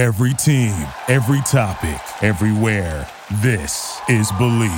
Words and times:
Every 0.00 0.32
team, 0.32 0.88
every 1.08 1.42
topic, 1.42 2.00
everywhere. 2.22 3.06
This 3.42 4.00
is 4.08 4.32
Believe. 4.38 4.70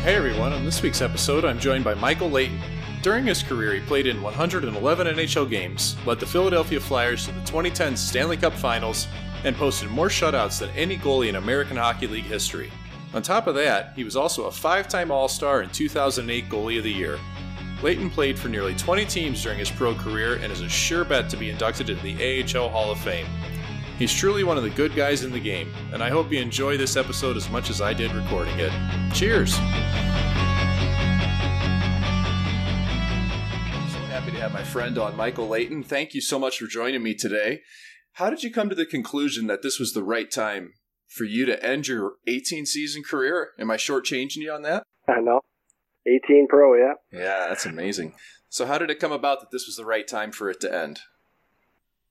Hey 0.00 0.14
everyone, 0.14 0.54
on 0.54 0.64
this 0.64 0.80
week's 0.80 1.02
episode, 1.02 1.44
I'm 1.44 1.58
joined 1.58 1.84
by 1.84 1.92
Michael 1.92 2.30
Leighton. 2.30 2.58
During 3.02 3.26
his 3.26 3.42
career, 3.42 3.74
he 3.74 3.80
played 3.80 4.06
in 4.06 4.22
111 4.22 5.06
NHL 5.06 5.50
games, 5.50 5.94
led 6.06 6.18
the 6.20 6.24
Philadelphia 6.24 6.80
Flyers 6.80 7.26
to 7.26 7.32
the 7.32 7.40
2010 7.40 7.98
Stanley 7.98 8.38
Cup 8.38 8.54
Finals, 8.54 9.08
and 9.44 9.54
posted 9.54 9.90
more 9.90 10.08
shutouts 10.08 10.58
than 10.58 10.70
any 10.70 10.96
goalie 10.96 11.28
in 11.28 11.36
American 11.36 11.76
Hockey 11.76 12.06
League 12.06 12.24
history. 12.24 12.72
On 13.14 13.22
top 13.22 13.46
of 13.46 13.54
that, 13.54 13.92
he 13.94 14.04
was 14.04 14.16
also 14.16 14.44
a 14.44 14.50
five 14.50 14.88
time 14.88 15.10
All 15.10 15.28
Star 15.28 15.60
and 15.60 15.72
2008 15.72 16.48
Goalie 16.48 16.78
of 16.78 16.84
the 16.84 16.92
Year. 16.92 17.18
Leighton 17.82 18.10
played 18.10 18.38
for 18.38 18.48
nearly 18.48 18.74
20 18.74 19.04
teams 19.06 19.42
during 19.42 19.58
his 19.58 19.70
pro 19.70 19.94
career 19.94 20.34
and 20.36 20.52
is 20.52 20.60
a 20.60 20.68
sure 20.68 21.04
bet 21.04 21.28
to 21.30 21.36
be 21.36 21.50
inducted 21.50 21.90
into 21.90 22.02
the 22.02 22.42
AHL 22.42 22.68
Hall 22.68 22.90
of 22.90 22.98
Fame. 22.98 23.26
He's 23.98 24.12
truly 24.12 24.44
one 24.44 24.56
of 24.56 24.62
the 24.62 24.70
good 24.70 24.94
guys 24.94 25.24
in 25.24 25.32
the 25.32 25.40
game, 25.40 25.72
and 25.92 26.02
I 26.02 26.10
hope 26.10 26.30
you 26.30 26.40
enjoy 26.40 26.76
this 26.76 26.96
episode 26.96 27.36
as 27.36 27.48
much 27.48 27.70
as 27.70 27.80
I 27.80 27.92
did 27.94 28.12
recording 28.12 28.58
it. 28.58 28.72
Cheers! 29.14 29.54
So 29.54 29.60
happy 34.10 34.32
to 34.32 34.40
have 34.40 34.52
my 34.52 34.64
friend 34.64 34.98
on, 34.98 35.16
Michael 35.16 35.48
Leighton. 35.48 35.82
Thank 35.82 36.12
you 36.12 36.20
so 36.20 36.38
much 36.38 36.58
for 36.58 36.66
joining 36.66 37.02
me 37.02 37.14
today. 37.14 37.60
How 38.14 38.30
did 38.30 38.42
you 38.42 38.50
come 38.50 38.68
to 38.68 38.74
the 38.74 38.86
conclusion 38.86 39.46
that 39.46 39.62
this 39.62 39.78
was 39.78 39.92
the 39.92 40.02
right 40.02 40.30
time 40.30 40.72
for 41.08 41.24
you 41.24 41.46
to 41.46 41.64
end 41.64 41.88
your 41.88 42.14
18 42.26 42.66
season 42.66 43.02
career? 43.02 43.50
Am 43.58 43.70
I 43.70 43.76
shortchanging 43.76 44.38
you 44.38 44.52
on 44.52 44.62
that? 44.62 44.84
I 45.08 45.20
know. 45.20 45.42
18 46.06 46.46
pro, 46.48 46.74
yeah. 46.74 46.94
Yeah, 47.12 47.46
that's 47.48 47.66
amazing. 47.66 48.14
So, 48.48 48.66
how 48.66 48.78
did 48.78 48.90
it 48.90 49.00
come 49.00 49.12
about 49.12 49.40
that 49.40 49.50
this 49.50 49.66
was 49.66 49.76
the 49.76 49.84
right 49.84 50.06
time 50.06 50.32
for 50.32 50.48
it 50.50 50.60
to 50.60 50.72
end? 50.72 51.00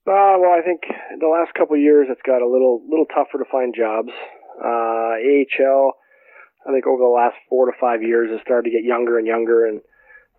Uh, 0.07 0.37
well, 0.37 0.51
I 0.51 0.61
think 0.63 0.81
the 1.19 1.27
last 1.27 1.53
couple 1.55 1.75
of 1.75 1.81
years 1.81 2.07
it's 2.11 2.21
got 2.21 2.43
a 2.43 2.47
little 2.47 2.83
little 2.87 3.07
tougher 3.07 3.39
to 3.39 3.49
find 3.49 3.73
jobs. 3.75 4.09
Uh, 4.63 5.17
AHL, 5.17 5.93
I 6.67 6.71
think 6.71 6.85
over 6.85 7.01
the 7.01 7.09
last 7.09 7.35
four 7.49 7.65
to 7.65 7.71
five 7.79 8.03
years, 8.03 8.29
has 8.29 8.39
started 8.41 8.69
to 8.69 8.75
get 8.75 8.83
younger 8.83 9.17
and 9.17 9.25
younger, 9.25 9.65
and 9.65 9.81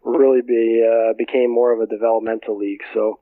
really 0.04 0.40
be 0.40 0.86
uh, 0.86 1.14
became 1.18 1.50
more 1.50 1.72
of 1.72 1.80
a 1.80 1.86
developmental 1.86 2.56
league. 2.56 2.82
So, 2.94 3.18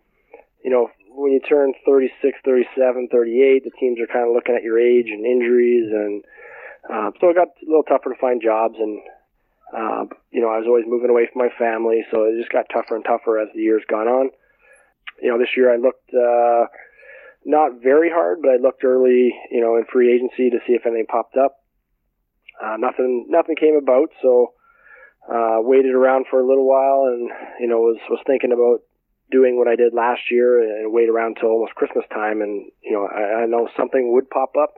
you 0.63 0.71
know, 0.71 0.91
when 1.15 1.33
you 1.33 1.41
turn 1.41 1.73
36, 1.87 2.39
37, 2.45 3.09
38, 3.11 3.65
the 3.65 3.70
teams 3.79 3.98
are 4.01 4.07
kind 4.07 4.29
of 4.29 4.34
looking 4.34 4.55
at 4.55 4.62
your 4.62 4.79
age 4.79 5.07
and 5.09 5.25
injuries, 5.25 5.91
and 5.93 6.25
uh, 6.91 7.11
so 7.20 7.31
it 7.31 7.37
got 7.37 7.48
a 7.48 7.67
little 7.67 7.84
tougher 7.84 8.11
to 8.11 8.20
find 8.20 8.43
jobs. 8.43 8.75
And 8.79 9.01
uh, 9.75 10.05
you 10.31 10.41
know, 10.41 10.48
I 10.48 10.59
was 10.59 10.67
always 10.67 10.85
moving 10.87 11.11
away 11.11 11.29
from 11.33 11.42
my 11.42 11.51
family, 11.59 12.05
so 12.11 12.25
it 12.25 12.39
just 12.39 12.53
got 12.53 12.67
tougher 12.73 12.97
and 12.97 13.05
tougher 13.05 13.39
as 13.39 13.48
the 13.55 13.62
years 13.62 13.83
gone 13.89 14.09
on 14.09 14.31
you 15.20 15.31
know, 15.31 15.39
this 15.39 15.57
year 15.57 15.73
I 15.73 15.77
looked 15.77 16.11
uh, 16.12 16.67
not 17.45 17.83
very 17.83 18.11
hard, 18.11 18.39
but 18.42 18.51
I 18.51 18.57
looked 18.57 18.85
early, 18.85 19.35
you 19.51 19.61
know, 19.61 19.77
in 19.77 19.85
free 19.92 20.15
agency 20.15 20.51
to 20.51 20.59
see 20.67 20.75
if 20.75 20.87
anything 20.87 21.07
popped 21.07 21.37
up. 21.37 21.57
Uh, 22.62 22.77
nothing, 22.79 23.27
nothing 23.29 23.57
came 23.57 23.77
about, 23.77 24.11
so 24.23 24.53
uh, 25.29 25.59
waited 25.59 25.95
around 25.95 26.27
for 26.31 26.41
a 26.41 26.47
little 26.47 26.67
while, 26.67 27.07
and 27.12 27.31
you 27.61 27.67
know, 27.67 27.79
was 27.81 27.98
was 28.09 28.20
thinking 28.27 28.53
about 28.53 28.83
doing 29.30 29.58
what 29.58 29.69
I 29.69 29.77
did 29.77 29.94
last 29.94 30.30
year 30.30 30.61
and 30.61 30.92
wait 30.92 31.08
around 31.08 31.36
till 31.41 31.50
almost 31.50 31.75
Christmas 31.75 32.05
time, 32.12 32.41
and 32.42 32.70
you 32.83 32.92
know, 32.92 33.06
I, 33.06 33.42
I 33.42 33.47
know 33.47 33.69
something 33.77 34.12
would 34.12 34.30
pop 34.30 34.53
up, 34.61 34.75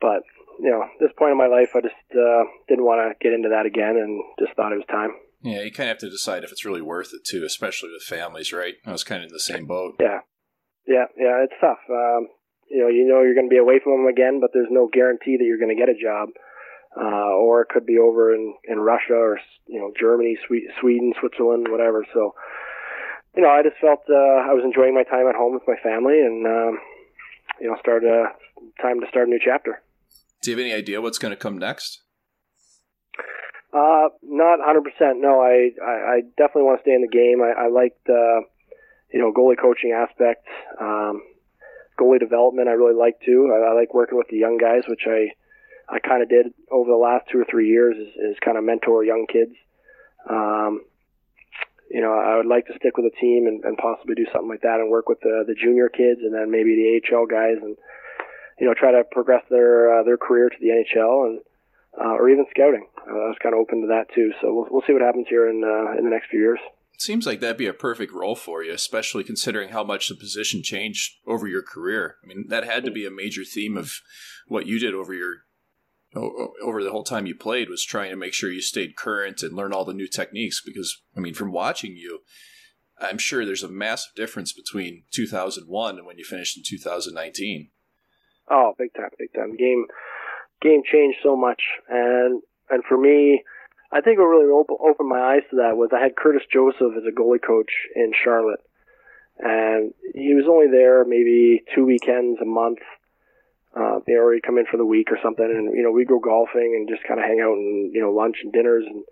but 0.00 0.22
you 0.60 0.70
know, 0.70 0.84
this 1.00 1.12
point 1.16 1.32
in 1.32 1.38
my 1.38 1.46
life, 1.46 1.70
I 1.74 1.80
just 1.80 1.94
uh, 2.12 2.44
didn't 2.68 2.84
want 2.84 3.00
to 3.00 3.14
get 3.22 3.32
into 3.32 3.50
that 3.50 3.66
again, 3.66 3.96
and 3.96 4.22
just 4.38 4.56
thought 4.56 4.72
it 4.72 4.82
was 4.82 4.90
time. 4.90 5.14
Yeah, 5.42 5.62
you 5.62 5.70
kind 5.70 5.88
of 5.88 5.94
have 5.94 6.02
to 6.02 6.10
decide 6.10 6.42
if 6.42 6.50
it's 6.50 6.64
really 6.64 6.82
worth 6.82 7.14
it 7.14 7.22
too, 7.24 7.44
especially 7.44 7.90
with 7.90 8.02
families, 8.02 8.52
right? 8.52 8.74
I 8.84 8.90
was 8.90 9.04
kind 9.04 9.22
of 9.22 9.28
in 9.28 9.32
the 9.32 9.40
same 9.40 9.66
boat. 9.66 9.94
Yeah, 10.00 10.20
yeah, 10.86 11.06
yeah. 11.16 11.44
It's 11.46 11.54
tough. 11.60 11.78
Um, 11.88 12.26
you 12.68 12.82
know, 12.82 12.88
you 12.88 13.06
know 13.06 13.22
you're 13.22 13.38
going 13.38 13.48
to 13.48 13.54
be 13.54 13.62
away 13.62 13.78
from 13.82 14.02
them 14.02 14.10
again, 14.10 14.40
but 14.40 14.50
there's 14.52 14.70
no 14.70 14.88
guarantee 14.92 15.36
that 15.38 15.44
you're 15.44 15.62
going 15.62 15.74
to 15.74 15.78
get 15.78 15.88
a 15.88 15.94
job. 15.94 16.30
Uh, 16.98 17.36
or 17.36 17.60
it 17.62 17.68
could 17.68 17.84
be 17.84 17.98
over 17.98 18.34
in, 18.34 18.54
in 18.64 18.78
Russia 18.78 19.14
or 19.14 19.38
you 19.66 19.78
know 19.78 19.92
Germany, 19.98 20.36
Sweden, 20.80 21.12
Switzerland, 21.20 21.68
whatever. 21.70 22.04
So, 22.12 22.34
you 23.38 23.44
know, 23.44 23.50
I 23.50 23.62
just 23.62 23.76
felt 23.80 24.02
uh, 24.10 24.50
I 24.50 24.50
was 24.50 24.64
enjoying 24.64 24.94
my 24.94 25.04
time 25.04 25.28
at 25.28 25.36
home 25.36 25.54
with 25.54 25.62
my 25.68 25.76
family, 25.80 26.18
and 26.18 26.44
um, 26.44 26.78
you 27.60 27.68
know, 27.68 27.76
started 27.78 28.10
a 28.10 28.34
time 28.82 28.98
to 28.98 29.06
start 29.08 29.28
a 29.28 29.30
new 29.30 29.38
chapter. 29.38 29.80
Do 30.42 30.50
you 30.50 30.56
have 30.56 30.66
any 30.66 30.74
idea 30.74 31.00
what's 31.00 31.18
going 31.18 31.30
to 31.30 31.36
come 31.38 31.56
next? 31.56 32.02
Uh, 33.72 34.10
not 34.22 34.58
100%. 34.58 35.20
No, 35.20 35.40
I, 35.40 35.70
I, 35.80 35.92
I 36.14 36.20
definitely 36.36 36.62
want 36.62 36.80
to 36.80 36.82
stay 36.82 36.94
in 36.94 37.02
the 37.02 37.08
game. 37.08 37.40
I, 37.40 37.66
I 37.66 37.68
like 37.68 37.94
the, 38.06 38.42
you 39.12 39.20
know, 39.20 39.32
goalie 39.32 39.60
coaching 39.60 39.92
aspect. 39.92 40.46
Um, 40.80 41.22
goalie 42.00 42.18
development, 42.18 42.68
I 42.68 42.72
really 42.72 42.94
like 42.94 43.20
too. 43.24 43.54
I, 43.54 43.70
I 43.70 43.72
like 43.74 43.94
working 43.94 44.18
with 44.18 44.28
the 44.30 44.38
young 44.38 44.58
guys, 44.58 44.82
which 44.88 45.02
I, 45.06 45.30
I 45.88 46.00
kind 46.00 46.22
of 46.22 46.28
did 46.28 46.46
over 46.72 46.90
the 46.90 46.96
last 46.96 47.26
two 47.30 47.38
or 47.38 47.46
three 47.48 47.68
years 47.68 47.96
is, 47.96 48.08
is 48.32 48.36
kind 48.44 48.58
of 48.58 48.64
mentor 48.64 49.04
young 49.04 49.26
kids. 49.30 49.52
Um, 50.28 50.82
you 51.90 52.00
know, 52.00 52.12
I 52.12 52.36
would 52.36 52.46
like 52.46 52.66
to 52.66 52.76
stick 52.76 52.96
with 52.96 53.06
a 53.06 53.20
team 53.20 53.46
and, 53.46 53.64
and 53.64 53.76
possibly 53.76 54.14
do 54.14 54.26
something 54.32 54.48
like 54.48 54.62
that 54.62 54.80
and 54.80 54.90
work 54.90 55.08
with 55.08 55.20
the, 55.20 55.44
the 55.46 55.54
junior 55.54 55.88
kids 55.88 56.20
and 56.22 56.34
then 56.34 56.50
maybe 56.50 56.76
the 56.76 57.00
AHL 57.00 57.26
guys 57.26 57.56
and, 57.62 57.76
you 58.60 58.66
know, 58.66 58.74
try 58.74 58.92
to 58.92 59.04
progress 59.10 59.44
their, 59.50 60.00
uh, 60.00 60.02
their 60.02 60.16
career 60.16 60.48
to 60.48 60.56
the 60.60 60.68
NHL 60.68 61.26
and, 61.26 61.40
uh, 62.00 62.14
or 62.14 62.28
even 62.28 62.46
scouting. 62.50 62.86
Uh, 62.98 63.10
I 63.10 63.28
was 63.28 63.36
kind 63.42 63.54
of 63.54 63.60
open 63.60 63.82
to 63.82 63.88
that 63.88 64.06
too. 64.14 64.32
So 64.40 64.54
we'll, 64.54 64.66
we'll 64.70 64.82
see 64.86 64.92
what 64.92 65.02
happens 65.02 65.26
here 65.28 65.48
in 65.48 65.64
uh, 65.64 65.98
in 65.98 66.04
the 66.04 66.10
next 66.10 66.30
few 66.30 66.40
years. 66.40 66.60
It 66.92 67.02
seems 67.02 67.26
like 67.26 67.40
that'd 67.40 67.56
be 67.56 67.66
a 67.66 67.72
perfect 67.72 68.12
role 68.12 68.34
for 68.34 68.62
you, 68.62 68.72
especially 68.72 69.22
considering 69.22 69.68
how 69.68 69.84
much 69.84 70.08
the 70.08 70.16
position 70.16 70.62
changed 70.62 71.14
over 71.26 71.46
your 71.46 71.62
career. 71.62 72.16
I 72.24 72.26
mean, 72.26 72.46
that 72.48 72.64
had 72.64 72.84
to 72.84 72.90
be 72.90 73.06
a 73.06 73.10
major 73.10 73.44
theme 73.44 73.76
of 73.76 74.00
what 74.48 74.66
you 74.66 74.80
did 74.80 74.94
over 74.94 75.14
your 75.14 75.44
over 76.14 76.82
the 76.82 76.90
whole 76.90 77.04
time 77.04 77.26
you 77.26 77.34
played 77.34 77.68
was 77.68 77.84
trying 77.84 78.10
to 78.10 78.16
make 78.16 78.32
sure 78.32 78.50
you 78.50 78.62
stayed 78.62 78.96
current 78.96 79.42
and 79.42 79.54
learn 79.54 79.72
all 79.72 79.84
the 79.84 79.92
new 79.92 80.08
techniques 80.08 80.62
because 80.64 81.02
I 81.16 81.20
mean 81.20 81.34
from 81.34 81.52
watching 81.52 81.96
you 81.96 82.20
I'm 83.00 83.18
sure 83.18 83.44
there's 83.44 83.62
a 83.62 83.68
massive 83.68 84.14
difference 84.14 84.52
between 84.52 85.04
2001 85.12 85.98
and 85.98 86.06
when 86.06 86.18
you 86.18 86.24
finished 86.24 86.56
in 86.56 86.64
2019. 86.66 87.70
Oh, 88.50 88.74
big 88.78 88.92
time, 88.94 89.10
big 89.18 89.32
time. 89.34 89.56
Game 89.56 89.86
game 90.60 90.82
changed 90.90 91.18
so 91.22 91.36
much, 91.36 91.62
and 91.88 92.42
and 92.70 92.82
for 92.88 92.98
me, 92.98 93.44
I 93.92 94.00
think 94.00 94.18
what 94.18 94.24
really 94.24 94.50
opened 94.50 94.78
opened 94.82 95.08
my 95.08 95.20
eyes 95.20 95.42
to 95.50 95.56
that 95.56 95.76
was 95.76 95.90
I 95.92 96.02
had 96.02 96.16
Curtis 96.16 96.42
Joseph 96.52 96.96
as 96.96 97.04
a 97.06 97.14
goalie 97.14 97.42
coach 97.44 97.70
in 97.94 98.12
Charlotte, 98.24 98.60
and 99.38 99.92
he 100.14 100.34
was 100.34 100.46
only 100.48 100.66
there 100.66 101.04
maybe 101.04 101.62
two 101.74 101.84
weekends 101.84 102.40
a 102.40 102.46
month. 102.46 102.78
Uh, 103.78 104.00
they 104.06 104.14
already 104.14 104.40
come 104.40 104.58
in 104.58 104.66
for 104.66 104.76
the 104.76 104.84
week 104.84 105.08
or 105.12 105.18
something, 105.22 105.44
and 105.44 105.74
you 105.76 105.82
know 105.82 105.92
we 105.92 106.04
go 106.04 106.18
golfing 106.18 106.74
and 106.76 106.88
just 106.88 107.06
kind 107.06 107.20
of 107.20 107.26
hang 107.26 107.40
out 107.40 107.52
and 107.52 107.94
you 107.94 108.00
know 108.00 108.10
lunch 108.10 108.38
and 108.42 108.52
dinners 108.52 108.84
and 108.86 109.04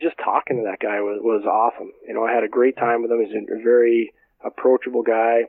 just 0.00 0.16
talking 0.22 0.58
to 0.58 0.64
that 0.64 0.80
guy 0.80 1.00
was 1.00 1.20
was 1.22 1.44
awesome. 1.46 1.90
You 2.06 2.14
know 2.14 2.24
I 2.24 2.32
had 2.32 2.44
a 2.44 2.48
great 2.48 2.76
time 2.76 3.02
with 3.02 3.10
him. 3.10 3.24
He's 3.24 3.34
a 3.34 3.62
very 3.62 4.12
approachable 4.44 5.02
guy, 5.02 5.44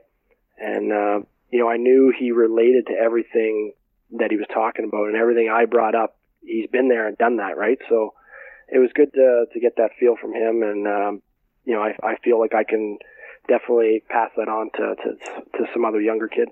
and 0.58 0.92
uh, 0.92 1.20
you 1.50 1.58
know 1.60 1.68
I 1.68 1.76
knew 1.76 2.12
he 2.16 2.32
related 2.32 2.86
to 2.86 2.94
everything 2.94 3.72
that 4.12 4.30
he 4.30 4.36
was 4.36 4.46
talking 4.52 4.84
about 4.84 5.08
and 5.08 5.16
everything 5.16 5.50
I 5.50 5.66
brought 5.66 5.94
up, 5.94 6.16
he's 6.42 6.70
been 6.70 6.88
there 6.88 7.08
and 7.08 7.18
done 7.18 7.38
that, 7.38 7.56
right? 7.56 7.78
So 7.88 8.14
it 8.68 8.78
was 8.78 8.90
good 8.94 9.12
to 9.12 9.46
to 9.52 9.60
get 9.60 9.76
that 9.76 9.90
feel 9.98 10.16
from 10.20 10.32
him, 10.32 10.62
and 10.62 10.86
um, 10.86 11.22
you 11.64 11.74
know, 11.74 11.82
I 11.82 11.94
I 12.02 12.16
feel 12.24 12.40
like 12.40 12.54
I 12.54 12.64
can 12.64 12.98
definitely 13.48 14.02
pass 14.08 14.30
that 14.36 14.48
on 14.48 14.70
to 14.76 14.94
to 14.96 15.58
to 15.58 15.72
some 15.72 15.84
other 15.84 16.00
younger 16.00 16.28
kid. 16.28 16.48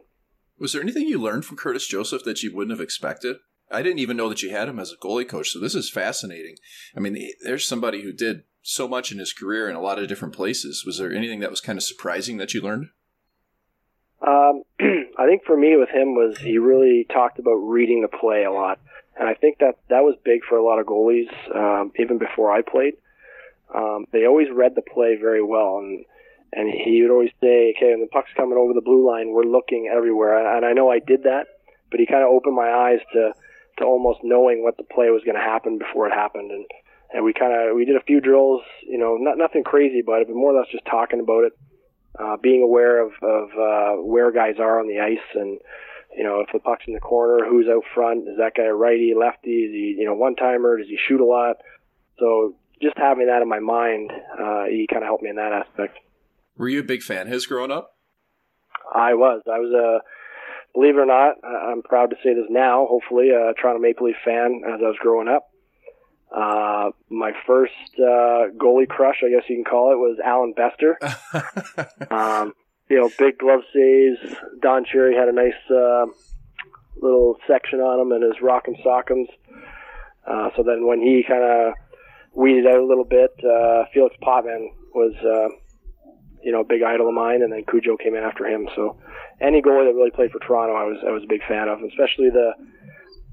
Was 0.59 0.73
there 0.73 0.83
anything 0.83 1.09
you 1.09 1.19
learned 1.19 1.45
from 1.45 1.57
Curtis 1.57 1.87
Joseph 1.87 2.25
that 2.25 2.43
you 2.43 2.55
wouldn't 2.55 2.77
have 2.77 2.85
expected? 2.85 3.37
I 3.71 3.83
didn't 3.83 4.01
even 4.01 4.17
know 4.17 4.29
that 4.29 4.43
you 4.43 4.51
had 4.51 4.69
him 4.69 4.79
as 4.79 4.93
a 4.93 4.97
goalie 4.97 5.29
coach, 5.29 5.51
so 5.51 5.59
this 5.59 5.75
is 5.75 5.91
fascinating. 5.91 6.57
I 6.97 7.01
mean, 7.01 7.17
there's 7.43 7.67
somebody 7.67 8.03
who 8.03 8.12
did 8.12 8.43
so 8.61 8.87
much 8.87 9.11
in 9.11 9.19
his 9.19 9.32
career 9.32 9.69
in 9.69 9.75
a 9.75 9.81
lot 9.81 9.99
of 9.99 10.09
different 10.09 10.35
places. 10.35 10.85
Was 10.87 10.99
there 10.99 11.12
anything 11.12 11.41
that 11.41 11.50
was 11.50 11.61
kind 11.61 11.79
of 11.79 11.82
surprising 11.82 12.37
that 12.37 12.55
you 12.55 12.61
learned? 12.61 12.88
Um, 14.21 14.62
I 15.19 15.26
think 15.26 15.44
for 15.44 15.56
me 15.56 15.76
with 15.76 15.88
him 15.88 16.15
was 16.15 16.38
he 16.38 16.59
really 16.59 17.06
talked 17.12 17.38
about 17.38 17.56
reading 17.56 18.03
the 18.03 18.09
play 18.09 18.44
a 18.44 18.53
lot, 18.53 18.79
and 19.19 19.29
I 19.29 19.35
think 19.35 19.59
that 19.59 19.79
that 19.88 20.05
was 20.05 20.17
big 20.25 20.41
for 20.49 20.56
a 20.56 20.65
lot 20.65 20.79
of 20.79 20.87
goalies, 20.87 21.29
um, 21.55 21.93
even 21.99 22.19
before 22.19 22.53
I 22.53 22.62
played. 22.62 22.94
Um, 23.75 24.06
they 24.12 24.26
always 24.26 24.49
read 24.53 24.75
the 24.75 24.82
play 24.82 25.17
very 25.19 25.43
well, 25.43 25.79
and 25.79 26.05
and 26.52 26.69
he 26.69 27.02
would 27.02 27.10
always 27.10 27.31
say, 27.40 27.75
"Okay, 27.76 27.90
when 27.90 28.00
the 28.00 28.12
puck's 28.12 28.32
coming 28.37 28.58
over 28.58 28.72
the 28.72 28.81
blue 28.81 29.06
line, 29.06 29.31
we're 29.31 29.44
looking 29.44 29.88
everywhere." 29.93 30.38
And 30.56 30.64
I 30.64 30.72
know 30.72 30.90
I 30.90 30.99
did 30.99 31.25
that, 31.25 31.46
but 31.90 32.00
he 32.00 32.06
kind 32.06 32.22
of 32.22 32.31
opened 32.31 32.56
my 32.56 32.70
eyes 32.70 33.00
to 33.12 33.32
to 33.78 33.84
almost 33.84 34.20
knowing 34.22 34.62
what 34.62 34.76
the 34.76 34.84
play 34.84 35.10
was 35.10 35.22
going 35.25 35.37
to 35.37 35.40
happen 35.40 35.78
before 35.78 36.06
it 36.06 36.12
happened, 36.12 36.50
and 36.50 36.66
and 37.12 37.25
we 37.25 37.32
kind 37.32 37.52
of 37.52 37.75
we 37.76 37.84
did 37.84 37.96
a 37.96 38.02
few 38.02 38.20
drills, 38.20 38.62
you 38.82 38.99
know, 38.99 39.16
not 39.16 39.38
nothing 39.38 39.64
crazy 39.64 40.00
about 40.00 40.22
it, 40.22 40.28
but 40.28 40.37
more 40.37 40.54
or 40.54 40.58
less 40.58 40.70
just 40.70 40.84
talking 40.87 41.20
about 41.20 41.44
it 41.44 41.52
uh, 42.19 42.37
being 42.37 42.62
aware 42.62 43.00
of, 43.00 43.12
of 43.22 43.49
uh, 43.58 44.02
where 44.02 44.31
guys 44.31 44.56
are 44.58 44.81
on 44.81 44.88
the 44.88 45.00
ice 45.00 45.19
and 45.34 45.58
you 46.16 46.25
know 46.25 46.40
if 46.40 46.49
the 46.52 46.58
puck's 46.58 46.84
in 46.87 46.94
the 46.94 47.00
corner, 47.00 47.44
who's 47.49 47.66
out 47.69 47.84
front, 47.94 48.28
is 48.28 48.37
that 48.38 48.54
guy 48.54 48.64
a 48.64 48.75
righty, 48.75 49.14
lefty, 49.19 49.64
is 49.64 49.72
he 49.72 49.96
you 49.99 50.04
know 50.04 50.14
one 50.14 50.37
timer, 50.37 50.78
does 50.78 50.88
he 50.88 50.99
shoot 51.08 51.20
a 51.20 51.25
lot? 51.25 51.56
So 52.19 52.54
just 52.82 52.96
having 52.96 53.26
that 53.26 53.43
in 53.43 53.49
my 53.49 53.60
mind, 53.60 54.10
uh, 54.38 54.64
he 54.64 54.87
kind 54.90 55.02
of 55.02 55.06
helped 55.06 55.22
me 55.22 55.31
in 55.31 55.37
that 55.37 55.52
aspect. 55.52 55.99
Were 56.56 56.69
you 56.69 56.81
a 56.81 56.84
big 56.84 57.02
fan 57.02 57.26
of 57.26 57.32
his 57.32 57.46
growing 57.46 57.70
up? 57.70 57.96
I 58.94 59.14
was. 59.14 59.43
I 59.46 59.58
was 59.58 59.72
a, 59.72 60.00
believe 60.75 60.96
it 60.96 61.00
or 61.00 61.06
not, 61.06 61.37
I'm 61.44 61.82
proud 61.82 62.10
to 62.10 62.16
say 62.22 62.34
this 62.34 62.46
now. 62.50 62.87
Hopefully, 62.87 63.31
a 63.31 63.54
Toronto 63.54 63.81
Maple 63.81 64.06
Leaf 64.06 64.16
fan 64.25 64.62
as 64.66 64.81
I 64.82 64.88
was 64.88 64.96
growing 65.00 65.28
up. 65.28 65.49
Uh, 66.34 66.90
my 67.10 67.32
first 67.46 67.72
uh, 67.99 68.49
goalie 68.56 68.88
crush, 68.88 69.22
I 69.25 69.31
guess 69.31 69.49
you 69.49 69.56
can 69.56 69.64
call 69.64 69.93
it, 69.93 69.96
was 69.96 70.19
Allan 70.25 70.54
Bester. 70.56 70.99
um, 72.10 72.54
you 72.88 73.00
know, 73.00 73.10
big 73.19 73.38
glove 73.38 73.60
saves. 73.75 74.19
Don 74.60 74.84
Cherry 74.84 75.14
had 75.14 75.28
a 75.28 75.32
nice 75.32 75.52
uh, 75.70 76.06
little 77.00 77.37
section 77.46 77.81
on 77.81 78.00
him 78.00 78.12
and 78.12 78.22
his 78.22 78.43
rock'em 78.43 78.82
sock'ems. 78.82 79.28
Uh, 80.26 80.50
so 80.56 80.62
then 80.62 80.87
when 80.87 81.00
he 81.00 81.25
kind 81.26 81.43
of 81.43 81.75
weeded 82.34 82.66
out 82.66 82.78
a 82.78 82.87
little 82.87 83.04
bit, 83.04 83.32
uh, 83.44 83.84
Felix 83.93 84.16
Potvin 84.22 84.70
was, 84.94 85.14
uh, 85.22 85.54
you 86.44 86.53
know, 86.53 86.61
a 86.61 86.65
big 86.65 86.83
idol 86.83 87.09
of 87.09 87.15
mine, 87.15 87.43
and 87.43 87.53
then 87.53 87.65
Cujo 87.71 87.97
came 87.97 88.15
in 88.15 88.23
after 88.23 88.47
him. 88.47 88.69
So 88.75 88.99
any 89.41 89.62
goalie 89.62 89.87
that 89.87 89.94
really 89.94 90.11
played 90.11 90.31
for 90.31 90.39
Toronto, 90.41 90.75
I 90.75 90.85
was 90.85 90.99
I 91.06 91.11
was 91.11 91.23
a 91.23 91.29
big 91.29 91.43
fan 91.49 91.69
of, 91.69 91.79
especially 91.83 92.31
the 92.31 92.53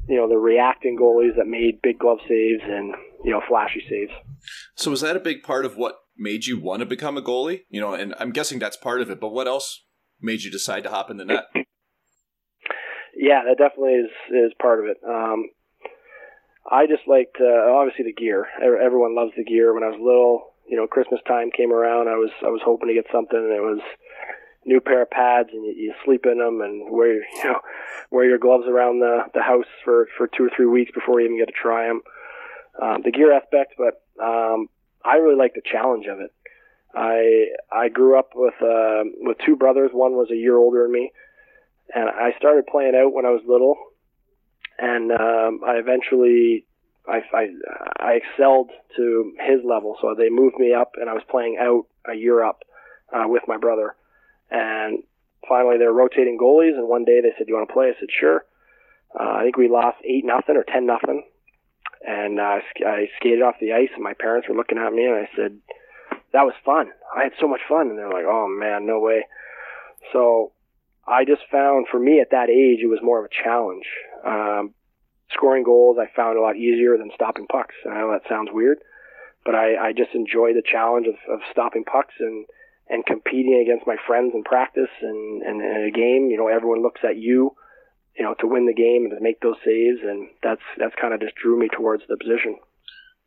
you 0.10 0.18
know, 0.18 0.28
the 0.28 0.38
reacting 0.38 0.98
goalies 0.98 1.38
that 1.38 1.46
made 1.46 1.82
big 1.84 2.00
glove 2.00 2.18
saves 2.28 2.64
and, 2.66 2.96
you 3.24 3.32
know, 3.32 3.42
flashy 3.48 3.82
saves. 3.88 4.12
So 4.76 4.90
was 4.90 5.02
that 5.02 5.16
a 5.16 5.20
big 5.20 5.44
part 5.44 5.66
of 5.66 5.78
what 5.78 6.00
made 6.18 6.48
you 6.48 6.60
want 6.60 6.80
to 6.80 6.86
become 6.88 7.16
a 7.16 7.22
goalie? 7.22 7.62
You 7.70 7.80
know, 7.80 7.94
and 7.94 8.16
I'm 8.20 8.32
guessing 8.32 8.58
that's 8.58 8.76
part 8.76 9.02
of 9.02 9.12
it, 9.12 9.22
but 9.22 9.30
what 9.30 9.48
else 9.48 9.86
made 10.20 10.42
you 10.42 10.50
decide 10.50 10.84
to 10.84 10.90
hop 10.90 11.12
in 11.12 11.18
the 11.18 11.26
net? 11.26 11.44
yeah, 13.16 13.44
that 13.48 13.58
definitely 13.60 13.94
is 13.94 14.12
is 14.32 14.52
part 14.60 14.80
of 14.80 14.86
it. 14.86 14.98
Um, 15.08 15.50
I 16.70 16.88
just 16.88 17.08
liked 17.08 17.38
uh, 17.40 17.72
obviously 17.72 18.06
the 18.06 18.14
gear. 18.14 18.48
Everyone 18.60 19.16
loves 19.16 19.32
the 19.38 19.44
gear. 19.44 19.76
When 19.76 19.84
I 19.84 19.90
was 19.90 20.00
little, 20.02 20.56
you 20.70 20.78
know, 20.78 20.88
Christmas 20.88 21.20
time 21.28 21.50
came 21.52 21.74
around, 21.74 22.08
I 22.08 22.16
was 22.16 22.30
I 22.46 22.50
was 22.50 22.62
hoping 22.64 22.90
to 22.90 22.94
get 22.94 23.08
something, 23.12 23.38
and 23.38 23.52
it 23.52 23.62
was 23.62 23.82
new 24.66 24.80
pair 24.80 25.02
of 25.02 25.10
pads 25.10 25.50
and 25.52 25.66
you, 25.66 25.72
you 25.72 25.94
sleep 26.06 26.26
in 26.26 26.38
them 26.38 26.62
and 26.62 26.92
wear 26.92 27.14
you 27.36 27.44
know 27.44 27.60
wear 28.12 28.26
your 28.26 28.38
gloves 28.38 28.66
around 28.68 29.00
the 29.00 29.24
the 29.34 29.42
house 29.42 29.66
for 29.84 30.08
for 30.18 30.28
two 30.28 30.46
or 30.46 30.52
three 30.56 30.66
weeks 30.66 30.92
before 30.94 31.20
you 31.20 31.26
even 31.26 31.38
get 31.38 31.48
to 31.48 31.54
try 31.54 31.88
them. 31.88 32.02
Um, 32.82 33.02
the 33.04 33.12
gear 33.12 33.34
aspect, 33.34 33.74
but 33.78 34.02
um, 34.24 34.70
I 35.04 35.16
really 35.16 35.36
like 35.36 35.54
the 35.54 35.62
challenge 35.66 36.06
of 36.06 36.20
it. 36.20 36.32
I 36.96 37.48
I 37.72 37.90
grew 37.90 38.18
up 38.18 38.32
with 38.36 38.56
uh, 38.62 39.04
with 39.20 39.38
two 39.46 39.56
brothers. 39.56 39.92
One 39.92 40.14
was 40.14 40.30
a 40.32 40.36
year 40.36 40.56
older 40.56 40.84
than 40.84 40.92
me, 40.92 41.12
and 41.94 42.10
I 42.10 42.32
started 42.38 42.68
playing 42.68 42.96
out 42.96 43.14
when 43.14 43.26
I 43.26 43.32
was 43.32 43.42
little, 43.48 43.76
and 44.78 45.12
um, 45.12 45.62
I 45.66 45.76
eventually 45.76 46.66
I, 47.10 47.22
I 47.34 47.48
I 48.00 48.12
excelled 48.14 48.70
to 48.98 49.34
his 49.40 49.60
level. 49.64 49.98
So 50.02 50.16
they 50.18 50.30
moved 50.30 50.58
me 50.58 50.74
up, 50.74 50.94
and 50.96 51.10
I 51.10 51.14
was 51.14 51.24
playing 51.30 51.58
out 51.60 51.86
a 52.10 52.16
year 52.16 52.44
up 52.44 52.64
uh, 53.14 53.26
with 53.28 53.44
my 53.48 53.58
brother. 53.58 53.96
And 54.52 55.04
finally, 55.48 55.78
they're 55.78 55.92
rotating 55.92 56.38
goalies, 56.42 56.78
and 56.78 56.88
one 56.88 57.06
day 57.06 57.22
they 57.22 57.34
said, 57.38 57.48
"Do 57.48 57.52
you 57.52 57.58
want 57.58 57.70
to 57.70 57.74
play?" 57.74 57.88
I 57.88 58.00
said, 58.00 58.10
"Sure." 58.12 58.46
Uh, 59.20 59.34
I 59.40 59.44
think 59.44 59.58
we 59.58 59.68
lost 59.70 59.98
eight 60.04 60.26
nothing 60.26 60.56
or 60.56 60.64
ten 60.64 60.86
nothing, 60.86 61.24
and 62.06 62.40
uh, 62.40 62.60
I 62.86 63.08
skated 63.18 63.42
off 63.42 63.56
the 63.60 63.74
ice, 63.74 63.90
and 63.96 64.04
my 64.04 64.14
parents 64.14 64.48
were 64.48 64.56
looking 64.56 64.78
at 64.78 64.94
me, 64.94 65.06
and 65.06 65.16
I 65.16 65.30
said, 65.36 65.58
"That 66.34 66.46
was 66.46 66.54
fun. 66.64 66.92
I 67.16 67.24
had 67.24 67.34
so 67.40 67.48
much 67.48 67.62
fun." 67.68 67.90
And 67.90 67.98
they're 67.98 68.12
like, 68.12 68.26
"Oh 68.28 68.48
man, 68.48 68.86
no 68.86 69.00
way." 69.00 69.26
So 70.14 70.52
I 71.08 71.26
just 71.26 71.42
found, 71.52 71.88
for 71.90 72.00
me 72.00 72.22
at 72.22 72.32
that 72.32 72.50
age, 72.50 72.80
it 72.82 72.88
was 72.88 73.00
more 73.02 73.20
of 73.20 73.26
a 73.26 73.44
challenge. 73.44 73.86
Um, 74.26 74.74
scoring 75.34 75.64
goals, 75.64 75.98
I 76.00 76.10
found 76.16 76.38
a 76.38 76.42
lot 76.42 76.56
easier 76.56 76.98
than 76.98 77.12
stopping 77.14 77.48
pucks. 77.48 77.76
And 77.86 77.94
I 77.94 78.02
know 78.02 78.12
that 78.12 78.28
sounds 78.30 78.50
weird, 78.52 78.80
but 79.46 79.56
I, 79.56 79.90
I 79.90 79.94
just 79.94 80.14
enjoy 80.14 80.54
the 80.54 80.64
challenge 80.66 81.08
of, 81.08 81.16
of 81.32 81.40
stopping 81.52 81.84
pucks 81.84 82.14
and 82.20 82.46
and 82.90 83.06
competing 83.06 83.62
against 83.62 83.86
my 83.86 83.98
friends 84.08 84.32
in 84.34 84.44
practice 84.44 84.90
and, 85.02 85.44
and, 85.44 85.62
in 85.62 85.84
a 85.88 85.92
game, 85.92 86.30
you 86.32 86.38
know, 86.38 86.48
everyone 86.48 86.82
looks 86.82 87.02
at 87.04 87.18
you, 87.18 87.52
you 88.18 88.26
know, 88.26 88.34
to 88.40 88.48
win 88.48 88.66
the 88.66 88.74
game 88.74 89.06
and 89.06 89.12
to 89.12 89.22
make 89.22 89.40
those 89.42 89.58
saves, 89.64 90.00
and 90.02 90.28
that's 90.42 90.64
that's 90.78 90.96
kind 91.00 91.14
of 91.14 91.22
just 91.22 91.36
drew 91.36 91.58
me 91.60 91.68
towards 91.70 92.04
the 92.10 92.18
position. 92.18 92.58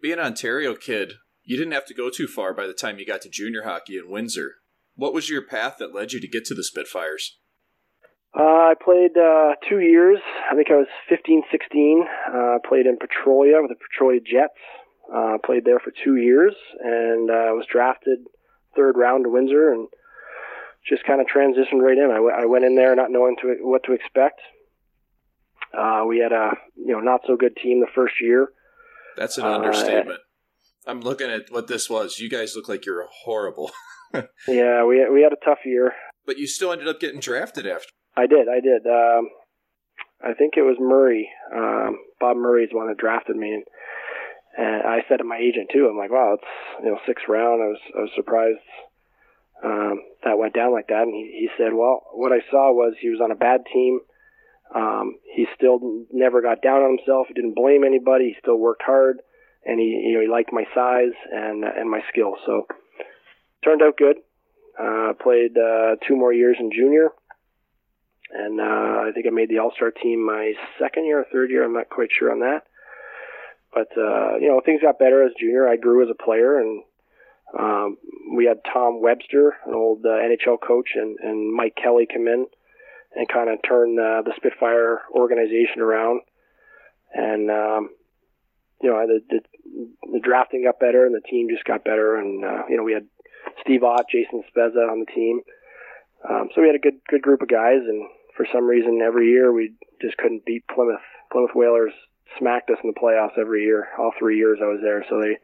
Being 0.00 0.19
an 0.19 0.26
Ontario 0.26 0.75
kid, 0.75 1.12
you 1.44 1.56
didn't 1.56 1.75
have 1.75 1.87
to 1.87 1.94
go 1.94 2.10
too 2.10 2.26
far 2.26 2.52
by 2.52 2.66
the 2.66 2.75
time 2.75 2.99
you 2.99 3.06
got 3.06 3.22
to 3.22 3.31
junior 3.31 3.62
hockey 3.62 3.96
in 3.96 4.10
Windsor. 4.10 4.56
What 4.94 5.14
was 5.14 5.31
your 5.31 5.43
path 5.43 5.76
that 5.78 5.94
led 5.94 6.12
you 6.12 6.20
to 6.20 6.28
get 6.28 6.44
to 6.46 6.54
the 6.54 6.64
Spitfires? 6.64 7.38
Uh, 8.34 8.73
I 8.73 8.75
played 8.82 9.17
uh, 9.17 9.55
two 9.69 9.81
years. 9.81 10.19
I 10.50 10.55
think 10.55 10.70
I 10.70 10.76
was 10.76 10.87
15, 11.08 11.43
16. 11.50 12.05
Uh, 12.34 12.58
played 12.67 12.87
in 12.87 12.96
Petrolia 12.96 13.61
with 13.61 13.70
the 13.70 13.76
Petrolia 13.76 14.20
Jets. 14.20 14.58
Uh, 15.12 15.37
played 15.44 15.64
there 15.64 15.79
for 15.79 15.93
two 16.05 16.17
years 16.17 16.55
and 16.81 17.29
uh, 17.29 17.52
was 17.52 17.67
drafted 17.70 18.19
third 18.75 18.96
round 18.96 19.25
to 19.25 19.31
Windsor 19.31 19.73
and 19.73 19.88
just 20.88 21.05
kind 21.05 21.20
of 21.20 21.26
transitioned 21.26 21.82
right 21.82 21.99
in. 21.99 22.11
I, 22.11 22.14
w- 22.14 22.34
I 22.34 22.46
went 22.46 22.64
in 22.64 22.76
there 22.76 22.96
not 22.96 23.11
knowing 23.11 23.37
to, 23.43 23.56
what 23.61 23.82
to 23.84 23.93
expect. 23.93 24.40
Uh, 25.76 26.05
we 26.06 26.19
had 26.19 26.32
a 26.32 26.50
you 26.76 26.93
know 26.93 27.00
not 27.00 27.23
so 27.26 27.37
good 27.37 27.56
team 27.56 27.81
the 27.81 27.87
first 27.94 28.14
year. 28.20 28.49
That's 29.17 29.38
an 29.38 29.44
uh, 29.44 29.55
understatement. 29.55 30.20
I'm 30.87 31.00
looking 31.00 31.31
at 31.31 31.50
what 31.50 31.67
this 31.67 31.88
was. 31.88 32.19
You 32.19 32.28
guys 32.28 32.55
look 32.56 32.69
like 32.69 32.85
you're 32.85 33.06
horrible. 33.25 33.70
yeah, 34.49 34.85
we 34.85 35.08
we 35.11 35.23
had 35.23 35.32
a 35.32 35.44
tough 35.44 35.61
year. 35.64 35.93
But 36.26 36.38
you 36.38 36.46
still 36.46 36.73
ended 36.73 36.88
up 36.88 37.00
getting 37.00 37.20
drafted 37.20 37.67
after. 37.67 37.88
I 38.17 38.26
did. 38.26 38.49
I 38.49 38.61
did. 38.61 38.87
Um, 38.87 39.29
I 40.23 40.35
think 40.35 40.55
it 40.56 40.62
was 40.62 40.76
Murray. 40.79 41.31
Um, 41.55 41.99
Bob 42.20 42.37
Murray's 42.37 42.69
one 42.73 42.88
that 42.88 42.99
drafted 42.99 43.37
me, 43.37 43.53
and 43.53 43.64
and 44.56 44.82
I 44.82 45.00
said 45.09 45.19
to 45.19 45.25
my 45.25 45.38
agent 45.38 45.70
too, 45.73 45.88
I'm 45.88 45.97
like, 45.97 46.11
wow, 46.11 46.35
it's 46.35 46.85
you 46.85 46.91
know 46.91 46.99
sixth 47.06 47.25
round. 47.29 47.62
I 47.62 47.67
was 47.67 47.81
I 47.97 48.00
was 48.00 48.11
surprised 48.14 48.61
um, 49.64 50.03
that 50.25 50.38
went 50.38 50.55
down 50.55 50.73
like 50.73 50.88
that. 50.88 51.03
And 51.03 51.14
he, 51.14 51.47
he 51.47 51.49
said, 51.56 51.73
well, 51.73 52.03
what 52.12 52.32
I 52.32 52.41
saw 52.50 52.73
was 52.73 52.94
he 53.00 53.09
was 53.09 53.20
on 53.23 53.31
a 53.31 53.37
bad 53.37 53.62
team. 53.73 54.00
Um, 54.75 55.17
he 55.35 55.47
still 55.56 55.79
never 56.11 56.43
got 56.43 56.62
down 56.62 56.82
on 56.82 56.97
himself. 56.97 57.26
He 57.29 57.35
didn't 57.35 57.55
blame 57.55 57.85
anybody. 57.85 58.29
He 58.29 58.37
still 58.41 58.56
worked 58.56 58.82
hard, 58.85 59.20
and 59.64 59.79
he 59.79 59.87
you 59.87 60.14
know 60.14 60.20
he 60.20 60.29
liked 60.29 60.53
my 60.53 60.64
size 60.75 61.17
and 61.31 61.64
and 61.64 61.91
my 61.91 62.00
skill. 62.11 62.35
So 62.47 62.67
turned 63.64 63.82
out 63.82 63.97
good. 63.97 64.17
Uh, 64.81 65.12
played 65.23 65.56
uh, 65.59 65.97
two 66.09 66.17
more 66.17 66.32
years 66.32 66.56
in 66.59 66.70
junior, 66.73 67.11
and 68.32 68.61
uh, 68.61 69.08
I 69.08 69.11
think 69.14 69.26
I 69.26 69.31
made 69.31 69.50
the 69.50 69.58
All 69.58 69.73
Star 69.76 69.90
team 69.90 70.25
my 70.25 70.52
second 70.79 71.05
year 71.05 71.20
or 71.20 71.26
third 71.31 71.50
year. 71.50 71.64
I'm 71.64 71.75
not 71.75 71.90
quite 71.90 72.08
sure 72.17 72.32
on 72.32 72.40
that. 72.40 72.64
But 73.73 73.88
uh, 73.96 74.37
you 74.38 74.49
know, 74.49 74.61
things 74.64 74.82
got 74.82 74.99
better 74.99 75.25
as 75.25 75.32
junior. 75.38 75.69
I 75.69 75.76
grew 75.76 76.02
as 76.02 76.11
a 76.11 76.23
player, 76.23 76.58
and 76.58 76.82
um, 77.59 77.97
we 78.35 78.47
had 78.47 78.61
Tom 78.71 79.00
Webster, 79.00 79.54
an 79.66 79.75
old 79.75 80.04
uh, 80.04 80.09
NHL 80.09 80.61
coach, 80.61 80.90
and, 80.95 81.18
and 81.21 81.52
Mike 81.52 81.76
Kelly 81.83 82.06
come 82.11 82.28
in 82.28 82.47
and 83.14 83.28
kind 83.28 83.50
of 83.50 83.59
turn 83.66 83.99
uh, 83.99 84.23
the 84.23 84.33
Spitfire 84.37 85.02
organization 85.11 85.80
around. 85.80 86.21
And 87.14 87.50
um, 87.50 87.90
you 88.83 88.90
know, 88.90 89.06
the, 89.06 89.21
the 89.28 89.40
the 90.12 90.21
drafting 90.21 90.64
got 90.64 90.80
better, 90.80 91.06
and 91.06 91.14
the 91.14 91.26
team 91.28 91.49
just 91.50 91.64
got 91.64 91.85
better. 91.85 92.16
And 92.16 92.45
uh, 92.45 92.62
you 92.68 92.76
know, 92.76 92.83
we 92.83 92.92
had 92.92 93.06
Steve 93.61 93.85
Ott, 93.85 94.06
Jason 94.11 94.42
Spezza 94.49 94.90
on 94.90 95.00
the 95.00 95.12
team. 95.14 95.40
Um, 96.28 96.49
so 96.54 96.61
we 96.61 96.68
had 96.68 96.76
a 96.76 96.78
good 96.78 97.00
good 97.09 97.23
group 97.23 97.42
of 97.42 97.49
guys, 97.49 97.80
and 97.87 98.09
for 98.36 98.46
some 98.52 98.64
reason, 98.64 99.00
every 99.04 99.28
year 99.28 99.52
we 99.52 99.74
just 100.00 100.16
couldn't 100.16 100.44
beat 100.44 100.64
Plymouth. 100.74 101.00
Plymouth 101.30 101.54
Whalers 101.54 101.92
smacked 102.38 102.70
us 102.70 102.78
in 102.82 102.90
the 102.90 103.00
playoffs 103.00 103.38
every 103.38 103.62
year, 103.64 103.88
all 103.98 104.12
three 104.18 104.36
years 104.36 104.58
I 104.62 104.66
was 104.66 104.80
there. 104.82 105.04
So 105.08 105.20
they 105.20 105.36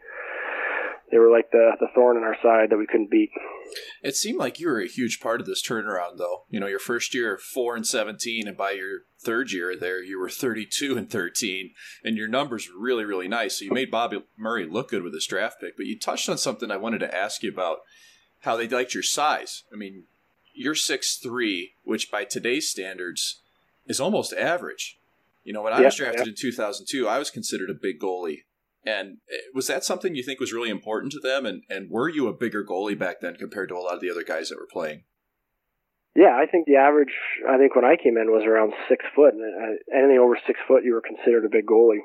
they 1.11 1.19
were 1.19 1.31
like 1.31 1.51
the 1.51 1.73
the 1.81 1.89
thorn 1.95 2.17
in 2.17 2.23
our 2.23 2.37
side 2.43 2.71
that 2.71 2.77
we 2.77 2.87
couldn't 2.87 3.11
beat. 3.11 3.31
It 4.03 4.17
seemed 4.17 4.39
like 4.39 4.61
you 4.61 4.69
were 4.69 4.81
a 4.81 4.89
huge 4.89 5.21
part 5.21 5.41
of 5.41 5.47
this 5.47 5.63
turnaround, 5.67 6.19
though. 6.19 6.45
You 6.49 6.61
know, 6.61 6.67
your 6.67 6.79
first 6.79 7.15
year 7.15 7.39
four 7.39 7.77
and 7.77 7.87
seventeen, 7.87 8.47
and 8.47 8.57
by 8.57 8.73
your 8.73 9.01
third 9.23 9.53
year 9.53 9.77
there, 9.77 10.03
you 10.03 10.19
were 10.19 10.29
thirty 10.29 10.67
two 10.67 10.97
and 10.97 11.11
thirteen, 11.11 11.73
and 12.05 12.17
your 12.17 12.29
numbers 12.29 12.69
were 12.69 12.81
really 12.83 13.05
really 13.05 13.29
nice. 13.29 13.59
So 13.59 13.65
you 13.65 13.73
made 13.73 13.91
Bobby 13.91 14.23
Murray 14.37 14.67
look 14.67 14.91
good 14.91 15.03
with 15.03 15.15
his 15.15 15.27
draft 15.27 15.61
pick. 15.61 15.77
But 15.77 15.87
you 15.87 15.99
touched 15.99 16.29
on 16.29 16.39
something 16.39 16.71
I 16.71 16.77
wanted 16.77 17.01
to 17.01 17.15
ask 17.15 17.43
you 17.43 17.51
about 17.51 17.79
how 18.41 18.57
they 18.57 18.69
liked 18.69 18.95
your 18.95 19.03
size. 19.03 19.65
I 19.73 19.77
mean, 19.77 20.05
you're 20.59 20.75
six 20.75 21.17
three, 21.17 21.73
which 21.85 22.11
by 22.11 22.25
today's 22.25 22.69
standards 22.69 23.41
is 23.87 24.01
almost 24.01 24.33
average. 24.33 24.99
You 25.45 25.53
know, 25.53 25.63
when 25.63 25.73
I 25.73 25.81
was 25.81 25.95
drafted 25.95 26.27
yeah. 26.27 26.31
in 26.31 26.37
2002, 26.37 27.09
I 27.09 27.19
was 27.19 27.31
considered 27.31 27.71
a 27.71 27.75
big 27.75 27.99
goalie. 27.99 28.43
And 28.85 29.19
eh, 29.33 29.37
was 29.55 29.67
that 29.69 29.85
something 29.85 30.15
you 30.15 30.23
think 30.23 30.41
was 30.41 30.53
really 30.53 30.69
important 30.69 31.13
to 31.13 31.21
them? 31.21 31.47
And, 31.47 31.63
and 31.71 31.91
were 31.91 32.09
you 32.09 32.29
a 32.29 32.35
bigger 32.35 32.63
goalie 32.63 32.99
back 32.99 33.21
then 33.21 33.37
compared 33.37 33.71
to 33.71 33.77
a 33.77 33.81
lot 33.81 33.95
of 33.95 34.01
the 34.01 34.11
other 34.11 34.23
guys 34.23 34.51
that 34.51 34.59
were 34.59 34.69
playing? 34.71 35.05
Yeah, 36.15 36.37
I 36.37 36.47
think 36.51 36.67
the 36.67 36.77
average, 36.77 37.15
I 37.49 37.57
think 37.59 37.77
when 37.77 37.85
I 37.85 37.97
came 37.97 38.19
in 38.19 38.31
was 38.31 38.45
around 38.45 38.73
six 38.89 39.05
foot. 39.15 39.35
And 39.35 39.43
uh, 39.43 39.97
anything 39.97 40.19
over 40.19 40.37
six 40.47 40.59
foot, 40.67 40.85
you 40.85 40.93
were 40.93 41.01
considered 41.01 41.45
a 41.45 41.49
big 41.49 41.67
goalie. 41.67 42.01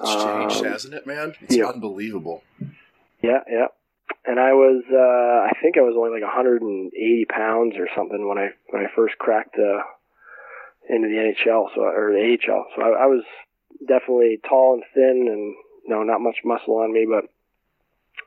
It's 0.00 0.22
changed, 0.22 0.56
um, 0.56 0.72
hasn't 0.72 0.94
it, 0.94 1.06
man? 1.06 1.34
It's 1.40 1.56
yeah. 1.56 1.66
unbelievable. 1.66 2.42
Yeah, 3.22 3.40
yeah. 3.50 3.66
And 4.26 4.40
I 4.40 4.52
was, 4.52 4.82
uh, 4.88 5.44
I 5.44 5.52
think 5.60 5.76
I 5.76 5.84
was 5.84 5.94
only 5.96 6.10
like 6.10 6.24
180 6.24 6.90
pounds 7.28 7.74
or 7.76 7.88
something 7.94 8.26
when 8.26 8.38
I 8.38 8.56
when 8.70 8.82
I 8.82 8.88
first 8.96 9.18
cracked 9.18 9.56
uh, 9.58 9.84
into 10.88 11.08
the 11.08 11.20
NHL, 11.20 11.68
so 11.74 11.82
or 11.82 12.12
the 12.12 12.38
AHL. 12.40 12.66
So 12.74 12.82
I, 12.82 13.04
I 13.04 13.06
was 13.06 13.24
definitely 13.86 14.40
tall 14.48 14.80
and 14.80 14.84
thin, 14.94 15.28
and 15.28 15.54
you 15.84 15.90
know, 15.90 16.02
not 16.02 16.22
much 16.22 16.40
muscle 16.42 16.78
on 16.78 16.92
me, 16.92 17.04
but 17.04 17.28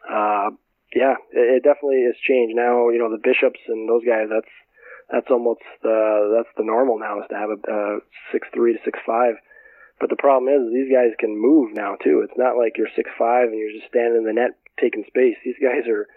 uh, 0.06 0.52
yeah, 0.94 1.16
it, 1.32 1.58
it 1.58 1.64
definitely 1.64 2.06
has 2.06 2.16
changed 2.22 2.56
now. 2.56 2.90
You 2.90 3.00
know, 3.00 3.10
the 3.10 3.22
bishops 3.22 3.60
and 3.68 3.90
those 3.90 4.06
guys. 4.06 4.30
That's 4.30 4.54
that's 5.12 5.32
almost 5.32 5.62
the 5.82 6.38
that's 6.38 6.54
the 6.58 6.64
normal 6.64 7.00
now 7.00 7.22
is 7.22 7.28
to 7.30 7.36
have 7.36 7.50
a, 7.50 7.60
a 7.66 8.00
six 8.32 8.48
three 8.54 8.74
to 8.74 8.80
six 8.86 9.00
five. 9.06 9.36
But 10.00 10.10
the 10.10 10.22
problem 10.22 10.54
is 10.54 10.70
these 10.70 10.94
guys 10.94 11.18
can 11.18 11.34
move 11.34 11.74
now 11.74 11.96
too. 11.98 12.22
It's 12.22 12.38
not 12.38 12.58
like 12.58 12.78
you're 12.78 12.94
six 12.96 13.10
five 13.18 13.50
and 13.50 13.58
you're 13.58 13.74
just 13.74 13.90
standing 13.90 14.22
in 14.22 14.30
the 14.30 14.34
net 14.34 14.54
taking 14.80 15.04
space. 15.08 15.36
These 15.44 15.56
guys 15.62 15.88
are 15.90 16.08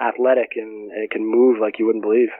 athletic 0.00 0.50
and, 0.56 0.90
and 0.92 1.10
can 1.10 1.24
move 1.24 1.58
like 1.60 1.78
you 1.78 1.86
wouldn't 1.86 2.04
believe. 2.04 2.30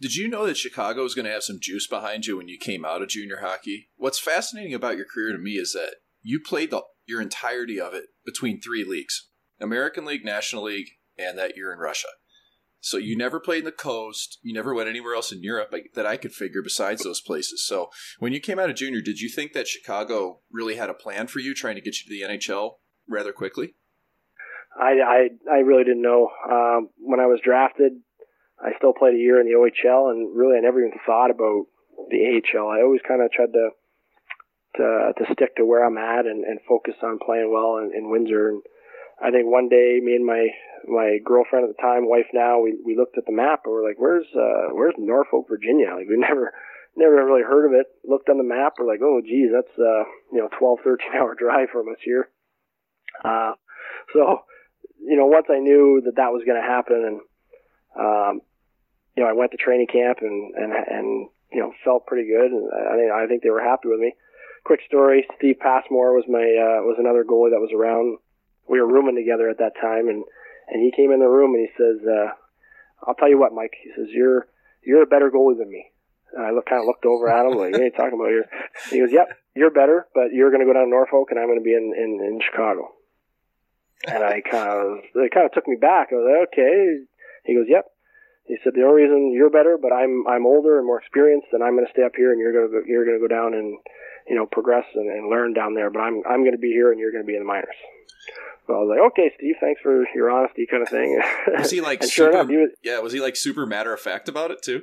Did 0.00 0.16
you 0.16 0.28
know 0.28 0.46
that 0.46 0.56
Chicago 0.56 1.04
was 1.04 1.14
going 1.14 1.26
to 1.26 1.32
have 1.32 1.44
some 1.44 1.60
juice 1.60 1.86
behind 1.86 2.26
you 2.26 2.36
when 2.36 2.48
you 2.48 2.58
came 2.58 2.84
out 2.84 3.02
of 3.02 3.08
junior 3.08 3.38
hockey? 3.40 3.88
What's 3.96 4.18
fascinating 4.18 4.74
about 4.74 4.96
your 4.96 5.06
career 5.06 5.30
to 5.30 5.38
me 5.38 5.52
is 5.52 5.72
that 5.72 5.96
you 6.22 6.40
played 6.40 6.70
the, 6.70 6.82
your 7.06 7.20
entirety 7.20 7.80
of 7.80 7.94
it 7.94 8.06
between 8.24 8.60
three 8.60 8.84
leagues 8.84 9.28
American 9.60 10.04
League, 10.04 10.24
National 10.24 10.64
League, 10.64 10.88
and 11.16 11.38
that 11.38 11.56
year 11.56 11.72
in 11.72 11.78
Russia. 11.78 12.08
So 12.80 12.96
you 12.96 13.16
never 13.16 13.38
played 13.38 13.60
in 13.60 13.64
the 13.64 13.70
coast. 13.70 14.38
You 14.42 14.52
never 14.52 14.74
went 14.74 14.88
anywhere 14.88 15.14
else 15.14 15.30
in 15.30 15.40
Europe 15.40 15.72
that 15.94 16.04
I 16.04 16.16
could 16.16 16.32
figure 16.32 16.62
besides 16.62 17.04
those 17.04 17.20
places. 17.20 17.64
So 17.64 17.90
when 18.18 18.32
you 18.32 18.40
came 18.40 18.58
out 18.58 18.70
of 18.70 18.76
junior, 18.76 19.00
did 19.00 19.20
you 19.20 19.28
think 19.28 19.52
that 19.52 19.68
Chicago 19.68 20.40
really 20.50 20.74
had 20.74 20.90
a 20.90 20.94
plan 20.94 21.28
for 21.28 21.38
you, 21.38 21.54
trying 21.54 21.76
to 21.76 21.80
get 21.80 21.94
you 22.00 22.08
to 22.08 22.26
the 22.26 22.34
NHL 22.36 22.72
rather 23.08 23.32
quickly? 23.32 23.76
I 24.78 24.92
I, 25.00 25.28
I 25.50 25.58
really 25.60 25.84
didn't 25.84 26.02
know. 26.02 26.30
Um, 26.50 26.90
when 26.98 27.20
I 27.20 27.26
was 27.26 27.40
drafted, 27.44 27.92
I 28.60 28.70
still 28.78 28.92
played 28.92 29.14
a 29.14 29.18
year 29.18 29.40
in 29.40 29.46
the 29.46 29.58
OHL, 29.58 30.10
and 30.10 30.36
really 30.36 30.56
I 30.56 30.60
never 30.60 30.80
even 30.80 30.98
thought 31.04 31.30
about 31.30 31.66
the 32.10 32.40
AHL. 32.40 32.68
I 32.68 32.82
always 32.82 33.00
kind 33.06 33.22
of 33.22 33.30
tried 33.32 33.52
to 33.52 33.70
to 34.76 35.12
to 35.18 35.32
stick 35.32 35.56
to 35.56 35.66
where 35.66 35.84
I'm 35.84 35.98
at 35.98 36.26
and, 36.26 36.44
and 36.44 36.60
focus 36.68 36.94
on 37.02 37.18
playing 37.24 37.52
well 37.52 37.78
in, 37.78 37.92
in 37.94 38.10
Windsor. 38.10 38.48
And 38.48 38.62
I 39.20 39.30
think 39.30 39.46
one 39.46 39.68
day, 39.68 40.00
me 40.02 40.14
and 40.14 40.24
my 40.24 40.48
my 40.88 41.18
girlfriend 41.24 41.68
at 41.68 41.76
the 41.76 41.82
time, 41.82 42.08
wife 42.08 42.30
now, 42.32 42.60
we 42.60 42.78
we 42.84 42.96
looked 42.96 43.18
at 43.18 43.26
the 43.26 43.32
map 43.32 43.62
and 43.64 43.72
we're 43.72 43.86
like, 43.86 43.98
"Where's 43.98 44.26
uh 44.34 44.72
where's 44.72 44.94
Norfolk, 44.98 45.46
Virginia?" 45.48 45.94
Like 45.94 46.08
we 46.08 46.16
never 46.18 46.52
never 46.96 47.24
really 47.24 47.42
heard 47.42 47.66
of 47.66 47.72
it. 47.72 47.86
Looked 48.04 48.28
on 48.28 48.38
the 48.38 48.44
map, 48.44 48.74
we're 48.78 48.86
like, 48.86 49.02
"Oh, 49.02 49.20
geez, 49.20 49.50
that's 49.52 49.78
uh 49.78 50.04
you 50.32 50.40
know 50.40 50.48
12, 50.58 50.78
13 50.84 51.08
hour 51.14 51.34
drive 51.38 51.68
from 51.70 51.88
us 51.88 52.00
here." 52.02 52.28
Uh, 53.24 53.52
so 54.14 54.40
you 55.02 55.16
know, 55.16 55.26
once 55.26 55.46
I 55.50 55.58
knew 55.58 56.02
that 56.04 56.16
that 56.16 56.32
was 56.32 56.42
going 56.46 56.60
to 56.60 56.66
happen, 56.66 57.02
and 57.04 57.18
um, 57.98 58.40
you 59.16 59.22
know, 59.22 59.28
I 59.28 59.32
went 59.32 59.50
to 59.50 59.56
training 59.56 59.88
camp 59.92 60.18
and 60.22 60.54
and 60.54 60.72
and 60.72 61.28
you 61.52 61.60
know 61.60 61.72
felt 61.84 62.06
pretty 62.06 62.28
good, 62.28 62.50
and 62.50 62.70
I 62.70 62.96
think 62.96 63.12
I 63.12 63.26
think 63.26 63.42
they 63.42 63.50
were 63.50 63.62
happy 63.62 63.88
with 63.88 64.00
me. 64.00 64.14
Quick 64.64 64.80
story: 64.86 65.26
Steve 65.36 65.58
Passmore 65.60 66.14
was 66.14 66.24
my 66.28 66.40
uh, 66.40 66.86
was 66.86 66.96
another 66.98 67.24
goalie 67.24 67.50
that 67.50 67.60
was 67.60 67.74
around. 67.74 68.18
We 68.68 68.80
were 68.80 68.86
rooming 68.86 69.16
together 69.16 69.50
at 69.50 69.58
that 69.58 69.74
time, 69.80 70.08
and 70.08 70.24
and 70.68 70.82
he 70.82 70.92
came 70.94 71.10
in 71.10 71.20
the 71.20 71.28
room 71.28 71.54
and 71.54 71.66
he 71.66 71.72
says, 71.76 71.98
uh, 72.06 72.30
"I'll 73.06 73.14
tell 73.14 73.28
you 73.28 73.38
what, 73.38 73.52
Mike." 73.52 73.74
He 73.82 73.90
says, 73.96 74.06
"You're 74.10 74.46
you're 74.84 75.02
a 75.02 75.06
better 75.06 75.30
goalie 75.30 75.58
than 75.58 75.68
me." 75.68 75.90
And 76.32 76.46
I 76.46 76.50
look, 76.50 76.66
kind 76.66 76.80
of 76.80 76.86
looked 76.86 77.04
over 77.04 77.28
at 77.28 77.44
him 77.44 77.58
like, 77.58 77.72
"What 77.72 77.82
are 77.82 77.84
you 77.84 77.90
talking 77.90 78.14
about 78.14 78.30
here?" 78.30 78.48
He 78.88 79.00
goes, 79.00 79.12
"Yep, 79.12 79.28
you're 79.56 79.70
better, 79.70 80.06
but 80.14 80.32
you're 80.32 80.50
going 80.50 80.60
to 80.60 80.66
go 80.66 80.72
down 80.72 80.84
to 80.84 80.90
Norfolk, 80.90 81.28
and 81.30 81.38
I'm 81.38 81.48
going 81.48 81.58
to 81.58 81.64
be 81.64 81.74
in, 81.74 81.92
in 81.92 82.24
in 82.24 82.40
Chicago." 82.40 82.94
And 84.06 84.22
I 84.24 84.40
kind 84.40 84.68
of 84.68 84.98
it 85.14 85.32
kind 85.32 85.46
of 85.46 85.52
took 85.52 85.68
me 85.68 85.76
back. 85.76 86.08
I 86.10 86.16
was 86.16 86.26
like, 86.26 86.48
"Okay." 86.52 87.04
He 87.44 87.54
goes, 87.54 87.66
"Yep." 87.68 87.86
He 88.46 88.56
said, 88.62 88.74
"The 88.74 88.82
only 88.82 89.02
reason 89.02 89.32
you're 89.32 89.50
better, 89.50 89.78
but 89.80 89.92
I'm 89.92 90.26
I'm 90.26 90.46
older 90.46 90.78
and 90.78 90.86
more 90.86 90.98
experienced, 90.98 91.48
and 91.52 91.62
I'm 91.62 91.74
going 91.74 91.86
to 91.86 91.92
stay 91.92 92.02
up 92.02 92.16
here, 92.16 92.32
and 92.32 92.40
you're 92.40 92.52
going 92.52 92.66
to 92.66 92.72
go, 92.72 92.82
you're 92.86 93.04
going 93.04 93.20
to 93.20 93.26
go 93.26 93.32
down 93.32 93.54
and 93.54 93.78
you 94.28 94.34
know 94.34 94.46
progress 94.46 94.86
and, 94.94 95.08
and 95.08 95.30
learn 95.30 95.54
down 95.54 95.74
there. 95.74 95.90
But 95.90 96.00
I'm 96.00 96.22
I'm 96.28 96.42
going 96.42 96.58
to 96.58 96.58
be 96.58 96.72
here, 96.72 96.90
and 96.90 96.98
you're 96.98 97.12
going 97.12 97.22
to 97.22 97.26
be 97.26 97.36
in 97.36 97.42
the 97.42 97.46
minors." 97.46 97.78
So 98.66 98.74
I 98.74 98.78
was 98.78 98.88
like, 98.90 99.12
okay, 99.12 99.32
Steve, 99.36 99.56
thanks 99.60 99.80
for 99.80 100.06
your 100.14 100.30
honesty, 100.30 100.66
kind 100.70 100.82
of 100.84 100.88
thing. 100.88 101.20
Was 101.58 101.70
he 101.70 101.80
like 101.80 102.02
super? 102.02 102.12
Sure 102.12 102.30
enough, 102.30 102.48
he 102.48 102.56
was, 102.56 102.70
yeah, 102.84 103.00
was 103.00 103.12
he 103.12 103.20
like 103.20 103.34
super 103.34 103.66
matter 103.66 103.92
of 103.92 103.98
fact 103.98 104.28
about 104.28 104.52
it 104.52 104.62
too? 104.62 104.82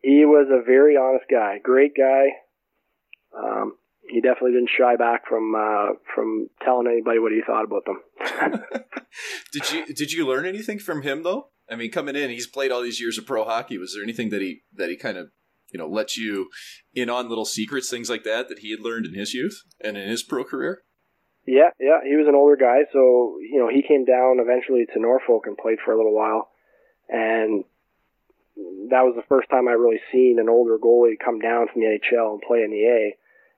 He 0.00 0.24
was 0.24 0.46
a 0.48 0.62
very 0.64 0.96
honest 0.96 1.24
guy, 1.28 1.58
great 1.58 1.96
guy. 1.96 2.26
Um, 3.36 3.74
he 4.08 4.20
definitely 4.20 4.52
didn't 4.52 4.70
shy 4.76 4.96
back 4.96 5.26
from 5.28 5.54
uh, 5.54 5.94
from 6.14 6.48
telling 6.64 6.86
anybody 6.86 7.18
what 7.18 7.32
he 7.32 7.40
thought 7.46 7.64
about 7.64 7.84
them. 7.84 8.62
did 9.52 9.72
you 9.72 9.86
did 9.94 10.12
you 10.12 10.26
learn 10.26 10.46
anything 10.46 10.78
from 10.78 11.02
him 11.02 11.22
though? 11.22 11.48
I 11.70 11.74
mean, 11.74 11.90
coming 11.90 12.16
in, 12.16 12.30
he's 12.30 12.46
played 12.46 12.70
all 12.70 12.82
these 12.82 13.00
years 13.00 13.18
of 13.18 13.26
pro 13.26 13.44
hockey. 13.44 13.78
Was 13.78 13.94
there 13.94 14.02
anything 14.02 14.30
that 14.30 14.40
he 14.40 14.62
that 14.74 14.88
he 14.88 14.96
kind 14.96 15.18
of 15.18 15.30
you 15.72 15.78
know 15.78 15.88
let 15.88 16.16
you 16.16 16.48
in 16.94 17.10
on 17.10 17.28
little 17.28 17.44
secrets, 17.44 17.90
things 17.90 18.10
like 18.10 18.24
that, 18.24 18.48
that 18.48 18.60
he 18.60 18.70
had 18.70 18.80
learned 18.80 19.06
in 19.06 19.14
his 19.14 19.34
youth 19.34 19.62
and 19.80 19.96
in 19.96 20.08
his 20.08 20.22
pro 20.22 20.44
career? 20.44 20.82
Yeah, 21.46 21.70
yeah, 21.78 22.00
he 22.04 22.16
was 22.16 22.26
an 22.26 22.34
older 22.34 22.56
guy, 22.56 22.90
so 22.92 23.38
you 23.40 23.58
know 23.58 23.68
he 23.68 23.82
came 23.86 24.04
down 24.04 24.38
eventually 24.40 24.86
to 24.92 25.00
Norfolk 25.00 25.44
and 25.46 25.56
played 25.56 25.78
for 25.84 25.92
a 25.92 25.96
little 25.96 26.14
while, 26.14 26.50
and 27.08 27.64
that 28.90 29.02
was 29.02 29.14
the 29.14 29.26
first 29.28 29.48
time 29.50 29.68
I 29.68 29.72
really 29.72 30.00
seen 30.10 30.38
an 30.40 30.48
older 30.48 30.78
goalie 30.78 31.18
come 31.22 31.38
down 31.38 31.68
from 31.72 31.82
the 31.82 31.86
NHL 31.86 32.32
and 32.32 32.42
play 32.42 32.62
in 32.62 32.70
the 32.70 32.84
A. 32.86 33.16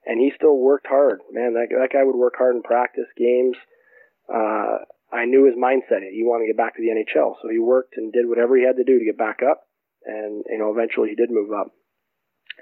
And 0.09 0.19
he 0.19 0.33
still 0.35 0.57
worked 0.57 0.87
hard, 0.89 1.21
man. 1.31 1.53
That 1.53 1.69
that 1.69 1.93
guy 1.93 2.03
would 2.03 2.17
work 2.17 2.35
hard 2.39 2.57
in 2.57 2.63
practice 2.63 3.13
games. 3.17 3.57
Uh, 4.25 4.89
I 5.13 5.29
knew 5.29 5.45
his 5.45 5.55
mindset. 5.55 6.01
He 6.01 6.25
wanted 6.25 6.49
to 6.49 6.53
get 6.53 6.57
back 6.57 6.77
to 6.77 6.83
the 6.83 6.97
NHL, 6.97 7.37
so 7.37 7.49
he 7.53 7.59
worked 7.59 7.95
and 7.97 8.13
did 8.13 8.29
whatever 8.29 8.57
he 8.57 8.65
had 8.65 8.77
to 8.77 8.89
do 8.89 8.99
to 8.99 9.05
get 9.05 9.19
back 9.21 9.41
up. 9.45 9.69
And 10.05 10.45
you 10.49 10.57
know, 10.57 10.73
eventually 10.73 11.11
he 11.11 11.15
did 11.15 11.29
move 11.31 11.53
up. 11.53 11.77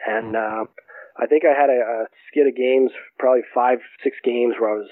And 0.06 0.34
uh, 0.34 0.66
I 1.16 1.26
think 1.26 1.44
I 1.46 1.54
had 1.54 1.70
a, 1.70 1.78
a 1.78 2.06
skid 2.28 2.48
of 2.50 2.56
games, 2.58 2.90
probably 3.18 3.42
five, 3.54 3.78
six 4.02 4.16
games, 4.24 4.54
where 4.58 4.74
I 4.74 4.78
was 4.82 4.90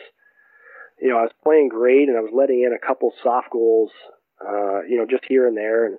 you 1.01 1.11
know, 1.11 1.19
I 1.19 1.23
was 1.23 1.35
playing 1.43 1.69
great 1.69 2.09
and 2.09 2.17
I 2.17 2.21
was 2.21 2.33
letting 2.33 2.63
in 2.63 2.73
a 2.73 2.87
couple 2.87 3.13
soft 3.23 3.51
goals, 3.51 3.91
uh, 4.41 4.83
you 4.89 4.97
know, 4.97 5.07
just 5.11 5.25
here 5.27 5.47
and 5.47 5.57
there. 5.57 5.87
And, 5.87 5.99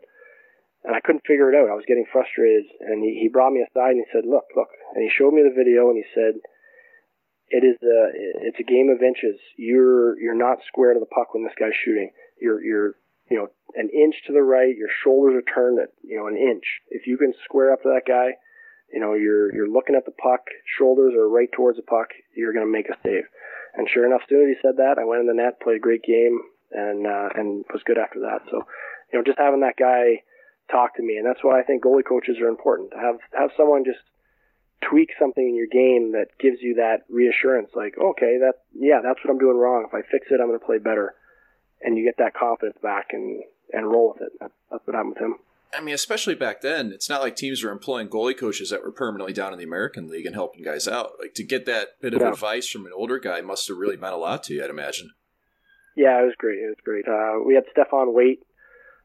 and 0.85 0.95
I 0.95 1.01
couldn't 1.01 1.25
figure 1.25 1.49
it 1.49 1.57
out. 1.57 1.69
I 1.69 1.75
was 1.75 1.89
getting 1.89 2.05
frustrated. 2.11 2.69
And 2.79 3.01
he, 3.01 3.25
he 3.25 3.27
brought 3.27 3.51
me 3.51 3.65
aside 3.65 3.97
and 3.97 4.05
he 4.05 4.11
said, 4.13 4.29
look, 4.29 4.45
look. 4.55 4.69
And 4.93 5.01
he 5.01 5.09
showed 5.09 5.33
me 5.33 5.41
the 5.41 5.55
video 5.55 5.89
and 5.89 5.97
he 5.97 6.05
said, 6.13 6.37
it 7.49 7.65
is 7.65 7.77
a, 7.81 7.99
it's 8.45 8.61
a 8.61 8.69
game 8.69 8.89
of 8.93 9.01
inches. 9.01 9.41
You're, 9.57 10.17
you're 10.21 10.37
not 10.37 10.61
square 10.67 10.93
to 10.93 10.99
the 10.99 11.09
puck 11.09 11.33
when 11.33 11.43
this 11.43 11.57
guy's 11.57 11.73
shooting. 11.73 12.13
You're, 12.39 12.63
you're, 12.63 12.91
you 13.29 13.37
know, 13.37 13.49
an 13.73 13.89
inch 13.89 14.15
to 14.27 14.33
the 14.33 14.45
right. 14.45 14.77
Your 14.77 14.93
shoulders 15.03 15.41
are 15.41 15.53
turned 15.53 15.79
at, 15.81 15.89
you 16.03 16.17
know, 16.17 16.27
an 16.27 16.37
inch. 16.37 16.65
If 16.89 17.07
you 17.07 17.17
can 17.17 17.33
square 17.43 17.73
up 17.73 17.81
to 17.81 17.89
that 17.89 18.05
guy, 18.05 18.37
you 18.93 19.01
know, 19.01 19.13
you're, 19.13 19.53
you're 19.53 19.69
looking 19.69 19.95
at 19.95 20.05
the 20.05 20.13
puck, 20.13 20.45
shoulders 20.77 21.13
are 21.17 21.27
right 21.27 21.49
towards 21.51 21.77
the 21.77 21.83
puck. 21.83 22.13
You're 22.37 22.53
going 22.53 22.65
to 22.65 22.71
make 22.71 22.89
a 22.89 22.97
save. 23.01 23.25
And 23.73 23.89
sure 23.89 24.05
enough, 24.05 24.21
soon 24.29 24.45
as 24.45 24.55
he 24.55 24.61
said 24.61 24.77
that, 24.77 25.01
I 25.01 25.05
went 25.05 25.21
in 25.21 25.27
the 25.27 25.33
net, 25.33 25.59
played 25.59 25.77
a 25.77 25.83
great 25.83 26.03
game, 26.03 26.39
and 26.71 27.05
uh, 27.05 27.29
and 27.35 27.65
was 27.73 27.83
good 27.83 27.97
after 27.97 28.21
that. 28.21 28.47
So, 28.49 28.63
you 29.11 29.19
know, 29.19 29.23
just 29.25 29.37
having 29.37 29.61
that 29.61 29.75
guy 29.77 30.23
talk 30.72 30.95
to 30.95 31.03
me, 31.03 31.17
and 31.17 31.25
that's 31.25 31.43
why 31.43 31.60
I 31.60 31.63
think 31.63 31.84
goalie 31.84 32.05
coaches 32.07 32.38
are 32.41 32.48
important. 32.48 32.91
To 32.91 32.98
have 32.98 33.17
have 33.34 33.50
someone 33.57 33.84
just 33.86 34.00
tweak 34.89 35.10
something 35.19 35.48
in 35.48 35.55
your 35.55 35.67
game 35.67 36.12
that 36.13 36.38
gives 36.39 36.57
you 36.62 36.75
that 36.75 37.05
reassurance, 37.10 37.69
like, 37.75 37.95
okay, 37.98 38.38
that 38.39 38.63
yeah, 38.74 39.00
that's 39.03 39.19
what 39.24 39.31
I'm 39.31 39.39
doing 39.39 39.57
wrong. 39.57 39.86
If 39.88 39.93
I 39.93 40.01
fix 40.10 40.27
it, 40.29 40.39
I'm 40.41 40.48
going 40.48 40.60
to 40.60 40.65
play 40.65 40.77
better, 40.77 41.13
and 41.81 41.98
you 41.98 42.03
get 42.03 42.17
that 42.17 42.34
confidence 42.34 42.77
back 42.81 43.07
and 43.12 43.43
and 43.74 43.88
roll 43.88 44.13
with 44.13 44.27
it. 44.27 44.31
That's 44.39 44.86
what 44.86 44.95
happened 44.95 45.15
with 45.15 45.24
him. 45.24 45.36
I 45.74 45.81
mean, 45.81 45.95
especially 45.95 46.36
back 46.36 46.62
then, 46.62 46.91
it's 46.93 47.10
not 47.10 47.22
like 47.22 47.36
teams 47.36 47.63
were 47.63 47.72
employing 47.72 48.07
goalie 48.07 48.38
coaches 48.38 48.69
that 48.69 48.84
were 48.84 48.91
permanently 48.91 49.34
down 49.34 49.51
in 49.51 49.60
the 49.60 49.65
American 49.65 50.07
League 50.07 50.25
and 50.25 50.36
helping 50.36 50.63
guys 50.63 50.88
out. 50.88 51.13
Like 51.19 51.34
to 51.34 51.43
get 51.43 51.65
that 51.65 52.00
bit 52.01 52.13
of 52.13 52.22
yeah. 52.22 52.29
advice 52.29 52.69
from 52.69 52.86
an 52.86 52.93
older 52.95 53.19
guy 53.19 53.41
must 53.41 53.67
have 53.67 53.77
really 53.77 53.98
meant 53.98 54.13
a 54.13 54.17
lot 54.17 54.43
to 54.43 54.53
you, 54.53 54.63
I'd 54.63 54.69
imagine. 54.69 55.12
Yeah, 55.95 56.22
it 56.22 56.25
was 56.25 56.36
great. 56.38 56.60
It 56.60 56.67
was 56.67 56.77
great. 56.84 57.07
Uh, 57.07 57.43
we 57.45 57.55
had 57.55 57.63
Stephane 57.72 58.13
Waite 58.13 58.43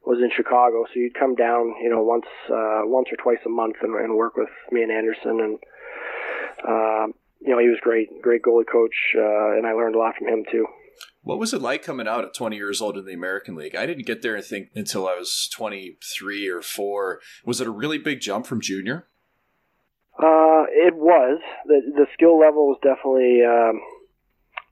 was 0.04 0.18
in 0.22 0.30
Chicago, 0.34 0.84
so 0.86 0.98
you'd 0.98 1.14
come 1.14 1.34
down, 1.34 1.74
you 1.82 1.90
know, 1.90 2.02
once 2.02 2.26
uh, 2.48 2.82
once 2.84 3.08
or 3.12 3.16
twice 3.16 3.42
a 3.46 3.48
month 3.48 3.76
and, 3.82 3.94
and 3.94 4.16
work 4.16 4.36
with 4.36 4.48
me 4.72 4.82
and 4.82 4.90
Anderson, 4.90 5.40
and 5.40 5.58
uh, 6.66 7.06
you 7.40 7.50
know, 7.50 7.58
he 7.58 7.68
was 7.68 7.78
great, 7.80 8.22
great 8.22 8.42
goalie 8.42 8.66
coach, 8.70 8.94
uh, 9.16 9.56
and 9.56 9.66
I 9.66 9.72
learned 9.72 9.94
a 9.94 9.98
lot 9.98 10.16
from 10.16 10.28
him 10.28 10.44
too. 10.50 10.66
What 11.22 11.38
was 11.38 11.52
it 11.52 11.62
like 11.62 11.82
coming 11.82 12.08
out 12.08 12.24
at 12.24 12.34
20 12.34 12.56
years 12.56 12.80
old 12.80 12.96
in 12.96 13.04
the 13.04 13.12
American 13.12 13.54
League? 13.54 13.74
I 13.74 13.86
didn't 13.86 14.06
get 14.06 14.22
there 14.22 14.36
I 14.36 14.40
think 14.40 14.68
until 14.74 15.06
I 15.06 15.14
was 15.14 15.48
23 15.52 16.48
or 16.48 16.62
4. 16.62 17.20
Was 17.44 17.60
it 17.60 17.66
a 17.66 17.70
really 17.70 17.98
big 17.98 18.20
jump 18.20 18.46
from 18.46 18.60
junior? 18.60 19.06
Uh, 20.18 20.64
it 20.68 20.94
was. 20.94 21.40
The 21.66 21.80
the 21.96 22.06
skill 22.12 22.38
level 22.38 22.68
was 22.68 22.78
definitely 22.82 23.42
um, 23.42 23.80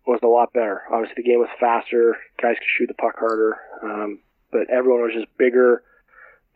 was 0.07 0.21
a 0.23 0.27
lot 0.27 0.53
better. 0.53 0.83
Obviously, 0.93 1.23
the 1.23 1.29
game 1.29 1.39
was 1.39 1.49
faster. 1.59 2.17
Guys 2.41 2.57
could 2.59 2.69
shoot 2.77 2.89
the 2.89 2.95
puck 2.95 3.15
harder. 3.19 3.57
Um, 3.83 4.21
but 4.51 4.71
everyone 4.71 5.03
was 5.03 5.15
just 5.15 5.37
bigger. 5.39 5.83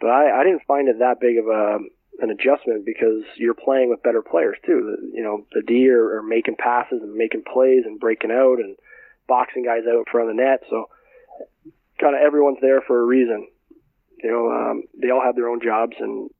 But 0.01 0.11
I, 0.11 0.41
I 0.41 0.45
didn't 0.45 0.67
find 0.67 0.89
it 0.89 0.99
that 0.99 1.21
big 1.21 1.39
of 1.39 1.47
a 1.47 1.79
an 2.21 2.31
adjustment 2.31 2.85
because 2.85 3.25
you're 3.37 3.55
playing 3.55 3.89
with 3.89 4.03
better 4.03 4.23
players 4.23 4.57
too. 4.67 4.97
You 5.13 5.23
know, 5.23 5.47
the 5.53 5.63
D 5.63 5.89
are, 5.89 6.19
are 6.19 6.23
making 6.23 6.57
passes 6.57 7.01
and 7.03 7.15
making 7.15 7.43
plays 7.51 7.85
and 7.85 7.99
breaking 7.99 8.31
out 8.31 8.59
and 8.59 8.77
boxing 9.27 9.65
guys 9.65 9.83
out 9.89 9.99
in 9.99 10.05
front 10.11 10.31
of 10.31 10.37
the 10.37 10.43
net. 10.43 10.63
So 10.69 10.89
kind 12.01 12.15
of 12.15 12.21
everyone's 12.21 12.59
there 12.61 12.83
for 12.83 13.01
a 13.01 13.05
reason. 13.05 13.49
You 14.23 14.31
know, 14.31 14.51
um, 14.53 14.83
they 15.01 15.11
all 15.11 15.23
have 15.25 15.35
their 15.35 15.49
own 15.49 15.61
jobs, 15.61 15.97
and 15.99 16.31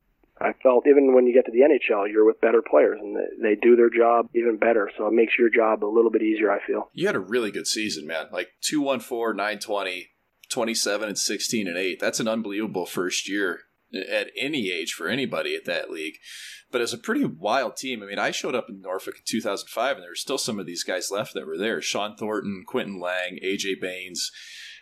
I 0.41 0.53
felt 0.63 0.87
even 0.87 1.15
when 1.15 1.27
you 1.27 1.33
get 1.33 1.47
to 1.47 1.53
the 1.53 1.61
NHL, 1.61 2.11
you're 2.11 2.25
with 2.25 2.41
better 2.41 2.63
players 2.63 2.99
and 3.01 3.17
they, 3.17 3.51
they 3.51 3.55
do 3.55 3.77
their 3.77 3.91
job 3.91 4.29
even 4.35 4.57
better. 4.57 4.91
So 4.97 5.07
it 5.07 5.13
makes 5.13 5.35
your 5.39 5.51
job 5.51 5.85
a 5.85 5.87
little 5.87 6.11
bit 6.11 6.23
easier, 6.23 6.51
I 6.51 6.59
feel. 6.67 6.91
You 6.93 7.07
had 7.07 7.17
a 7.17 7.21
really 7.21 7.51
good 7.51 7.67
season, 7.67 8.07
man. 8.07 8.27
Like 8.33 8.49
214, 8.63 9.37
920, 9.37 10.11
27 10.53 11.09
and 11.09 11.19
16 11.19 11.67
and 11.67 11.77
8. 11.77 11.99
That's 11.99 12.21
an 12.21 12.29
unbelievable 12.29 12.87
first 12.87 13.29
year 13.29 13.61
at 14.11 14.31
any 14.37 14.71
age 14.71 14.93
for 14.93 15.09
anybody 15.09 15.55
at 15.55 15.65
that 15.67 15.91
league. 15.91 16.15
But 16.71 16.81
as 16.81 16.93
a 16.93 16.99
pretty 16.99 17.25
wild 17.25 17.77
team, 17.77 18.03
I 18.03 18.07
mean, 18.07 18.19
I 18.19 18.31
showed 18.31 18.55
up 18.55 18.69
in 18.69 18.81
Norfolk 18.81 19.17
in 19.17 19.23
2005 19.27 19.97
and 19.97 20.03
there 20.03 20.11
were 20.11 20.15
still 20.15 20.39
some 20.39 20.59
of 20.59 20.67
these 20.67 20.85
guys 20.85 21.11
left 21.11 21.35
that 21.35 21.47
were 21.47 21.59
there. 21.59 21.83
Shawn 21.83 22.17
Thornton, 22.17 22.65
Quintin 22.67 23.01
Laing, 23.01 23.39
Ajay 23.45 23.79
Baines. 23.81 24.31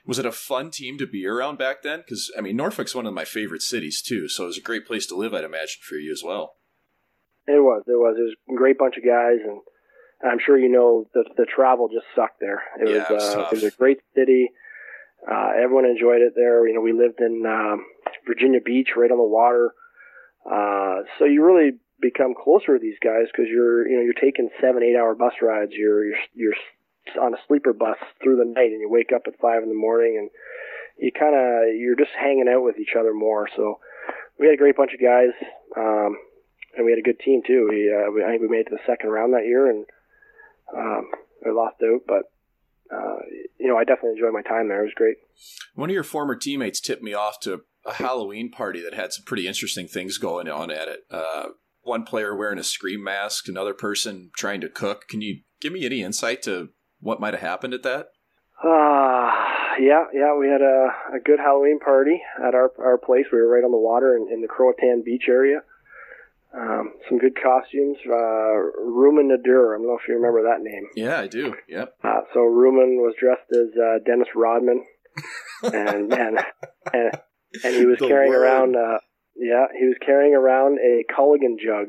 Was 0.06 0.18
it 0.18 0.26
a 0.26 0.32
fun 0.32 0.70
team 0.70 0.98
to 0.98 1.06
be 1.06 1.26
around 1.26 1.58
back 1.58 1.82
then? 1.82 2.00
Because, 2.00 2.32
I 2.36 2.40
mean, 2.40 2.56
Norfolk's 2.56 2.94
one 2.94 3.06
of 3.06 3.12
my 3.12 3.24
favorite 3.24 3.62
cities, 3.62 4.00
too. 4.00 4.28
So 4.28 4.44
it 4.44 4.46
was 4.46 4.58
a 4.58 4.62
great 4.62 4.86
place 4.86 5.06
to 5.06 5.16
live, 5.16 5.34
I'd 5.34 5.44
imagine, 5.44 5.80
for 5.82 5.96
you 5.96 6.10
as 6.10 6.22
well. 6.24 6.54
It 7.46 7.60
was. 7.60 7.82
It 7.86 7.98
was. 7.98 8.16
It 8.18 8.22
was 8.22 8.34
a 8.48 8.56
great 8.56 8.78
bunch 8.78 8.96
of 8.96 9.04
guys. 9.04 9.38
And 9.44 9.60
I'm 10.30 10.38
sure 10.44 10.58
you 10.58 10.70
know 10.70 11.06
the, 11.12 11.24
the 11.36 11.46
travel 11.46 11.88
just 11.88 12.06
sucked 12.16 12.40
there. 12.40 12.62
It, 12.80 12.88
yeah, 12.88 12.94
was, 12.94 13.10
it, 13.10 13.12
was 13.12 13.34
uh, 13.36 13.40
it 13.40 13.52
was 13.52 13.64
a 13.64 13.70
great 13.72 13.98
city. 14.14 14.50
Uh, 15.28 15.50
everyone 15.62 15.84
enjoyed 15.84 16.22
it 16.22 16.32
there. 16.34 16.66
You 16.66 16.74
know, 16.74 16.80
we 16.80 16.92
lived 16.92 17.20
in 17.20 17.44
um, 17.46 17.84
Virginia 18.26 18.60
Beach, 18.60 18.90
right 18.96 19.10
on 19.10 19.18
the 19.18 19.24
water. 19.24 19.74
Uh, 20.44 21.02
so 21.18 21.24
you 21.24 21.44
really 21.44 21.78
become 22.00 22.34
closer 22.34 22.72
with 22.72 22.82
these 22.82 22.98
guys 23.02 23.26
because 23.30 23.46
you're, 23.48 23.86
you 23.86 23.96
know, 23.96 24.02
you're 24.02 24.14
taking 24.14 24.48
seven, 24.60 24.82
eight 24.82 24.96
hour 24.96 25.14
bus 25.14 25.34
rides. 25.42 25.72
You're, 25.72 26.06
you're, 26.06 26.16
you're 26.34 26.54
on 27.20 27.34
a 27.34 27.38
sleeper 27.46 27.72
bus 27.72 27.96
through 28.22 28.36
the 28.36 28.44
night, 28.44 28.72
and 28.72 28.80
you 28.80 28.88
wake 28.88 29.12
up 29.14 29.22
at 29.26 29.38
five 29.40 29.62
in 29.62 29.68
the 29.68 29.74
morning, 29.74 30.16
and 30.18 30.30
you 30.98 31.12
kind 31.12 31.34
of, 31.34 31.76
you're 31.76 31.96
just 31.96 32.12
hanging 32.18 32.48
out 32.48 32.64
with 32.64 32.78
each 32.78 32.96
other 32.98 33.12
more. 33.12 33.48
So 33.56 33.80
we 34.38 34.46
had 34.46 34.54
a 34.54 34.58
great 34.58 34.76
bunch 34.76 34.92
of 34.94 35.00
guys, 35.00 35.36
um, 35.76 36.16
and 36.76 36.86
we 36.86 36.92
had 36.92 36.98
a 36.98 37.02
good 37.02 37.20
team 37.20 37.42
too. 37.46 37.68
We, 37.68 37.92
uh, 37.92 38.10
we, 38.10 38.24
I 38.24 38.30
think 38.30 38.42
we 38.42 38.48
made 38.48 38.66
it 38.66 38.70
to 38.70 38.76
the 38.76 38.86
second 38.86 39.10
round 39.10 39.34
that 39.34 39.44
year, 39.46 39.68
and 39.68 39.84
um, 40.74 41.10
we 41.44 41.50
lost 41.50 41.76
out, 41.82 42.02
but 42.06 42.30
uh, 42.92 43.16
you 43.58 43.68
know, 43.68 43.76
I 43.76 43.84
definitely 43.84 44.12
enjoyed 44.16 44.32
my 44.32 44.42
time 44.42 44.68
there. 44.68 44.80
It 44.80 44.86
was 44.86 44.94
great. 44.96 45.16
One 45.74 45.90
of 45.90 45.94
your 45.94 46.02
former 46.02 46.36
teammates 46.36 46.80
tipped 46.80 47.02
me 47.02 47.14
off 47.14 47.40
to 47.40 47.62
a 47.86 47.94
Halloween 47.94 48.50
party 48.50 48.82
that 48.82 48.94
had 48.94 49.12
some 49.12 49.24
pretty 49.24 49.46
interesting 49.46 49.86
things 49.86 50.18
going 50.18 50.48
on 50.48 50.70
at 50.70 50.88
it. 50.88 51.00
Uh, 51.10 51.48
one 51.82 52.04
player 52.04 52.36
wearing 52.36 52.58
a 52.58 52.64
scream 52.64 53.02
mask, 53.02 53.48
another 53.48 53.74
person 53.74 54.30
trying 54.36 54.60
to 54.60 54.68
cook. 54.68 55.08
Can 55.08 55.22
you 55.22 55.40
give 55.60 55.72
me 55.72 55.84
any 55.84 56.02
insight 56.02 56.42
to 56.42 56.70
what 57.00 57.20
might 57.20 57.34
have 57.34 57.42
happened 57.42 57.74
at 57.74 57.82
that? 57.82 58.08
Uh, 58.62 59.30
yeah, 59.80 60.04
yeah, 60.12 60.36
we 60.38 60.48
had 60.48 60.60
a, 60.60 61.16
a 61.16 61.20
good 61.24 61.38
Halloween 61.38 61.78
party 61.78 62.20
at 62.46 62.54
our 62.54 62.70
our 62.78 62.98
place. 62.98 63.24
We 63.32 63.38
were 63.38 63.48
right 63.48 63.64
on 63.64 63.70
the 63.70 63.78
water 63.78 64.16
in, 64.16 64.28
in 64.30 64.42
the 64.42 64.48
Croatan 64.48 65.02
Beach 65.04 65.24
area. 65.28 65.62
Um, 66.56 66.94
some 67.08 67.18
good 67.18 67.36
costumes. 67.40 67.96
Uh, 68.06 68.10
Rumun 68.82 69.30
Ndur. 69.30 69.74
I 69.74 69.78
don't 69.78 69.86
know 69.86 69.98
if 70.00 70.08
you 70.08 70.14
remember 70.16 70.42
that 70.44 70.62
name. 70.62 70.86
Yeah, 70.96 71.20
I 71.20 71.26
do. 71.28 71.54
Yep. 71.68 71.94
Uh, 72.02 72.20
so 72.34 72.40
Rumen 72.40 72.96
was 72.98 73.14
dressed 73.20 73.50
as 73.52 73.68
uh, 73.78 73.98
Dennis 74.04 74.28
Rodman, 74.34 74.84
and 75.62 76.12
and 76.12 76.38
and, 76.92 77.10
and 77.64 77.74
he 77.76 77.86
was 77.86 77.98
The 77.98 78.08
carrying 78.08 78.32
word. 78.32 78.42
around. 78.42 78.76
Uh, 78.76 78.98
yeah, 79.36 79.66
he 79.78 79.86
was 79.86 79.96
carrying 80.04 80.34
around 80.34 80.78
a 80.80 81.04
Culligan 81.16 81.56
jug, 81.64 81.88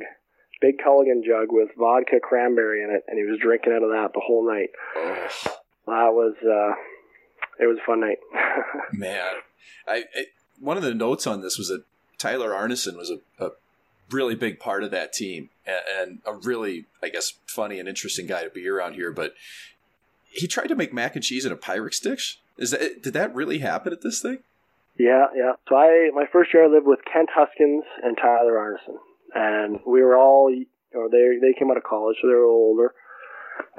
big 0.61 0.75
Culligan 0.77 1.23
jug 1.25 1.47
with 1.49 1.69
vodka 1.77 2.19
cranberry 2.21 2.83
in 2.83 2.91
it, 2.91 3.03
and 3.07 3.17
he 3.17 3.25
was 3.29 3.39
drinking 3.41 3.73
out 3.73 3.83
of 3.83 3.89
that 3.89 4.11
the 4.13 4.21
whole 4.23 4.47
night. 4.47 4.69
Oh, 4.95 5.27
That 5.87 6.13
was 6.13 6.35
uh, 6.43 6.75
it 7.59 7.65
was 7.67 7.77
a 7.81 7.85
fun 7.85 7.99
night. 8.01 8.19
man, 8.93 9.33
I, 9.87 10.03
I 10.15 10.25
one 10.59 10.77
of 10.77 10.83
the 10.83 10.93
notes 10.93 11.25
on 11.25 11.41
this 11.41 11.57
was 11.57 11.69
that 11.69 11.83
Tyler 12.19 12.51
Arnason 12.51 12.95
was 12.95 13.09
a, 13.09 13.43
a 13.43 13.49
really 14.11 14.35
big 14.35 14.59
part 14.59 14.83
of 14.83 14.91
that 14.91 15.13
team 15.13 15.49
and, 15.65 15.81
and 15.97 16.19
a 16.25 16.33
really, 16.33 16.85
I 17.01 17.09
guess, 17.09 17.33
funny 17.45 17.79
and 17.79 17.87
interesting 17.87 18.27
guy 18.27 18.43
to 18.43 18.49
be 18.49 18.67
around 18.67 18.93
here. 18.93 19.11
But 19.11 19.33
he 20.29 20.47
tried 20.47 20.67
to 20.67 20.75
make 20.75 20.93
mac 20.93 21.15
and 21.15 21.23
cheese 21.23 21.45
in 21.45 21.51
a 21.51 21.57
Pyrex 21.57 22.01
dish. 22.01 22.39
Is 22.57 22.71
that 22.71 23.01
did 23.01 23.13
that 23.13 23.33
really 23.33 23.59
happen 23.59 23.93
at 23.93 24.01
this 24.01 24.21
thing? 24.21 24.39
Yeah, 24.97 25.27
yeah. 25.35 25.53
So 25.67 25.75
I 25.75 26.09
my 26.13 26.25
first 26.31 26.53
year 26.53 26.65
I 26.65 26.67
lived 26.67 26.87
with 26.87 26.99
Kent 27.11 27.29
Huskins 27.33 27.83
and 28.03 28.17
Tyler 28.17 28.53
Arnason, 28.53 28.97
and 29.33 29.79
we 29.85 30.01
were 30.01 30.17
all, 30.17 30.53
or 30.93 31.09
they 31.09 31.37
they 31.41 31.53
came 31.57 31.71
out 31.71 31.77
of 31.77 31.83
college, 31.83 32.17
so 32.21 32.27
they 32.27 32.33
were 32.33 32.43
a 32.43 32.51
little 32.51 32.67
older. 32.69 32.93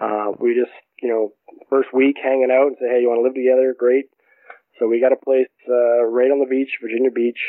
Uh, 0.00 0.32
we 0.40 0.54
just, 0.54 0.72
you 1.02 1.08
know, 1.08 1.32
first 1.68 1.92
week 1.92 2.16
hanging 2.22 2.50
out 2.50 2.68
and 2.68 2.76
say, 2.80 2.88
hey, 2.88 3.00
you 3.00 3.08
want 3.08 3.18
to 3.18 3.22
live 3.22 3.34
together? 3.34 3.74
Great. 3.76 4.06
So 4.78 4.88
we 4.88 5.00
got 5.00 5.12
a 5.12 5.16
place 5.16 5.52
uh, 5.68 6.04
right 6.04 6.30
on 6.30 6.40
the 6.40 6.46
beach, 6.48 6.70
Virginia 6.80 7.10
Beach, 7.10 7.40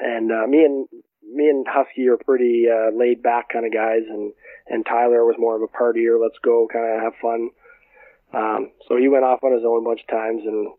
and 0.00 0.30
uh, 0.30 0.46
me 0.46 0.64
and 0.64 0.88
me 1.32 1.48
and 1.48 1.66
Husky 1.68 2.08
are 2.08 2.16
pretty 2.16 2.66
uh, 2.70 2.96
laid 2.96 3.22
back 3.22 3.48
kind 3.52 3.66
of 3.66 3.72
guys, 3.72 4.02
and 4.08 4.32
and 4.66 4.84
Tyler 4.86 5.24
was 5.24 5.36
more 5.38 5.56
of 5.56 5.62
a 5.62 5.66
partier. 5.66 6.20
Let's 6.20 6.38
go, 6.42 6.68
kind 6.72 6.96
of 6.96 7.02
have 7.02 7.20
fun. 7.20 7.50
Um, 8.32 8.70
so 8.88 8.96
he 8.96 9.08
went 9.08 9.24
off 9.24 9.44
on 9.44 9.52
his 9.52 9.64
own 9.64 9.82
a 9.82 9.88
bunch 9.88 10.00
of 10.00 10.08
times, 10.08 10.42
and 10.44 10.72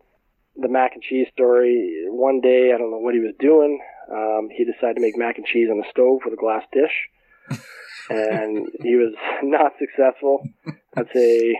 the 0.57 0.69
mac 0.69 0.93
and 0.93 1.03
cheese 1.03 1.27
story. 1.33 2.05
One 2.07 2.41
day, 2.41 2.71
I 2.73 2.77
don't 2.77 2.91
know 2.91 2.99
what 2.99 3.13
he 3.13 3.19
was 3.19 3.35
doing. 3.39 3.79
Um, 4.11 4.49
he 4.51 4.65
decided 4.65 4.95
to 4.95 5.01
make 5.01 5.17
mac 5.17 5.37
and 5.37 5.45
cheese 5.45 5.69
on 5.69 5.77
the 5.77 5.89
stove 5.89 6.21
with 6.23 6.33
a 6.33 6.37
glass 6.37 6.63
dish, 6.71 7.59
and 8.09 8.67
he 8.81 8.95
was 8.95 9.13
not 9.43 9.73
successful. 9.79 10.47
I'd 10.95 11.11
say 11.13 11.57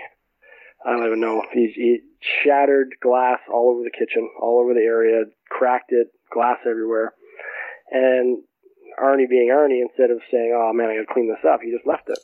I 0.85 0.91
don't 0.91 1.07
even 1.07 1.19
know. 1.19 1.43
He, 1.51 1.71
he 1.75 1.99
shattered 2.43 2.95
glass 3.01 3.39
all 3.51 3.71
over 3.71 3.81
the 3.83 3.97
kitchen, 3.97 4.29
all 4.39 4.59
over 4.61 4.73
the 4.73 4.85
area, 4.85 5.23
cracked 5.49 5.91
it, 5.91 6.07
glass 6.31 6.59
everywhere, 6.69 7.13
and 7.91 8.43
Arnie 9.01 9.29
being 9.29 9.49
Arnie, 9.49 9.81
instead 9.81 10.11
of 10.11 10.21
saying, 10.31 10.53
"Oh 10.55 10.73
man, 10.73 10.89
I 10.89 10.95
got 10.95 11.07
to 11.07 11.13
clean 11.13 11.29
this 11.29 11.45
up," 11.47 11.61
he 11.61 11.71
just 11.71 11.87
left 11.87 12.09
it. 12.09 12.19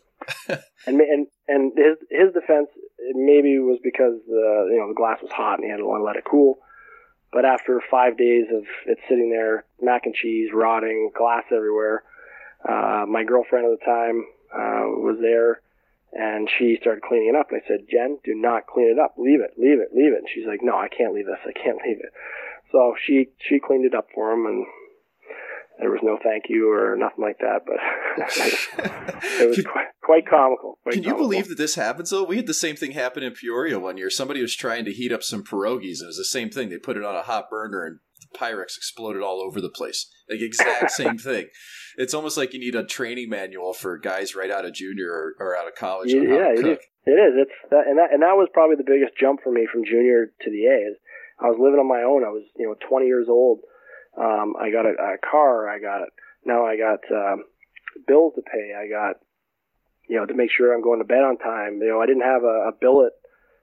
and 0.88 1.02
and 1.02 1.28
and 1.48 1.72
his 1.76 1.98
his 2.10 2.34
defense 2.34 2.70
it 3.00 3.16
maybe 3.16 3.58
was 3.60 3.80
because 3.84 4.14
the 4.28 4.70
you 4.72 4.78
know 4.78 4.88
the 4.88 4.96
glass 4.96 5.22
was 5.22 5.32
hot 5.32 5.56
and 5.56 5.66
he 5.66 5.72
had 5.72 5.78
to 5.78 5.88
let 5.88 6.16
it 6.16 6.26
cool. 6.30 6.60
But 7.32 7.46
after 7.46 7.82
five 7.90 8.18
days 8.18 8.46
of 8.54 8.64
it 8.86 8.98
sitting 9.08 9.30
there, 9.32 9.66
mac 9.82 10.06
and 10.06 10.14
cheese 10.14 10.50
rotting, 10.54 11.12
glass 11.16 11.44
everywhere, 11.52 12.04
uh, 12.68 13.06
my 13.08 13.24
girlfriend 13.24 13.72
at 13.72 13.80
the 13.80 13.86
time 13.86 14.26
uh, 14.54 15.00
was 15.00 15.18
there, 15.22 15.62
and 16.12 16.50
she 16.60 16.78
started 16.82 17.04
cleaning 17.04 17.30
it 17.30 17.40
up. 17.40 17.52
And 17.52 17.62
I 17.64 17.68
said, 17.68 17.88
Jen, 17.90 18.20
do 18.24 18.36
not 18.36 18.68
clean 18.68 18.92
it 18.92 19.00
up. 19.00 19.16
Leave 19.18 19.40
it, 19.40 19.54
leave 19.58 19.80
it, 19.80 19.96
leave 19.96 20.12
it. 20.12 20.20
And 20.20 20.28
she's 20.34 20.46
like, 20.46 20.62
No, 20.62 20.76
I 20.76 20.90
can't 20.90 21.14
leave 21.14 21.26
this. 21.26 21.40
I 21.48 21.54
can't 21.54 21.80
leave 21.86 22.00
it. 22.00 22.12
So 22.72 22.96
she 23.02 23.30
she 23.40 23.60
cleaned 23.60 23.86
it 23.86 23.96
up 23.96 24.08
for 24.14 24.32
him, 24.32 24.46
and 24.46 24.66
there 25.82 25.92
was 25.92 26.00
no 26.04 26.18
thank 26.24 26.46
you 26.48 26.72
or 26.72 26.96
nothing 26.96 27.24
like 27.24 27.40
that. 27.40 27.62
But 27.66 27.80
it 29.42 29.50
was 29.50 29.66
quite, 29.66 29.88
quite 30.04 30.28
comical. 30.28 30.78
Quite 30.84 30.94
Can 30.94 31.04
you 31.04 31.10
comical. 31.10 31.30
believe 31.30 31.50
that 31.50 31.58
this 31.58 31.76
happens 31.76 32.12
though? 32.12 32.24
We 32.24 32.38
had 32.38 32.48
the 32.48 32.54
same 32.54 32.76
thing 32.76 32.92
happen 32.92 33.24
in 33.24 33.34
Peoria 33.34 33.80
one 33.80 33.98
year. 33.98 34.10
Somebody 34.10 34.42
was 34.42 34.56
trying 34.56 34.86
to 34.86 34.94
heat 34.94 35.12
up 35.12 35.24
some 35.24 35.44
pierogies, 35.44 36.00
and 36.00 36.04
it 36.04 36.14
was 36.14 36.18
the 36.18 36.26
same 36.26 36.50
thing. 36.50 36.70
They 36.70 36.78
put 36.78 36.98
it 36.98 37.04
on 37.04 37.16
a 37.16 37.24
hot 37.24 37.50
burner, 37.50 37.86
and 37.86 38.00
the 38.22 38.38
Pyrex 38.38 38.78
exploded 38.78 39.24
all 39.24 39.42
over 39.42 39.60
the 39.60 39.70
place. 39.70 40.08
Like 40.30 40.42
exact 40.42 40.92
same 40.92 41.18
thing. 41.18 41.48
It's 41.98 42.14
almost 42.14 42.38
like 42.38 42.54
you 42.54 42.60
need 42.60 42.76
a 42.76 42.86
training 42.86 43.30
manual 43.30 43.74
for 43.74 43.98
guys 43.98 44.36
right 44.36 44.52
out 44.52 44.66
of 44.66 44.74
junior 44.74 45.10
or, 45.10 45.36
or 45.40 45.58
out 45.58 45.68
of 45.68 45.76
college. 45.76 46.14
Yeah, 46.14 46.54
it 46.54 46.66
is. 46.66 46.78
It 47.06 47.18
is. 47.18 47.34
It's 47.36 47.58
that, 47.72 47.88
and 47.88 47.98
that 47.98 48.14
and 48.14 48.22
that 48.22 48.38
was 48.38 48.48
probably 48.54 48.76
the 48.76 48.86
biggest 48.86 49.18
jump 49.20 49.42
for 49.44 49.52
me 49.52 49.68
from 49.72 49.84
junior 49.84 50.28
to 50.28 50.50
the 50.52 50.66
A. 50.68 50.92
Is 50.92 50.98
I 51.42 51.48
was 51.50 51.58
living 51.60 51.80
on 51.80 51.90
my 51.90 52.06
own. 52.06 52.24
I 52.24 52.30
was 52.30 52.46
you 52.56 52.68
know 52.68 52.76
20 52.88 53.08
years 53.08 53.28
old. 53.28 53.60
Um, 54.18 54.56
I 54.60 54.72
got 54.72 54.86
a, 54.86 54.92
a 54.92 55.18
car. 55.20 55.70
I 55.70 55.80
got 55.80 56.10
now 56.46 56.66
I 56.66 56.78
got 56.78 57.00
um, 57.12 57.44
bills 58.08 58.34
to 58.36 58.42
pay. 58.42 58.74
I 58.78 58.88
got 58.88 59.16
you 60.08 60.18
know 60.18 60.26
to 60.26 60.34
make 60.34 60.52
sure 60.52 60.74
I'm 60.74 60.84
going 60.84 61.00
to 61.00 61.06
bed 61.06 61.24
on 61.24 61.38
time. 61.38 61.80
You 61.82 61.90
know 61.90 62.02
I 62.02 62.06
didn't 62.06 62.24
have 62.24 62.44
a, 62.44 62.70
a 62.70 62.72
billet 62.80 63.14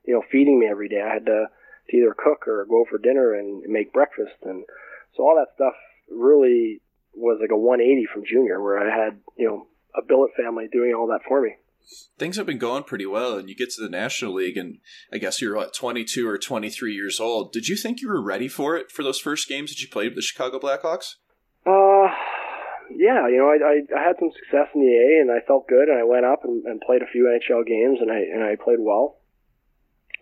you 0.04 0.14
know 0.14 0.22
feeding 0.30 0.58
me 0.58 0.66
every 0.66 0.88
day. 0.88 1.02
I 1.02 1.12
had 1.12 1.26
to, 1.26 1.46
to 1.90 1.96
either 1.96 2.14
cook 2.16 2.48
or 2.48 2.66
go 2.68 2.84
for 2.88 2.98
dinner 2.98 3.34
and 3.34 3.62
make 3.68 3.92
breakfast. 3.92 4.36
And 4.42 4.64
so 5.16 5.22
all 5.22 5.36
that 5.36 5.54
stuff 5.54 5.74
really 6.10 6.80
was 7.14 7.38
like 7.40 7.50
a 7.50 7.56
180 7.56 8.06
from 8.12 8.24
junior, 8.24 8.62
where 8.62 8.78
I 8.78 8.94
had 8.94 9.18
you 9.36 9.46
know 9.46 9.66
a 9.94 10.02
billet 10.06 10.30
family 10.36 10.68
doing 10.70 10.94
all 10.94 11.08
that 11.08 11.26
for 11.28 11.40
me. 11.40 11.56
Things 12.18 12.36
have 12.36 12.46
been 12.46 12.58
going 12.58 12.84
pretty 12.84 13.06
well, 13.06 13.38
and 13.38 13.48
you 13.48 13.54
get 13.54 13.70
to 13.70 13.82
the 13.82 13.88
National 13.88 14.34
League, 14.34 14.56
and 14.56 14.78
I 15.12 15.18
guess 15.18 15.40
you're 15.40 15.56
what 15.56 15.72
22 15.74 16.28
or 16.28 16.38
23 16.38 16.92
years 16.92 17.20
old. 17.20 17.52
Did 17.52 17.68
you 17.68 17.76
think 17.76 18.00
you 18.00 18.08
were 18.08 18.22
ready 18.22 18.48
for 18.48 18.76
it 18.76 18.90
for 18.90 19.02
those 19.02 19.20
first 19.20 19.48
games 19.48 19.70
that 19.70 19.80
you 19.80 19.88
played 19.88 20.08
with 20.08 20.16
the 20.16 20.22
Chicago 20.22 20.58
Blackhawks? 20.58 21.14
Uh, 21.64 22.12
yeah, 22.90 23.28
you 23.28 23.38
know, 23.38 23.48
I, 23.48 23.58
I 23.62 24.00
I 24.00 24.02
had 24.02 24.16
some 24.18 24.30
success 24.32 24.68
in 24.74 24.80
the 24.80 24.94
A, 24.96 25.20
and 25.20 25.30
I 25.30 25.44
felt 25.46 25.68
good, 25.68 25.88
and 25.88 25.98
I 25.98 26.04
went 26.04 26.24
up 26.24 26.40
and, 26.44 26.64
and 26.64 26.80
played 26.80 27.02
a 27.02 27.10
few 27.12 27.24
NHL 27.24 27.66
games, 27.66 27.98
and 28.00 28.10
I 28.10 28.18
and 28.18 28.42
I 28.42 28.56
played 28.56 28.80
well. 28.80 29.18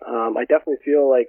Um, 0.07 0.37
I 0.37 0.43
definitely 0.43 0.85
feel 0.85 1.09
like 1.09 1.29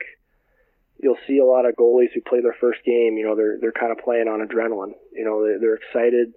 you'll 0.99 1.17
see 1.27 1.37
a 1.37 1.45
lot 1.45 1.65
of 1.65 1.75
goalies 1.75 2.11
who 2.13 2.21
play 2.21 2.41
their 2.41 2.55
first 2.59 2.83
game. 2.85 3.17
You 3.17 3.25
know, 3.25 3.35
they're 3.35 3.57
they're 3.61 3.71
kind 3.71 3.91
of 3.91 4.03
playing 4.03 4.27
on 4.27 4.45
adrenaline. 4.45 4.93
You 5.13 5.25
know, 5.25 5.43
they're, 5.43 5.59
they're 5.59 5.75
excited. 5.75 6.33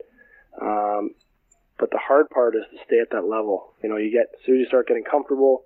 Um, 0.60 1.10
but 1.80 1.90
the 1.90 1.98
hard 1.98 2.28
part 2.28 2.54
is 2.54 2.62
to 2.70 2.76
stay 2.86 3.00
at 3.00 3.10
that 3.10 3.24
level. 3.24 3.72
You 3.82 3.88
know, 3.88 3.96
you 3.96 4.12
get 4.12 4.28
as 4.38 4.44
soon 4.44 4.56
as 4.56 4.60
you 4.60 4.66
start 4.66 4.86
getting 4.86 5.02
comfortable, 5.02 5.64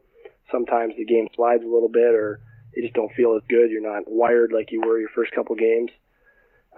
sometimes 0.50 0.94
the 0.96 1.04
game 1.04 1.28
slides 1.34 1.64
a 1.64 1.68
little 1.68 1.90
bit, 1.90 2.14
or 2.14 2.40
you 2.74 2.82
just 2.82 2.94
don't 2.94 3.12
feel 3.12 3.36
as 3.36 3.42
good. 3.48 3.70
You're 3.70 3.82
not 3.82 4.04
wired 4.06 4.52
like 4.52 4.70
you 4.70 4.80
were 4.80 5.00
your 5.00 5.10
first 5.14 5.32
couple 5.32 5.56
games. 5.56 5.90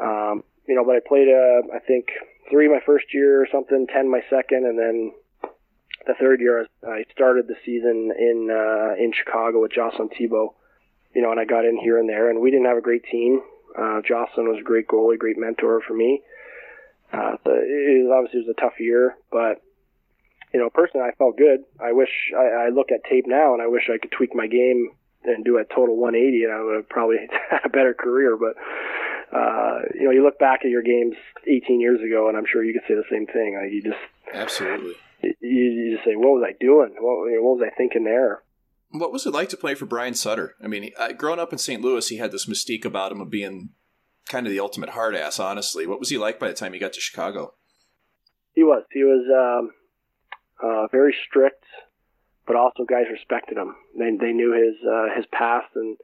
Um, 0.01 0.43
you 0.67 0.75
know, 0.75 0.85
but 0.85 0.97
I 0.97 1.01
played, 1.07 1.29
uh, 1.29 1.77
I 1.77 1.79
think, 1.87 2.07
three 2.51 2.69
my 2.69 2.81
first 2.85 3.13
year 3.13 3.43
or 3.43 3.49
something, 3.53 3.87
ten 3.93 4.11
my 4.11 4.23
second, 4.31 4.65
and 4.67 4.79
then 4.79 5.13
the 6.07 6.15
third 6.19 6.41
year 6.41 6.67
I 6.87 7.05
started 7.13 7.47
the 7.47 7.57
season 7.65 8.13
in 8.19 8.49
uh, 8.51 9.03
in 9.03 9.13
Chicago 9.13 9.61
with 9.61 9.73
Jocelyn 9.73 10.09
Thibault. 10.17 10.55
You 11.15 11.23
know, 11.23 11.31
and 11.31 11.41
I 11.41 11.45
got 11.45 11.65
in 11.65 11.79
here 11.79 11.99
and 11.99 12.09
there, 12.09 12.31
and 12.31 12.41
we 12.41 12.51
didn't 12.51 12.67
have 12.67 12.77
a 12.77 12.83
great 12.83 13.05
team. 13.05 13.41
Uh, 13.77 14.01
Jocelyn 14.07 14.49
was 14.49 14.59
a 14.61 14.65
great 14.65 14.87
goalie, 14.89 15.19
great 15.19 15.39
mentor 15.39 15.83
for 15.87 15.95
me. 15.95 16.23
Uh, 17.13 17.37
it 17.45 18.05
was, 18.05 18.13
obviously 18.13 18.41
was 18.41 18.55
a 18.57 18.61
tough 18.61 18.81
year, 18.81 19.17
but 19.31 19.63
you 20.53 20.61
know, 20.61 20.71
personally, 20.71 21.07
I 21.07 21.15
felt 21.17 21.37
good. 21.37 21.61
I 21.81 21.93
wish 21.93 22.33
I, 22.37 22.67
I 22.67 22.69
look 22.71 22.91
at 22.91 23.05
tape 23.09 23.27
now, 23.27 23.53
and 23.53 23.63
I 23.63 23.67
wish 23.67 23.91
I 23.93 23.99
could 23.99 24.13
tweak 24.13 24.35
my 24.35 24.47
game 24.47 24.91
and 25.25 25.45
do 25.45 25.59
a 25.59 25.65
total 25.65 25.97
180, 25.97 26.45
and 26.45 26.53
I 26.53 26.63
would 26.63 26.77
have 26.77 26.89
probably 26.89 27.17
had 27.51 27.61
a 27.65 27.69
better 27.69 27.95
career. 27.95 28.37
But 28.37 28.57
uh, 29.37 29.81
you 29.95 30.05
know, 30.05 30.11
you 30.13 30.23
look 30.23 30.39
back 30.39 30.61
at 30.65 30.71
your 30.71 30.83
games 30.83 31.17
18 31.47 31.81
years 31.81 32.01
ago, 32.01 32.29
and 32.29 32.37
I'm 32.37 32.47
sure 32.51 32.65
you 32.65 32.73
could 32.73 32.87
say 32.89 32.95
the 32.95 33.05
same 33.11 33.27
thing. 33.27 33.59
Like 33.61 33.73
you 33.73 33.83
just 33.83 34.03
absolutely, 34.33 34.95
you, 35.23 35.35
you 35.41 35.95
just 35.97 36.05
say, 36.05 36.17
"What 36.17 36.41
was 36.41 36.45
I 36.47 36.55
doing? 36.59 36.95
What, 36.99 37.43
what 37.43 37.59
was 37.59 37.67
I 37.67 37.75
thinking 37.77 38.05
there?" 38.05 38.43
What 38.91 39.13
was 39.13 39.27
it 39.27 39.35
like 39.35 39.49
to 39.49 39.57
play 39.57 39.75
for 39.75 39.85
Brian 39.85 40.15
Sutter? 40.15 40.55
I 40.63 40.69
mean, 40.69 40.93
uh, 40.97 41.13
growing 41.13 41.41
up 41.41 41.53
in 41.53 41.59
St. 41.59 41.83
Louis, 41.83 42.09
he 42.09 42.19
had 42.19 42.31
this 42.31 42.47
mystique 42.47 42.85
about 42.85 43.11
him 43.11 43.21
of 43.21 43.31
being 43.31 43.71
kind 44.29 44.47
of 44.47 44.53
the 44.53 44.61
ultimate 44.61 44.91
hard 44.91 45.15
ass. 45.15 45.39
Honestly, 45.39 45.87
what 45.87 46.01
was 46.01 46.11
he 46.11 46.19
like 46.19 46.39
by 46.39 46.49
the 46.49 46.55
time 46.55 46.73
he 46.73 46.79
got 46.79 46.93
to 46.95 47.01
Chicago? 47.01 47.55
He 48.53 48.63
was. 48.63 48.85
He 48.91 49.05
was 49.05 49.25
um, 49.31 49.71
uh, 50.63 50.87
very 50.91 51.15
strict, 51.27 51.65
but 52.47 52.57
also 52.57 52.85
guys 52.89 53.05
respected 53.11 53.59
him. 53.59 53.75
They 53.99 54.11
they 54.19 54.33
knew 54.33 54.53
his 54.53 54.77
uh, 54.87 55.15
his 55.17 55.27
past 55.33 55.69
and 55.75 55.97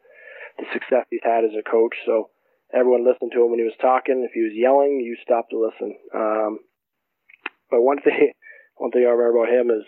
the 0.58 0.64
success 0.72 1.06
he's 1.10 1.24
had 1.24 1.44
as 1.44 1.56
a 1.58 1.68
coach. 1.68 1.94
So 2.06 2.30
everyone 2.72 3.06
listened 3.06 3.32
to 3.32 3.42
him 3.42 3.50
when 3.50 3.58
he 3.58 3.64
was 3.64 3.78
talking. 3.80 4.24
If 4.24 4.32
he 4.32 4.42
was 4.42 4.52
yelling, 4.54 5.00
you 5.00 5.16
stopped 5.22 5.50
to 5.50 5.58
listen. 5.58 5.96
Um, 6.14 6.58
but 7.70 7.82
one 7.82 8.00
thing, 8.02 8.32
one 8.76 8.90
thing 8.90 9.02
I 9.02 9.10
remember 9.10 9.42
about 9.42 9.54
him 9.54 9.70
is 9.70 9.84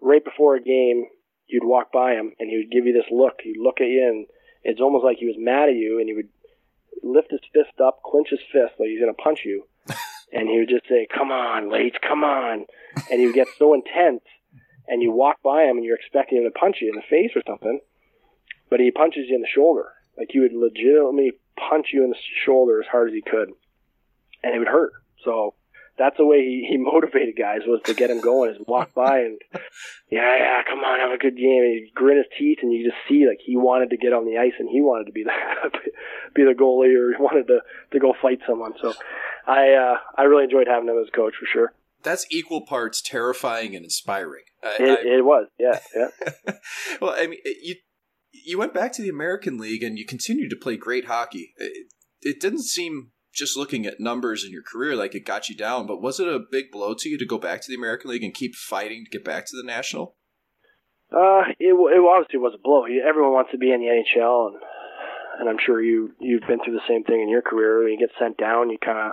right 0.00 0.24
before 0.24 0.56
a 0.56 0.62
game, 0.62 1.06
you'd 1.46 1.66
walk 1.66 1.92
by 1.92 2.12
him 2.12 2.32
and 2.38 2.48
he 2.48 2.56
would 2.58 2.70
give 2.70 2.86
you 2.86 2.92
this 2.92 3.10
look. 3.10 3.42
He'd 3.42 3.60
look 3.60 3.80
at 3.80 3.90
you 3.90 4.06
and 4.06 4.26
it's 4.62 4.80
almost 4.80 5.04
like 5.04 5.18
he 5.18 5.26
was 5.26 5.36
mad 5.38 5.68
at 5.68 5.74
you 5.74 5.98
and 5.98 6.08
he 6.08 6.14
would 6.14 6.30
lift 7.02 7.30
his 7.30 7.40
fist 7.52 7.80
up, 7.82 8.02
clench 8.02 8.28
his 8.30 8.40
fist 8.52 8.74
like 8.78 8.88
he's 8.88 9.00
going 9.00 9.14
to 9.14 9.22
punch 9.22 9.40
you. 9.44 9.66
and 10.32 10.48
he 10.48 10.58
would 10.58 10.68
just 10.68 10.88
say, 10.88 11.06
come 11.12 11.30
on, 11.30 11.70
Leitch, 11.70 11.96
come 12.06 12.24
on. 12.24 12.66
And 13.10 13.20
he 13.20 13.26
would 13.26 13.34
get 13.34 13.48
so 13.58 13.74
intense 13.74 14.22
and 14.88 15.02
you 15.02 15.12
walk 15.12 15.42
by 15.42 15.64
him 15.64 15.76
and 15.76 15.84
you're 15.84 15.96
expecting 15.96 16.38
him 16.38 16.44
to 16.44 16.58
punch 16.58 16.78
you 16.80 16.88
in 16.90 16.96
the 16.96 17.02
face 17.08 17.30
or 17.36 17.42
something, 17.46 17.80
but 18.68 18.80
he 18.80 18.90
punches 18.90 19.26
you 19.28 19.36
in 19.36 19.42
the 19.42 19.48
shoulder. 19.48 19.92
Like 20.18 20.28
he 20.30 20.40
would 20.40 20.52
legitimately 20.52 21.32
punch 21.56 21.88
you 21.92 22.04
in 22.04 22.10
the 22.10 22.16
shoulder 22.44 22.80
as 22.80 22.88
hard 22.88 23.08
as 23.08 23.14
he 23.14 23.22
could 23.22 23.50
and 24.42 24.54
it 24.54 24.58
would 24.58 24.68
hurt. 24.68 24.92
So 25.24 25.54
that's 26.00 26.16
the 26.16 26.24
way 26.24 26.38
he, 26.40 26.66
he 26.68 26.76
motivated 26.78 27.36
guys 27.36 27.60
was 27.66 27.80
to 27.84 27.94
get 27.94 28.10
him 28.10 28.20
going. 28.20 28.50
Is 28.50 28.56
walk 28.66 28.94
by 28.94 29.20
and 29.20 29.38
yeah, 30.10 30.36
yeah, 30.38 30.62
come 30.68 30.80
on, 30.80 30.98
have 30.98 31.12
a 31.12 31.22
good 31.22 31.36
game. 31.36 31.62
And 31.62 31.74
he'd 31.74 31.92
grin 31.94 32.16
his 32.16 32.26
teeth, 32.38 32.58
and 32.62 32.72
you 32.72 32.88
just 32.88 32.96
see 33.08 33.26
like 33.28 33.38
he 33.44 33.56
wanted 33.56 33.90
to 33.90 33.96
get 33.96 34.12
on 34.12 34.24
the 34.24 34.38
ice 34.38 34.56
and 34.58 34.68
he 34.68 34.80
wanted 34.80 35.04
to 35.04 35.12
be 35.12 35.22
the 35.22 35.30
be 36.34 36.42
the 36.42 36.58
goalie 36.58 36.96
or 36.96 37.14
he 37.14 37.22
wanted 37.22 37.46
to 37.46 37.60
to 37.92 37.98
go 38.00 38.14
fight 38.20 38.40
someone. 38.48 38.72
So 38.80 38.94
I 39.46 39.72
uh, 39.74 39.96
I 40.16 40.22
really 40.22 40.44
enjoyed 40.44 40.66
having 40.66 40.88
him 40.88 40.98
as 40.98 41.08
a 41.12 41.16
coach 41.16 41.34
for 41.38 41.46
sure. 41.46 41.72
That's 42.02 42.26
equal 42.30 42.64
parts 42.64 43.02
terrifying 43.02 43.76
and 43.76 43.84
inspiring. 43.84 44.44
I, 44.62 44.76
it, 44.80 44.98
I, 44.98 45.16
it 45.18 45.24
was, 45.24 45.48
yeah, 45.58 45.80
yeah. 45.94 46.54
well, 47.00 47.14
I 47.14 47.26
mean, 47.26 47.40
you 47.62 47.74
you 48.32 48.58
went 48.58 48.72
back 48.72 48.92
to 48.94 49.02
the 49.02 49.10
American 49.10 49.58
League 49.58 49.82
and 49.82 49.98
you 49.98 50.06
continued 50.06 50.48
to 50.50 50.56
play 50.56 50.76
great 50.76 51.06
hockey. 51.06 51.52
It, 51.58 51.88
it 52.22 52.40
didn't 52.40 52.62
seem 52.62 53.10
just 53.32 53.56
looking 53.56 53.86
at 53.86 54.00
numbers 54.00 54.44
in 54.44 54.50
your 54.50 54.62
career, 54.62 54.96
like 54.96 55.14
it 55.14 55.24
got 55.24 55.48
you 55.48 55.56
down. 55.56 55.86
But 55.86 56.02
was 56.02 56.20
it 56.20 56.28
a 56.28 56.40
big 56.50 56.70
blow 56.70 56.94
to 56.94 57.08
you 57.08 57.18
to 57.18 57.26
go 57.26 57.38
back 57.38 57.60
to 57.62 57.68
the 57.68 57.76
American 57.76 58.10
League 58.10 58.24
and 58.24 58.34
keep 58.34 58.54
fighting 58.54 59.04
to 59.04 59.10
get 59.10 59.24
back 59.24 59.46
to 59.46 59.56
the 59.56 59.64
National? 59.64 60.16
Uh, 61.12 61.42
it, 61.58 61.74
it 61.74 62.00
obviously 62.00 62.38
was 62.38 62.54
a 62.54 62.62
blow. 62.62 62.84
Everyone 62.84 63.32
wants 63.32 63.50
to 63.50 63.58
be 63.58 63.72
in 63.72 63.80
the 63.80 63.86
NHL, 63.86 64.48
and 64.48 64.56
and 65.40 65.48
I'm 65.48 65.58
sure 65.64 65.82
you 65.82 66.12
you've 66.20 66.46
been 66.46 66.62
through 66.62 66.74
the 66.74 66.88
same 66.88 67.02
thing 67.04 67.20
in 67.20 67.28
your 67.28 67.42
career. 67.42 67.82
When 67.82 67.92
you 67.92 67.98
get 67.98 68.10
sent 68.18 68.36
down, 68.36 68.70
you 68.70 68.78
kind 68.78 68.98
of 68.98 69.12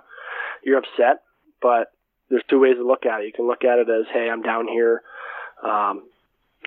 you're 0.64 0.78
upset. 0.78 1.24
But 1.62 1.92
there's 2.30 2.44
two 2.50 2.60
ways 2.60 2.76
to 2.76 2.86
look 2.86 3.06
at 3.06 3.22
it. 3.22 3.26
You 3.26 3.34
can 3.34 3.48
look 3.48 3.64
at 3.64 3.80
it 3.80 3.88
as, 3.90 4.06
hey, 4.14 4.30
I'm 4.30 4.42
down 4.42 4.68
here. 4.68 5.02
Um, 5.64 6.04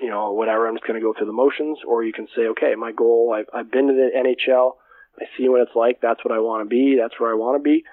you 0.01 0.09
know, 0.09 0.33
whatever. 0.33 0.67
I'm 0.67 0.75
just 0.75 0.87
going 0.87 0.99
to 0.99 1.05
go 1.05 1.13
through 1.13 1.27
the 1.27 1.33
motions, 1.33 1.77
or 1.87 2.03
you 2.03 2.11
can 2.11 2.27
say, 2.35 2.47
okay, 2.47 2.73
my 2.75 2.91
goal. 2.91 3.33
I've 3.35 3.45
I've 3.53 3.71
been 3.71 3.87
to 3.87 3.93
the 3.93 4.09
NHL. 4.17 4.73
I 5.19 5.25
see 5.37 5.49
what 5.49 5.61
it's 5.61 5.75
like. 5.75 6.01
That's 6.01 6.23
what 6.23 6.33
I 6.33 6.39
want 6.39 6.63
to 6.63 6.69
be. 6.69 6.97
That's 6.99 7.19
where 7.19 7.31
I 7.31 7.35
want 7.35 7.59
to 7.59 7.63
be. 7.63 7.83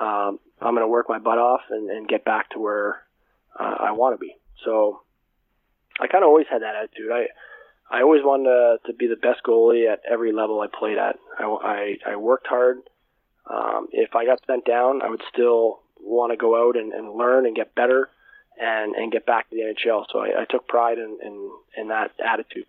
Um, 0.00 0.38
I'm 0.60 0.74
going 0.74 0.84
to 0.84 0.88
work 0.88 1.08
my 1.08 1.18
butt 1.18 1.38
off 1.38 1.62
and, 1.70 1.90
and 1.90 2.08
get 2.08 2.24
back 2.24 2.50
to 2.50 2.58
where 2.58 3.02
uh, 3.58 3.76
I 3.80 3.92
want 3.92 4.14
to 4.14 4.18
be. 4.18 4.34
So 4.64 5.02
I 6.00 6.06
kind 6.06 6.24
of 6.24 6.28
always 6.28 6.46
had 6.50 6.62
that 6.62 6.74
attitude. 6.74 7.10
I 7.12 7.26
I 7.90 8.02
always 8.02 8.22
wanted 8.22 8.44
to, 8.44 8.92
to 8.92 8.96
be 8.96 9.08
the 9.08 9.16
best 9.16 9.40
goalie 9.44 9.92
at 9.92 10.00
every 10.08 10.32
level 10.32 10.60
I 10.60 10.68
played 10.68 10.96
at. 10.96 11.16
I, 11.38 11.44
I, 11.44 12.12
I 12.12 12.16
worked 12.16 12.46
hard. 12.46 12.78
Um, 13.50 13.88
if 13.90 14.14
I 14.14 14.24
got 14.24 14.38
sent 14.46 14.64
down, 14.64 15.02
I 15.02 15.10
would 15.10 15.22
still 15.32 15.80
want 16.00 16.32
to 16.32 16.36
go 16.36 16.68
out 16.68 16.76
and, 16.76 16.92
and 16.92 17.12
learn 17.16 17.46
and 17.46 17.56
get 17.56 17.74
better 17.74 18.08
and, 18.60 18.94
and 18.94 19.10
get 19.10 19.26
back 19.26 19.50
to 19.50 19.56
the 19.56 19.62
NHL. 19.62 20.04
So 20.12 20.20
I, 20.20 20.42
I 20.42 20.44
took 20.48 20.68
pride 20.68 20.98
in, 20.98 21.18
in, 21.20 21.50
in 21.76 21.88
that 21.88 22.12
attitude. 22.24 22.66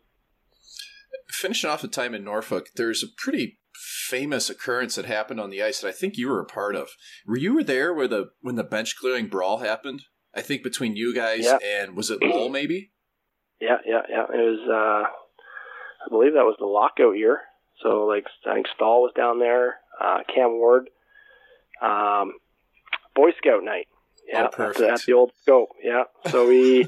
Finishing 1.30 1.70
off 1.70 1.84
the 1.84 1.88
time 1.88 2.16
in 2.16 2.24
Norfolk, 2.24 2.70
there's 2.76 3.04
a 3.04 3.08
pretty 3.08 3.60
famous 3.82 4.50
occurrence 4.50 4.96
that 4.96 5.06
happened 5.06 5.40
on 5.40 5.50
the 5.50 5.62
ice 5.62 5.82
that 5.82 5.88
I 5.88 5.92
think 5.92 6.18
you 6.18 6.30
were 6.30 6.40
a 6.40 6.46
part 6.46 6.76
of. 6.76 6.90
Were 7.26 7.38
you 7.38 7.64
there 7.64 7.94
where 7.94 8.08
the 8.08 8.30
when 8.42 8.56
the 8.56 8.64
bench 8.64 8.96
clearing 8.96 9.28
brawl 9.28 9.60
happened? 9.60 10.04
I 10.34 10.42
think 10.42 10.64
between 10.64 10.96
you 10.96 11.14
guys 11.14 11.46
yeah. 11.46 11.58
and 11.64 11.96
was 11.96 12.10
it 12.10 12.22
Lowell 12.22 12.50
maybe? 12.60 12.92
Yeah, 13.60 13.78
yeah, 13.86 14.02
yeah. 14.10 14.24
It 14.24 14.38
was 14.38 14.70
uh 14.70 15.10
I 16.06 16.10
believe 16.10 16.34
that 16.34 16.46
was 16.46 16.58
the 16.60 16.66
lockout 16.66 17.18
year. 17.18 17.42
So 17.82 18.06
like 18.06 18.26
I 18.48 18.54
think 18.54 18.68
Staal 18.76 19.02
was 19.02 19.14
down 19.16 19.40
there, 19.40 19.76
uh 20.00 20.20
Cam 20.34 20.52
Ward. 20.52 20.90
Um 21.82 22.34
Boy 23.16 23.32
Scout 23.38 23.64
night. 23.64 23.88
Yeah, 24.28 24.48
oh, 24.58 24.64
at, 24.70 24.78
the, 24.78 24.90
at 24.90 25.02
the 25.02 25.14
old 25.14 25.32
scope. 25.42 25.70
Yeah. 25.84 26.04
So 26.30 26.48
we 26.48 26.88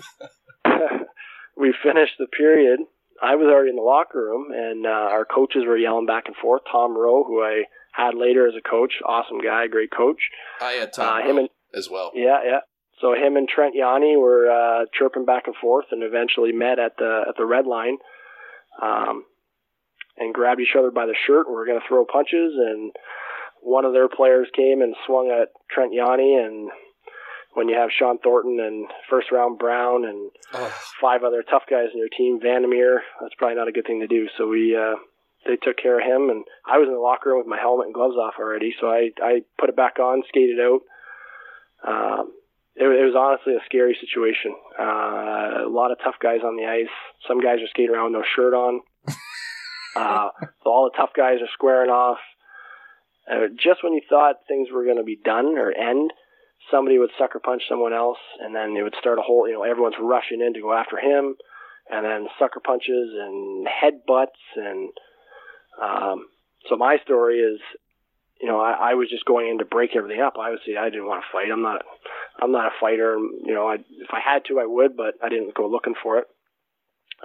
we 1.58 1.74
finished 1.84 2.14
the 2.20 2.28
period 2.28 2.80
I 3.24 3.36
was 3.36 3.48
already 3.48 3.70
in 3.70 3.78
the 3.78 3.82
locker 3.82 4.20
room, 4.20 4.52
and 4.52 4.86
uh, 4.86 4.90
our 4.90 5.24
coaches 5.24 5.64
were 5.66 5.78
yelling 5.78 6.06
back 6.06 6.26
and 6.28 6.36
forth. 6.36 6.64
Tom 6.70 6.98
Rowe, 6.98 7.24
who 7.24 7.42
I 7.42 7.64
had 7.94 8.16
later 8.16 8.48
as 8.48 8.54
a 8.58 8.70
coach, 8.70 8.96
awesome 9.06 9.40
guy, 9.40 9.68
great 9.68 9.92
coach. 9.92 10.20
I 10.60 10.74
had 10.74 10.92
Tom 10.92 11.22
uh, 11.22 11.26
him 11.26 11.38
and, 11.38 11.50
as 11.74 11.90
well. 11.90 12.12
Yeah, 12.14 12.40
yeah. 12.44 12.60
So 13.00 13.14
him 13.14 13.38
and 13.38 13.48
Trent 13.48 13.76
Yawney 13.76 14.20
were 14.20 14.52
uh, 14.52 14.86
chirping 14.98 15.26
back 15.26 15.44
and 15.48 15.56
forth, 15.56 15.86
and 15.92 16.04
eventually 16.04 16.52
met 16.52 16.80
at 16.80 16.98
the 16.98 17.24
at 17.30 17.36
the 17.38 17.46
red 17.46 17.66
line, 17.66 17.98
um, 18.82 19.24
and 20.18 20.34
grabbed 20.34 20.60
each 20.60 20.76
other 20.78 20.92
by 20.92 21.06
the 21.06 21.16
shirt. 21.26 21.48
We 21.48 21.56
were 21.56 21.66
going 21.66 21.80
to 21.80 21.88
throw 21.88 22.06
punches, 22.06 22.54
and 22.58 22.92
one 23.62 23.86
of 23.86 23.94
their 23.94 24.10
players 24.10 24.48
came 24.56 24.82
and 24.82 24.96
swung 25.06 25.32
at 25.32 25.50
Trent 25.72 25.94
Yawney, 25.94 26.46
and 26.46 26.70
when 27.54 27.70
you 27.70 27.76
have 27.76 27.90
Shawn 27.92 28.18
Thornton 28.18 28.60
and 28.60 28.88
first 29.10 29.32
round 29.32 29.60
Brown 29.60 30.06
and 30.06 30.32
oh. 30.54 30.74
five 31.00 31.24
other 31.24 31.44
tough 31.44 31.64
guys 31.70 31.90
in 31.94 32.00
your 32.00 32.10
team, 32.10 32.40
Vandermeer, 32.42 33.02
that's 33.22 33.36
probably 33.36 33.56
not 33.56 33.68
a 33.68 33.72
good 33.72 33.86
thing 33.86 34.02
to 34.02 34.08
do. 34.08 34.28
So 34.38 34.48
we 34.48 34.76
uh, 34.76 34.96
they 35.46 35.58
took 35.58 35.78
care 35.78 36.00
of 36.00 36.06
him, 36.06 36.30
and 36.30 36.46
I 36.66 36.78
was 36.78 36.88
in 36.88 36.94
the 36.94 37.00
locker 37.00 37.30
room 37.30 37.40
with 37.40 37.48
my 37.48 37.60
helmet 37.60 37.88
and 37.88 37.94
gloves 37.94 38.16
off 38.16 38.36
already, 38.40 38.74
so 38.80 38.88
I 38.88 39.12
I 39.22 39.42
put 39.60 39.70
it 39.70 39.76
back 39.76 40.00
on, 40.00 40.24
skated 40.30 40.60
out. 40.60 40.82
Um, 41.86 42.32
it, 42.76 42.86
it 42.86 43.06
was 43.06 43.16
honestly 43.16 43.54
a 43.54 43.66
scary 43.66 43.98
situation. 44.00 44.56
Uh, 44.80 45.68
a 45.68 45.70
lot 45.70 45.92
of 45.92 46.00
tough 46.04 46.16
guys 46.22 46.42
on 46.44 46.56
the 46.56 46.66
ice. 46.66 46.94
Some 47.28 47.40
guys 47.40 47.60
are 47.62 47.70
skating 47.70 47.94
around 47.94 48.14
with 48.14 48.22
no 48.22 48.28
shirt 48.36 48.54
on. 48.54 48.82
uh, 49.96 50.30
so 50.64 50.70
all 50.70 50.90
the 50.92 50.98
tough 50.98 51.12
guys 51.16 51.38
are 51.42 51.54
squaring 51.54 51.92
off. 51.92 52.20
Uh, 53.30 53.48
just 53.56 53.84
when 53.84 53.94
you 53.94 54.02
thought 54.10 54.48
things 54.48 54.70
were 54.72 54.84
going 54.84 54.98
to 54.98 55.04
be 55.04 55.20
done 55.24 55.58
or 55.58 55.72
end, 55.72 56.12
somebody 56.72 56.98
would 56.98 57.12
sucker 57.18 57.40
punch 57.40 57.64
someone 57.68 57.94
else, 57.94 58.20
and 58.40 58.56
then 58.56 58.74
they 58.74 58.84
would 58.84 58.96
start 59.00 59.20
a 59.20 59.22
whole, 59.22 59.48
you 59.48 59.54
know, 59.54 59.64
everyone's 59.64 59.96
rushing 60.00 60.42
in 60.42 60.54
to 60.54 60.62
go 60.62 60.74
after 60.74 60.98
him, 60.98 61.36
and 61.90 62.06
then 62.06 62.28
sucker 62.40 62.60
punches 62.60 63.10
and 63.20 63.68
headbutts, 63.68 64.42
and 64.56 64.90
um, 65.82 66.28
so 66.70 66.76
my 66.78 66.98
story 67.04 67.40
is, 67.40 67.60
you 68.42 68.48
know, 68.48 68.60
I, 68.60 68.92
I 68.92 68.94
was 68.94 69.10
just 69.10 69.26
going 69.26 69.50
in 69.50 69.60
to 69.60 69.66
break 69.66 69.96
everything 69.96 70.22
up. 70.22 70.36
Obviously, 70.38 70.78
I 70.78 70.90
didn't 70.90 71.08
want 71.08 71.24
to 71.24 71.32
fight. 71.32 71.52
I'm 71.52 71.62
not, 71.62 71.82
I'm 72.42 72.52
not 72.52 72.68
a 72.68 72.80
fighter. 72.80 73.18
You 73.18 73.54
know, 73.54 73.68
I, 73.68 73.76
if 73.76 74.12
I 74.12 74.20
had 74.20 74.46
to, 74.46 74.60
I 74.60 74.66
would, 74.66 74.96
but 74.96 75.16
I 75.24 75.30
didn't 75.30 75.56
go 75.56 75.68
looking 75.68 75.96
for 76.02 76.20
it. 76.20 76.26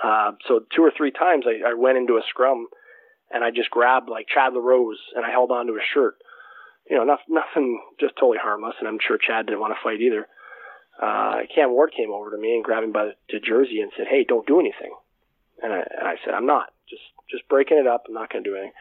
Uh, 0.03 0.33
so 0.46 0.61
two 0.74 0.83
or 0.83 0.92
three 0.96 1.11
times 1.11 1.44
I, 1.46 1.70
I 1.70 1.74
went 1.74 1.98
into 1.98 2.14
a 2.14 2.22
scrum, 2.29 2.68
and 3.31 3.44
I 3.44 3.51
just 3.51 3.70
grabbed 3.70 4.09
like 4.09 4.27
Chad 4.33 4.55
LaRose, 4.55 4.98
and 5.14 5.24
I 5.24 5.31
held 5.31 5.51
onto 5.51 5.74
his 5.74 5.83
shirt 5.92 6.14
you 6.88 6.96
know, 6.96 7.05
not, 7.05 7.20
nothing 7.29 7.81
just 8.01 8.14
totally 8.16 8.38
harmless, 8.40 8.74
and 8.79 8.88
I'm 8.88 8.98
sure 9.01 9.18
Chad 9.18 9.46
didn't 9.46 9.61
want 9.61 9.74
to 9.74 9.83
fight 9.83 10.01
either. 10.01 10.27
Uh, 11.01 11.46
Cam 11.55 11.70
Ward 11.70 11.92
came 11.96 12.11
over 12.11 12.31
to 12.31 12.38
me 12.38 12.55
and 12.55 12.64
grabbed 12.64 12.87
me 12.87 12.92
by 12.92 13.12
the, 13.31 13.40
jersey 13.40 13.81
and 13.81 13.92
said, 13.96 14.07
"Hey, 14.09 14.24
don't 14.24 14.46
do 14.46 14.59
anything." 14.59 14.94
And 15.62 15.72
I, 15.72 15.79
and 15.79 16.09
I 16.09 16.16
said, 16.24 16.35
"I'm 16.35 16.46
not. 16.46 16.72
Just 16.88 17.03
just 17.31 17.48
breaking 17.48 17.79
it 17.79 17.87
up. 17.87 18.05
I'm 18.09 18.14
not 18.14 18.33
going 18.33 18.42
to 18.42 18.51
do 18.51 18.57
anything." 18.57 18.72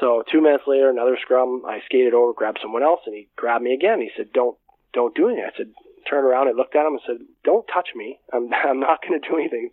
So 0.00 0.24
two 0.30 0.40
minutes 0.40 0.64
later, 0.66 0.90
another 0.90 1.16
scrum. 1.20 1.62
I 1.66 1.80
skated 1.86 2.12
over, 2.12 2.32
grabbed 2.32 2.58
someone 2.60 2.82
else, 2.82 3.00
and 3.06 3.14
he 3.14 3.28
grabbed 3.36 3.64
me 3.64 3.72
again. 3.72 4.00
He 4.00 4.10
said, 4.16 4.32
"Don't 4.34 4.56
don't 4.92 5.14
do 5.14 5.28
anything. 5.28 5.46
I 5.46 5.56
said, 5.56 5.72
turned 6.08 6.26
around 6.26 6.48
and 6.48 6.56
looked 6.56 6.76
at 6.76 6.86
him 6.86 6.94
and 6.94 7.00
said, 7.06 7.26
don't 7.44 7.66
touch 7.72 7.88
me. 7.94 8.18
I'm, 8.32 8.50
I'm 8.64 8.80
not 8.80 9.00
going 9.02 9.20
to 9.20 9.28
do 9.28 9.36
anything. 9.36 9.70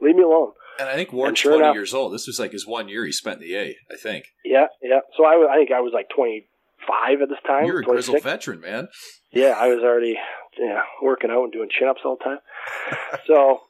Leave 0.00 0.16
me 0.16 0.22
alone. 0.22 0.52
And 0.78 0.88
I 0.88 0.94
think 0.94 1.12
Ward's 1.12 1.38
sure 1.38 1.52
20 1.52 1.64
enough, 1.64 1.74
years 1.74 1.92
old. 1.92 2.14
This 2.14 2.26
was 2.26 2.38
like 2.38 2.52
his 2.52 2.66
one 2.66 2.88
year 2.88 3.04
he 3.04 3.12
spent 3.12 3.42
in 3.42 3.48
the 3.48 3.56
A, 3.56 3.76
I 3.90 3.96
think. 3.96 4.26
Yeah, 4.44 4.66
yeah. 4.82 5.00
So 5.16 5.24
I, 5.24 5.36
was, 5.36 5.48
I 5.52 5.56
think 5.56 5.70
I 5.70 5.80
was 5.80 5.92
like 5.92 6.08
25 6.86 7.22
at 7.22 7.28
this 7.28 7.38
time. 7.46 7.66
You're 7.66 7.80
a 7.80 7.84
26. 7.84 8.08
grizzled 8.08 8.22
veteran, 8.22 8.60
man. 8.60 8.88
Yeah, 9.32 9.54
I 9.58 9.68
was 9.68 9.82
already 9.82 10.16
yeah, 10.58 10.82
working 11.02 11.30
out 11.30 11.44
and 11.44 11.52
doing 11.52 11.68
chin 11.70 11.88
ups 11.88 12.00
all 12.04 12.16
the 12.18 12.24
time. 12.24 12.38
so 13.26 13.60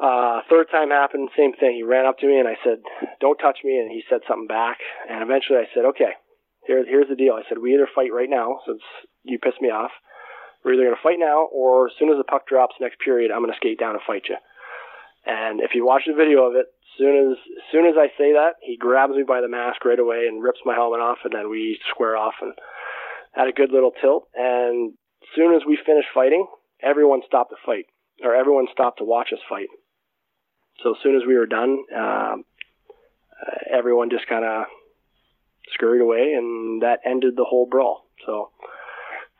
uh, 0.00 0.40
third 0.50 0.66
time 0.70 0.90
happened, 0.90 1.30
same 1.36 1.52
thing. 1.54 1.76
He 1.76 1.82
ran 1.82 2.06
up 2.06 2.18
to 2.18 2.26
me 2.26 2.38
and 2.38 2.48
I 2.48 2.56
said, 2.64 2.78
"Don't 3.20 3.38
touch 3.38 3.58
me," 3.64 3.78
and 3.78 3.90
he 3.90 4.02
said 4.08 4.20
something 4.26 4.48
back. 4.48 4.78
And 5.08 5.22
eventually, 5.22 5.58
I 5.58 5.68
said, 5.74 5.84
"Okay, 5.94 6.12
here, 6.66 6.84
here's 6.84 7.08
the 7.08 7.16
deal." 7.16 7.34
I 7.34 7.46
said, 7.48 7.58
"We 7.58 7.74
either 7.74 7.88
fight 7.94 8.12
right 8.12 8.30
now, 8.30 8.60
since 8.66 8.82
you 9.22 9.38
pissed 9.38 9.60
me 9.60 9.70
off. 9.70 9.92
We're 10.64 10.74
either 10.74 10.84
going 10.84 10.96
to 10.96 11.02
fight 11.02 11.18
now, 11.18 11.48
or 11.50 11.86
as 11.86 11.92
soon 11.98 12.10
as 12.10 12.18
the 12.18 12.24
puck 12.24 12.46
drops 12.46 12.76
next 12.80 13.00
period, 13.00 13.32
I'm 13.32 13.42
going 13.42 13.50
to 13.50 13.56
skate 13.56 13.78
down 13.78 13.94
and 13.94 14.02
fight 14.06 14.26
you." 14.28 14.36
And 15.24 15.60
if 15.60 15.74
you 15.74 15.86
watch 15.86 16.02
the 16.06 16.14
video 16.14 16.44
of 16.44 16.56
it, 16.56 16.66
as 16.66 16.98
soon 16.98 17.32
as 17.32 17.38
as 17.38 17.64
soon 17.70 17.86
as 17.86 17.94
I 17.96 18.08
say 18.18 18.32
that, 18.32 18.54
he 18.60 18.76
grabs 18.76 19.14
me 19.14 19.22
by 19.22 19.40
the 19.40 19.48
mask 19.48 19.84
right 19.84 19.98
away 19.98 20.26
and 20.28 20.42
rips 20.42 20.60
my 20.64 20.74
helmet 20.74 21.00
off, 21.00 21.18
and 21.24 21.32
then 21.32 21.48
we 21.48 21.78
square 21.90 22.16
off 22.16 22.34
and 22.40 22.52
had 23.32 23.48
a 23.48 23.52
good 23.52 23.70
little 23.70 23.92
tilt. 24.00 24.28
And 24.34 24.92
as 25.22 25.28
soon 25.34 25.54
as 25.54 25.62
we 25.66 25.78
finished 25.86 26.08
fighting, 26.12 26.46
everyone 26.82 27.22
stopped 27.26 27.50
the 27.50 27.56
fight, 27.64 27.86
or 28.22 28.34
everyone 28.34 28.66
stopped 28.72 28.98
to 28.98 29.04
watch 29.04 29.32
us 29.32 29.38
fight. 29.48 29.68
So 30.82 30.90
as 30.90 30.96
soon 31.02 31.16
as 31.16 31.22
we 31.26 31.36
were 31.36 31.46
done, 31.46 31.78
um, 31.94 32.44
uh, 33.40 33.58
everyone 33.70 34.10
just 34.10 34.26
kind 34.28 34.44
of 34.44 34.66
scurried 35.72 36.02
away, 36.02 36.34
and 36.36 36.82
that 36.82 37.00
ended 37.06 37.36
the 37.36 37.44
whole 37.44 37.66
brawl. 37.66 38.06
So 38.26 38.50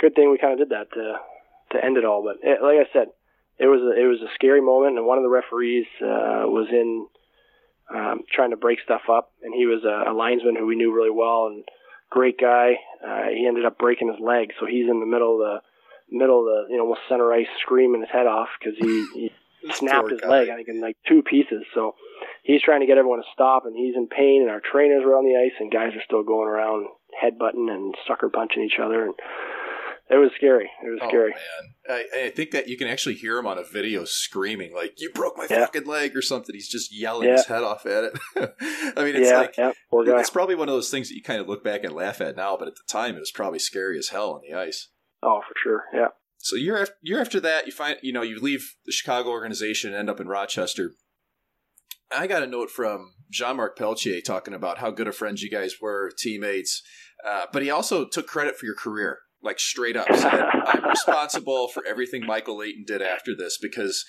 good 0.01 0.15
thing 0.15 0.31
we 0.31 0.39
kind 0.39 0.53
of 0.53 0.59
did 0.59 0.71
that 0.71 0.93
to 0.95 1.15
to 1.73 1.85
end 1.85 1.97
it 1.97 2.05
all. 2.05 2.23
But 2.23 2.37
it, 2.47 2.63
like 2.63 2.79
I 2.79 2.93
said, 2.93 3.09
it 3.59 3.67
was 3.67 3.81
a, 3.81 4.01
it 4.01 4.07
was 4.07 4.21
a 4.23 4.33
scary 4.35 4.61
moment, 4.61 4.97
and 4.97 5.07
one 5.07 5.19
of 5.19 5.25
the 5.25 5.31
referees 5.31 5.87
uh, 6.01 6.49
was 6.49 6.69
in 6.71 7.07
um, 7.95 8.21
trying 8.33 8.51
to 8.51 8.57
break 8.57 8.79
stuff 8.85 9.03
up, 9.11 9.33
and 9.43 9.55
he 9.55 9.67
was 9.67 9.85
a, 9.85 10.11
a 10.11 10.13
linesman 10.13 10.57
who 10.57 10.67
we 10.67 10.77
knew 10.77 10.95
really 10.95 11.11
well 11.11 11.47
and 11.47 11.65
great 12.11 12.39
guy. 12.39 12.77
Uh, 13.05 13.29
he 13.35 13.47
ended 13.47 13.65
up 13.65 13.79
breaking 13.79 14.09
his 14.09 14.21
leg, 14.21 14.53
so 14.59 14.67
he's 14.67 14.89
in 14.89 15.01
the 15.01 15.07
middle 15.07 15.35
of 15.35 15.41
the 15.41 15.61
middle 16.17 16.41
of 16.41 16.45
the 16.45 16.73
you 16.73 16.77
know 16.77 16.85
almost 16.85 17.01
center 17.09 17.33
ice, 17.33 17.49
screaming 17.61 18.01
his 18.03 18.11
head 18.11 18.27
off 18.27 18.49
because 18.59 18.77
he, 18.79 19.07
he 19.15 19.33
snapped 19.73 20.11
his 20.11 20.21
guy. 20.21 20.29
leg 20.29 20.49
I 20.49 20.57
think 20.57 20.69
in 20.69 20.81
like 20.81 20.97
two 21.09 21.23
pieces. 21.23 21.65
So 21.75 21.95
he's 22.43 22.63
trying 22.63 22.81
to 22.81 22.87
get 22.87 22.99
everyone 22.99 23.21
to 23.21 23.29
stop, 23.33 23.65
and 23.67 23.77
he's 23.77 23.97
in 23.97 24.09
pain. 24.09 24.43
And 24.43 24.51
our 24.51 24.61
trainers 24.61 25.03
were 25.05 25.17
on 25.17 25.25
the 25.25 25.37
ice, 25.37 25.57
and 25.59 25.73
guys 25.73 25.97
are 25.97 26.05
still 26.05 26.23
going 26.23 26.49
around 26.49 26.87
headbutting 27.13 27.71
and 27.71 27.95
sucker 28.07 28.29
punching 28.29 28.63
each 28.63 28.79
other. 28.83 29.05
And 29.05 29.15
it 30.11 30.17
was 30.17 30.31
scary. 30.37 30.71
It 30.85 30.91
was 30.91 30.99
oh, 31.03 31.09
scary. 31.09 31.31
Man, 31.31 31.75
I, 31.89 32.25
I, 32.27 32.31
think 32.31 32.51
that 32.51 32.69
you 32.69 32.77
can 32.77 32.89
actually 32.89 33.15
hear 33.15 33.39
him 33.39 33.47
on 33.47 33.57
a 33.57 33.63
video 33.63 34.05
screaming 34.05 34.75
like 34.75 34.95
"You 34.99 35.11
broke 35.11 35.39
my 35.39 35.47
yeah. 35.49 35.61
fucking 35.61 35.87
leg" 35.87 36.17
or 36.17 36.23
something. 36.23 36.55
He's 36.55 36.69
just 36.69 36.95
yelling 36.95 37.29
yeah. 37.29 37.37
his 37.37 37.47
head 37.47 37.63
off 37.63 37.87
at 37.87 38.05
it. 38.05 38.19
I 38.97 39.05
mean, 39.05 39.17
it's 39.17 39.31
yeah, 39.31 39.39
like 39.39 39.57
yeah, 39.57 39.73
it's 39.93 40.31
probably 40.31 40.55
one 40.55 40.69
of 40.69 40.75
those 40.75 40.91
things 40.91 41.09
that 41.09 41.15
you 41.15 41.23
kind 41.23 41.41
of 41.41 41.49
look 41.49 41.65
back 41.65 41.85
and 41.85 41.95
laugh 41.95 42.21
at 42.21 42.37
now, 42.37 42.57
but 42.57 42.69
at 42.69 42.75
the 42.75 42.83
time 42.91 43.17
it 43.17 43.21
was 43.21 43.31
probably 43.31 43.59
scary 43.59 43.99
as 43.99 44.09
hell 44.09 44.33
on 44.33 44.43
the 44.47 44.55
ice. 44.55 44.89
Oh, 45.23 45.41
for 45.47 45.55
sure. 45.63 45.85
Yeah. 45.95 46.09
So 46.39 46.57
year 46.57 46.83
after, 46.83 46.95
year 47.01 47.21
after 47.21 47.41
that, 47.41 47.67
you 47.67 47.73
find 47.73 47.97
you 48.03 48.13
know 48.13 48.23
you 48.23 48.39
leave 48.39 48.75
the 48.85 48.93
Chicago 48.93 49.31
organization 49.31 49.91
and 49.91 49.99
end 49.99 50.11
up 50.11 50.21
in 50.21 50.29
Rochester. 50.29 50.93
I 52.15 52.27
got 52.27 52.43
a 52.43 52.47
note 52.47 52.71
from 52.71 53.15
Jean 53.31 53.57
Marc 53.57 53.79
Pelletier 53.79 54.21
talking 54.21 54.53
about 54.53 54.79
how 54.79 54.91
good 54.91 55.09
of 55.09 55.17
friends 55.17 55.43
you 55.43 55.51
guys 55.51 55.77
were, 55.81 56.11
teammates. 56.19 56.83
Uh, 57.27 57.47
but 57.51 57.63
he 57.63 57.71
also 57.71 58.05
took 58.05 58.27
credit 58.27 58.59
for 58.59 58.67
your 58.67 58.75
career 58.75 59.21
like 59.43 59.59
straight 59.59 59.97
up 59.97 60.07
said, 60.15 60.45
I'm 60.67 60.89
responsible 60.89 61.69
for 61.69 61.85
everything 61.87 62.25
Michael 62.25 62.59
Leighton 62.59 62.85
did 62.87 63.03
after 63.03 63.35
this 63.37 63.59
because 63.61 64.05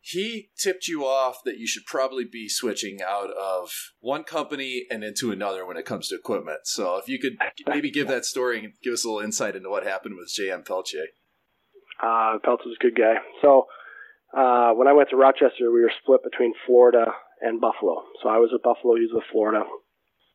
he 0.00 0.50
tipped 0.56 0.88
you 0.88 1.04
off 1.04 1.38
that 1.44 1.58
you 1.58 1.66
should 1.66 1.84
probably 1.84 2.24
be 2.24 2.48
switching 2.48 3.00
out 3.02 3.30
of 3.30 3.70
one 4.00 4.24
company 4.24 4.86
and 4.90 5.04
into 5.04 5.30
another 5.30 5.66
when 5.66 5.76
it 5.76 5.84
comes 5.84 6.08
to 6.08 6.14
equipment. 6.14 6.60
So 6.64 6.96
if 6.96 7.08
you 7.08 7.18
could 7.18 7.36
maybe 7.66 7.90
give 7.90 8.08
that 8.08 8.24
story 8.24 8.58
and 8.58 8.72
give 8.82 8.94
us 8.94 9.04
a 9.04 9.08
little 9.08 9.24
insight 9.24 9.56
into 9.56 9.68
what 9.68 9.84
happened 9.84 10.14
with 10.16 10.32
JM 10.32 10.66
Pelletier. 10.66 11.08
Uh, 12.02 12.38
Pelletier's 12.42 12.76
a 12.80 12.82
good 12.82 12.96
guy. 12.96 13.14
So 13.42 13.66
uh, 14.36 14.72
when 14.72 14.88
I 14.88 14.92
went 14.92 15.10
to 15.10 15.16
Rochester, 15.16 15.70
we 15.72 15.82
were 15.82 15.92
split 16.02 16.22
between 16.22 16.54
Florida 16.66 17.06
and 17.40 17.60
Buffalo. 17.60 18.04
So 18.22 18.28
I 18.28 18.38
was 18.38 18.50
with 18.52 18.62
Buffalo, 18.62 18.94
he 18.94 19.02
was 19.02 19.12
with 19.12 19.24
Florida. 19.30 19.64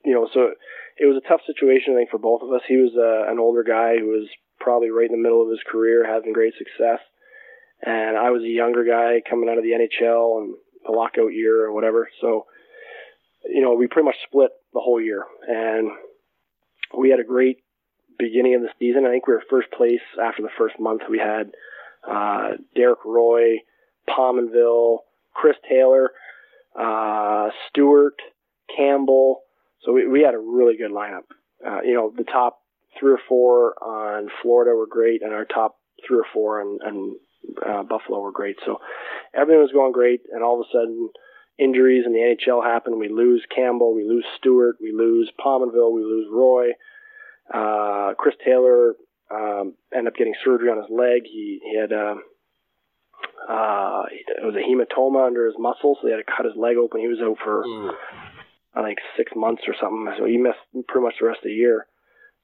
You 0.06 0.14
know, 0.14 0.28
so 0.34 0.52
it 0.98 1.06
was 1.06 1.18
a 1.18 1.28
tough 1.28 1.42
situation, 1.46 1.94
I 1.94 1.98
think, 1.98 2.10
for 2.10 2.20
both 2.20 2.42
of 2.42 2.52
us. 2.52 2.62
He 2.68 2.78
was 2.78 2.92
uh, 2.96 3.32
an 3.32 3.40
older 3.40 3.64
guy 3.64 3.98
who 3.98 4.08
was 4.08 4.30
probably 4.60 4.90
right 4.90 5.10
in 5.10 5.16
the 5.16 5.22
middle 5.22 5.42
of 5.42 5.50
his 5.50 5.64
career, 5.70 6.06
having 6.06 6.34
great 6.34 6.54
success, 6.58 7.00
and 7.86 8.18
I 8.18 8.30
was 8.30 8.44
a 8.44 8.48
younger 8.48 8.84
guy 8.86 9.22
coming 9.28 9.50
out 9.50 9.58
of 9.58 9.64
the 9.64 9.72
NHL 9.72 10.42
and 10.42 10.56
the 10.86 10.92
lockout 10.92 11.34
year 11.34 11.66
or 11.66 11.74
whatever. 11.74 12.10
So, 12.22 12.46
you 13.46 13.62
know, 13.62 13.74
we 13.74 13.88
pretty 13.88 14.06
much 14.06 14.16
split 14.28 14.52
the 14.74 14.80
whole 14.80 15.02
year, 15.02 15.24
and 15.48 15.92
we 16.98 17.10
had 17.10 17.20
a 17.20 17.26
great 17.26 17.58
beginning 18.18 18.56
of 18.56 18.62
the 18.62 18.70
season. 18.80 19.06
I 19.06 19.12
think 19.12 19.28
we 19.28 19.34
were 19.34 19.44
first 19.50 19.72
place 19.72 20.02
after 20.22 20.42
the 20.42 20.54
first 20.58 20.80
month. 20.80 21.02
We 21.10 21.20
had 21.20 21.52
uh, 22.08 22.58
Derek 22.76 23.04
Roy, 23.06 23.60
Pominville, 24.08 25.00
Chris 25.34 25.56
Taylor, 25.70 26.12
uh, 26.80 27.50
Stewart, 27.70 28.16
Campbell. 28.76 29.43
So 29.84 29.92
we, 29.92 30.08
we 30.08 30.22
had 30.22 30.34
a 30.34 30.40
really 30.40 30.78
good 30.78 30.92
lineup. 30.92 31.24
Uh, 31.66 31.82
you 31.82 31.94
know, 31.94 32.12
the 32.16 32.24
top 32.24 32.60
three 33.00 33.14
or 33.14 33.20
four 33.28 33.76
on 33.82 34.30
Florida 34.42 34.76
were 34.76 34.88
great, 34.88 35.22
and 35.22 35.34
our 35.34 35.46
top 35.46 35.78
three 36.08 36.18
or 36.18 36.26
four 36.34 36.62
on, 36.62 36.80
on 36.86 37.16
uh, 37.66 37.84
Buffalo 37.84 38.22
were 38.22 38.32
great. 38.32 38.58
So 38.66 38.80
everything 39.34 39.62
was 39.62 39.72
going 39.72 39.92
great, 39.92 40.22
and 40.32 40.44
all 40.44 40.60
of 40.60 40.68
a 40.68 40.72
sudden, 40.72 41.10
injuries 41.58 42.04
in 42.06 42.14
the 42.14 42.20
NHL 42.20 42.64
happen. 42.64 43.00
We 43.00 43.10
lose 43.10 43.46
Campbell, 43.54 43.96
we 43.96 44.04
lose 44.04 44.26
Stewart, 44.38 44.78
we 44.82 44.92
lose 44.92 45.32
Pominville, 45.40 45.94
we 45.94 46.04
lose 46.04 46.28
Roy. 46.32 46.70
Uh, 47.54 48.14
Chris 48.18 48.36
Taylor 48.44 48.96
um, 49.32 49.74
ended 49.94 50.14
up 50.14 50.18
getting 50.18 50.34
surgery 50.44 50.70
on 50.70 50.78
his 50.78 50.90
leg. 50.90 51.24
He, 51.26 51.60
he 51.64 51.78
had 51.78 51.92
uh, 51.92 52.16
uh, 53.50 54.04
it 54.10 54.44
was 54.44 54.56
a 54.56 54.64
hematoma 54.64 55.28
under 55.28 55.46
his 55.46 55.56
muscle, 55.60 55.98
so 56.00 56.08
they 56.08 56.14
had 56.14 56.24
to 56.26 56.32
cut 56.32 56.46
his 56.46 56.56
leg 56.56 56.78
open. 56.78 57.02
He 57.02 57.08
was 57.08 57.20
out 57.22 57.38
for 57.44 57.64
mm. 57.64 57.92
I 58.76 58.84
think 58.84 59.00
six 59.18 59.32
months 59.36 59.64
or 59.68 59.76
something. 59.80 60.14
So 60.18 60.26
he 60.26 60.38
missed 60.38 60.60
pretty 60.88 61.06
much 61.06 61.16
the 61.20 61.28
rest 61.28 61.40
of 61.40 61.50
the 61.50 61.52
year. 61.52 61.86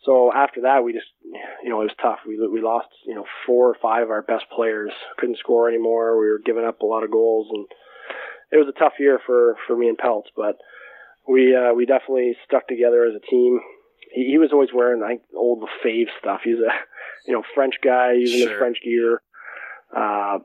So 0.03 0.31
after 0.33 0.61
that, 0.61 0.83
we 0.83 0.93
just, 0.93 1.11
you 1.63 1.69
know, 1.69 1.81
it 1.81 1.91
was 1.91 1.95
tough. 2.01 2.19
We 2.25 2.39
we 2.47 2.61
lost, 2.61 2.87
you 3.05 3.15
know, 3.15 3.25
four 3.45 3.69
or 3.69 3.77
five 3.81 4.03
of 4.03 4.11
our 4.11 4.21
best 4.21 4.45
players. 4.55 4.91
Couldn't 5.17 5.39
score 5.39 5.67
anymore. 5.67 6.19
We 6.19 6.29
were 6.29 6.39
giving 6.43 6.65
up 6.65 6.81
a 6.81 6.85
lot 6.85 7.03
of 7.03 7.11
goals, 7.11 7.47
and 7.51 7.65
it 8.51 8.57
was 8.57 8.73
a 8.73 8.79
tough 8.79 8.93
year 8.99 9.19
for 9.25 9.57
for 9.67 9.75
me 9.75 9.89
and 9.89 9.97
Pelts. 9.97 10.29
But 10.35 10.57
we 11.27 11.55
uh, 11.55 11.73
we 11.73 11.85
definitely 11.85 12.37
stuck 12.45 12.67
together 12.67 13.05
as 13.05 13.15
a 13.15 13.29
team. 13.29 13.59
He, 14.13 14.31
he 14.31 14.37
was 14.37 14.51
always 14.53 14.69
wearing 14.73 15.01
like 15.01 15.21
old 15.35 15.67
Fave 15.83 16.07
stuff. 16.19 16.41
He's 16.45 16.59
a, 16.59 16.71
you 17.27 17.33
know, 17.33 17.43
French 17.53 17.75
guy 17.83 18.13
using 18.13 18.39
sure. 18.39 18.49
his 18.49 18.57
French 18.57 18.77
gear. 18.83 19.21
Uh, 19.95 20.39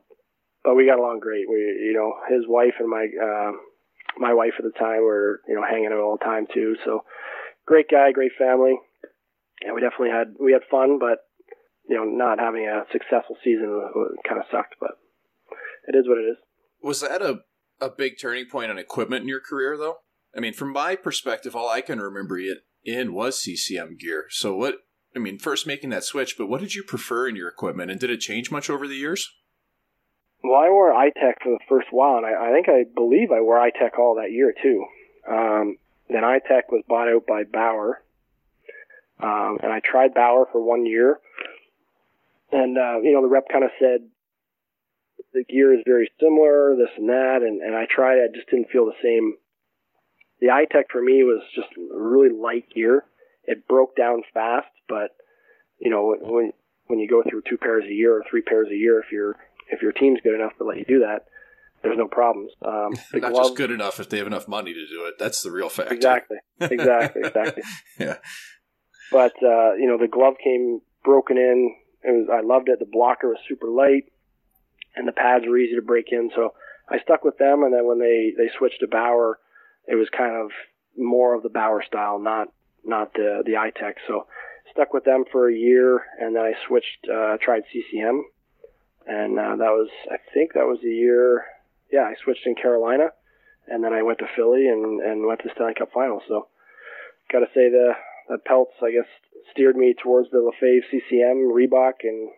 but 0.64 0.74
we 0.74 0.86
got 0.86 0.98
along 0.98 1.20
great. 1.20 1.48
We, 1.48 1.58
you 1.58 1.92
know, 1.94 2.14
his 2.34 2.44
wife 2.48 2.74
and 2.80 2.88
my 2.88 3.06
uh, 3.22 3.52
my 4.18 4.34
wife 4.34 4.54
at 4.58 4.64
the 4.64 4.78
time 4.78 5.02
were 5.02 5.40
you 5.48 5.54
know 5.54 5.64
hanging 5.68 5.90
out 5.92 6.00
all 6.00 6.16
the 6.18 6.24
time 6.24 6.46
too. 6.52 6.76
So 6.84 7.04
great 7.66 7.86
guy, 7.90 8.12
great 8.12 8.32
family. 8.38 8.74
And 9.62 9.74
we 9.74 9.80
definitely 9.80 10.10
had 10.10 10.34
we 10.40 10.52
had 10.52 10.62
fun, 10.70 10.98
but 10.98 11.18
you 11.88 11.96
know 11.96 12.04
not 12.04 12.38
having 12.38 12.66
a 12.66 12.84
successful 12.92 13.36
season 13.42 13.68
kind 14.28 14.40
of 14.40 14.46
sucked. 14.50 14.76
But 14.80 14.92
it 15.88 15.96
is 15.96 16.08
what 16.08 16.18
it 16.18 16.28
is. 16.28 16.36
Was 16.82 17.00
that 17.00 17.22
a 17.22 17.40
a 17.80 17.90
big 17.90 18.14
turning 18.20 18.46
point 18.46 18.70
on 18.70 18.78
equipment 18.78 19.22
in 19.22 19.28
your 19.28 19.40
career 19.40 19.76
though? 19.76 19.98
I 20.36 20.40
mean, 20.40 20.52
from 20.52 20.72
my 20.72 20.96
perspective, 20.96 21.54
all 21.54 21.68
I 21.68 21.80
can 21.80 22.00
remember 22.00 22.38
it 22.38 22.58
in 22.84 23.14
was 23.14 23.42
CCM 23.42 23.96
gear. 23.98 24.26
So 24.30 24.54
what? 24.54 24.76
I 25.16 25.20
mean, 25.20 25.38
first 25.38 25.64
making 25.64 25.90
that 25.90 26.02
switch, 26.02 26.36
but 26.36 26.48
what 26.48 26.60
did 26.60 26.74
you 26.74 26.82
prefer 26.82 27.28
in 27.28 27.36
your 27.36 27.48
equipment, 27.48 27.90
and 27.90 28.00
did 28.00 28.10
it 28.10 28.18
change 28.18 28.50
much 28.50 28.68
over 28.68 28.88
the 28.88 28.96
years? 28.96 29.30
Well, 30.44 30.60
I 30.60 30.68
wore 30.68 30.92
iTech 30.92 31.40
for 31.42 31.52
the 31.52 31.64
first 31.70 31.88
while, 31.90 32.18
and 32.18 32.26
I, 32.26 32.50
I 32.50 32.52
think 32.52 32.68
I 32.68 32.84
believe 32.94 33.32
I 33.32 33.40
wore 33.40 33.56
iTech 33.56 33.98
all 33.98 34.16
that 34.16 34.30
year 34.30 34.52
too. 34.62 34.84
Um, 35.26 35.78
then 36.10 36.22
iTech 36.22 36.68
was 36.70 36.84
bought 36.86 37.08
out 37.08 37.26
by 37.26 37.44
Bauer, 37.44 38.02
um, 39.20 39.58
and 39.62 39.72
I 39.72 39.80
tried 39.80 40.12
Bauer 40.12 40.46
for 40.52 40.62
one 40.62 40.84
year, 40.84 41.18
and 42.52 42.76
uh, 42.76 43.00
you 43.00 43.14
know 43.14 43.22
the 43.22 43.28
rep 43.28 43.48
kind 43.50 43.64
of 43.64 43.70
said 43.80 44.06
the 45.32 45.44
gear 45.44 45.72
is 45.72 45.80
very 45.86 46.10
similar, 46.20 46.76
this 46.76 46.90
and 46.98 47.08
that, 47.08 47.38
and, 47.40 47.62
and 47.62 47.74
I 47.74 47.86
tried. 47.88 48.18
It, 48.18 48.30
I 48.30 48.36
just 48.36 48.50
didn't 48.50 48.68
feel 48.68 48.84
the 48.84 49.00
same. 49.02 49.36
The 50.40 50.48
iTech 50.48 50.90
for 50.92 51.00
me 51.00 51.24
was 51.24 51.40
just 51.54 51.68
really 51.90 52.28
light 52.28 52.66
gear. 52.68 53.02
It 53.44 53.66
broke 53.66 53.96
down 53.96 54.22
fast, 54.34 54.68
but 54.90 55.16
you 55.78 55.90
know 55.90 56.14
when 56.20 56.52
when 56.88 56.98
you 56.98 57.08
go 57.08 57.22
through 57.22 57.44
two 57.48 57.56
pairs 57.56 57.84
a 57.88 57.94
year 57.94 58.12
or 58.12 58.24
three 58.28 58.42
pairs 58.42 58.68
a 58.70 58.76
year, 58.76 59.00
if 59.00 59.10
you're 59.10 59.36
if 59.70 59.82
your 59.82 59.92
team's 59.92 60.20
good 60.22 60.34
enough 60.34 60.56
to 60.58 60.64
let 60.64 60.78
you 60.78 60.84
do 60.84 61.00
that, 61.00 61.26
there's 61.84 61.98
no 61.98 62.08
problems. 62.08 62.50
Um, 62.62 62.94
Not 63.14 63.32
glove, 63.32 63.44
just 63.44 63.56
good 63.56 63.70
enough 63.70 64.00
if 64.00 64.08
they 64.08 64.18
have 64.18 64.26
enough 64.26 64.48
money 64.48 64.72
to 64.72 64.86
do 64.86 65.06
it. 65.06 65.14
That's 65.18 65.42
the 65.42 65.50
real 65.50 65.68
fact. 65.68 65.92
Exactly. 65.92 66.38
Exactly. 66.60 67.22
Exactly. 67.24 67.62
yeah. 68.00 68.16
But 69.12 69.34
uh, 69.42 69.74
you 69.74 69.86
know, 69.86 69.98
the 69.98 70.08
glove 70.08 70.34
came 70.42 70.80
broken 71.04 71.36
in 71.36 71.76
It 72.02 72.10
was 72.10 72.28
I 72.32 72.40
loved 72.44 72.68
it. 72.68 72.78
The 72.78 72.88
blocker 72.90 73.28
was 73.28 73.38
super 73.48 73.68
light, 73.68 74.04
and 74.96 75.06
the 75.06 75.12
pads 75.12 75.44
were 75.46 75.58
easy 75.58 75.76
to 75.76 75.82
break 75.82 76.06
in. 76.10 76.30
So 76.34 76.54
I 76.88 76.98
stuck 77.00 77.22
with 77.22 77.38
them. 77.38 77.62
And 77.62 77.72
then 77.72 77.86
when 77.86 77.98
they 77.98 78.32
they 78.36 78.50
switched 78.58 78.80
to 78.80 78.88
Bauer, 78.88 79.38
it 79.86 79.94
was 79.94 80.08
kind 80.16 80.34
of 80.34 80.50
more 80.96 81.34
of 81.34 81.42
the 81.42 81.50
Bauer 81.50 81.82
style, 81.86 82.18
not 82.18 82.48
not 82.82 83.12
the 83.12 83.42
the 83.44 83.52
iTech. 83.52 83.94
So 84.08 84.26
stuck 84.72 84.94
with 84.94 85.04
them 85.04 85.24
for 85.30 85.50
a 85.50 85.54
year, 85.54 86.02
and 86.18 86.34
then 86.34 86.42
I 86.42 86.52
switched. 86.66 87.06
Uh, 87.12 87.36
tried 87.42 87.64
CCM, 87.72 88.24
and 89.06 89.38
uh, 89.38 89.56
that 89.56 89.72
was 89.72 89.88
I 90.10 90.16
think 90.32 90.54
that 90.54 90.66
was 90.66 90.78
the 90.82 90.90
year. 90.90 91.44
Yeah, 91.92 92.02
I 92.02 92.14
switched 92.22 92.46
in 92.46 92.54
Carolina, 92.54 93.08
and 93.68 93.84
then 93.84 93.92
I 93.92 94.02
went 94.02 94.18
to 94.18 94.26
Philly 94.36 94.68
and 94.68 95.00
and 95.00 95.26
went 95.26 95.40
to 95.40 95.50
Stanley 95.54 95.74
Cup 95.78 95.90
Finals. 95.92 96.22
So 96.28 96.48
got 97.32 97.40
to 97.40 97.46
say 97.54 97.68
the 97.68 97.92
the 98.28 98.38
Pelts 98.38 98.74
I 98.82 98.90
guess 98.90 99.08
steered 99.52 99.76
me 99.76 99.94
towards 100.02 100.30
the 100.30 100.38
Lefebvre 100.38 100.86
CCM 100.90 101.52
Reebok, 101.52 102.02
and 102.02 102.30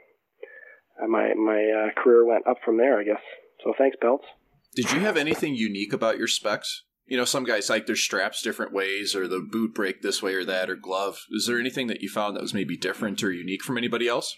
my 1.08 1.34
my 1.34 1.62
uh, 1.70 2.02
career 2.02 2.24
went 2.26 2.46
up 2.46 2.58
from 2.64 2.78
there. 2.78 2.98
I 2.98 3.04
guess. 3.04 3.22
So 3.64 3.72
thanks, 3.78 3.96
Pelts. 4.00 4.26
Did 4.74 4.92
you 4.92 5.00
have 5.00 5.16
anything 5.16 5.54
unique 5.54 5.92
about 5.92 6.18
your 6.18 6.28
specs? 6.28 6.82
You 7.06 7.16
know, 7.16 7.24
some 7.24 7.44
guys 7.44 7.70
like 7.70 7.86
their 7.86 7.96
straps 7.96 8.42
different 8.42 8.72
ways, 8.72 9.14
or 9.14 9.28
the 9.28 9.40
boot 9.40 9.74
break 9.74 10.02
this 10.02 10.22
way 10.22 10.34
or 10.34 10.44
that, 10.44 10.68
or 10.68 10.76
glove. 10.76 11.20
Is 11.30 11.46
there 11.46 11.60
anything 11.60 11.86
that 11.86 12.02
you 12.02 12.08
found 12.08 12.36
that 12.36 12.42
was 12.42 12.52
maybe 12.52 12.76
different 12.76 13.22
or 13.22 13.32
unique 13.32 13.62
from 13.62 13.78
anybody 13.78 14.08
else? 14.08 14.36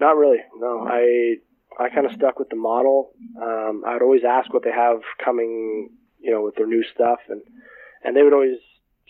Not 0.00 0.16
really. 0.16 0.38
No, 0.56 0.86
I 0.88 1.36
I 1.78 1.90
kind 1.90 2.06
of 2.06 2.12
stuck 2.12 2.38
with 2.38 2.48
the 2.48 2.56
model. 2.56 3.12
Um, 3.40 3.84
I 3.86 3.92
would 3.92 4.02
always 4.02 4.24
ask 4.28 4.52
what 4.52 4.64
they 4.64 4.72
have 4.72 5.00
coming, 5.22 5.90
you 6.18 6.30
know, 6.30 6.42
with 6.42 6.56
their 6.56 6.66
new 6.66 6.82
stuff, 6.94 7.20
and 7.28 7.42
and 8.02 8.16
they 8.16 8.22
would 8.22 8.32
always 8.32 8.58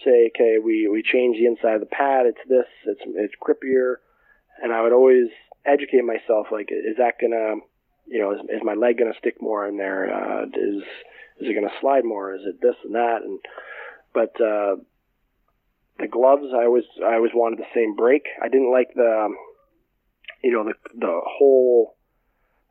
say, 0.04 0.30
okay, 0.34 0.56
we 0.62 0.88
we 0.88 1.02
change 1.02 1.36
the 1.38 1.46
inside 1.46 1.74
of 1.74 1.80
the 1.80 1.86
pad. 1.86 2.26
It's 2.26 2.48
this. 2.48 2.66
It's 2.86 3.00
it's 3.06 3.34
grippier, 3.40 3.96
and 4.62 4.72
I 4.72 4.82
would 4.82 4.92
always 4.92 5.28
educate 5.64 6.04
myself. 6.04 6.48
Like, 6.50 6.70
is 6.72 6.96
that 6.98 7.20
gonna, 7.20 7.60
you 8.06 8.20
know, 8.20 8.32
is, 8.32 8.40
is 8.48 8.62
my 8.64 8.74
leg 8.74 8.98
gonna 8.98 9.18
stick 9.18 9.40
more 9.40 9.66
in 9.68 9.76
there? 9.78 10.12
Uh, 10.12 10.46
is 10.46 10.82
is 11.40 11.48
it 11.48 11.54
gonna 11.54 11.72
slide 11.80 12.04
more? 12.04 12.34
Is 12.34 12.42
it 12.44 12.60
this 12.60 12.76
and 12.84 12.94
that? 12.94 13.22
And 13.22 13.38
but 14.12 14.34
uh, 14.40 14.76
the 16.00 16.08
gloves, 16.08 16.46
I 16.52 16.64
always 16.64 16.84
I 17.04 17.14
always 17.14 17.32
wanted 17.34 17.60
the 17.60 17.70
same 17.74 17.94
break. 17.94 18.24
I 18.42 18.48
didn't 18.48 18.72
like 18.72 18.88
the, 18.94 19.28
you 20.42 20.52
know, 20.52 20.64
the 20.64 20.74
the 20.98 21.20
whole. 21.24 21.96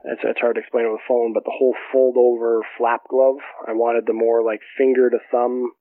It's, 0.06 0.22
it's 0.24 0.40
hard 0.40 0.56
to 0.56 0.62
explain 0.62 0.86
on 0.86 0.94
the 0.94 1.08
phone, 1.08 1.34
but 1.34 1.44
the 1.44 1.52
whole 1.54 1.76
fold 1.92 2.16
over 2.18 2.62
flap 2.78 3.02
glove. 3.10 3.36
I 3.68 3.74
wanted 3.74 4.06
the 4.06 4.14
more 4.14 4.44
like 4.44 4.62
finger 4.78 5.10
to 5.10 5.18
thumb 5.30 5.74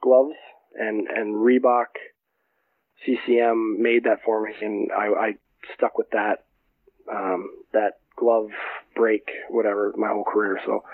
gloves 0.00 0.36
and 0.74 1.08
and 1.08 1.34
Reebok 1.34 1.86
CCM 3.04 3.82
made 3.82 4.04
that 4.04 4.22
for 4.24 4.42
me, 4.42 4.52
and 4.60 4.90
I, 4.92 5.06
I 5.06 5.32
stuck 5.76 5.98
with 5.98 6.10
that 6.10 6.44
um, 7.10 7.50
that 7.72 7.98
glove 8.16 8.48
break, 8.94 9.28
whatever, 9.50 9.92
my 9.96 10.08
whole 10.08 10.24
career. 10.24 10.58
So 10.64 10.84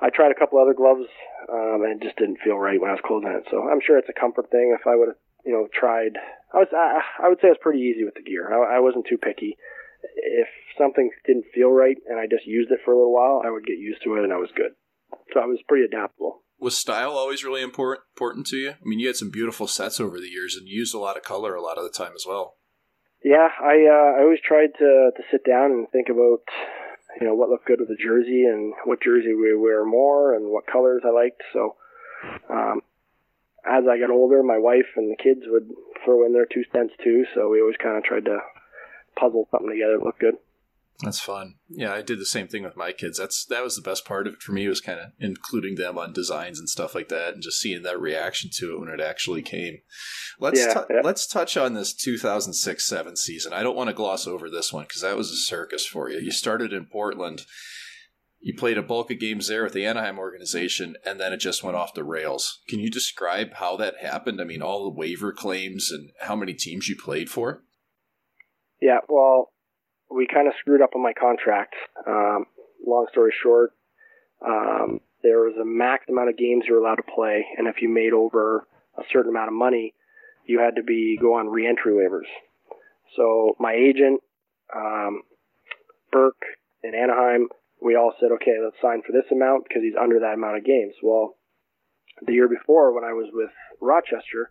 I 0.00 0.10
tried 0.10 0.32
a 0.32 0.38
couple 0.38 0.58
other 0.58 0.74
gloves, 0.74 1.06
um, 1.52 1.82
and 1.84 2.00
it 2.00 2.04
just 2.04 2.16
didn't 2.16 2.40
feel 2.42 2.56
right 2.56 2.80
when 2.80 2.90
I 2.90 2.94
was 2.94 3.02
closing 3.06 3.30
it. 3.30 3.44
So 3.50 3.68
I'm 3.68 3.80
sure 3.84 3.98
it's 3.98 4.08
a 4.08 4.18
comfort 4.18 4.50
thing. 4.50 4.76
If 4.78 4.86
I 4.86 4.96
would 4.96 5.08
have, 5.08 5.16
you 5.44 5.52
know, 5.52 5.68
tried, 5.72 6.16
I 6.54 6.58
was 6.58 6.68
I, 6.72 7.26
I 7.26 7.28
would 7.28 7.38
say 7.40 7.48
I 7.48 7.56
was 7.56 7.62
pretty 7.62 7.80
easy 7.80 8.04
with 8.04 8.14
the 8.14 8.22
gear. 8.22 8.52
I, 8.52 8.76
I 8.76 8.80
wasn't 8.80 9.06
too 9.08 9.18
picky. 9.18 9.56
If 10.16 10.48
something 10.76 11.10
didn't 11.26 11.46
feel 11.54 11.70
right 11.70 11.96
and 12.08 12.18
I 12.18 12.26
just 12.26 12.46
used 12.46 12.70
it 12.70 12.80
for 12.84 12.92
a 12.92 12.96
little 12.96 13.14
while, 13.14 13.42
I 13.44 13.50
would 13.50 13.66
get 13.66 13.78
used 13.78 14.02
to 14.04 14.16
it, 14.16 14.24
and 14.24 14.32
I 14.32 14.36
was 14.36 14.50
good. 14.56 14.72
So 15.32 15.40
I 15.40 15.46
was 15.46 15.58
pretty 15.68 15.84
adaptable 15.84 16.42
was 16.62 16.78
style 16.78 17.18
always 17.18 17.44
really 17.44 17.60
important 17.60 18.06
important 18.14 18.46
to 18.46 18.56
you? 18.56 18.70
I 18.70 18.84
mean, 18.84 19.00
you 19.00 19.08
had 19.08 19.16
some 19.16 19.30
beautiful 19.30 19.66
sets 19.66 19.98
over 19.98 20.20
the 20.20 20.28
years, 20.28 20.54
and 20.54 20.68
you 20.68 20.78
used 20.78 20.94
a 20.94 20.98
lot 20.98 21.16
of 21.16 21.24
color 21.24 21.54
a 21.54 21.60
lot 21.60 21.76
of 21.76 21.82
the 21.82 21.90
time 21.90 22.12
as 22.14 22.24
well. 22.26 22.56
Yeah, 23.24 23.48
I 23.60 23.84
uh, 23.90 24.18
I 24.18 24.22
always 24.22 24.38
tried 24.46 24.70
to 24.78 25.10
to 25.16 25.22
sit 25.30 25.44
down 25.44 25.72
and 25.72 25.90
think 25.90 26.08
about 26.08 26.46
you 27.20 27.26
know 27.26 27.34
what 27.34 27.50
looked 27.50 27.66
good 27.66 27.80
with 27.80 27.88
the 27.88 28.02
jersey 28.02 28.44
and 28.44 28.72
what 28.84 29.02
jersey 29.02 29.34
we 29.34 29.56
wear 29.56 29.84
more 29.84 30.34
and 30.34 30.52
what 30.52 30.66
colors 30.70 31.02
I 31.04 31.10
liked. 31.10 31.42
So 31.52 31.74
um, 32.48 32.80
as 33.64 33.84
I 33.88 33.98
got 33.98 34.10
older, 34.10 34.42
my 34.42 34.58
wife 34.58 34.86
and 34.96 35.10
the 35.10 35.22
kids 35.22 35.42
would 35.46 35.68
throw 36.04 36.26
in 36.26 36.32
their 36.32 36.46
two 36.46 36.64
cents 36.72 36.94
too. 37.02 37.24
So 37.34 37.48
we 37.48 37.60
always 37.60 37.76
kind 37.82 37.96
of 37.96 38.04
tried 38.04 38.24
to 38.26 38.38
puzzle 39.18 39.48
something 39.50 39.70
together 39.70 39.98
that 39.98 40.04
looked 40.04 40.20
good. 40.20 40.34
That's 41.02 41.20
fun. 41.20 41.54
Yeah, 41.68 41.92
I 41.92 42.02
did 42.02 42.20
the 42.20 42.26
same 42.26 42.46
thing 42.46 42.62
with 42.62 42.76
my 42.76 42.92
kids. 42.92 43.18
That's 43.18 43.44
that 43.46 43.64
was 43.64 43.74
the 43.74 43.82
best 43.82 44.04
part 44.04 44.26
of 44.26 44.34
it 44.34 44.42
for 44.42 44.52
me 44.52 44.68
was 44.68 44.80
kind 44.80 45.00
of 45.00 45.06
including 45.18 45.74
them 45.74 45.98
on 45.98 46.12
designs 46.12 46.60
and 46.60 46.68
stuff 46.68 46.94
like 46.94 47.08
that, 47.08 47.34
and 47.34 47.42
just 47.42 47.58
seeing 47.58 47.82
that 47.82 48.00
reaction 48.00 48.50
to 48.54 48.74
it 48.74 48.80
when 48.80 48.88
it 48.88 49.00
actually 49.00 49.42
came. 49.42 49.78
Let's 50.38 50.60
yeah, 50.60 50.74
t- 50.74 50.94
yeah. 50.94 51.00
let's 51.02 51.26
touch 51.26 51.56
on 51.56 51.74
this 51.74 51.92
2006-7 51.94 53.18
season. 53.18 53.52
I 53.52 53.62
don't 53.62 53.76
want 53.76 53.88
to 53.88 53.94
gloss 53.94 54.26
over 54.28 54.48
this 54.48 54.72
one 54.72 54.84
because 54.84 55.02
that 55.02 55.16
was 55.16 55.30
a 55.30 55.36
circus 55.36 55.84
for 55.84 56.08
you. 56.08 56.20
You 56.20 56.30
started 56.30 56.72
in 56.72 56.86
Portland. 56.86 57.46
You 58.44 58.54
played 58.56 58.76
a 58.76 58.82
bulk 58.82 59.12
of 59.12 59.20
games 59.20 59.46
there 59.46 59.62
with 59.62 59.72
the 59.72 59.86
Anaheim 59.86 60.18
organization, 60.18 60.96
and 61.06 61.20
then 61.20 61.32
it 61.32 61.36
just 61.36 61.62
went 61.62 61.76
off 61.76 61.94
the 61.94 62.02
rails. 62.02 62.60
Can 62.68 62.80
you 62.80 62.90
describe 62.90 63.54
how 63.54 63.76
that 63.76 63.98
happened? 64.02 64.40
I 64.40 64.44
mean, 64.44 64.60
all 64.60 64.82
the 64.82 64.98
waiver 64.98 65.32
claims 65.32 65.92
and 65.92 66.10
how 66.20 66.34
many 66.34 66.52
teams 66.52 66.88
you 66.88 66.96
played 66.96 67.30
for? 67.30 67.62
Yeah, 68.80 68.98
well, 69.08 69.52
we 70.10 70.26
kind 70.26 70.48
of 70.48 70.54
screwed 70.58 70.82
up 70.82 70.90
on 70.96 71.02
my 71.04 71.12
contract. 71.12 71.76
Um, 72.04 72.46
long 72.84 73.06
story 73.12 73.32
short, 73.40 73.70
um, 74.44 74.98
there 75.22 75.42
was 75.42 75.54
a 75.60 75.64
max 75.64 76.06
amount 76.08 76.28
of 76.28 76.36
games 76.36 76.64
you 76.66 76.74
were 76.74 76.80
allowed 76.80 76.96
to 76.96 77.14
play, 77.14 77.46
and 77.56 77.68
if 77.68 77.76
you 77.80 77.88
made 77.88 78.12
over 78.12 78.66
a 78.98 79.02
certain 79.12 79.30
amount 79.30 79.48
of 79.48 79.54
money, 79.54 79.94
you 80.46 80.58
had 80.58 80.74
to 80.74 80.82
be 80.82 81.16
go 81.20 81.34
on 81.34 81.46
reentry 81.46 81.92
waivers. 81.92 82.28
So 83.16 83.54
my 83.60 83.72
agent, 83.72 84.20
um, 84.74 85.22
Burke 86.10 86.42
in 86.82 86.92
Anaheim, 86.92 87.48
we 87.82 87.96
all 87.96 88.12
said, 88.20 88.30
okay, 88.32 88.56
let's 88.62 88.76
sign 88.80 89.02
for 89.06 89.12
this 89.12 89.30
amount 89.30 89.64
because 89.68 89.82
he's 89.82 89.98
under 90.00 90.20
that 90.20 90.34
amount 90.34 90.58
of 90.58 90.64
games. 90.64 90.94
Well, 91.02 91.36
the 92.24 92.32
year 92.32 92.48
before, 92.48 92.94
when 92.94 93.04
I 93.04 93.12
was 93.12 93.28
with 93.32 93.50
Rochester, 93.80 94.50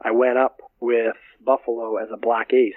I 0.00 0.12
went 0.12 0.38
up 0.38 0.58
with 0.80 1.16
Buffalo 1.44 1.96
as 1.96 2.08
a 2.12 2.16
black 2.16 2.52
ace 2.52 2.74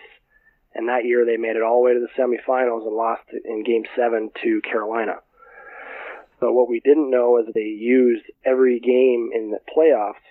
and 0.74 0.88
that 0.88 1.06
year 1.06 1.26
they 1.26 1.38
made 1.38 1.56
it 1.56 1.64
all 1.64 1.82
the 1.82 1.86
way 1.86 1.94
to 1.94 2.00
the 2.00 2.22
semifinals 2.22 2.86
and 2.86 2.96
lost 2.96 3.24
in 3.46 3.64
game 3.64 3.84
seven 3.96 4.30
to 4.44 4.62
Carolina. 4.62 5.16
So 6.40 6.52
what 6.52 6.70
we 6.70 6.80
didn't 6.80 7.12
know 7.12 7.38
is 7.38 7.54
they 7.54 7.62
used 7.62 8.26
every 8.46 8.80
game 8.80 9.30
in 9.34 9.52
the 9.52 9.60
playoffs 9.76 10.24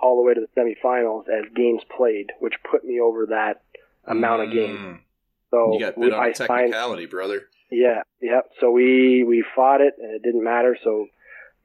all 0.00 0.16
the 0.16 0.26
way 0.26 0.34
to 0.34 0.40
the 0.40 0.60
semifinals 0.60 1.24
as 1.28 1.44
games 1.54 1.82
played, 1.94 2.30
which 2.40 2.54
put 2.70 2.84
me 2.84 3.00
over 3.00 3.26
that 3.26 3.62
amount 4.06 4.42
of 4.42 4.48
mm. 4.48 4.54
games. 4.54 5.00
So 5.50 5.72
you 5.72 5.80
got 5.80 5.98
bit 5.98 6.12
on 6.12 6.20
I 6.20 6.32
technicality, 6.32 7.02
signed, 7.02 7.10
brother. 7.10 7.42
Yeah, 7.70 8.02
yeah. 8.20 8.40
So 8.60 8.70
we 8.70 9.24
we 9.24 9.44
fought 9.54 9.80
it, 9.80 9.94
and 9.98 10.14
it 10.14 10.22
didn't 10.22 10.44
matter. 10.44 10.76
So 10.82 11.06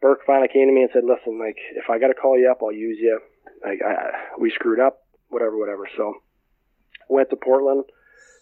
Burke 0.02 0.22
finally 0.26 0.50
came 0.52 0.68
to 0.68 0.74
me 0.74 0.82
and 0.82 0.90
said, 0.94 1.04
"Listen, 1.04 1.40
like 1.40 1.58
if 1.76 1.90
I 1.90 2.00
got 2.00 2.08
to 2.08 2.14
call 2.14 2.38
you 2.38 2.50
up, 2.52 2.60
I'll 2.62 2.72
use 2.72 2.98
you. 3.00 3.20
Like 3.64 3.80
I, 3.86 4.12
we 4.40 4.52
screwed 4.52 4.80
up, 4.80 5.06
whatever, 5.30 5.58
whatever." 5.58 5.88
So 5.98 6.16
went 7.10 7.30
to 7.30 7.36
Portland 7.36 7.86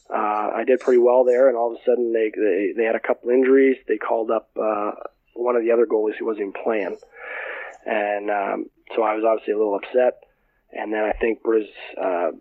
uh, 0.10 0.52
I 0.56 0.64
did 0.66 0.80
pretty 0.80 1.00
well 1.00 1.24
there, 1.24 1.48
and 1.48 1.58
all 1.58 1.74
of 1.74 1.80
a 1.80 1.84
sudden 1.86 2.14
they 2.14 2.32
they, 2.36 2.74
they 2.76 2.84
had 2.84 2.96
a 2.96 3.00
couple 3.00 3.30
injuries. 3.30 3.78
They 3.88 3.98
called 3.98 4.32
up 4.32 4.50
uh, 4.62 4.92
one 5.34 5.56
of 5.56 5.64
the 5.64 5.72
other 5.72 5.86
goalies 5.86 6.16
who 6.20 6.26
wasn't 6.26 6.50
even 6.50 6.64
playing, 6.64 6.98
and 7.86 8.30
um, 8.30 8.66
so 8.96 9.02
I 9.02 9.16
was 9.16 9.24
obviously 9.26 9.54
a 9.54 9.58
little 9.58 9.76
upset. 9.76 10.20
And 10.76 10.92
then 10.92 11.04
I 11.04 11.14
think 11.14 11.44
Briz 11.44 11.68
uh, 12.02 12.32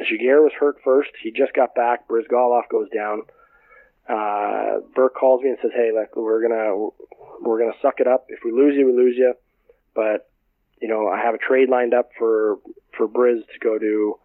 Giguere 0.00 0.42
was 0.42 0.52
hurt 0.58 0.76
first. 0.84 1.10
He 1.22 1.30
just 1.30 1.52
got 1.54 1.74
back. 1.74 2.08
Bryzgalov 2.08 2.68
goes 2.70 2.88
down. 2.90 3.22
Uh, 4.08 4.80
Burke 4.94 5.14
calls 5.14 5.42
me 5.42 5.50
and 5.50 5.58
says, 5.62 5.70
"Hey, 5.74 5.90
like 5.94 6.14
we're 6.16 6.42
gonna 6.42 6.88
we're 7.40 7.58
gonna 7.58 7.78
suck 7.80 8.00
it 8.00 8.06
up. 8.06 8.26
If 8.28 8.40
we 8.44 8.52
lose 8.52 8.74
you, 8.76 8.86
we 8.86 8.92
lose 8.92 9.16
you. 9.16 9.34
But 9.94 10.28
you 10.80 10.88
know, 10.88 11.08
I 11.08 11.18
have 11.18 11.34
a 11.34 11.38
trade 11.38 11.68
lined 11.68 11.94
up 11.94 12.10
for 12.18 12.58
for 12.96 13.08
Briz 13.08 13.40
to 13.46 13.58
go 13.62 13.78
to 13.78 14.18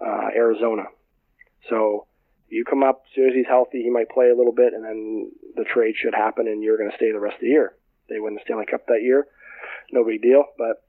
uh, 0.00 0.28
Arizona." 0.34 0.84
So 1.68 2.06
you 2.48 2.64
come 2.64 2.82
up 2.82 3.02
as 3.06 3.14
soon 3.14 3.28
as 3.28 3.34
he's 3.34 3.46
healthy, 3.46 3.82
he 3.82 3.90
might 3.90 4.08
play 4.08 4.30
a 4.30 4.36
little 4.36 4.52
bit, 4.52 4.74
and 4.74 4.84
then 4.84 5.30
the 5.54 5.64
trade 5.64 5.94
should 5.96 6.14
happen, 6.14 6.48
and 6.48 6.62
you're 6.62 6.76
to 6.76 6.96
stay 6.96 7.12
the 7.12 7.20
rest 7.20 7.36
of 7.36 7.42
the 7.42 7.48
year. 7.48 7.74
They 8.08 8.18
win 8.18 8.34
the 8.34 8.40
Stanley 8.44 8.66
Cup 8.66 8.86
that 8.88 9.02
year, 9.02 9.28
no 9.92 10.04
big 10.04 10.22
deal. 10.22 10.44
But 10.58 10.82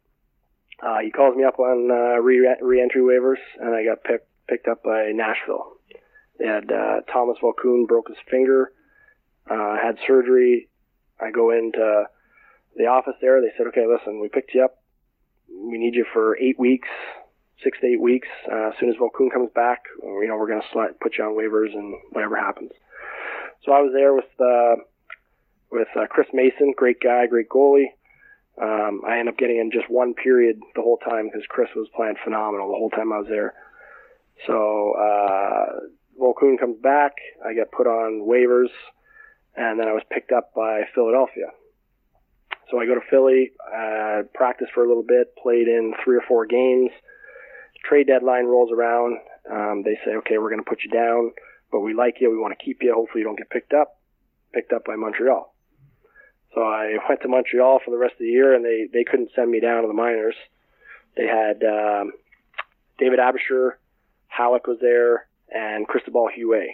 uh, 0.82 1.00
he 1.04 1.12
calls 1.12 1.36
me 1.36 1.44
up 1.44 1.60
on 1.60 1.90
uh, 1.92 2.20
re- 2.22 2.56
re-entry 2.62 3.02
waivers, 3.02 3.42
and 3.60 3.76
I 3.76 3.84
got 3.84 4.04
picked 4.04 4.28
picked 4.48 4.68
up 4.68 4.84
by 4.84 5.12
Nashville. 5.14 5.74
They 6.40 6.48
had 6.48 6.72
uh, 6.72 7.02
Tomas 7.12 7.38
Vokoun 7.42 7.88
broke 7.88 8.08
his 8.08 8.18
finger, 8.30 8.72
uh, 9.50 9.78
had 9.82 9.98
surgery. 10.08 10.70
I 11.20 11.32
go 11.32 11.52
into 11.52 12.06
the 12.76 12.86
office 12.88 13.16
there. 13.22 13.42
They 13.42 13.52
said, 13.58 13.68
"Okay, 13.68 13.86
listen, 13.88 14.20
we 14.20 14.30
picked 14.30 14.54
you 14.54 14.64
up. 14.64 14.82
We 15.50 15.78
need 15.78 15.96
you 15.96 16.06
for 16.14 16.38
eight 16.38 16.60
weeks 16.60 16.90
six 17.64 17.80
to 17.80 17.88
eight 17.88 18.02
weeks. 18.02 18.28
Uh, 18.52 18.70
as 18.70 18.74
soon 18.80 18.90
as 18.90 18.96
Vokoun 18.96 19.32
comes 19.32 19.50
back, 19.54 19.84
you 20.02 20.28
know, 20.28 20.38
we're 20.38 20.48
going 20.48 20.62
to 20.62 20.94
put 21.00 21.18
you 21.18 21.24
on 21.24 21.36
waivers 21.38 21.74
and 21.74 21.96
whatever 22.12 22.36
happens. 22.36 22.72
So 23.66 23.72
I 23.72 23.82
was 23.82 23.92
there 23.94 24.14
with 24.14 24.26
uh, 24.40 24.82
with 25.72 25.88
uh, 25.96 26.08
Chris 26.10 26.28
Mason, 26.34 26.74
great 26.76 27.00
guy, 27.00 27.28
great 27.28 27.50
goalie. 27.50 27.94
Um, 28.62 29.02
I 29.08 29.18
ended 29.18 29.34
up 29.34 29.40
getting 29.40 29.58
in 29.58 29.72
just 29.72 29.90
one 29.90 30.14
period 30.14 30.60
the 30.76 30.82
whole 30.82 30.98
time 30.98 31.26
because 31.26 31.46
Chris 31.50 31.70
was 31.76 31.88
playing 31.96 32.16
phenomenal 32.24 32.68
the 32.70 32.78
whole 32.78 32.92
time 32.92 33.12
I 33.12 33.18
was 33.18 33.28
there. 33.28 33.54
So 34.46 34.94
uh, 34.94 35.90
Vokoun 36.22 36.60
comes 36.60 36.78
back. 36.82 37.14
I 37.46 37.54
get 37.54 37.72
put 37.72 37.88
on 37.88 38.28
waivers, 38.28 38.70
and 39.56 39.80
then 39.80 39.88
I 39.88 39.94
was 39.94 40.04
picked 40.12 40.32
up 40.32 40.54
by 40.56 40.82
Philadelphia. 40.94 41.48
So 42.70 42.80
I 42.80 42.86
go 42.86 42.96
to 42.96 43.02
Philly, 43.10 43.52
uh, 43.68 44.24
practice 44.34 44.68
for 44.74 44.84
a 44.86 44.88
little 44.88 45.04
bit, 45.04 45.36
played 45.42 45.68
in 45.68 45.94
three 46.04 46.16
or 46.16 46.24
four 46.28 46.46
games. 46.46 46.92
Trade 47.84 48.08
deadline 48.08 48.46
rolls 48.46 48.72
around. 48.72 49.18
Um, 49.52 49.82
they 49.84 49.98
say, 50.06 50.16
okay, 50.18 50.38
we're 50.38 50.52
going 50.52 50.64
to 50.64 50.70
put 50.70 50.84
you 50.84 50.92
down, 50.92 51.32
but 51.72 51.80
we 51.80 51.94
like 51.94 52.16
you. 52.22 52.30
We 52.30 52.38
want 52.38 52.58
to 52.58 52.64
keep 52.64 52.78
you. 52.82 52.94
Hopefully 52.94 53.22
you 53.22 53.26
don't 53.26 53.38
get 53.38 53.50
picked 53.50 53.74
up. 53.74 54.00
Picked 54.54 54.72
up 54.72 54.86
by 54.86 54.96
Montreal. 54.96 55.51
So 56.54 56.62
I 56.62 56.98
went 57.08 57.22
to 57.22 57.28
Montreal 57.28 57.80
for 57.84 57.92
the 57.92 57.98
rest 57.98 58.14
of 58.14 58.20
the 58.20 58.26
year, 58.26 58.54
and 58.54 58.64
they, 58.64 58.88
they 58.92 59.04
couldn't 59.04 59.32
send 59.36 59.50
me 59.50 59.60
down 59.60 59.84
to 59.84 59.88
the 59.88 59.94
minors. 59.94 60.36
They 61.16 61.28
had 61.28 61.64
um, 61.64 62.12
David 62.98 63.20
Aebischer, 63.20 63.72
Halak 64.38 64.68
was 64.68 64.78
there, 64.82 65.28
and 65.54 65.88
Cristobal 65.88 66.30
Huet. 66.38 66.72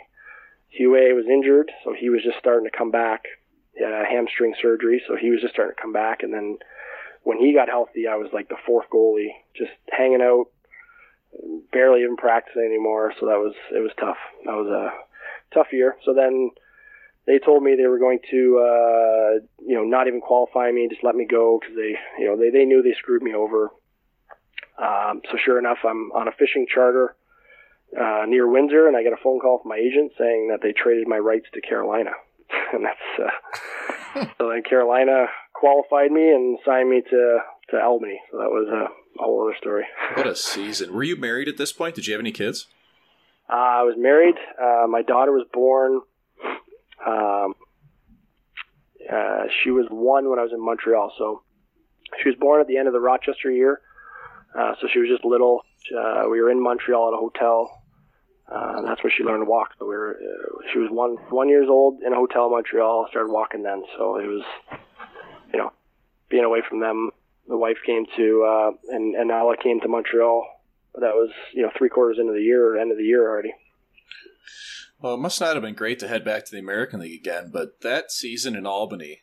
Huet 0.79 1.15
was 1.15 1.25
injured, 1.31 1.71
so 1.83 1.93
he 1.97 2.09
was 2.09 2.23
just 2.23 2.37
starting 2.39 2.69
to 2.69 2.75
come 2.77 2.91
back. 2.91 3.25
He 3.73 3.83
had 3.83 3.93
a 3.93 4.05
hamstring 4.05 4.55
surgery, 4.61 5.01
so 5.07 5.15
he 5.15 5.29
was 5.29 5.41
just 5.41 5.53
starting 5.53 5.75
to 5.75 5.81
come 5.81 5.93
back. 5.93 6.23
And 6.23 6.33
then 6.33 6.57
when 7.23 7.39
he 7.39 7.53
got 7.53 7.69
healthy, 7.69 8.07
I 8.07 8.15
was 8.15 8.29
like 8.33 8.49
the 8.49 8.57
fourth 8.65 8.87
goalie, 8.91 9.33
just 9.55 9.71
hanging 9.91 10.21
out, 10.21 10.45
barely 11.71 12.01
even 12.01 12.17
practicing 12.17 12.63
anymore. 12.65 13.13
So 13.19 13.27
that 13.27 13.37
was 13.37 13.53
it 13.71 13.79
was 13.79 13.91
tough. 13.99 14.17
That 14.45 14.55
was 14.55 14.67
a 14.67 15.53
tough 15.53 15.67
year. 15.71 15.95
So 16.05 16.13
then 16.13 16.51
they 17.27 17.39
told 17.39 17.61
me 17.61 17.75
they 17.75 17.87
were 17.87 17.99
going 17.99 18.19
to, 18.31 18.57
uh, 18.57 19.45
you 19.59 19.75
know, 19.75 19.83
not 19.83 20.07
even 20.07 20.21
qualify 20.21 20.71
me, 20.71 20.87
just 20.89 21.03
let 21.03 21.13
me 21.13 21.27
go 21.29 21.59
because 21.59 21.75
they, 21.75 21.95
you 22.17 22.25
know, 22.25 22.37
they 22.37 22.49
they 22.49 22.65
knew 22.65 22.81
they 22.81 22.95
screwed 22.97 23.21
me 23.21 23.35
over. 23.35 23.69
Um, 24.81 25.21
so 25.29 25.37
sure 25.43 25.59
enough, 25.59 25.79
I'm 25.83 26.11
on 26.13 26.27
a 26.27 26.31
fishing 26.31 26.65
charter 26.73 27.15
uh, 27.99 28.23
near 28.27 28.47
Windsor, 28.47 28.87
and 28.87 28.95
I 28.95 29.03
get 29.03 29.13
a 29.13 29.21
phone 29.21 29.39
call 29.39 29.59
from 29.61 29.69
my 29.69 29.77
agent 29.77 30.13
saying 30.17 30.49
that 30.51 30.61
they 30.61 30.71
traded 30.71 31.07
my 31.07 31.17
rights 31.17 31.47
to 31.53 31.61
Carolina, 31.61 32.11
and 32.73 32.85
that's 32.85 33.19
uh, 33.19 34.25
so 34.37 34.49
then 34.49 34.63
Carolina 34.63 35.25
qualified 35.53 36.11
me 36.11 36.29
and 36.29 36.57
signed 36.65 36.89
me 36.89 37.01
to 37.09 37.39
to 37.71 37.81
Albany. 37.81 38.21
So 38.31 38.37
that 38.37 38.49
was 38.49 38.69
a, 38.71 39.21
a 39.21 39.23
whole 39.23 39.43
other 39.43 39.57
story. 39.59 39.83
What 40.15 40.27
a 40.27 40.35
season! 40.35 40.93
Were 40.93 41.03
you 41.03 41.17
married 41.17 41.49
at 41.49 41.57
this 41.57 41.73
point? 41.73 41.95
Did 41.95 42.07
you 42.07 42.13
have 42.13 42.21
any 42.21 42.31
kids? 42.31 42.67
Uh, 43.49 43.53
I 43.53 43.83
was 43.83 43.95
married. 43.97 44.35
Uh, 44.61 44.87
my 44.87 45.01
daughter 45.01 45.31
was 45.31 45.45
born. 45.51 46.01
Um, 47.05 47.53
uh, 49.11 49.43
she 49.63 49.71
was 49.71 49.85
one 49.89 50.29
when 50.29 50.39
I 50.39 50.43
was 50.43 50.51
in 50.53 50.63
Montreal, 50.63 51.13
so 51.17 51.43
she 52.21 52.29
was 52.29 52.37
born 52.39 52.61
at 52.61 52.67
the 52.67 52.77
end 52.77 52.87
of 52.87 52.93
the 52.93 52.99
Rochester 52.99 53.51
year. 53.51 53.81
Uh, 54.57 54.73
so 54.81 54.87
she 54.91 54.99
was 54.99 55.09
just 55.09 55.23
little. 55.23 55.61
Uh, 55.95 56.23
we 56.29 56.41
were 56.41 56.49
in 56.49 56.61
Montreal 56.61 57.09
at 57.09 57.13
a 57.13 57.17
hotel. 57.17 57.83
Uh, 58.51 58.81
that's 58.81 59.03
where 59.03 59.11
she 59.15 59.23
learned 59.23 59.45
to 59.45 59.49
walk. 59.49 59.69
So 59.77 59.85
we 59.85 59.95
were, 59.95 60.17
uh, 60.17 60.71
she 60.71 60.79
was 60.79 60.89
one 60.89 61.17
one 61.29 61.49
years 61.49 61.67
old 61.69 62.01
in 62.01 62.13
a 62.13 62.15
hotel 62.15 62.45
in 62.45 62.51
Montreal. 62.51 63.07
Started 63.09 63.31
walking 63.31 63.63
then. 63.63 63.83
So 63.97 64.17
it 64.17 64.25
was, 64.25 64.43
you 65.53 65.59
know, 65.59 65.71
being 66.29 66.45
away 66.45 66.61
from 66.67 66.79
them. 66.79 67.11
The 67.47 67.57
wife 67.57 67.77
came 67.85 68.05
to, 68.17 68.43
uh, 68.43 68.71
and 68.93 69.15
and 69.15 69.31
Ella 69.31 69.55
came 69.61 69.79
to 69.81 69.87
Montreal. 69.87 70.45
That 70.95 71.13
was 71.13 71.29
you 71.53 71.61
know 71.61 71.71
three 71.77 71.89
quarters 71.89 72.17
into 72.19 72.33
the 72.33 72.41
year, 72.41 72.65
or 72.65 72.77
end 72.77 72.91
of 72.91 72.97
the 72.97 73.03
year 73.03 73.29
already. 73.29 73.53
Well, 74.99 75.15
it 75.15 75.19
must 75.19 75.39
not 75.39 75.55
have 75.55 75.63
been 75.63 75.75
great 75.75 75.99
to 75.99 76.07
head 76.07 76.25
back 76.25 76.45
to 76.45 76.51
the 76.51 76.59
American 76.59 77.01
League 77.01 77.19
again, 77.19 77.51
but 77.53 77.81
that 77.81 78.11
season 78.11 78.55
in 78.55 78.65
Albany 78.65 79.21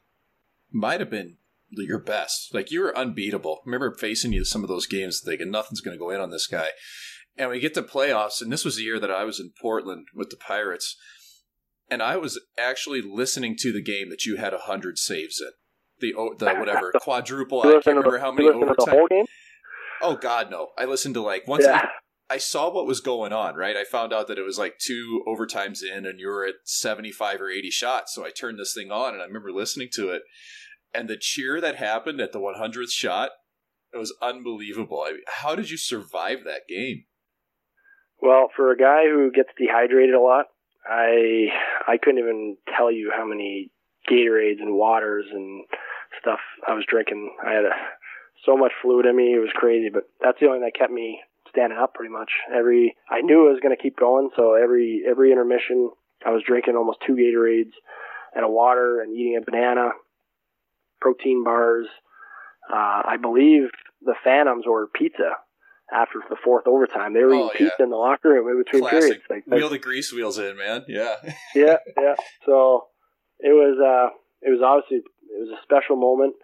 might 0.71 1.01
have 1.01 1.11
been 1.11 1.37
your 1.71 1.99
best. 1.99 2.55
Like 2.55 2.71
you 2.71 2.81
were 2.83 2.97
unbeatable. 2.97 3.61
I 3.61 3.67
remember 3.67 3.95
facing 3.95 4.33
you 4.33 4.45
some 4.45 4.63
of 4.63 4.69
those 4.69 4.87
games 4.87 5.21
thinking 5.25 5.51
nothing's 5.51 5.81
going 5.81 5.97
to 5.97 6.03
go 6.03 6.11
in 6.11 6.21
on 6.21 6.31
this 6.31 6.47
guy. 6.47 6.69
And 7.37 7.51
we 7.51 7.59
get 7.59 7.75
to 7.75 7.83
playoffs, 7.83 8.41
and 8.41 8.53
this 8.53 8.65
was 8.65 8.77
the 8.77 8.83
year 8.83 9.01
that 9.01 9.11
I 9.11 9.25
was 9.25 9.41
in 9.41 9.53
Portland 9.61 10.07
with 10.15 10.31
the 10.31 10.37
Pirates, 10.37 10.97
and 11.91 12.01
I 12.01 12.17
was 12.17 12.41
actually 12.57 13.03
listening 13.03 13.57
to 13.59 13.73
the 13.73 13.83
game 13.83 14.09
that 14.11 14.25
you 14.25 14.37
had 14.37 14.53
hundred 14.53 14.99
saves 14.99 15.41
in 15.41 15.51
the 16.01 16.13
the 16.39 16.55
whatever 16.59 16.93
quadruple. 17.01 17.63
I 17.63 17.73
can't 17.73 17.87
remember 17.87 18.19
how 18.19 18.33
many 18.33 18.49
overtime. 18.49 19.27
Oh 20.03 20.17
God, 20.17 20.51
no! 20.51 20.69
I 20.79 20.85
listened 20.85 21.15
to 21.15 21.23
like 21.23 21.49
once. 21.49 21.65
Yeah. 21.65 21.79
I, 21.79 21.89
I 22.31 22.39
saw 22.39 22.73
what 22.73 22.87
was 22.87 23.01
going 23.01 23.33
on. 23.33 23.55
Right, 23.55 23.77
I 23.77 23.85
found 23.85 24.13
out 24.13 24.29
that 24.29 24.39
it 24.39 24.45
was 24.45 24.59
like 24.59 24.79
two 24.79 25.23
overtimes 25.27 25.83
in, 25.83 26.07
and 26.07 26.19
you 26.19 26.29
were 26.29 26.47
at 26.47 26.55
seventy-five 26.65 27.41
or 27.41 27.51
eighty 27.51 27.71
shots. 27.71 28.15
So 28.15 28.25
I 28.25 28.31
turned 28.31 28.59
this 28.59 28.75
thing 28.75 28.91
on, 28.91 29.15
and 29.15 29.23
I 29.23 29.27
remember 29.27 29.53
listening 29.53 29.89
to 29.95 30.11
it, 30.11 30.23
and 30.95 31.09
the 31.09 31.17
cheer 31.17 31.61
that 31.61 31.77
happened 31.77 32.21
at 32.21 32.33
the 32.33 32.39
100th 32.39 32.91
shot 32.91 33.31
it 33.93 33.99
was 33.99 34.15
unbelievable 34.23 35.05
I 35.07 35.13
mean, 35.13 35.21
how 35.27 35.55
did 35.55 35.71
you 35.71 35.77
survive 35.77 36.39
that 36.45 36.69
game 36.69 37.05
well 38.23 38.49
for 38.57 38.71
a 38.71 38.77
guy 38.77 39.05
who 39.07 39.31
gets 39.35 39.51
dehydrated 39.59 40.15
a 40.15 40.21
lot 40.21 40.47
i 40.89 41.49
i 41.87 41.99
couldn't 42.01 42.21
even 42.21 42.57
tell 42.77 42.91
you 42.91 43.13
how 43.15 43.27
many 43.27 43.71
gatorades 44.11 44.61
and 44.61 44.75
waters 44.75 45.27
and 45.33 45.65
stuff 46.21 46.41
i 46.67 46.73
was 46.73 46.85
drinking 46.89 47.35
i 47.45 47.53
had 47.53 47.65
a, 47.65 47.71
so 48.47 48.57
much 48.57 48.73
fluid 48.83 49.07
in 49.07 49.17
me 49.17 49.35
it 49.35 49.41
was 49.41 49.51
crazy 49.55 49.91
but 49.93 50.05
that's 50.21 50.39
the 50.41 50.47
only 50.47 50.59
thing 50.59 50.71
that 50.73 50.79
kept 50.79 50.93
me 50.93 51.21
standing 51.55 51.79
up 51.79 51.95
pretty 51.95 52.13
much 52.13 52.31
every 52.55 52.95
i 53.09 53.21
knew 53.21 53.49
i 53.49 53.53
was 53.53 53.61
going 53.63 53.75
to 53.75 53.83
keep 53.83 53.97
going 53.97 54.29
so 54.37 54.55
every 54.55 55.03
every 55.09 55.33
intermission 55.33 55.91
i 56.27 56.31
was 56.31 56.43
drinking 56.47 56.77
almost 56.77 56.99
two 57.07 57.15
gatorades 57.15 57.73
and 58.35 58.45
a 58.45 58.49
water 58.49 59.01
and 59.01 59.15
eating 59.17 59.39
a 59.41 59.45
banana 59.45 59.91
protein 61.05 61.45
bars. 61.45 61.87
Uh, 62.73 63.03
I 63.05 63.17
believe 63.21 63.69
the 64.03 64.15
Phantoms 64.25 64.65
ordered 64.67 64.93
pizza 64.95 65.37
after 65.93 66.21
the 66.31 66.37
fourth 66.43 66.67
overtime. 66.67 67.13
They 67.13 67.23
were 67.23 67.35
oh, 67.35 67.47
eating 67.47 67.67
pizza 67.69 67.83
in 67.83 67.91
the 67.91 67.97
locker 67.97 68.31
room 68.31 68.49
in 68.49 68.65
between 68.65 68.83
Classic. 68.83 69.01
periods. 69.01 69.25
Like, 69.29 69.47
Wheel 69.47 69.69
the 69.69 69.79
grease 69.79 70.13
wheels 70.13 70.39
in, 70.39 70.57
man. 70.57 70.85
Yeah. 70.89 71.17
yeah, 71.55 71.77
yeah. 72.01 72.15
So 72.47 72.87
it 73.39 73.53
was 73.53 73.77
uh, 73.79 74.17
it 74.41 74.51
was 74.51 74.61
obviously 74.65 74.99
it 74.99 75.41
was 75.41 75.59
a 75.59 75.63
special 75.63 75.97
moment. 75.97 76.35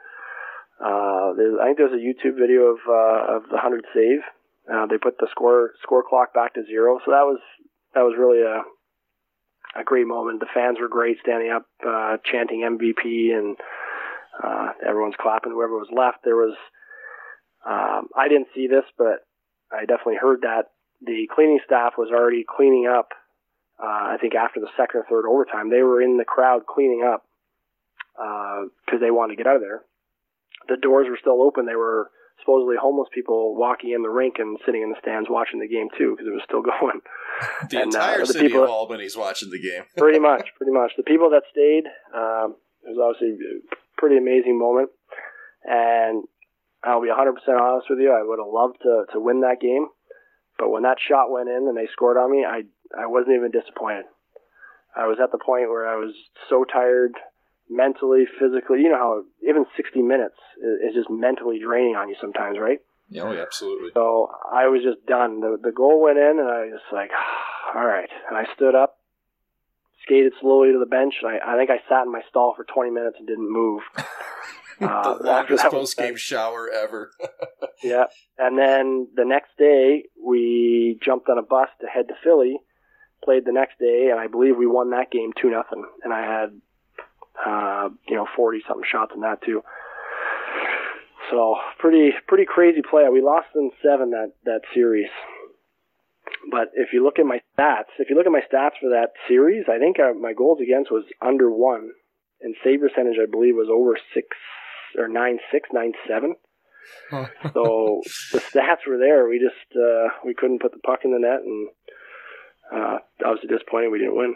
Uh, 0.78 1.32
I 1.60 1.66
think 1.66 1.78
there's 1.78 1.92
a 1.92 1.96
YouTube 1.96 2.38
video 2.38 2.72
of 2.72 2.78
uh, 2.86 3.36
of 3.36 3.42
the 3.50 3.58
hundred 3.58 3.86
save. 3.94 4.20
Uh, 4.72 4.86
they 4.86 4.98
put 4.98 5.18
the 5.18 5.28
score 5.30 5.72
score 5.82 6.04
clock 6.08 6.32
back 6.32 6.54
to 6.54 6.64
zero, 6.64 6.98
so 7.04 7.10
that 7.10 7.26
was 7.26 7.40
that 7.94 8.02
was 8.02 8.14
really 8.18 8.42
a 8.42 8.62
a 9.78 9.84
great 9.84 10.06
moment. 10.06 10.40
The 10.40 10.46
fans 10.52 10.78
were 10.80 10.88
great, 10.88 11.18
standing 11.22 11.50
up, 11.50 11.66
uh, 11.86 12.16
chanting 12.24 12.60
MVP, 12.60 13.36
and 13.36 13.56
uh, 14.42 14.72
everyone's 14.86 15.14
clapping. 15.20 15.52
Whoever 15.52 15.74
was 15.74 15.88
left, 15.92 16.18
there 16.24 16.36
was. 16.36 16.56
Um, 17.66 18.08
I 18.16 18.28
didn't 18.28 18.48
see 18.54 18.68
this, 18.68 18.84
but 18.96 19.26
I 19.70 19.84
definitely 19.84 20.16
heard 20.16 20.42
that 20.42 20.70
the 21.02 21.28
cleaning 21.34 21.60
staff 21.64 21.94
was 21.98 22.10
already 22.10 22.44
cleaning 22.48 22.86
up. 22.86 23.08
Uh, 23.82 24.14
I 24.14 24.16
think 24.20 24.34
after 24.34 24.60
the 24.60 24.68
second 24.76 25.00
or 25.00 25.06
third 25.08 25.28
overtime, 25.28 25.70
they 25.70 25.82
were 25.82 26.02
in 26.02 26.16
the 26.16 26.24
crowd 26.24 26.66
cleaning 26.66 27.02
up 27.02 27.24
because 28.16 29.00
uh, 29.00 29.00
they 29.00 29.10
wanted 29.10 29.36
to 29.36 29.42
get 29.42 29.46
out 29.46 29.56
of 29.56 29.62
there. 29.62 29.82
The 30.68 30.76
doors 30.76 31.06
were 31.08 31.18
still 31.20 31.42
open. 31.42 31.66
They 31.66 31.76
were 31.76 32.10
supposedly 32.40 32.76
homeless 32.80 33.08
people 33.14 33.54
walking 33.56 33.92
in 33.92 34.02
the 34.02 34.08
rink 34.08 34.36
and 34.38 34.58
sitting 34.64 34.82
in 34.82 34.90
the 34.90 35.00
stands 35.00 35.28
watching 35.30 35.60
the 35.60 35.68
game 35.68 35.88
too 35.96 36.12
because 36.12 36.26
it 36.26 36.34
was 36.34 36.42
still 36.44 36.62
going. 36.80 37.00
The 37.68 37.82
and, 37.82 37.94
uh, 37.94 37.98
entire 37.98 38.22
uh, 38.22 38.26
the 38.26 38.32
city 38.32 38.48
people, 38.48 38.64
of 38.64 38.70
Albany's 38.70 39.16
watching 39.16 39.50
the 39.50 39.60
game. 39.60 39.84
pretty 39.96 40.18
much, 40.18 40.48
pretty 40.56 40.72
much. 40.72 40.92
The 40.96 41.04
people 41.04 41.30
that 41.30 41.42
stayed, 41.50 41.86
um, 42.14 42.56
it 42.84 42.96
was 42.96 43.00
obviously 43.00 43.38
pretty 43.96 44.16
amazing 44.16 44.58
moment. 44.58 44.90
And 45.64 46.24
I'll 46.82 47.02
be 47.02 47.08
100% 47.08 47.36
honest 47.60 47.86
with 47.90 47.98
you, 48.00 48.12
I 48.12 48.24
would 48.24 48.38
have 48.38 48.48
loved 48.48 48.80
to, 48.82 49.04
to 49.12 49.20
win 49.20 49.42
that 49.42 49.60
game. 49.60 49.88
But 50.58 50.70
when 50.70 50.82
that 50.84 50.96
shot 51.00 51.30
went 51.30 51.48
in 51.48 51.68
and 51.68 51.76
they 51.76 51.88
scored 51.92 52.16
on 52.16 52.32
me, 52.32 52.44
I, 52.44 52.62
I 52.96 53.06
wasn't 53.06 53.36
even 53.36 53.50
disappointed. 53.50 54.04
I 54.96 55.06
was 55.06 55.18
at 55.22 55.30
the 55.32 55.38
point 55.38 55.68
where 55.68 55.86
I 55.86 55.96
was 55.96 56.12
so 56.48 56.64
tired 56.64 57.12
mentally, 57.70 58.24
physically. 58.38 58.80
You 58.82 58.90
know 58.90 58.98
how 58.98 59.22
even 59.48 59.64
60 59.76 60.02
minutes 60.02 60.36
is, 60.58 60.94
just 60.94 61.08
mentally 61.08 61.58
draining 61.62 61.96
on 61.96 62.08
you 62.08 62.16
sometimes, 62.20 62.58
right? 62.58 62.78
Yeah, 63.08 63.22
oh, 63.22 63.32
absolutely. 63.32 63.90
So 63.94 64.30
I 64.52 64.68
was 64.68 64.82
just 64.82 65.06
done. 65.06 65.40
The, 65.40 65.58
the 65.62 65.72
goal 65.72 66.02
went 66.02 66.18
in, 66.18 66.38
and 66.38 66.48
I 66.48 66.66
was 66.66 66.80
just 66.80 66.92
like, 66.92 67.10
all 67.74 67.84
right. 67.84 68.10
And 68.28 68.36
I 68.36 68.44
stood 68.54 68.74
up, 68.74 68.98
skated 70.02 70.32
slowly 70.40 70.72
to 70.72 70.78
the 70.78 70.86
bench, 70.86 71.14
and 71.22 71.30
I, 71.30 71.54
I 71.54 71.56
think 71.56 71.70
I 71.70 71.78
sat 71.88 72.04
in 72.04 72.12
my 72.12 72.22
stall 72.28 72.54
for 72.54 72.64
20 72.64 72.90
minutes 72.90 73.16
and 73.18 73.26
didn't 73.26 73.50
move. 73.50 73.82
Uh, 74.80 75.18
the 75.18 75.24
longest 75.24 75.64
post 75.66 75.96
game 75.96 76.16
shower 76.16 76.70
ever. 76.70 77.10
yeah, 77.82 78.04
and 78.38 78.58
then 78.58 79.08
the 79.14 79.26
next 79.26 79.50
day 79.58 80.04
we 80.24 80.98
jumped 81.04 81.28
on 81.28 81.36
a 81.36 81.42
bus 81.42 81.68
to 81.80 81.86
head 81.86 82.08
to 82.08 82.14
Philly, 82.24 82.56
played 83.22 83.44
the 83.44 83.52
next 83.52 83.78
day, 83.78 84.08
and 84.10 84.18
I 84.18 84.26
believe 84.26 84.56
we 84.56 84.66
won 84.66 84.90
that 84.90 85.10
game 85.10 85.32
two 85.40 85.50
nothing. 85.50 85.84
And 86.02 86.12
I 86.12 86.22
had, 86.22 86.60
uh, 87.44 87.88
you 88.08 88.16
know, 88.16 88.26
40 88.36 88.60
something 88.66 88.86
shots 88.90 89.12
in 89.14 89.20
that 89.22 89.42
too. 89.42 89.62
So 91.30 91.56
pretty 91.78 92.10
pretty 92.26 92.44
crazy 92.44 92.82
play. 92.82 93.04
We 93.10 93.22
lost 93.22 93.48
in 93.54 93.70
seven 93.82 94.10
that 94.10 94.32
that 94.44 94.62
series. 94.74 95.08
But 96.50 96.70
if 96.74 96.92
you 96.92 97.04
look 97.04 97.18
at 97.18 97.26
my 97.26 97.40
stats, 97.56 97.92
if 97.98 98.10
you 98.10 98.16
look 98.16 98.26
at 98.26 98.32
my 98.32 98.40
stats 98.40 98.80
for 98.80 98.90
that 98.90 99.12
series, 99.28 99.66
I 99.68 99.78
think 99.78 99.98
uh, 100.00 100.14
my 100.18 100.32
goals 100.32 100.58
against 100.60 100.90
was 100.90 101.04
under 101.20 101.50
one, 101.50 101.90
and 102.40 102.56
save 102.64 102.80
percentage 102.80 103.18
I 103.22 103.30
believe 103.30 103.54
was 103.54 103.68
over 103.70 103.96
six 104.14 104.26
or 104.98 105.08
nine 105.08 105.38
six 105.52 105.68
nine 105.72 105.92
seven. 106.08 106.34
so 107.52 108.00
the 108.32 108.40
stats 108.40 108.88
were 108.88 108.98
there. 108.98 109.28
We 109.28 109.38
just 109.38 109.76
uh, 109.76 110.08
we 110.24 110.34
couldn't 110.34 110.62
put 110.62 110.72
the 110.72 110.78
puck 110.78 111.00
in 111.04 111.12
the 111.12 111.20
net, 111.20 111.40
and 111.44 111.68
uh, 112.74 112.98
obviously 113.24 113.54
disappointing 113.54 113.92
we 113.92 113.98
didn't 113.98 114.16
win. 114.16 114.34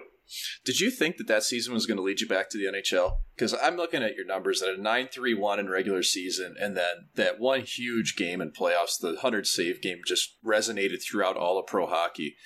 Did 0.65 0.81
you 0.81 0.91
think 0.91 1.19
that 1.19 1.29
that 1.29 1.43
season 1.43 1.75
was 1.75 1.87
going 1.87 1.97
to 1.97 2.03
lead 2.03 2.21
you 2.21 2.29
back 2.29 2.49
to 2.51 2.59
the 2.59 2.65
NHL? 2.65 3.19
Because 3.37 3.55
I'm 3.63 3.77
looking 3.77 4.03
at 4.03 4.15
your 4.15 4.27
numbers 4.27 4.63
at 4.63 4.75
a 4.75 4.81
9 4.81 5.09
3 5.09 5.35
1 5.35 5.61
in 5.61 5.69
regular 5.69 6.03
season, 6.03 6.55
and 6.59 6.77
then 6.77 7.09
that 7.15 7.39
one 7.39 7.61
huge 7.61 8.17
game 8.17 8.41
in 8.41 8.51
playoffs, 8.51 8.99
the 8.99 9.09
100 9.09 9.47
save 9.47 9.83
game, 9.83 9.99
just 10.07 10.37
resonated 10.45 11.03
throughout 11.03 11.37
all 11.37 11.59
of 11.59 11.67
pro 11.67 11.87
hockey. 11.87 12.37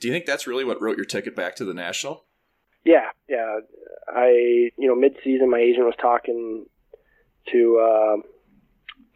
Do 0.00 0.08
you 0.08 0.14
think 0.14 0.26
that's 0.26 0.46
really 0.46 0.64
what 0.64 0.80
wrote 0.82 0.96
your 0.96 1.06
ticket 1.06 1.34
back 1.34 1.56
to 1.56 1.64
the 1.64 1.74
National? 1.74 2.26
Yeah, 2.84 3.08
yeah. 3.28 3.60
I, 4.08 4.70
you 4.76 4.88
know, 4.88 4.94
mid 4.94 5.16
season, 5.24 5.50
my 5.50 5.58
agent 5.58 5.86
was 5.86 5.94
talking 6.00 6.66
to 7.52 7.78
uh, 7.78 8.16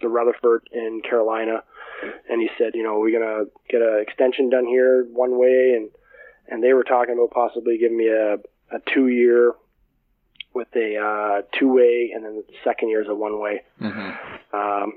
the 0.00 0.09
Rutherford 0.09 0.68
in 0.72 1.02
Carolina, 1.09 1.62
and 2.30 2.40
he 2.40 2.48
said, 2.56 2.72
you 2.74 2.82
know, 2.82 2.98
we're 2.98 3.18
gonna 3.18 3.44
get 3.68 3.82
an 3.82 4.02
extension 4.06 4.48
done 4.48 4.66
here 4.66 5.06
one 5.12 5.38
way, 5.38 5.74
and 5.76 5.90
and 6.51 6.62
they 6.62 6.72
were 6.72 6.84
talking 6.84 7.14
about 7.14 7.30
possibly 7.30 7.78
giving 7.78 7.99
me 7.99 8.09
a 8.09 8.36
a 8.74 8.80
two 8.94 9.09
year 9.09 9.53
with 10.55 10.68
a 10.74 10.96
uh, 10.96 11.42
two 11.59 11.72
way, 11.72 12.12
and 12.14 12.24
then 12.24 12.42
the 12.46 12.55
second 12.64 12.88
year 12.88 13.03
is 13.03 13.09
a 13.09 13.14
one 13.14 13.40
way. 13.40 13.62
Mm-hmm. 13.80 14.57
Um, 14.57 14.92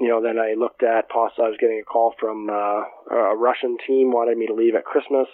you 0.00 0.08
know, 0.08 0.22
then 0.22 0.38
I 0.38 0.54
looked 0.58 0.82
at 0.82 1.08
possibly 1.08 1.46
I 1.46 1.48
was 1.48 1.58
getting 1.60 1.80
a 1.80 1.84
call 1.84 2.14
from 2.18 2.50
uh, 2.50 3.14
a 3.14 3.36
Russian 3.36 3.76
team 3.86 4.10
wanted 4.12 4.36
me 4.36 4.46
to 4.46 4.54
leave 4.54 4.74
at 4.74 4.84
Christmas, 4.84 5.28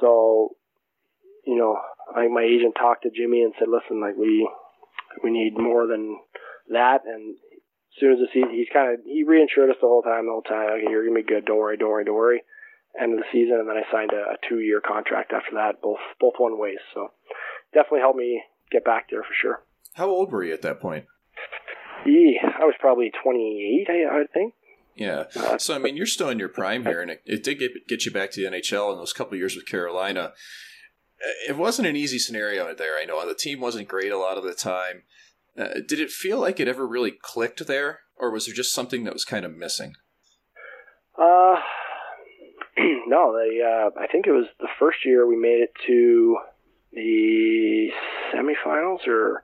so 0.00 0.56
you 1.46 1.56
know, 1.56 1.78
I, 2.14 2.28
my 2.28 2.42
agent 2.42 2.74
talked 2.78 3.04
to 3.04 3.10
Jimmy 3.10 3.42
and 3.42 3.54
said, 3.58 3.68
listen, 3.68 4.00
like 4.00 4.16
we 4.16 4.48
we 5.22 5.30
need 5.30 5.58
more 5.58 5.86
than 5.86 6.18
that, 6.70 7.00
and 7.04 7.34
as 7.34 8.00
soon 8.00 8.12
as 8.12 8.18
the 8.18 8.28
season, 8.32 8.50
he's 8.50 8.68
kind 8.72 8.94
of 8.94 9.00
he 9.04 9.24
reinsured 9.24 9.70
us 9.70 9.76
the 9.80 9.88
whole 9.88 10.02
time, 10.02 10.26
the 10.26 10.32
whole 10.32 10.42
time. 10.42 10.70
Okay, 10.70 10.90
you're 10.90 11.06
gonna 11.06 11.20
be 11.20 11.26
good. 11.26 11.44
Don't 11.44 11.58
worry, 11.58 11.76
don't 11.76 11.90
worry, 11.90 12.04
don't 12.04 12.14
worry. 12.14 12.42
End 13.00 13.12
of 13.12 13.18
the 13.20 13.24
season, 13.30 13.58
and 13.60 13.68
then 13.68 13.76
I 13.76 13.92
signed 13.92 14.10
a, 14.12 14.34
a 14.34 14.36
two 14.48 14.60
year 14.60 14.80
contract 14.80 15.32
after 15.32 15.54
that, 15.54 15.80
both 15.80 16.00
both 16.20 16.34
one 16.38 16.58
ways. 16.58 16.78
So 16.92 17.12
definitely 17.72 18.00
helped 18.00 18.18
me 18.18 18.42
get 18.70 18.84
back 18.84 19.10
there 19.10 19.22
for 19.22 19.34
sure. 19.40 19.62
How 19.94 20.08
old 20.08 20.32
were 20.32 20.44
you 20.44 20.52
at 20.52 20.62
that 20.62 20.80
point? 20.80 21.06
Yeah, 22.06 22.50
I 22.60 22.64
was 22.64 22.74
probably 22.80 23.12
28, 23.22 23.86
I, 23.90 24.20
I 24.20 24.24
think. 24.32 24.54
Yeah. 24.94 25.24
Uh, 25.36 25.58
so 25.58 25.74
I 25.74 25.78
mean, 25.78 25.96
you're 25.96 26.06
still 26.06 26.28
in 26.28 26.38
your 26.38 26.48
prime 26.48 26.84
here, 26.84 27.00
and 27.00 27.10
it, 27.10 27.22
it 27.24 27.44
did 27.44 27.58
get 27.58 27.86
get 27.88 28.04
you 28.04 28.12
back 28.12 28.30
to 28.32 28.40
the 28.40 28.56
NHL 28.56 28.92
in 28.92 28.98
those 28.98 29.12
couple 29.12 29.36
years 29.36 29.56
with 29.56 29.66
Carolina. 29.66 30.32
It 31.48 31.56
wasn't 31.56 31.88
an 31.88 31.96
easy 31.96 32.18
scenario 32.18 32.74
there. 32.74 32.96
I 33.00 33.04
know 33.04 33.26
the 33.26 33.34
team 33.34 33.60
wasn't 33.60 33.88
great 33.88 34.10
a 34.10 34.18
lot 34.18 34.38
of 34.38 34.44
the 34.44 34.54
time. 34.54 35.02
Uh, 35.58 35.80
did 35.86 36.00
it 36.00 36.10
feel 36.10 36.40
like 36.40 36.60
it 36.60 36.68
ever 36.68 36.86
really 36.86 37.10
clicked 37.10 37.66
there, 37.66 38.00
or 38.16 38.30
was 38.30 38.46
there 38.46 38.54
just 38.54 38.72
something 38.72 39.04
that 39.04 39.12
was 39.12 39.24
kind 39.24 39.44
of 39.44 39.56
missing? 39.56 39.94
Uh, 41.18 41.56
no, 43.10 43.36
they. 43.36 43.60
Uh, 43.60 43.90
I 44.00 44.06
think 44.06 44.26
it 44.26 44.32
was 44.32 44.46
the 44.60 44.68
first 44.78 44.98
year 45.04 45.26
we 45.26 45.36
made 45.36 45.62
it 45.62 45.72
to 45.88 46.38
the 46.92 47.88
semifinals, 48.32 49.06
or. 49.08 49.42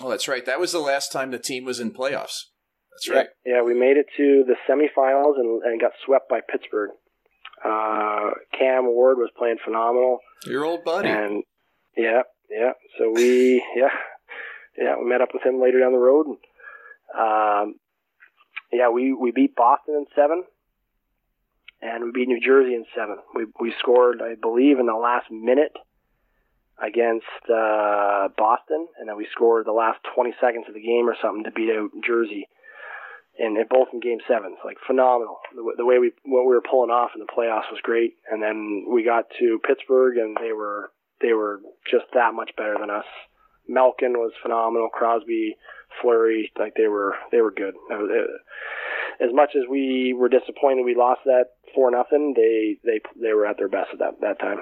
Oh, 0.00 0.08
that's 0.08 0.28
right. 0.28 0.46
That 0.46 0.60
was 0.60 0.72
the 0.72 0.78
last 0.78 1.10
time 1.10 1.30
the 1.30 1.38
team 1.38 1.64
was 1.64 1.80
in 1.80 1.90
playoffs. 1.90 2.44
That's 2.92 3.08
right. 3.10 3.26
Yeah, 3.44 3.56
yeah 3.56 3.62
we 3.62 3.74
made 3.74 3.96
it 3.96 4.06
to 4.16 4.44
the 4.46 4.54
semifinals 4.68 5.38
and, 5.38 5.62
and 5.62 5.80
got 5.80 5.92
swept 6.04 6.28
by 6.28 6.40
Pittsburgh. 6.40 6.90
Uh, 7.64 8.30
Cam 8.58 8.86
Ward 8.86 9.18
was 9.18 9.30
playing 9.36 9.56
phenomenal. 9.64 10.20
Your 10.46 10.64
old 10.64 10.84
buddy. 10.84 11.08
And 11.08 11.42
yeah, 11.96 12.22
yeah. 12.50 12.72
So 12.98 13.10
we, 13.10 13.56
yeah, 13.76 13.88
yeah, 14.78 14.94
we 14.98 15.08
met 15.08 15.20
up 15.20 15.30
with 15.34 15.44
him 15.44 15.60
later 15.60 15.80
down 15.80 15.92
the 15.92 15.98
road. 15.98 16.26
And, 16.26 16.36
um, 17.18 17.74
yeah, 18.72 18.90
we, 18.90 19.12
we 19.12 19.30
beat 19.30 19.56
Boston 19.56 19.94
in 19.94 20.06
seven, 20.14 20.44
and 21.80 22.04
we 22.04 22.10
beat 22.12 22.28
New 22.28 22.40
Jersey 22.40 22.74
in 22.74 22.84
seven. 22.94 23.18
We 23.34 23.46
we 23.60 23.74
scored, 23.78 24.22
I 24.22 24.34
believe, 24.40 24.78
in 24.78 24.86
the 24.86 24.94
last 24.94 25.30
minute 25.30 25.72
against 26.80 27.26
uh, 27.48 28.28
Boston, 28.36 28.86
and 28.98 29.08
then 29.08 29.16
we 29.16 29.26
scored 29.32 29.66
the 29.66 29.72
last 29.72 29.98
20 30.14 30.34
seconds 30.40 30.66
of 30.68 30.74
the 30.74 30.82
game 30.82 31.08
or 31.08 31.16
something 31.22 31.44
to 31.44 31.50
beat 31.50 31.72
out 31.72 31.90
Jersey. 32.06 32.48
And 33.38 33.56
both 33.68 33.88
in 33.92 34.00
Game 34.00 34.18
Seven, 34.26 34.56
like 34.64 34.78
phenomenal. 34.86 35.36
The, 35.54 35.74
the 35.76 35.84
way 35.84 35.98
we 35.98 36.12
what 36.24 36.48
we 36.48 36.54
were 36.54 36.64
pulling 36.64 36.90
off 36.90 37.10
in 37.14 37.20
the 37.20 37.28
playoffs 37.28 37.70
was 37.70 37.80
great. 37.82 38.14
And 38.30 38.42
then 38.42 38.86
we 38.90 39.04
got 39.04 39.26
to 39.38 39.60
Pittsburgh, 39.66 40.16
and 40.16 40.36
they 40.40 40.52
were 40.52 40.90
they 41.20 41.34
were 41.34 41.60
just 41.90 42.06
that 42.14 42.32
much 42.32 42.50
better 42.56 42.76
than 42.80 42.88
us. 42.88 43.04
Malkin 43.68 44.14
was 44.14 44.32
phenomenal. 44.42 44.88
Crosby, 44.88 45.56
Fleury, 46.00 46.50
like 46.58 46.74
they 46.76 46.88
were 46.88 47.14
they 47.30 47.42
were 47.42 47.52
good. 47.52 47.74
As 49.20 49.30
much 49.32 49.50
as 49.56 49.62
we 49.70 50.14
were 50.16 50.28
disappointed 50.28 50.84
we 50.84 50.94
lost 50.94 51.20
that 51.24 51.46
four 51.74 51.90
nothing, 51.90 52.34
they 52.36 52.78
they 52.84 53.00
they 53.20 53.32
were 53.32 53.46
at 53.46 53.56
their 53.58 53.68
best 53.68 53.90
at 53.92 53.98
that 53.98 54.20
that 54.20 54.38
time. 54.38 54.58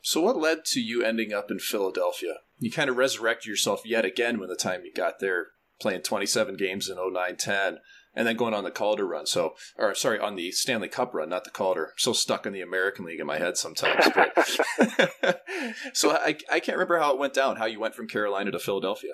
So 0.00 0.20
what 0.22 0.38
led 0.38 0.64
to 0.66 0.80
you 0.80 1.02
ending 1.02 1.32
up 1.32 1.50
in 1.50 1.58
Philadelphia? 1.58 2.36
You 2.58 2.70
kind 2.70 2.88
of 2.88 2.96
resurrected 2.96 3.46
yourself 3.46 3.82
yet 3.84 4.04
again 4.04 4.38
when 4.38 4.48
the 4.48 4.56
time 4.56 4.82
you 4.84 4.92
got 4.92 5.20
there, 5.20 5.48
playing 5.80 6.02
27 6.02 6.56
games 6.56 6.88
in 6.88 6.96
09-10 6.96 7.78
and 8.14 8.26
then 8.26 8.36
going 8.36 8.54
on 8.54 8.64
the 8.64 8.70
Calder 8.70 9.06
run. 9.06 9.26
So, 9.26 9.54
or 9.76 9.94
sorry, 9.94 10.18
on 10.18 10.34
the 10.34 10.50
Stanley 10.50 10.88
Cup 10.88 11.14
run, 11.14 11.28
not 11.28 11.44
the 11.44 11.50
Calder. 11.50 11.86
I'm 11.86 11.98
so 11.98 12.12
stuck 12.12 12.46
in 12.46 12.52
the 12.52 12.62
American 12.62 13.04
League 13.04 13.20
in 13.20 13.26
my 13.26 13.38
head 13.38 13.56
sometimes. 13.56 14.08
But 14.14 15.40
so 15.92 16.10
I, 16.10 16.36
I 16.50 16.60
can't 16.60 16.76
remember 16.76 16.98
how 16.98 17.12
it 17.12 17.18
went 17.18 17.34
down. 17.34 17.56
How 17.56 17.66
you 17.66 17.78
went 17.78 17.94
from 17.94 18.08
Carolina 18.08 18.50
to 18.50 18.58
Philadelphia. 18.58 19.12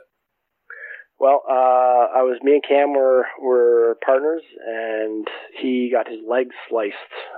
Well, 1.19 1.43
uh, 1.49 1.53
I 2.19 2.23
was 2.23 2.39
me 2.43 2.55
and 2.55 2.65
Cam 2.67 2.93
were 2.93 3.27
were 3.41 3.97
partners, 4.05 4.43
and 4.67 5.27
he 5.61 5.91
got 5.91 6.09
his 6.09 6.21
leg 6.29 6.49
sliced 6.69 6.95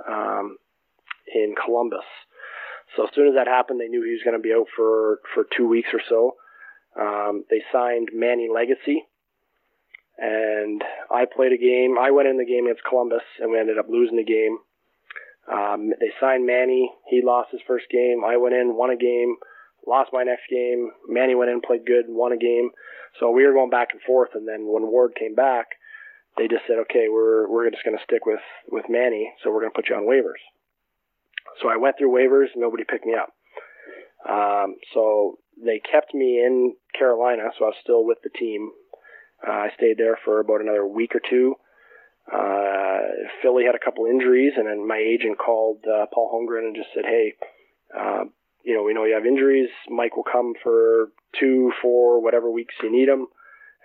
um, 0.09 0.57
in 1.33 1.53
Columbus. 1.63 2.05
So 2.95 3.03
as 3.03 3.09
soon 3.13 3.27
as 3.27 3.35
that 3.35 3.47
happened, 3.47 3.79
they 3.79 3.87
knew 3.87 4.03
he 4.03 4.13
was 4.13 4.23
going 4.23 4.35
to 4.37 4.41
be 4.41 4.53
out 4.53 4.67
for 4.75 5.19
for 5.33 5.45
two 5.55 5.67
weeks 5.67 5.89
or 5.93 6.01
so. 6.09 6.35
Um, 6.99 7.43
they 7.49 7.61
signed 7.71 8.09
Manny 8.13 8.47
Legace, 8.51 9.03
and 10.17 10.83
I 11.11 11.25
played 11.25 11.51
a 11.53 11.57
game. 11.57 11.97
I 11.99 12.11
went 12.11 12.27
in 12.27 12.37
the 12.37 12.45
game 12.45 12.65
against 12.65 12.83
Columbus, 12.83 13.23
and 13.39 13.51
we 13.51 13.59
ended 13.59 13.77
up 13.77 13.87
losing 13.87 14.17
the 14.17 14.23
game. 14.23 14.57
Um, 15.51 15.91
they 15.99 16.11
signed 16.19 16.45
Manny. 16.45 16.91
He 17.07 17.21
lost 17.23 17.51
his 17.51 17.61
first 17.67 17.85
game. 17.91 18.23
I 18.25 18.37
went 18.37 18.55
in, 18.55 18.75
won 18.75 18.89
a 18.89 18.97
game, 18.97 19.35
lost 19.87 20.11
my 20.13 20.23
next 20.23 20.43
game. 20.49 20.91
Manny 21.07 21.35
went 21.35 21.51
in, 21.51 21.61
played 21.61 21.85
good, 21.85 22.05
won 22.07 22.33
a 22.33 22.37
game. 22.37 22.71
So 23.19 23.31
we 23.31 23.45
were 23.45 23.53
going 23.53 23.69
back 23.69 23.89
and 23.93 24.01
forth. 24.01 24.31
And 24.33 24.47
then 24.47 24.67
when 24.67 24.91
Ward 24.91 25.13
came 25.17 25.35
back, 25.35 25.67
they 26.37 26.47
just 26.47 26.63
said, 26.67 26.77
"Okay, 26.85 27.07
we're 27.09 27.49
we're 27.49 27.69
just 27.71 27.83
going 27.83 27.97
to 27.97 28.03
stick 28.03 28.25
with 28.25 28.43
with 28.69 28.85
Manny. 28.89 29.33
So 29.43 29.49
we're 29.49 29.61
going 29.61 29.71
to 29.71 29.75
put 29.75 29.89
you 29.89 29.95
on 29.95 30.03
waivers." 30.03 30.43
So 31.61 31.69
I 31.69 31.77
went 31.77 31.97
through 31.97 32.13
waivers. 32.13 32.53
Nobody 32.55 32.83
picked 32.83 33.05
me 33.05 33.15
up. 33.15 33.33
Um, 34.27 34.75
so 34.93 35.39
they 35.57 35.79
kept 35.79 36.13
me 36.13 36.43
in 36.45 36.75
Carolina. 36.97 37.49
So 37.57 37.65
I 37.65 37.69
was 37.69 37.81
still 37.81 38.05
with 38.05 38.19
the 38.23 38.29
team 38.29 38.71
uh, 39.45 39.51
I 39.51 39.69
stayed 39.75 39.97
there 39.97 40.17
for 40.23 40.39
about 40.39 40.61
another 40.61 40.85
week 40.85 41.13
or 41.15 41.21
two. 41.29 41.55
Uh, 42.31 42.99
Philly 43.41 43.63
had 43.65 43.75
a 43.75 43.83
couple 43.83 44.05
injuries, 44.05 44.53
and 44.57 44.67
then 44.67 44.87
my 44.87 44.97
agent 44.97 45.37
called 45.37 45.83
uh, 45.85 46.05
Paul 46.13 46.31
Holmgren 46.33 46.65
and 46.65 46.75
just 46.75 46.89
said, 46.93 47.05
"Hey, 47.05 47.33
uh, 47.97 48.25
you 48.67 48.75
know, 48.75 48.83
we 48.83 48.93
know 48.93 49.05
you 49.05 49.15
have 49.15 49.25
injuries. 49.25 49.69
Mike 49.87 50.17
will 50.17 50.27
come 50.27 50.51
for 50.61 51.07
two, 51.39 51.71
four, 51.81 52.21
whatever 52.21 52.51
weeks 52.51 52.75
you 52.83 52.91
need 52.91 53.07
him, 53.07 53.27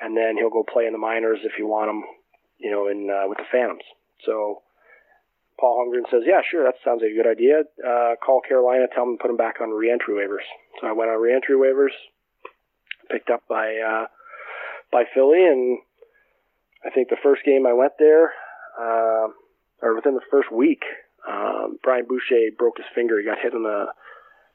and 0.01 0.17
then 0.17 0.37
he'll 0.37 0.51
go 0.51 0.65
play 0.67 0.87
in 0.87 0.93
the 0.93 0.99
minors 0.99 1.39
if 1.45 1.53
you 1.59 1.69
want 1.69 1.91
him, 1.91 2.03
you 2.59 2.71
know, 2.71 2.89
in 2.89 3.09
uh, 3.09 3.29
with 3.29 3.39
the 3.39 3.47
Phantoms." 3.53 3.87
So 4.27 4.63
Paul 5.61 5.79
Holmgren 5.79 6.11
says, 6.11 6.25
"Yeah, 6.27 6.43
sure, 6.51 6.65
that 6.65 6.83
sounds 6.85 7.01
like 7.01 7.13
a 7.13 7.15
good 7.15 7.31
idea. 7.31 7.63
Uh, 7.79 8.17
call 8.19 8.41
Carolina, 8.41 8.87
tell 8.93 9.07
them 9.07 9.19
to 9.19 9.23
put 9.23 9.31
him 9.31 9.37
back 9.37 9.61
on 9.63 9.71
reentry 9.71 10.15
waivers." 10.15 10.47
So 10.81 10.89
I 10.89 10.93
went 10.93 11.11
on 11.11 11.23
reentry 11.23 11.55
waivers, 11.55 11.95
picked 13.09 13.31
up 13.31 13.43
by. 13.49 13.77
Uh, 13.79 14.07
by 14.93 15.05
Philly, 15.15 15.43
and 15.47 15.79
I 16.85 16.91
think 16.91 17.09
the 17.09 17.17
first 17.23 17.43
game 17.45 17.67
I 17.67 17.73
went 17.73 17.95
there, 17.99 18.35
uh, 18.79 19.29
or 19.81 19.97
within 19.97 20.15
the 20.15 20.29
first 20.31 20.53
week, 20.53 20.83
um, 21.27 21.79
Brian 21.83 22.05
Boucher 22.07 22.53
broke 22.59 22.77
his 22.77 22.87
finger. 22.95 23.19
He 23.19 23.25
got 23.25 23.39
hit 23.43 23.55
on 23.55 23.63
the 23.63 23.87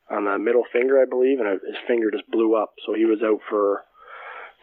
on 0.09 0.25
the 0.25 0.37
middle 0.37 0.63
finger, 0.71 1.01
I 1.01 1.05
believe, 1.05 1.39
and 1.39 1.47
his 1.47 1.77
finger 1.87 2.11
just 2.11 2.29
blew 2.31 2.55
up. 2.55 2.73
So 2.85 2.93
he 2.93 3.05
was 3.05 3.19
out 3.23 3.41
for 3.49 3.83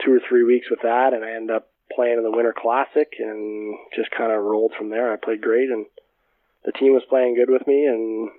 two 0.04 0.12
or 0.12 0.20
three 0.28 0.44
weeks 0.44 0.66
with 0.70 0.80
that, 0.82 1.12
and 1.12 1.24
I 1.24 1.32
ended 1.32 1.56
up 1.56 1.70
playing 1.94 2.18
in 2.18 2.24
the 2.24 2.30
Winter 2.30 2.54
Classic 2.56 3.08
and 3.18 3.76
just 3.94 4.10
kind 4.10 4.32
of 4.32 4.42
rolled 4.42 4.72
from 4.76 4.90
there. 4.90 5.12
I 5.12 5.16
played 5.16 5.42
great, 5.42 5.70
and 5.70 5.86
the 6.64 6.72
team 6.72 6.94
was 6.94 7.02
playing 7.08 7.36
good 7.36 7.52
with 7.52 7.66
me, 7.66 7.86
and 7.86 8.30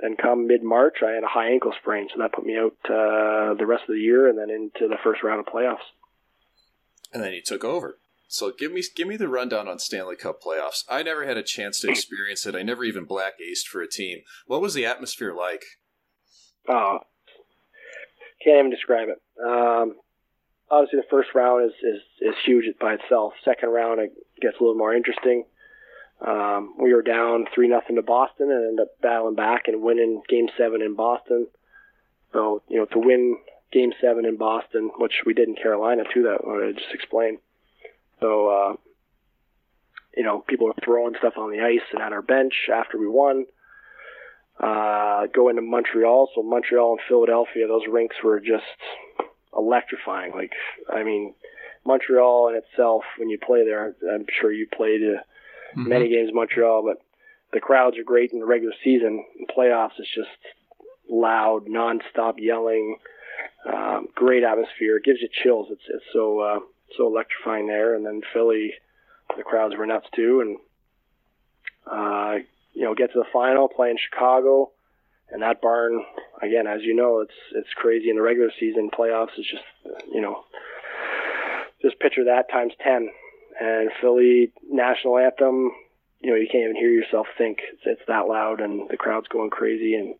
then 0.00 0.16
come 0.16 0.46
mid 0.46 0.62
March, 0.62 0.98
I 1.02 1.12
had 1.12 1.24
a 1.24 1.28
high 1.28 1.50
ankle 1.50 1.72
sprain, 1.80 2.08
so 2.12 2.20
that 2.20 2.32
put 2.32 2.44
me 2.44 2.56
out 2.58 2.76
uh, 2.84 3.54
the 3.54 3.66
rest 3.66 3.84
of 3.88 3.94
the 3.94 4.00
year, 4.00 4.28
and 4.28 4.38
then 4.38 4.50
into 4.50 4.88
the 4.88 4.98
first 5.02 5.22
round 5.22 5.40
of 5.40 5.46
playoffs 5.46 5.88
and 7.12 7.22
then 7.22 7.32
you 7.32 7.42
took 7.42 7.64
over. 7.64 7.98
So 8.28 8.52
give 8.56 8.72
me 8.72 8.82
give 8.94 9.06
me 9.08 9.16
the 9.16 9.28
rundown 9.28 9.68
on 9.68 9.78
Stanley 9.78 10.16
Cup 10.16 10.42
playoffs. 10.42 10.84
I 10.88 11.02
never 11.02 11.24
had 11.24 11.36
a 11.36 11.42
chance 11.42 11.80
to 11.80 11.88
experience 11.90 12.46
it. 12.46 12.54
I 12.54 12.62
never 12.62 12.84
even 12.84 13.04
black 13.04 13.34
aced 13.40 13.66
for 13.66 13.80
a 13.80 13.88
team. 13.88 14.20
What 14.46 14.60
was 14.60 14.74
the 14.74 14.86
atmosphere 14.86 15.32
like? 15.32 15.64
Oh, 16.68 16.98
can't 18.42 18.58
even 18.58 18.70
describe 18.70 19.08
it. 19.08 19.20
Um, 19.42 19.96
obviously, 20.70 21.00
the 21.00 21.10
first 21.10 21.30
round 21.34 21.66
is, 21.66 21.72
is 21.82 22.02
is 22.20 22.34
huge 22.44 22.64
by 22.80 22.94
itself. 22.94 23.34
Second 23.44 23.70
round, 23.70 24.00
it 24.00 24.12
gets 24.40 24.56
a 24.58 24.62
little 24.62 24.78
more 24.78 24.94
interesting. 24.94 25.44
Um, 26.20 26.74
we 26.80 26.94
were 26.94 27.02
down 27.02 27.46
three 27.54 27.68
nothing 27.68 27.96
to 27.96 28.02
Boston 28.02 28.50
and 28.50 28.64
ended 28.64 28.80
up 28.80 29.00
battling 29.02 29.34
back 29.34 29.68
and 29.68 29.82
winning 29.82 30.22
Game 30.28 30.48
Seven 30.56 30.80
in 30.80 30.94
Boston. 30.94 31.48
So 32.32 32.62
you 32.68 32.78
know 32.78 32.86
to 32.86 32.98
win 32.98 33.36
Game 33.72 33.92
Seven 34.00 34.24
in 34.24 34.36
Boston, 34.36 34.90
which 34.98 35.22
we 35.26 35.34
did 35.34 35.48
in 35.48 35.56
Carolina 35.56 36.04
too. 36.12 36.22
That 36.22 36.40
I 36.46 36.72
just 36.72 36.94
explained. 36.94 37.38
So 38.20 38.48
uh, 38.48 38.76
you 40.16 40.22
know 40.22 40.40
people 40.40 40.66
were 40.66 40.74
throwing 40.84 41.14
stuff 41.18 41.34
on 41.36 41.50
the 41.50 41.60
ice 41.60 41.86
and 41.92 42.00
at 42.00 42.12
our 42.12 42.22
bench 42.22 42.54
after 42.72 42.98
we 42.98 43.08
won. 43.08 43.46
Uh, 44.58 45.26
go 45.34 45.48
into 45.48 45.62
Montreal. 45.62 46.30
So 46.34 46.42
Montreal 46.42 46.92
and 46.92 47.00
Philadelphia, 47.08 47.68
those 47.68 47.86
rinks 47.90 48.16
were 48.24 48.40
just 48.40 48.64
electrifying. 49.56 50.32
Like 50.32 50.52
I 50.92 51.02
mean, 51.02 51.34
Montreal 51.84 52.48
in 52.48 52.56
itself, 52.56 53.02
when 53.18 53.28
you 53.28 53.38
play 53.38 53.64
there, 53.64 53.94
I'm 54.12 54.26
sure 54.40 54.52
you 54.52 54.66
played. 54.66 55.02
Uh, 55.02 55.20
mm-hmm. 55.76 55.88
many 55.88 56.08
games 56.08 56.30
in 56.30 56.34
Montreal, 56.34 56.82
but 56.84 57.02
the 57.52 57.60
crowds 57.60 57.98
are 57.98 58.04
great 58.04 58.32
in 58.32 58.40
the 58.40 58.46
regular 58.46 58.74
season. 58.82 59.24
In 59.38 59.46
playoffs, 59.46 59.98
it's 59.98 60.14
just 60.14 60.28
loud, 61.08 61.66
nonstop 61.66 62.34
yelling, 62.38 62.98
um, 63.72 64.08
great 64.14 64.42
atmosphere. 64.42 64.96
It 64.96 65.04
gives 65.04 65.20
you 65.20 65.28
chills. 65.42 65.68
It's 65.70 65.82
it's 65.88 66.04
so 66.12 66.40
uh, 66.40 66.58
so 66.96 67.06
electrifying 67.06 67.66
there. 67.66 67.94
And 67.94 68.04
then 68.04 68.22
Philly, 68.32 68.74
the 69.36 69.42
crowds 69.42 69.74
were 69.76 69.86
nuts 69.86 70.06
too. 70.14 70.40
And 70.40 70.58
uh, 71.90 72.44
you 72.76 72.84
know, 72.84 72.94
get 72.94 73.10
to 73.12 73.18
the 73.18 73.32
final, 73.32 73.68
play 73.68 73.88
in 73.88 73.96
Chicago, 73.96 74.70
and 75.30 75.42
that 75.42 75.62
barn 75.62 76.04
again, 76.42 76.66
as 76.66 76.82
you 76.82 76.94
know, 76.94 77.20
it's 77.20 77.38
it's 77.52 77.72
crazy 77.74 78.10
in 78.10 78.16
the 78.16 78.22
regular 78.22 78.50
season. 78.60 78.90
Playoffs 78.96 79.38
is 79.38 79.46
just 79.50 79.64
you 80.12 80.20
know, 80.20 80.44
just 81.80 81.98
picture 81.98 82.24
that 82.24 82.50
times 82.52 82.74
ten 82.84 83.08
and 83.58 83.90
Philly 84.00 84.52
national 84.70 85.16
anthem. 85.16 85.72
You 86.20 86.30
know, 86.30 86.36
you 86.36 86.48
can't 86.52 86.64
even 86.64 86.76
hear 86.76 86.90
yourself 86.90 87.26
think. 87.38 87.58
It's, 87.72 87.82
it's 87.86 88.08
that 88.08 88.28
loud, 88.28 88.60
and 88.60 88.88
the 88.90 88.96
crowd's 88.98 89.28
going 89.28 89.50
crazy, 89.50 89.94
and 89.94 90.14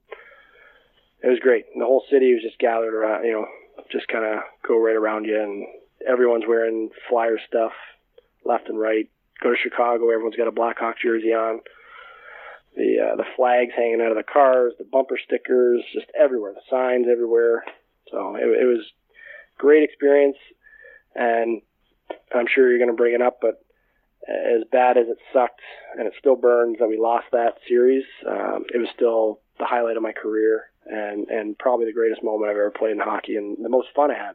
it 1.23 1.29
was 1.29 1.39
great. 1.41 1.67
And 1.75 1.83
the 1.83 1.87
whole 1.87 2.05
city 2.11 2.33
was 2.33 2.43
just 2.43 2.59
gathered 2.59 2.95
around. 2.95 3.25
You 3.27 3.33
know, 3.33 3.47
just 3.93 4.09
kind 4.09 4.25
of 4.25 4.45
go 4.67 4.83
right 4.83 4.97
around 4.97 5.27
you, 5.27 5.39
and 5.39 5.67
everyone's 6.09 6.49
wearing 6.49 6.89
flyer 7.11 7.39
stuff 7.47 7.73
left 8.47 8.71
and 8.71 8.79
right. 8.79 9.11
Go 9.43 9.51
to 9.51 9.57
Chicago, 9.63 10.09
everyone's 10.09 10.37
got 10.37 10.49
a 10.49 10.53
Blackhawk 10.53 10.97
jersey 10.99 11.35
on. 11.35 11.61
The 12.77 13.13
uh, 13.13 13.17
the 13.17 13.25
flags 13.37 13.73
hanging 13.75 14.01
out 14.03 14.11
of 14.11 14.17
the 14.17 14.23
cars, 14.23 14.75
the 14.79 14.85
bumper 14.85 15.19
stickers, 15.25 15.83
just 15.93 16.07
everywhere. 16.19 16.53
The 16.53 16.61
signs 16.71 17.07
everywhere. 17.11 17.65
So 18.11 18.37
it, 18.37 18.45
it 18.45 18.67
was 18.67 18.85
great 19.59 19.83
experience, 19.83 20.37
and 21.15 21.63
I'm 22.35 22.47
sure 22.53 22.69
you're 22.69 22.79
going 22.79 22.91
to 22.91 22.97
bring 22.97 23.15
it 23.15 23.23
up, 23.23 23.39
but 23.41 23.65
as 24.29 24.63
bad 24.71 24.97
as 24.97 25.07
it 25.09 25.19
sucked 25.33 25.61
and 25.97 26.07
it 26.07 26.15
still 26.19 26.37
burns 26.37 26.79
that 26.81 26.89
we 26.89 26.99
lost 26.99 27.27
that 27.33 27.59
series, 27.69 28.05
um, 28.29 28.65
it 28.75 28.79
was 28.79 28.89
still 28.95 29.41
the 29.59 29.65
highlight 29.65 29.97
of 29.97 30.03
my 30.03 30.13
career 30.13 30.65
and, 30.85 31.29
and 31.29 31.59
probably 31.59 31.87
the 31.87 31.93
greatest 31.93 32.23
moment 32.23 32.51
I've 32.51 32.57
ever 32.57 32.71
played 32.71 32.93
in 32.93 32.99
hockey 32.99 33.37
and 33.37 33.57
the 33.65 33.69
most 33.69 33.89
fun 33.95 34.11
I 34.11 34.15
had. 34.15 34.35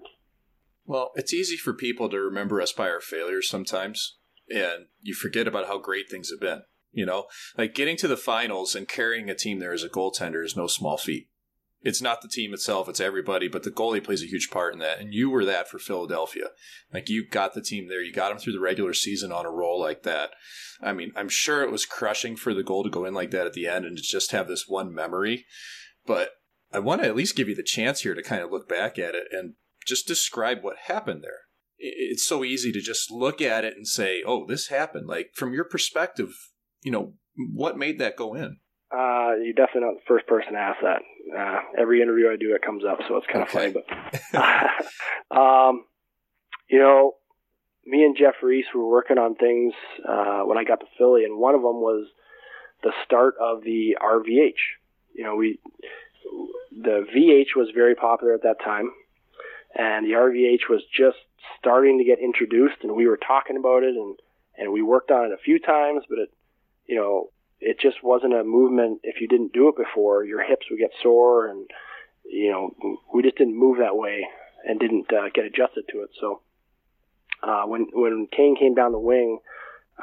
Well, 0.85 1.11
it's 1.15 1.33
easy 1.33 1.57
for 1.57 1.73
people 1.73 2.09
to 2.09 2.19
remember 2.19 2.61
us 2.61 2.71
by 2.71 2.89
our 2.89 3.01
failures 3.01 3.49
sometimes, 3.49 4.17
and 4.49 4.87
you 5.01 5.13
forget 5.13 5.47
about 5.47 5.67
how 5.67 5.77
great 5.77 6.09
things 6.09 6.29
have 6.31 6.39
been. 6.39 6.63
You 6.91 7.05
know, 7.05 7.27
like 7.57 7.73
getting 7.73 7.97
to 7.97 8.07
the 8.07 8.17
finals 8.17 8.75
and 8.75 8.87
carrying 8.87 9.29
a 9.29 9.35
team 9.35 9.59
there 9.59 9.73
as 9.73 9.83
a 9.83 9.89
goaltender 9.89 10.43
is 10.43 10.57
no 10.57 10.67
small 10.67 10.97
feat 10.97 11.29
it's 11.83 12.01
not 12.01 12.21
the 12.21 12.27
team 12.27 12.53
itself, 12.53 12.87
it's 12.87 12.99
everybody, 12.99 13.47
but 13.47 13.63
the 13.63 13.71
goalie 13.71 14.03
plays 14.03 14.21
a 14.21 14.27
huge 14.27 14.51
part 14.51 14.73
in 14.73 14.79
that. 14.79 14.99
And 14.99 15.13
you 15.13 15.29
were 15.29 15.45
that 15.45 15.67
for 15.67 15.79
Philadelphia. 15.79 16.49
Like 16.93 17.09
you 17.09 17.27
got 17.27 17.53
the 17.53 17.61
team 17.61 17.87
there, 17.87 18.01
you 18.01 18.13
got 18.13 18.29
them 18.29 18.37
through 18.37 18.53
the 18.53 18.59
regular 18.59 18.93
season 18.93 19.31
on 19.31 19.45
a 19.45 19.51
roll 19.51 19.79
like 19.79 20.03
that. 20.03 20.31
I 20.81 20.93
mean, 20.93 21.11
I'm 21.15 21.29
sure 21.29 21.63
it 21.63 21.71
was 21.71 21.85
crushing 21.85 22.35
for 22.35 22.53
the 22.53 22.63
goal 22.63 22.83
to 22.83 22.89
go 22.89 23.05
in 23.05 23.13
like 23.13 23.31
that 23.31 23.47
at 23.47 23.53
the 23.53 23.67
end 23.67 23.85
and 23.85 23.97
to 23.97 24.03
just 24.03 24.31
have 24.31 24.47
this 24.47 24.67
one 24.67 24.93
memory. 24.93 25.45
But 26.05 26.31
I 26.71 26.79
want 26.79 27.01
to 27.01 27.07
at 27.07 27.15
least 27.15 27.35
give 27.35 27.49
you 27.49 27.55
the 27.55 27.63
chance 27.63 28.01
here 28.01 28.13
to 28.13 28.23
kind 28.23 28.43
of 28.43 28.51
look 28.51 28.69
back 28.69 28.99
at 28.99 29.15
it 29.15 29.27
and 29.31 29.53
just 29.85 30.07
describe 30.07 30.59
what 30.61 30.77
happened 30.85 31.23
there. 31.23 31.41
It's 31.79 32.25
so 32.25 32.43
easy 32.43 32.71
to 32.71 32.79
just 32.79 33.09
look 33.09 33.41
at 33.41 33.65
it 33.65 33.75
and 33.75 33.87
say, 33.87 34.21
oh, 34.23 34.45
this 34.45 34.67
happened. 34.67 35.07
Like 35.07 35.31
from 35.33 35.51
your 35.51 35.63
perspective, 35.63 36.35
you 36.83 36.91
know, 36.91 37.13
what 37.35 37.77
made 37.77 37.99
that 37.99 38.15
go 38.15 38.35
in? 38.35 38.57
Uh, 38.91 39.35
you're 39.41 39.53
definitely 39.53 39.81
not 39.81 39.95
the 39.95 40.07
first 40.07 40.27
person 40.27 40.53
to 40.53 40.59
ask 40.59 40.79
that. 40.81 41.01
Uh, 41.37 41.59
every 41.77 42.01
interview 42.01 42.29
I 42.29 42.35
do, 42.35 42.53
it 42.55 42.61
comes 42.61 42.83
up, 42.83 42.99
so 43.07 43.15
it's 43.17 43.27
kind 43.27 43.43
of 43.43 43.49
funny. 43.49 43.71
But, 43.71 43.87
um, 45.37 45.85
you 46.69 46.79
know, 46.79 47.13
me 47.85 48.03
and 48.03 48.17
Jeff 48.17 48.35
Reese 48.43 48.65
were 48.75 48.87
working 48.87 49.17
on 49.17 49.35
things 49.35 49.73
uh, 50.07 50.41
when 50.41 50.57
I 50.57 50.65
got 50.65 50.81
to 50.81 50.85
Philly, 50.97 51.23
and 51.23 51.39
one 51.39 51.55
of 51.55 51.61
them 51.61 51.79
was 51.79 52.07
the 52.83 52.91
start 53.05 53.35
of 53.39 53.63
the 53.63 53.97
RVH. 54.01 54.59
You 55.15 55.23
know, 55.23 55.35
we 55.35 55.59
the 56.71 57.05
VH 57.15 57.55
was 57.55 57.69
very 57.73 57.95
popular 57.95 58.33
at 58.33 58.43
that 58.43 58.57
time, 58.63 58.91
and 59.75 60.05
the 60.05 60.13
RVH 60.13 60.69
was 60.69 60.83
just 60.95 61.17
starting 61.59 61.97
to 61.99 62.03
get 62.03 62.19
introduced, 62.19 62.77
and 62.83 62.95
we 62.95 63.07
were 63.07 63.17
talking 63.17 63.57
about 63.57 63.83
it, 63.83 63.95
and 63.95 64.17
and 64.57 64.71
we 64.73 64.81
worked 64.81 65.11
on 65.11 65.25
it 65.25 65.31
a 65.31 65.43
few 65.43 65.59
times, 65.59 66.03
but 66.09 66.19
it, 66.19 66.29
you 66.91 66.97
know, 66.97 67.29
it 67.61 67.79
just 67.79 68.03
wasn't 68.03 68.33
a 68.33 68.43
movement. 68.43 68.99
If 69.03 69.21
you 69.21 69.27
didn't 69.29 69.53
do 69.53 69.69
it 69.69 69.77
before, 69.77 70.25
your 70.25 70.43
hips 70.43 70.65
would 70.69 70.77
get 70.79 70.91
sore, 71.01 71.47
and 71.47 71.69
you 72.29 72.51
know 72.51 72.75
we 73.13 73.23
just 73.23 73.37
didn't 73.37 73.57
move 73.57 73.77
that 73.77 73.95
way 73.95 74.27
and 74.65 74.77
didn't 74.77 75.05
uh, 75.13 75.29
get 75.33 75.45
adjusted 75.45 75.85
to 75.93 76.01
it. 76.01 76.09
So 76.19 76.41
uh, 77.41 77.63
when 77.63 77.87
when 77.93 78.27
Kane 78.35 78.57
came 78.59 78.75
down 78.75 78.91
the 78.91 78.99
wing, 78.99 79.39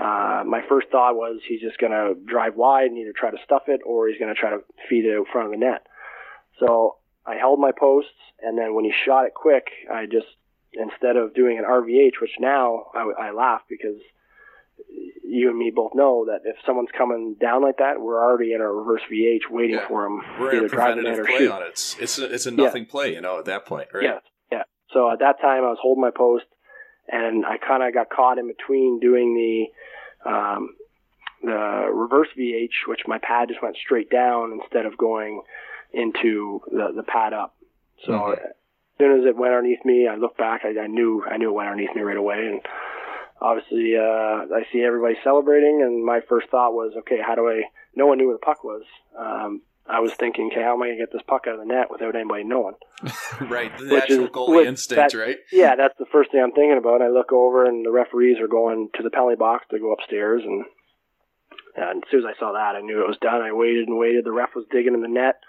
uh, 0.01 0.45
my 0.47 0.63
first 0.67 0.89
thought 0.89 1.15
was 1.15 1.41
he's 1.47 1.61
just 1.61 1.77
going 1.77 1.93
to 1.93 2.15
drive 2.25 2.57
wide 2.57 2.87
and 2.87 2.97
either 2.97 3.13
try 3.15 3.31
to 3.31 3.45
stuff 3.45 3.65
it 3.67 3.81
or 3.85 4.09
he's 4.09 4.19
going 4.19 4.35
to 4.35 4.41
try 4.41 4.51
to 4.51 4.61
feed 4.89 5.05
it 5.05 5.15
in 5.15 5.27
front 5.31 5.49
of 5.49 5.53
the 5.53 5.59
net. 5.59 5.87
So 6.59 6.97
I 7.27 7.35
held 7.35 7.61
my 7.61 7.73
posts, 7.79 8.17
and 8.41 8.57
then 8.57 8.75
when 8.75 8.87
he 8.87 8.95
shot 9.05 9.27
it 9.27 9.35
quick, 9.35 9.67
I 9.93 10.07
just 10.07 10.29
instead 10.73 11.17
of 11.17 11.35
doing 11.35 11.59
an 11.59 11.65
RVH, 11.65 12.19
which 12.23 12.33
now 12.41 12.87
I, 12.95 13.29
I 13.29 13.31
laugh 13.33 13.61
because 13.69 14.01
you 15.29 15.51
and 15.51 15.59
me 15.59 15.71
both 15.75 15.93
know 15.95 16.25
that 16.27 16.41
if 16.45 16.57
someone's 16.65 16.89
coming 16.97 17.37
down 17.41 17.63
like 17.63 17.77
that, 17.79 18.01
we're 18.01 18.23
already 18.23 18.55
in 18.55 18.61
a 18.61 18.67
reverse 18.67 19.03
VH 19.13 19.51
waiting 19.51 19.77
yeah. 19.77 19.87
for 19.87 20.05
them. 20.05 20.23
We're 20.41 20.57
in 20.57 20.65
a 20.65 20.69
preventative 20.69 21.27
play 21.27 21.39
shoot. 21.39 21.51
on 21.51 21.63
it. 21.63 21.69
It's 21.69 21.97
it's 21.99 22.19
a, 22.19 22.33
it's 22.33 22.47
a 22.47 22.51
nothing 22.51 22.85
yeah. 22.85 22.91
play, 22.91 23.15
you 23.15 23.21
know, 23.21 23.39
at 23.39 23.45
that 23.45 23.67
point, 23.67 23.89
right? 23.93 24.05
Yeah, 24.05 24.19
yeah. 24.51 24.63
So 24.93 25.11
at 25.11 25.19
that 25.21 25.41
time, 25.41 25.65
I 25.65 25.69
was 25.69 25.79
holding 25.81 26.01
my 26.01 26.11
post, 26.11 26.47
and 27.09 27.45
I 27.45 27.59
kind 27.59 27.83
of 27.83 27.93
got 27.93 28.09
caught 28.09 28.39
in 28.39 28.49
between 28.49 29.01
doing 29.01 29.35
the 30.25 30.31
um, 30.31 30.71
the 31.43 31.89
reverse 31.93 32.29
VH, 32.39 32.89
which 32.89 33.01
my 33.07 33.19
pad 33.19 33.49
just 33.49 33.63
went 33.63 33.77
straight 33.77 34.11
down 34.11 34.59
instead 34.61 34.87
of 34.87 34.97
going 34.97 35.43
into 35.93 36.61
the 36.71 36.93
the 36.97 37.03
pad 37.03 37.33
up. 37.33 37.55
So 38.07 38.13
mm-hmm. 38.13 38.33
as 38.33 38.53
soon 38.99 39.21
as 39.21 39.27
it 39.27 39.37
went 39.37 39.53
underneath 39.53 39.85
me, 39.85 40.09
I 40.09 40.17
looked 40.17 40.39
back. 40.39 40.63
I, 40.65 40.81
I 40.81 40.87
knew 40.87 41.23
I 41.31 41.37
knew 41.37 41.51
it 41.51 41.55
went 41.55 41.69
underneath 41.69 41.95
me 41.95 42.03
right 42.03 42.17
away, 42.17 42.47
and 42.47 42.61
obviously 43.41 43.97
uh, 43.97 44.47
I 44.55 44.67
see 44.73 44.83
everybody 44.83 45.15
celebrating, 45.23 45.83
and 45.83 46.05
my 46.05 46.21
first 46.29 46.49
thought 46.51 46.73
was, 46.73 46.93
okay, 46.99 47.19
how 47.25 47.35
do 47.35 47.49
I? 47.49 47.63
No 47.95 48.07
one 48.07 48.19
knew 48.19 48.27
where 48.27 48.37
the 48.37 48.45
puck 48.45 48.65
was. 48.65 48.83
Um, 49.19 49.63
I 49.89 50.01
was 50.01 50.13
thinking, 50.13 50.51
okay, 50.53 50.63
how 50.63 50.75
am 50.75 50.83
I 50.83 50.89
going 50.89 50.99
to 50.99 51.03
get 51.03 51.13
this 51.13 51.25
puck 51.27 51.45
out 51.49 51.55
of 51.55 51.61
the 51.61 51.73
net 51.73 51.91
without 51.91 52.15
anybody 52.15 52.45
knowing? 52.45 52.75
right, 53.41 53.77
the 53.79 53.89
which 53.89 54.03
actual 54.03 54.25
is, 54.25 54.31
goalie 54.31 54.67
instinct, 54.67 55.13
that, 55.13 55.19
right? 55.19 55.39
Yeah, 55.51 55.77
that's 55.77 55.97
the 55.99 56.07
first 56.13 56.31
thing 56.31 56.43
I'm 56.43 56.53
thinking 56.53 56.77
about. 56.77 57.01
I 57.01 57.09
look 57.09 57.33
over, 57.33 57.65
and 57.65 57.87
the 57.87 57.91
referees 57.91 58.39
are 58.39 58.49
going 58.49 58.91
to 58.97 59.03
the 59.03 59.11
penalty 59.11 59.37
box 59.37 59.65
to 59.71 59.79
go 59.79 59.93
upstairs, 59.93 60.43
and, 60.45 60.65
and 61.75 62.05
as 62.05 62.11
soon 62.11 62.21
as 62.21 62.35
I 62.37 62.39
saw 62.39 62.53
that, 62.53 62.77
I 62.77 62.83
knew 62.83 63.01
it 63.01 63.09
was 63.09 63.19
done. 63.21 63.41
I 63.41 63.53
waited 63.53 63.89
and 63.89 63.99
waited. 63.99 64.25
The 64.25 64.33
ref 64.33 64.55
was 64.55 64.67
digging 64.71 64.95
in 64.95 65.01
the 65.01 65.09
net, 65.09 65.41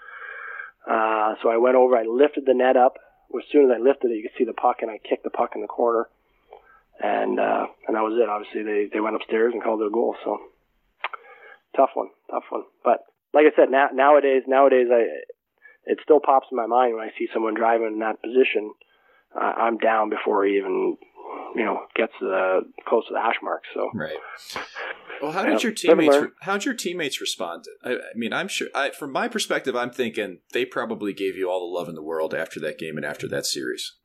uh, 0.88 1.34
so 1.42 1.50
I 1.50 1.58
went 1.58 1.76
over. 1.76 1.96
I 1.96 2.04
lifted 2.04 2.44
the 2.46 2.54
net 2.54 2.76
up. 2.76 2.96
As 3.36 3.44
soon 3.52 3.70
as 3.70 3.76
I 3.76 3.78
lifted 3.78 4.10
it, 4.10 4.16
you 4.16 4.22
could 4.22 4.38
see 4.38 4.44
the 4.44 4.56
puck, 4.56 4.78
and 4.80 4.90
I 4.90 4.98
kicked 4.98 5.22
the 5.22 5.30
puck 5.30 5.52
in 5.54 5.60
the 5.60 5.68
corner 5.68 6.08
and 7.02 7.40
uh, 7.40 7.66
and 7.86 7.96
that 7.96 8.02
was 8.02 8.18
it. 8.20 8.28
Obviously, 8.28 8.62
they 8.62 8.88
they 8.92 9.00
went 9.00 9.16
upstairs 9.16 9.52
and 9.52 9.62
called 9.62 9.80
it 9.80 9.88
a 9.88 9.90
goal. 9.90 10.14
So 10.24 10.38
tough 11.76 11.90
one, 11.94 12.08
tough 12.30 12.44
one. 12.50 12.64
But 12.84 13.04
like 13.32 13.46
I 13.46 13.56
said, 13.56 13.70
now, 13.70 13.88
nowadays 13.92 14.42
nowadays 14.46 14.88
I 14.92 15.04
it 15.86 15.98
still 16.02 16.20
pops 16.20 16.48
in 16.50 16.56
my 16.56 16.66
mind 16.66 16.94
when 16.94 17.04
I 17.04 17.10
see 17.18 17.28
someone 17.32 17.54
driving 17.54 17.88
in 17.94 17.98
that 18.00 18.22
position. 18.22 18.72
Uh, 19.34 19.52
I'm 19.56 19.78
down 19.78 20.10
before 20.10 20.44
he 20.44 20.56
even 20.58 20.96
you 21.54 21.64
know 21.64 21.86
gets 21.94 22.12
the 22.20 22.60
close 22.86 23.06
to 23.08 23.14
the 23.14 23.20
hash 23.20 23.40
mark. 23.42 23.62
So 23.74 23.90
right. 23.94 24.16
Well, 25.22 25.32
how 25.32 25.44
did 25.44 25.62
your 25.62 25.72
teammates? 25.72 26.16
How 26.42 26.54
did 26.54 26.64
your 26.64 26.74
teammates 26.74 27.20
respond? 27.20 27.64
I, 27.84 27.92
I 27.92 27.98
mean, 28.14 28.32
I'm 28.32 28.48
sure. 28.48 28.68
I, 28.74 28.90
from 28.90 29.12
my 29.12 29.28
perspective, 29.28 29.76
I'm 29.76 29.90
thinking 29.90 30.38
they 30.52 30.64
probably 30.64 31.12
gave 31.12 31.36
you 31.36 31.50
all 31.50 31.60
the 31.60 31.78
love 31.78 31.88
in 31.88 31.94
the 31.94 32.02
world 32.02 32.34
after 32.34 32.58
that 32.60 32.78
game 32.78 32.96
and 32.96 33.04
after 33.04 33.28
that 33.28 33.44
series. 33.44 33.96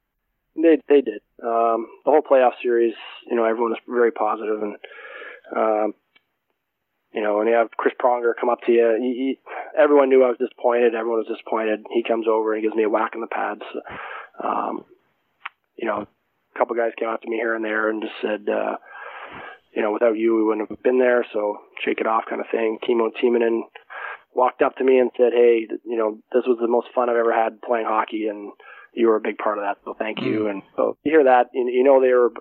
They 0.56 0.78
they 0.88 1.02
did. 1.02 1.22
Um, 1.44 1.88
the 2.06 2.12
whole 2.12 2.22
playoff 2.22 2.54
series, 2.62 2.96
you 3.28 3.36
know, 3.36 3.44
everyone 3.44 3.72
was 3.72 3.80
very 3.88 4.12
positive, 4.12 4.62
and 4.62 4.76
um, 5.56 5.94
you 7.14 7.22
know, 7.22 7.38
when 7.38 7.48
you 7.48 7.54
have 7.54 7.72
Chris 7.78 7.94
Pronger 8.02 8.34
come 8.40 8.50
up 8.50 8.60
to 8.66 8.72
you, 8.72 8.98
he, 9.00 9.08
he, 9.14 9.40
everyone 9.78 10.10
knew 10.10 10.24
I 10.24 10.30
was 10.30 10.38
disappointed. 10.38 10.96
Everyone 10.96 11.20
was 11.20 11.32
disappointed. 11.32 11.86
He 11.92 12.04
comes 12.04 12.28
over 12.28 12.54
and 12.54 12.62
gives 12.62 12.76
me 12.76 12.84
a 12.84 12.90
whack 12.90 13.12
in 13.16 13.22
the 13.22 13.28
pads. 13.28 13.62
Um, 14.44 14.84
you 15.78 15.88
know, 15.88 16.08
a 16.56 16.60
couple 16.60 16.76
guys 16.76 16.92
came 17.00 17.08
up 17.08 17.22
to 17.22 17.30
me 17.30 17.38
here 17.38 17.56
and 17.56 17.64
there 17.64 17.90
and 17.90 18.02
just 18.02 18.16
said, 18.22 18.50
uh, 18.50 18.76
you 19.74 19.82
know, 19.82 19.92
without 19.94 20.18
you, 20.18 20.36
we 20.36 20.44
wouldn't 20.44 20.70
have 20.70 20.84
been 20.84 21.00
there. 21.00 21.26
So 21.32 21.60
shake 21.84 22.00
it 22.00 22.08
off 22.08 22.26
kind 22.30 22.42
of 22.42 22.48
thing. 22.52 22.80
Kimmo 22.86 23.12
Timonen 23.12 23.62
walked 24.34 24.62
up 24.62 24.76
to 24.78 24.84
me 24.84 25.00
and 25.00 25.12
said, 25.16 25.32
Hey, 25.34 25.68
you 25.86 25.98
know, 25.98 26.20
this 26.34 26.44
was 26.46 26.58
the 26.60 26.68
most 26.68 26.88
fun 26.94 27.10
I've 27.10 27.16
ever 27.16 27.34
had 27.34 27.62
playing 27.62 27.86
hockey 27.88 28.28
and 28.28 28.52
you 28.96 29.08
were 29.08 29.18
a 29.18 29.22
big 29.22 29.38
part 29.38 29.58
of 29.58 29.64
that. 29.64 29.78
So 29.84 29.94
thank 29.98 30.22
you. 30.22 30.46
Mm. 30.48 30.50
And 30.50 30.62
so 30.76 30.98
you 31.04 31.12
hear 31.12 31.24
that, 31.26 31.48
you, 31.54 31.68
you 31.70 31.84
know, 31.84 32.02
they 32.02 32.14
were, 32.14 32.32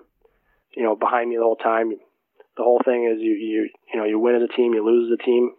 you 0.75 0.83
know, 0.83 0.95
behind 0.95 1.29
me 1.29 1.35
the 1.35 1.43
whole 1.43 1.57
time. 1.57 1.91
The 2.57 2.63
whole 2.63 2.81
thing 2.83 3.11
is 3.11 3.21
you, 3.21 3.33
you, 3.33 3.69
you 3.93 3.99
know, 3.99 4.05
you 4.05 4.17
win 4.17 4.35
as 4.35 4.41
a 4.41 4.55
team, 4.55 4.73
you 4.73 4.85
lose 4.85 5.11
as 5.11 5.19
a 5.19 5.23
team. 5.23 5.51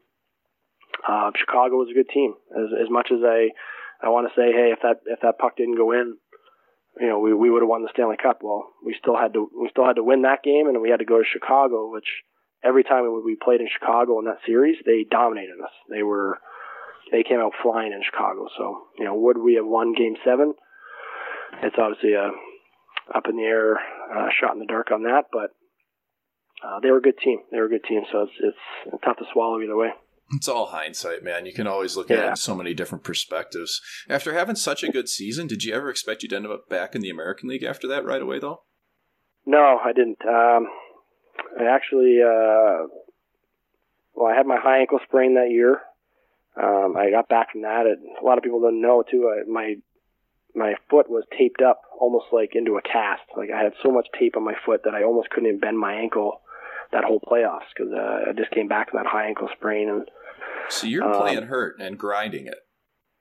Uh, 1.07 1.31
Chicago 1.39 1.77
was 1.77 1.89
a 1.91 1.95
good 1.95 2.09
team 2.09 2.35
as, 2.57 2.73
as 2.73 2.91
much 2.91 3.09
as 3.13 3.21
I, 3.23 3.51
I 4.03 4.09
want 4.09 4.29
to 4.29 4.35
say, 4.35 4.53
Hey, 4.53 4.73
if 4.73 4.81
that, 4.83 5.05
if 5.05 5.21
that 5.21 5.39
puck 5.39 5.57
didn't 5.57 5.77
go 5.77 5.93
in, 5.93 6.17
you 6.99 7.09
know, 7.09 7.19
we, 7.19 7.35
we 7.35 7.51
would 7.51 7.61
have 7.61 7.69
won 7.69 7.83
the 7.83 7.93
Stanley 7.93 8.17
Cup. 8.17 8.41
Well, 8.43 8.73
we 8.85 8.97
still 8.99 9.17
had 9.17 9.35
to, 9.35 9.51
we 9.53 9.69
still 9.69 9.87
had 9.87 9.97
to 9.97 10.05
win 10.05 10.23
that 10.23 10.43
game 10.43 10.67
and 10.67 10.81
we 10.81 10.89
had 10.89 11.01
to 11.01 11.05
go 11.05 11.19
to 11.19 11.29
Chicago, 11.31 11.93
which 11.93 12.09
every 12.65 12.83
time 12.83 13.05
we 13.25 13.37
played 13.37 13.61
in 13.61 13.69
Chicago 13.69 14.19
in 14.19 14.25
that 14.25 14.41
series, 14.47 14.77
they 14.87 15.05
dominated 15.05 15.61
us. 15.63 15.73
They 15.91 16.03
were, 16.03 16.39
they 17.13 17.23
came 17.23 17.41
out 17.41 17.53
flying 17.63 17.93
in 17.93 18.03
Chicago. 18.03 18.49
So, 18.57 18.89
you 18.99 19.05
know, 19.05 19.15
would 19.15 19.37
we 19.37 19.55
have 19.55 19.67
won 19.67 19.93
game 19.93 20.17
seven? 20.25 20.55
It's 21.63 21.77
obviously 21.79 22.15
a 22.15 22.31
up 23.15 23.25
in 23.29 23.37
the 23.37 23.43
air 23.43 23.79
uh, 24.15 24.29
shot 24.41 24.53
in 24.55 24.59
the 24.59 24.67
dark 24.67 24.91
on 24.91 25.05
that, 25.05 25.27
but 25.33 25.51
uh, 26.67 26.81
they 26.81 26.91
were 26.91 26.99
a 26.99 27.03
good 27.03 27.19
team. 27.23 27.39
They 27.53 27.59
were 27.59 27.67
a 27.67 27.71
good 27.71 27.85
team. 27.85 28.03
So 28.11 28.23
it's, 28.23 28.33
it's 28.87 29.03
tough 29.05 29.19
to 29.19 29.25
swallow 29.33 29.61
either 29.61 29.77
way. 29.77 29.91
It's 30.33 30.49
all 30.49 30.67
hindsight, 30.67 31.23
man. 31.23 31.47
You 31.47 31.53
can 31.53 31.69
always 31.69 31.97
look 31.97 32.11
at 32.11 32.19
it 32.19 32.29
in 32.31 32.37
so 32.37 32.57
many 32.57 32.75
different 32.75 33.05
perspectives. 33.05 33.81
After 34.09 34.35
having 34.35 34.57
such 34.57 34.83
a 34.83 34.91
good 34.91 35.09
season, 35.09 35.47
did 35.47 35.63
you 35.63 35.73
ever 35.73 35.89
expect 35.89 36.25
you'd 36.25 36.33
end 36.33 36.47
up 36.47 36.69
back 36.69 36.97
in 36.97 37.01
the 37.01 37.11
American 37.11 37.49
League 37.49 37.63
after 37.63 37.87
that 37.87 38.05
right 38.05 38.21
away, 38.21 38.41
though? 38.41 38.63
No, 39.45 39.79
I 39.79 39.93
didn't. 39.93 40.19
Um, 40.27 40.67
I 41.61 41.67
actually, 41.73 42.19
uh, 42.21 42.89
well, 44.15 44.33
I 44.33 44.37
had 44.37 44.47
my 44.47 44.59
high 44.61 44.81
ankle 44.81 44.99
sprain 45.07 45.35
that 45.35 45.53
year. 45.53 45.79
Um, 46.61 46.97
I 46.97 47.11
got 47.11 47.29
back 47.29 47.53
from 47.53 47.63
that. 47.63 47.87
It, 47.87 47.99
a 48.21 48.25
lot 48.25 48.39
of 48.39 48.43
people 48.43 48.61
don't 48.61 48.83
know 48.83 49.05
too. 49.09 49.31
I, 49.31 49.49
my 49.49 49.77
my 50.57 50.75
foot 50.91 51.09
was 51.09 51.25
taped 51.37 51.63
up 51.63 51.83
almost 52.01 52.27
like 52.33 52.55
into 52.55 52.77
a 52.77 52.83
cast. 52.83 53.23
Like 53.37 53.51
I 53.55 53.63
had 53.63 53.75
so 53.83 53.91
much 53.91 54.09
tape 54.19 54.37
on 54.37 54.45
my 54.45 54.55
foot 54.65 54.83
that 54.85 54.95
I 54.95 55.05
almost 55.05 55.31
couldn't 55.31 55.49
even 55.49 55.61
bend 55.61 55.79
my 55.79 55.95
ankle 55.95 56.41
that 56.93 57.05
whole 57.05 57.21
playoffs 57.21 57.69
because 57.77 57.93
uh, 57.93 58.31
I 58.31 58.33
just 58.33 58.51
came 58.51 58.69
back 58.69 58.91
from 58.91 59.03
that 59.03 59.11
high 59.11 59.27
ankle 59.27 59.49
sprain. 59.57 59.89
And 59.89 60.09
so 60.69 60.87
you're 60.87 61.05
um, 61.05 61.21
playing 61.21 61.43
hurt 61.45 61.79
and 61.79 61.99
grinding 61.99 62.47
it. 62.47 62.59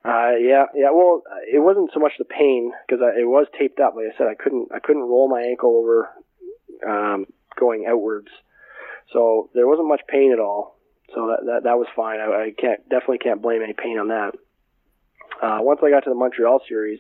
Uh, 0.06 0.38
yeah, 0.40 0.66
yeah. 0.76 0.92
Well, 0.92 1.24
it 1.52 1.60
wasn't 1.60 1.90
so 1.94 2.00
much 2.00 2.14
the 2.20 2.26
pain 2.26 2.72
because 2.88 3.02
it 3.18 3.26
was 3.26 3.48
taped 3.58 3.80
up. 3.80 3.96
Like 3.96 4.14
I 4.14 4.18
said, 4.18 4.28
I 4.28 4.36
couldn't 4.36 4.70
I 4.74 4.80
couldn't 4.80 5.02
roll 5.02 5.28
my 5.28 5.42
ankle 5.42 5.76
over 5.76 6.10
um, 6.88 7.26
going 7.60 7.86
outwards, 7.90 8.28
so 9.12 9.50
there 9.56 9.68
wasn't 9.68 9.88
much 9.88 10.02
pain 10.08 10.32
at 10.32 10.40
all. 10.40 10.78
So 11.16 11.28
that 11.28 11.46
that, 11.46 11.64
that 11.64 11.78
was 11.78 11.88
fine. 11.96 12.20
I, 12.20 12.26
I 12.26 12.54
can't 12.56 12.88
definitely 12.88 13.18
can't 13.18 13.42
blame 13.42 13.64
any 13.64 13.74
pain 13.74 13.98
on 13.98 14.10
that. 14.10 14.34
Uh, 15.42 15.58
once 15.62 15.80
I 15.84 15.90
got 15.90 16.04
to 16.04 16.10
the 16.12 16.16
Montreal 16.16 16.62
series, 16.70 17.00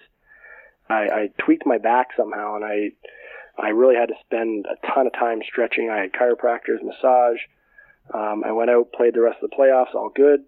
I, 0.89 0.93
I 0.93 1.29
tweaked 1.43 1.65
my 1.65 1.77
back 1.77 2.09
somehow, 2.15 2.55
and 2.55 2.65
I 2.65 2.91
I 3.57 3.69
really 3.69 3.95
had 3.95 4.09
to 4.09 4.15
spend 4.25 4.65
a 4.65 4.93
ton 4.93 5.07
of 5.07 5.13
time 5.13 5.41
stretching. 5.47 5.89
I 5.89 5.97
had 5.97 6.11
chiropractors, 6.13 6.83
massage. 6.83 7.39
Um, 8.13 8.43
I 8.45 8.51
went 8.51 8.69
out, 8.69 8.91
played 8.91 9.13
the 9.13 9.21
rest 9.21 9.37
of 9.41 9.49
the 9.49 9.55
playoffs, 9.55 9.95
all 9.95 10.09
good. 10.13 10.41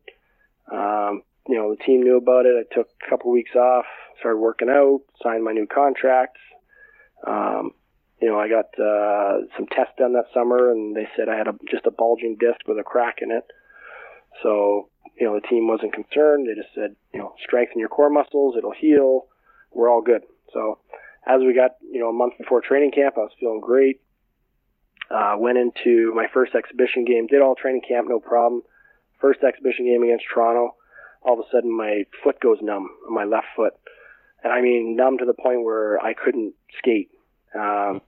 Um, 0.72 1.24
you 1.48 1.56
know, 1.56 1.74
the 1.74 1.84
team 1.84 2.04
knew 2.04 2.18
about 2.18 2.46
it. 2.46 2.56
I 2.60 2.76
took 2.76 2.90
a 3.02 3.10
couple 3.10 3.32
weeks 3.32 3.56
off, 3.56 3.86
started 4.20 4.40
working 4.40 4.70
out, 4.70 5.02
signed 5.24 5.44
my 5.44 5.54
new 5.54 5.66
contract. 5.66 6.38
Um, 7.26 7.72
you 8.22 8.28
know, 8.28 8.40
I 8.40 8.50
got 8.50 8.66
uh, 8.80 9.48
some 9.56 9.68
tests 9.68 9.94
done 9.98 10.14
that 10.14 10.26
summer, 10.34 10.72
and 10.72 10.96
they 10.96 11.08
said 11.16 11.30
I 11.30 11.38
had 11.38 11.48
a, 11.48 11.56
just 11.70 11.86
a 11.86 11.92
bulging 11.92 12.36
disc 12.40 12.68
with 12.68 12.78
a 12.78 12.84
crack 12.84 13.20
in 13.22 13.32
it. 13.32 13.46
So, 14.44 14.90
you 15.20 15.26
know, 15.26 15.40
the 15.40 15.48
team 15.48 15.68
wasn't 15.68 15.94
concerned. 15.94 16.48
They 16.48 16.62
just 16.62 16.74
said, 16.76 16.96
you 17.14 17.20
know, 17.20 17.34
strengthen 17.44 17.80
your 17.80 17.90
core 17.90 18.10
muscles, 18.10 18.56
it'll 18.58 18.74
heal. 18.74 19.28
We're 19.72 19.89
all 19.89 20.01
good. 20.01 20.22
So, 20.53 20.80
as 21.26 21.41
we 21.45 21.53
got, 21.53 21.72
you 21.91 21.99
know, 21.99 22.09
a 22.09 22.13
month 22.13 22.34
before 22.38 22.61
training 22.61 22.91
camp, 22.91 23.15
I 23.18 23.22
was 23.22 23.32
feeling 23.39 23.61
great. 23.61 24.01
Uh, 25.09 25.36
went 25.38 25.57
into 25.57 26.13
my 26.15 26.26
first 26.34 26.53
exhibition 26.55 27.05
game, 27.05 27.28
did 27.28 27.41
all 27.41 27.55
training 27.55 27.82
camp, 27.88 28.07
no 28.09 28.20
problem. 28.20 28.61
First 29.22 29.39
exhibition 29.43 29.86
game 29.86 30.03
against 30.03 30.26
Toronto, 30.34 30.76
all 31.22 31.34
of 31.34 31.39
a 31.39 31.49
sudden 31.51 31.76
my 31.76 32.03
foot 32.24 32.39
goes 32.39 32.57
numb, 32.61 32.89
my 33.09 33.24
left 33.24 33.47
foot. 33.55 33.74
And 34.43 34.53
I 34.53 34.61
mean, 34.61 34.95
numb 34.95 35.18
to 35.18 35.26
the 35.26 35.34
point 35.34 35.63
where 35.63 35.99
I 35.99 36.13
couldn't 36.13 36.53
skate. 36.78 37.09
Um, 37.57 38.01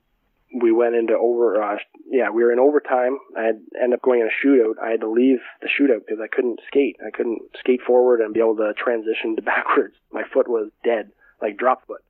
we 0.60 0.72
went 0.72 0.94
into 0.94 1.14
over, 1.14 1.62
uh, 1.62 1.76
yeah, 2.08 2.30
we 2.30 2.42
were 2.42 2.52
in 2.52 2.58
overtime. 2.58 3.18
I 3.36 3.42
had 3.42 3.60
ended 3.80 3.98
up 3.98 4.02
going 4.02 4.20
in 4.20 4.28
a 4.28 4.46
shootout. 4.46 4.74
I 4.82 4.90
had 4.90 5.00
to 5.00 5.10
leave 5.10 5.38
the 5.60 5.68
shootout 5.68 6.06
because 6.06 6.20
I 6.22 6.28
couldn't 6.34 6.60
skate. 6.66 6.96
I 7.06 7.10
couldn't 7.10 7.42
skate 7.58 7.80
forward 7.86 8.20
and 8.20 8.34
be 8.34 8.40
able 8.40 8.56
to 8.56 8.72
transition 8.74 9.36
to 9.36 9.42
backwards. 9.56 9.94
My 10.12 10.22
foot 10.32 10.48
was 10.48 10.70
dead, 10.84 11.12
like 11.42 11.56
drop 11.56 11.86
foot. 11.86 12.02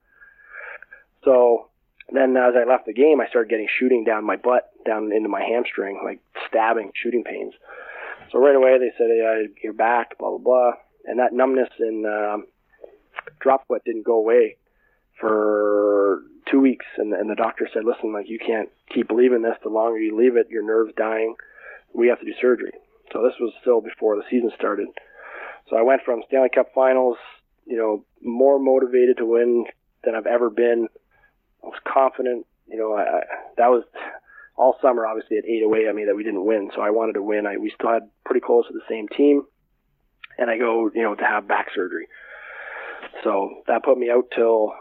So 1.24 1.68
then 2.12 2.36
as 2.36 2.54
I 2.56 2.68
left 2.68 2.86
the 2.86 2.92
game, 2.92 3.20
I 3.20 3.28
started 3.28 3.50
getting 3.50 3.68
shooting 3.78 4.04
down 4.04 4.24
my 4.24 4.36
butt, 4.36 4.70
down 4.84 5.12
into 5.12 5.28
my 5.28 5.42
hamstring, 5.42 6.00
like 6.04 6.20
stabbing, 6.48 6.92
shooting 6.94 7.24
pains. 7.24 7.54
So 8.32 8.38
right 8.38 8.54
away 8.54 8.78
they 8.78 8.92
said, 8.96 9.08
hey, 9.08 9.46
you're 9.62 9.72
back, 9.72 10.18
blah, 10.18 10.30
blah, 10.30 10.38
blah. 10.38 10.72
And 11.04 11.18
that 11.18 11.32
numbness 11.32 11.70
and 11.78 12.06
um, 12.06 12.46
drop 13.40 13.66
foot 13.66 13.84
didn't 13.84 14.06
go 14.06 14.14
away 14.14 14.56
for 15.20 16.22
two 16.50 16.60
weeks. 16.60 16.86
And, 16.96 17.12
and 17.12 17.30
the 17.30 17.34
doctor 17.34 17.68
said, 17.72 17.84
listen, 17.84 18.12
like 18.12 18.28
you 18.28 18.38
can't 18.38 18.68
keep 18.92 19.10
leaving 19.10 19.42
this. 19.42 19.56
The 19.62 19.68
longer 19.68 19.98
you 19.98 20.16
leave 20.16 20.36
it, 20.36 20.48
your 20.50 20.64
nerve's 20.64 20.94
dying. 20.96 21.34
We 21.92 22.08
have 22.08 22.20
to 22.20 22.26
do 22.26 22.34
surgery. 22.40 22.72
So 23.12 23.22
this 23.22 23.34
was 23.40 23.52
still 23.60 23.80
before 23.80 24.16
the 24.16 24.22
season 24.30 24.50
started. 24.56 24.88
So 25.68 25.76
I 25.76 25.82
went 25.82 26.02
from 26.04 26.22
Stanley 26.28 26.48
Cup 26.54 26.68
finals, 26.74 27.16
you 27.70 27.76
know, 27.76 28.04
more 28.20 28.58
motivated 28.58 29.16
to 29.18 29.24
win 29.24 29.64
than 30.04 30.14
I've 30.14 30.26
ever 30.26 30.50
been 30.50 30.88
I 31.62 31.66
was 31.66 31.78
confident. 31.86 32.46
You 32.66 32.78
know, 32.78 32.94
I, 32.94 33.02
I, 33.02 33.20
that 33.56 33.68
was 33.68 33.84
all 34.56 34.76
summer. 34.80 35.06
Obviously, 35.06 35.36
it 35.36 35.44
ate 35.46 35.62
away 35.62 35.86
at 35.88 35.94
me 35.94 36.04
that 36.06 36.16
we 36.16 36.24
didn't 36.24 36.44
win. 36.44 36.70
So 36.74 36.82
I 36.82 36.90
wanted 36.90 37.14
to 37.14 37.22
win. 37.22 37.46
I 37.46 37.56
we 37.56 37.72
still 37.74 37.92
had 37.92 38.10
pretty 38.24 38.40
close 38.40 38.66
to 38.68 38.72
the 38.72 38.80
same 38.88 39.08
team, 39.08 39.44
and 40.38 40.50
I 40.50 40.58
go, 40.58 40.90
you 40.94 41.02
know, 41.02 41.14
to 41.14 41.24
have 41.24 41.48
back 41.48 41.68
surgery. 41.74 42.08
So 43.24 43.62
that 43.66 43.84
put 43.84 43.98
me 43.98 44.10
out 44.10 44.28
till 44.34 44.72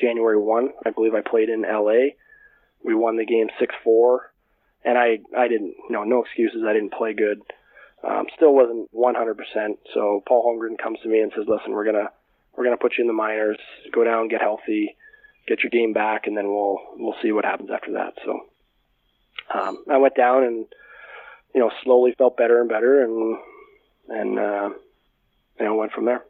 January 0.00 0.38
one. 0.38 0.70
I 0.84 0.90
believe 0.90 1.14
I 1.14 1.28
played 1.28 1.48
in 1.48 1.64
L.A. 1.64 2.16
We 2.84 2.94
won 2.94 3.16
the 3.16 3.26
game 3.26 3.48
six 3.58 3.74
four, 3.82 4.32
and 4.84 4.98
I 4.98 5.18
I 5.36 5.48
didn't, 5.48 5.74
you 5.88 5.92
know, 5.92 6.04
no 6.04 6.22
excuses. 6.22 6.62
I 6.66 6.72
didn't 6.72 6.92
play 6.92 7.14
good. 7.14 7.40
Um, 8.06 8.26
still 8.36 8.54
wasn't 8.54 8.88
100%. 8.94 9.34
So 9.92 10.22
Paul 10.28 10.46
Holmgren 10.46 10.80
comes 10.80 11.00
to 11.02 11.08
me 11.08 11.18
and 11.18 11.32
says, 11.34 11.46
"Listen, 11.48 11.72
we're 11.72 11.84
gonna 11.84 12.10
we're 12.58 12.64
gonna 12.64 12.76
put 12.76 12.98
you 12.98 13.04
in 13.04 13.08
the 13.08 13.14
minors. 13.14 13.58
Go 13.94 14.02
down, 14.04 14.28
get 14.28 14.42
healthy." 14.42 14.96
get 15.48 15.62
your 15.62 15.70
game 15.70 15.92
back, 15.92 16.26
and 16.26 16.36
then 16.36 16.46
we'll 16.46 16.78
we'll 16.96 17.16
see 17.22 17.32
what 17.32 17.44
happens 17.44 17.70
after 17.74 17.92
that. 17.92 18.12
So 18.24 18.40
um, 19.58 19.84
I 19.90 19.96
went 19.96 20.14
down 20.14 20.44
and 20.44 20.66
you 21.54 21.60
know 21.60 21.70
slowly 21.82 22.14
felt 22.16 22.36
better 22.36 22.60
and 22.60 22.68
better, 22.68 23.02
and 23.02 23.38
and 24.08 24.38
uh, 24.38 24.68
you 25.58 25.64
know 25.64 25.74
went 25.74 25.92
from 25.92 26.04
there. 26.04 26.24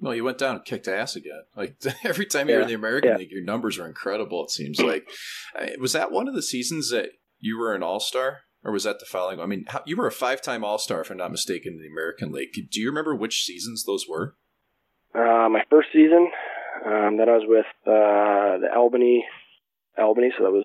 Well, 0.00 0.14
you 0.14 0.24
went 0.24 0.38
down 0.38 0.56
and 0.56 0.64
kicked 0.64 0.88
ass 0.88 1.16
again. 1.16 1.42
Like 1.54 1.76
every 2.04 2.26
time 2.26 2.48
you're 2.48 2.62
in 2.62 2.68
the 2.68 2.74
American 2.74 3.10
yeah. 3.10 3.18
League, 3.18 3.30
your 3.30 3.44
numbers 3.44 3.78
are 3.78 3.86
incredible. 3.86 4.44
It 4.44 4.50
seems 4.50 4.80
like 4.80 5.08
was 5.78 5.92
that 5.92 6.10
one 6.10 6.26
of 6.26 6.34
the 6.34 6.42
seasons 6.42 6.90
that 6.90 7.10
you 7.38 7.58
were 7.58 7.74
an 7.74 7.82
All 7.82 8.00
Star, 8.00 8.40
or 8.64 8.72
was 8.72 8.84
that 8.84 8.98
the 8.98 9.06
following? 9.06 9.40
I 9.40 9.46
mean, 9.46 9.66
you 9.84 9.96
were 9.96 10.06
a 10.06 10.12
five 10.12 10.40
time 10.40 10.64
All 10.64 10.78
Star, 10.78 11.02
if 11.02 11.10
I'm 11.10 11.18
not 11.18 11.30
mistaken, 11.30 11.74
in 11.74 11.80
the 11.80 11.88
American 11.88 12.32
League. 12.32 12.50
Do 12.70 12.80
you 12.80 12.88
remember 12.88 13.14
which 13.14 13.44
seasons 13.44 13.84
those 13.84 14.06
were? 14.08 14.36
Uh, 15.16 15.48
my 15.48 15.62
first 15.70 15.88
season, 15.92 16.30
um, 16.84 17.16
then 17.16 17.28
I 17.28 17.36
was 17.36 17.44
with 17.46 17.66
uh, 17.86 18.58
the 18.58 18.68
Albany, 18.74 19.24
Albany, 19.96 20.30
so 20.36 20.44
that 20.44 20.52
was 20.52 20.64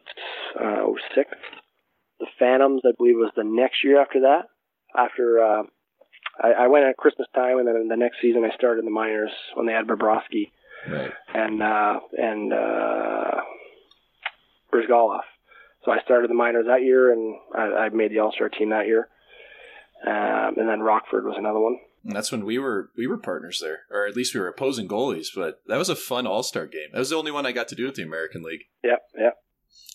uh, 0.59 1.15
06. 1.15 1.29
The 2.19 2.27
Phantoms, 2.37 2.81
I 2.85 2.91
believe, 2.97 3.15
was 3.15 3.31
the 3.35 3.45
next 3.45 3.83
year 3.83 4.01
after 4.01 4.21
that. 4.21 4.49
After 4.95 5.41
uh, 5.41 5.63
I, 6.41 6.63
I 6.63 6.67
went 6.67 6.85
at 6.85 6.97
Christmas 6.97 7.27
time, 7.33 7.59
and 7.59 7.67
then 7.67 7.87
the 7.87 7.95
next 7.95 8.17
season 8.21 8.43
I 8.43 8.53
started 8.55 8.79
in 8.79 8.85
the 8.85 8.91
minors 8.91 9.31
when 9.53 9.65
they 9.65 9.73
had 9.73 9.87
Bobrovsky 9.87 10.51
right. 10.89 11.11
and 11.33 11.63
uh, 11.63 11.99
and 12.17 12.53
uh, 12.53 13.41
Bryzgalov. 14.73 15.21
So 15.85 15.91
I 15.91 16.01
started 16.03 16.29
the 16.29 16.35
minors 16.35 16.65
that 16.67 16.83
year, 16.83 17.11
and 17.13 17.35
I, 17.55 17.85
I 17.85 17.89
made 17.89 18.11
the 18.11 18.19
All 18.19 18.33
Star 18.33 18.49
team 18.49 18.69
that 18.71 18.87
year. 18.87 19.07
Um, 20.05 20.55
and 20.57 20.67
then 20.67 20.81
Rockford 20.81 21.25
was 21.25 21.35
another 21.37 21.59
one. 21.59 21.77
And 22.03 22.15
that's 22.15 22.31
when 22.31 22.45
we 22.45 22.57
were 22.57 22.89
we 22.97 23.05
were 23.05 23.17
partners 23.17 23.59
there, 23.61 23.81
or 23.91 24.07
at 24.07 24.15
least 24.15 24.33
we 24.33 24.39
were 24.39 24.47
opposing 24.47 24.87
goalies. 24.87 25.27
But 25.35 25.61
that 25.67 25.77
was 25.77 25.89
a 25.89 25.95
fun 25.95 26.25
All 26.25 26.43
Star 26.43 26.65
game. 26.65 26.89
That 26.91 26.99
was 26.99 27.11
the 27.11 27.15
only 27.15 27.31
one 27.31 27.45
I 27.45 27.51
got 27.51 27.67
to 27.69 27.75
do 27.75 27.85
with 27.85 27.95
the 27.95 28.03
American 28.03 28.41
League. 28.41 28.63
Yeah, 28.83 28.97
yeah. 29.17 29.31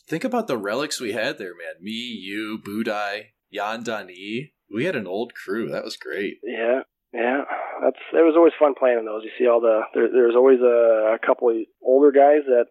Think 0.07 0.22
about 0.22 0.46
the 0.46 0.57
relics 0.57 1.00
we 1.00 1.12
had 1.12 1.38
there, 1.38 1.54
man. 1.57 1.82
Me, 1.82 1.90
you, 1.90 2.61
Budaj, 2.64 3.26
Yann 3.50 3.82
Danis. 3.82 4.52
We 4.72 4.84
had 4.84 4.96
an 4.96 5.07
old 5.07 5.32
crew. 5.34 5.68
That 5.68 5.84
was 5.84 5.96
great. 5.96 6.38
Yeah, 6.44 6.82
yeah. 7.12 7.42
That's 7.82 7.98
it 8.12 8.24
was 8.24 8.34
always 8.36 8.52
fun 8.59 8.74
playing 8.78 9.04
those. 9.04 9.24
You 9.24 9.30
see 9.38 9.48
all 9.48 9.61
the 9.61 9.80
there, 9.94 10.09
there's 10.12 10.36
always 10.36 10.61
a, 10.61 11.16
a 11.16 11.18
couple 11.24 11.50
of 11.50 11.57
older 11.82 12.12
guys 12.12 12.46
that 12.46 12.66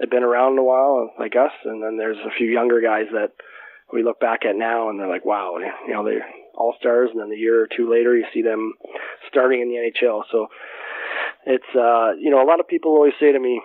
have 0.00 0.10
been 0.10 0.22
around 0.22 0.58
a 0.58 0.62
while, 0.62 1.10
like 1.18 1.34
us, 1.34 1.52
and 1.64 1.82
then 1.82 1.96
there's 1.96 2.18
a 2.18 2.36
few 2.38 2.46
younger 2.46 2.80
guys 2.80 3.06
that 3.12 3.32
we 3.92 4.02
look 4.02 4.20
back 4.20 4.44
at 4.44 4.56
now 4.56 4.90
and 4.90 4.98
they're 4.98 5.08
like, 5.08 5.24
wow, 5.24 5.56
you 5.86 5.92
know, 5.92 6.04
they're 6.04 6.26
all 6.56 6.74
stars, 6.78 7.10
and 7.12 7.20
then 7.20 7.30
the 7.30 7.36
year 7.36 7.62
or 7.62 7.68
two 7.68 7.90
later, 7.90 8.16
you 8.16 8.24
see 8.32 8.42
them 8.42 8.74
starting 9.28 9.60
in 9.60 9.68
the 9.68 9.76
NHL. 9.76 10.22
So 10.30 10.48
it's 11.46 11.74
uh, 11.74 12.12
you 12.18 12.30
know, 12.30 12.42
a 12.42 12.48
lot 12.48 12.60
of 12.60 12.68
people 12.68 12.92
always 12.92 13.14
say 13.20 13.32
to 13.32 13.38
me, 13.38 13.60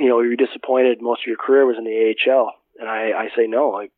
you 0.00 0.08
know, 0.08 0.20
you're 0.20 0.36
disappointed 0.36 1.02
most 1.02 1.22
of 1.22 1.26
your 1.26 1.36
career 1.36 1.66
was 1.66 1.76
in 1.78 1.84
the 1.84 2.14
AHL, 2.14 2.52
and 2.78 2.88
I, 2.88 3.10
I 3.12 3.28
say 3.36 3.46
no. 3.46 3.70
Like 3.70 3.92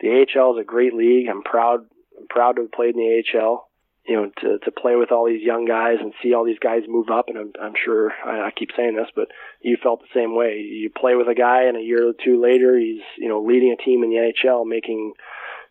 the 0.00 0.08
AHL 0.08 0.56
is 0.56 0.62
a 0.62 0.64
great 0.64 0.94
league. 0.94 1.28
I'm 1.28 1.42
proud. 1.42 1.80
I'm 2.18 2.28
proud 2.28 2.56
to 2.56 2.62
have 2.62 2.72
played 2.72 2.94
in 2.94 3.00
the 3.00 3.38
AHL. 3.38 3.68
You 4.06 4.16
know, 4.16 4.30
to 4.40 4.58
to 4.64 4.70
play 4.70 4.96
with 4.96 5.12
all 5.12 5.26
these 5.26 5.42
young 5.42 5.66
guys 5.66 5.98
and 6.00 6.14
see 6.22 6.32
all 6.32 6.44
these 6.44 6.58
guys 6.58 6.82
move 6.88 7.10
up, 7.10 7.26
and 7.28 7.38
I'm, 7.38 7.52
I'm 7.60 7.74
sure 7.84 8.12
I, 8.24 8.46
I 8.46 8.50
keep 8.50 8.70
saying 8.76 8.96
this, 8.96 9.08
but 9.14 9.28
you 9.60 9.76
felt 9.80 10.00
the 10.00 10.18
same 10.18 10.34
way. 10.34 10.58
You 10.58 10.90
play 10.90 11.14
with 11.14 11.28
a 11.28 11.34
guy, 11.34 11.64
and 11.64 11.76
a 11.76 11.82
year 11.82 12.08
or 12.08 12.12
two 12.12 12.40
later, 12.40 12.78
he's 12.78 13.02
you 13.18 13.28
know 13.28 13.42
leading 13.42 13.72
a 13.72 13.82
team 13.82 14.02
in 14.02 14.10
the 14.10 14.16
NHL, 14.16 14.66
making 14.66 15.12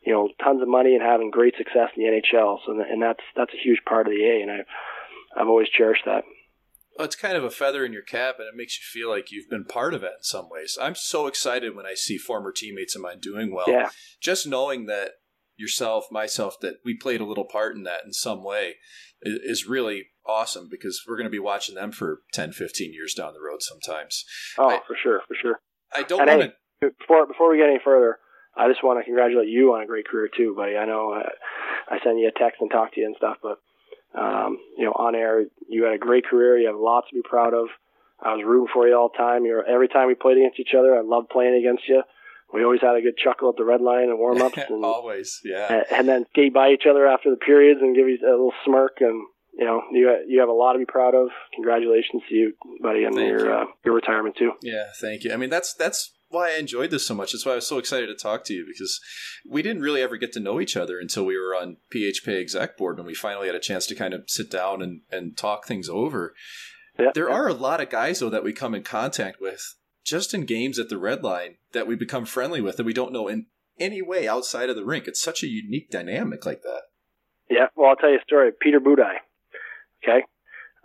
you 0.06 0.14
know 0.14 0.30
tons 0.44 0.62
of 0.62 0.68
money 0.68 0.96
and 0.96 1.04
having 1.04 1.32
great 1.32 1.56
success 1.58 1.90
in 1.96 2.04
the 2.04 2.10
NHL. 2.10 2.58
So, 2.66 2.72
and 2.72 3.02
that's 3.02 3.24
that's 3.36 3.54
a 3.54 3.62
huge 3.64 3.80
part 3.88 4.08
of 4.08 4.14
the 4.14 4.24
A, 4.24 4.42
and 4.42 4.52
I 4.52 5.40
I've 5.40 5.48
always 5.48 5.70
cherished 5.70 6.04
that 6.06 6.24
well, 7.00 7.06
it's 7.06 7.16
kind 7.16 7.38
of 7.38 7.46
a 7.46 7.50
feather 7.50 7.86
in 7.86 7.94
your 7.94 8.02
cap, 8.02 8.36
and 8.40 8.48
it 8.48 8.58
makes 8.58 8.78
you 8.78 8.84
feel 8.84 9.10
like 9.10 9.32
you've 9.32 9.50
been 9.50 9.64
part 9.64 9.94
of 9.94 10.04
it 10.04 10.12
in 10.18 10.24
some 10.24 10.50
ways. 10.50 10.78
I'm 10.82 10.96
so 10.96 11.28
excited 11.28 11.74
when 11.74 11.86
I 11.86 11.94
see 11.94 12.18
former 12.18 12.52
teammates 12.52 12.94
of 12.94 13.02
mine 13.02 13.20
doing 13.22 13.54
well. 13.54 13.70
Yeah. 13.70 13.90
Just 14.22 14.46
knowing 14.46 14.86
that 14.88 15.12
yourself, 15.56 16.08
myself, 16.12 16.60
that 16.60 16.80
we 16.84 16.98
played 16.98 17.22
a 17.22 17.26
little 17.26 17.46
part 17.46 17.78
in 17.78 17.84
that 17.84 18.02
in 18.06 18.12
some 18.12 18.44
way 18.44 18.76
is 19.22 19.66
really 19.66 20.08
awesome 20.26 20.68
because 20.70 21.04
we're 21.08 21.16
going 21.16 21.24
to 21.24 21.32
be 21.32 21.40
watching 21.40 21.76
them 21.76 21.94
for 21.94 22.20
10, 22.34 22.52
15 22.52 22.94
years 22.94 23.14
down 23.14 23.34
the 23.34 23.40
road 23.40 23.62
sometimes. 23.62 24.26
Oh, 24.58 24.70
I, 24.70 24.80
for 24.86 24.98
sure, 25.02 25.22
for 25.26 25.36
sure. 25.42 25.62
I 25.94 26.04
don't 26.04 26.28
want 26.28 26.52
to. 26.82 26.90
Before, 27.00 27.26
before 27.26 27.50
we 27.50 27.58
get 27.58 27.70
any 27.70 27.80
further, 27.82 28.20
I 28.56 28.68
just 28.68 28.84
want 28.84 29.00
to 29.00 29.06
congratulate 29.06 29.48
you 29.48 29.74
on 29.74 29.82
a 29.82 29.88
great 29.88 30.08
career 30.08 30.30
too, 30.36 30.54
buddy. 30.56 30.76
I 30.76 30.86
know 30.86 31.14
I, 31.14 31.22
uh, 31.22 31.30
I 31.92 32.00
send 32.04 32.20
you 32.20 32.28
a 32.28 32.40
text 32.40 32.62
and 32.62 32.70
talk 32.70 32.94
to 32.94 33.00
you 33.00 33.08
and 33.08 33.16
stuff, 33.16 33.38
but 33.42 33.60
um, 34.14 34.58
you 34.78 34.86
know, 34.86 34.92
on 34.92 35.16
air, 35.16 35.46
you 35.68 35.84
had 35.84 35.94
a 35.94 35.98
great 35.98 36.26
career. 36.26 36.58
You 36.58 36.68
have 36.68 36.80
lots 36.80 37.10
to 37.10 37.16
be 37.16 37.22
proud 37.22 37.54
of. 37.54 37.68
I 38.22 38.34
was 38.34 38.44
rooting 38.46 38.68
for 38.74 38.88
you 38.88 38.96
all 38.98 39.10
the 39.10 39.18
time. 39.18 39.46
You're, 39.46 39.64
every 39.64 39.88
time 39.88 40.08
we 40.08 40.16
played 40.16 40.38
against 40.38 40.60
each 40.60 40.74
other, 40.78 40.96
I 40.96 41.02
loved 41.02 41.30
playing 41.30 41.56
against 41.56 41.88
you. 41.88 42.04
We 42.54 42.64
always 42.64 42.82
had 42.82 42.96
a 42.96 43.02
good 43.02 43.16
chuckle 43.18 43.50
at 43.50 43.58
the 43.58 43.64
red 43.64 43.82
line 43.82 44.10
and 44.10 44.18
warm 44.18 44.42
ups. 44.42 44.58
And, 44.70 44.84
always, 44.84 45.40
yeah. 45.46 45.72
And, 45.72 45.86
and 45.92 46.10
then 46.10 46.26
skate 46.32 46.54
by 46.54 46.72
each 46.72 46.86
other 46.90 47.08
after 47.08 47.30
the 47.30 47.38
periods 47.38 47.80
and 47.82 47.96
give 47.96 48.08
you 48.08 48.18
a 48.26 48.32
little 48.32 48.54
smirk. 48.66 48.98
And 49.02 49.28
you 49.54 49.66
know, 49.66 49.84
you 49.92 50.24
you 50.28 50.40
have 50.40 50.50
a 50.50 50.54
lot 50.54 50.74
to 50.74 50.80
be 50.80 50.86
proud 50.86 51.14
of. 51.16 51.30
Congratulations 51.54 52.24
to 52.30 52.36
you, 52.36 52.54
buddy, 52.82 53.06
on 53.06 53.16
your 53.16 53.46
you. 53.46 53.54
uh, 53.54 53.66
your 53.86 53.94
retirement 53.94 54.36
too. 54.36 54.54
Yeah, 54.62 54.86
thank 55.00 55.24
you. 55.24 55.34
I 55.34 55.38
mean, 55.38 55.50
that's 55.50 55.74
that's 55.74 56.12
why 56.30 56.52
I 56.52 56.58
enjoyed 56.58 56.92
this 56.92 57.06
so 57.06 57.14
much. 57.14 57.32
That's 57.32 57.46
why 57.46 57.54
I 57.54 57.56
was 57.56 57.68
so 57.68 57.78
excited 57.78 58.08
to 58.08 58.16
talk 58.16 58.44
to 58.46 58.54
you 58.54 58.66
because 58.66 59.00
we 59.48 59.62
didn't 59.62 59.82
really 59.82 60.02
ever 60.02 60.18
get 60.18 60.32
to 60.34 60.40
know 60.40 60.62
each 60.62 60.78
other 60.78 61.00
until 61.00 61.26
we 61.26 61.38
were 61.38 61.56
on 61.56 61.78
PHP 61.94 62.40
exec 62.40 62.78
board 62.78 62.98
and 62.98 63.08
we 63.08 63.14
finally 63.14 63.48
had 63.48 63.56
a 63.56 63.60
chance 63.60 63.86
to 63.88 63.96
kind 63.96 64.14
of 64.14 64.24
sit 64.28 64.50
down 64.50 64.82
and, 64.82 65.02
and 65.12 65.38
talk 65.38 65.66
things 65.66 65.90
over. 65.90 66.34
Yeah. 66.98 67.12
There 67.14 67.30
are 67.30 67.48
a 67.48 67.54
lot 67.54 67.82
of 67.82 67.90
guys 67.90 68.20
though 68.20 68.30
that 68.30 68.44
we 68.44 68.54
come 68.54 68.76
in 68.76 68.84
contact 68.84 69.42
with 69.42 69.76
just 70.04 70.34
in 70.34 70.46
games 70.46 70.80
at 70.80 70.90
the 70.90 70.98
red 70.98 71.24
line 71.24 71.56
that 71.74 71.88
we 71.88 71.96
become 71.96 72.26
friendly 72.26 72.62
with 72.62 72.78
that 72.78 72.86
we 72.86 72.94
don't 72.94 73.14
know 73.14 73.28
in 73.28 73.48
any 73.80 74.02
way 74.02 74.28
outside 74.28 74.70
of 74.70 74.76
the 74.76 74.86
rink. 74.86 75.08
It's 75.08 75.22
such 75.22 75.44
a 75.44 75.48
unique 75.48 75.90
dynamic 75.90 76.46
like 76.46 76.62
that. 76.64 76.82
Yeah, 77.50 77.68
well, 77.76 77.90
I'll 77.90 77.96
tell 77.96 78.10
you 78.10 78.18
a 78.18 78.24
story. 78.24 78.52
Peter 78.60 78.80
Budaj, 78.80 79.16
Okay, 80.04 80.24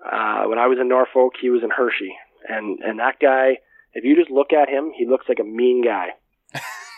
uh, 0.04 0.44
when 0.44 0.58
I 0.58 0.66
was 0.66 0.78
in 0.80 0.88
Norfolk, 0.88 1.34
he 1.40 1.50
was 1.50 1.62
in 1.62 1.70
Hershey, 1.70 2.14
and 2.48 2.80
and 2.80 2.98
that 2.98 3.20
guy 3.20 3.58
if 3.94 4.04
you 4.04 4.16
just 4.16 4.30
look 4.30 4.52
at 4.52 4.68
him, 4.68 4.92
he 4.96 5.06
looks 5.06 5.26
like 5.28 5.38
a 5.40 5.44
mean 5.44 5.82
guy. 5.84 6.08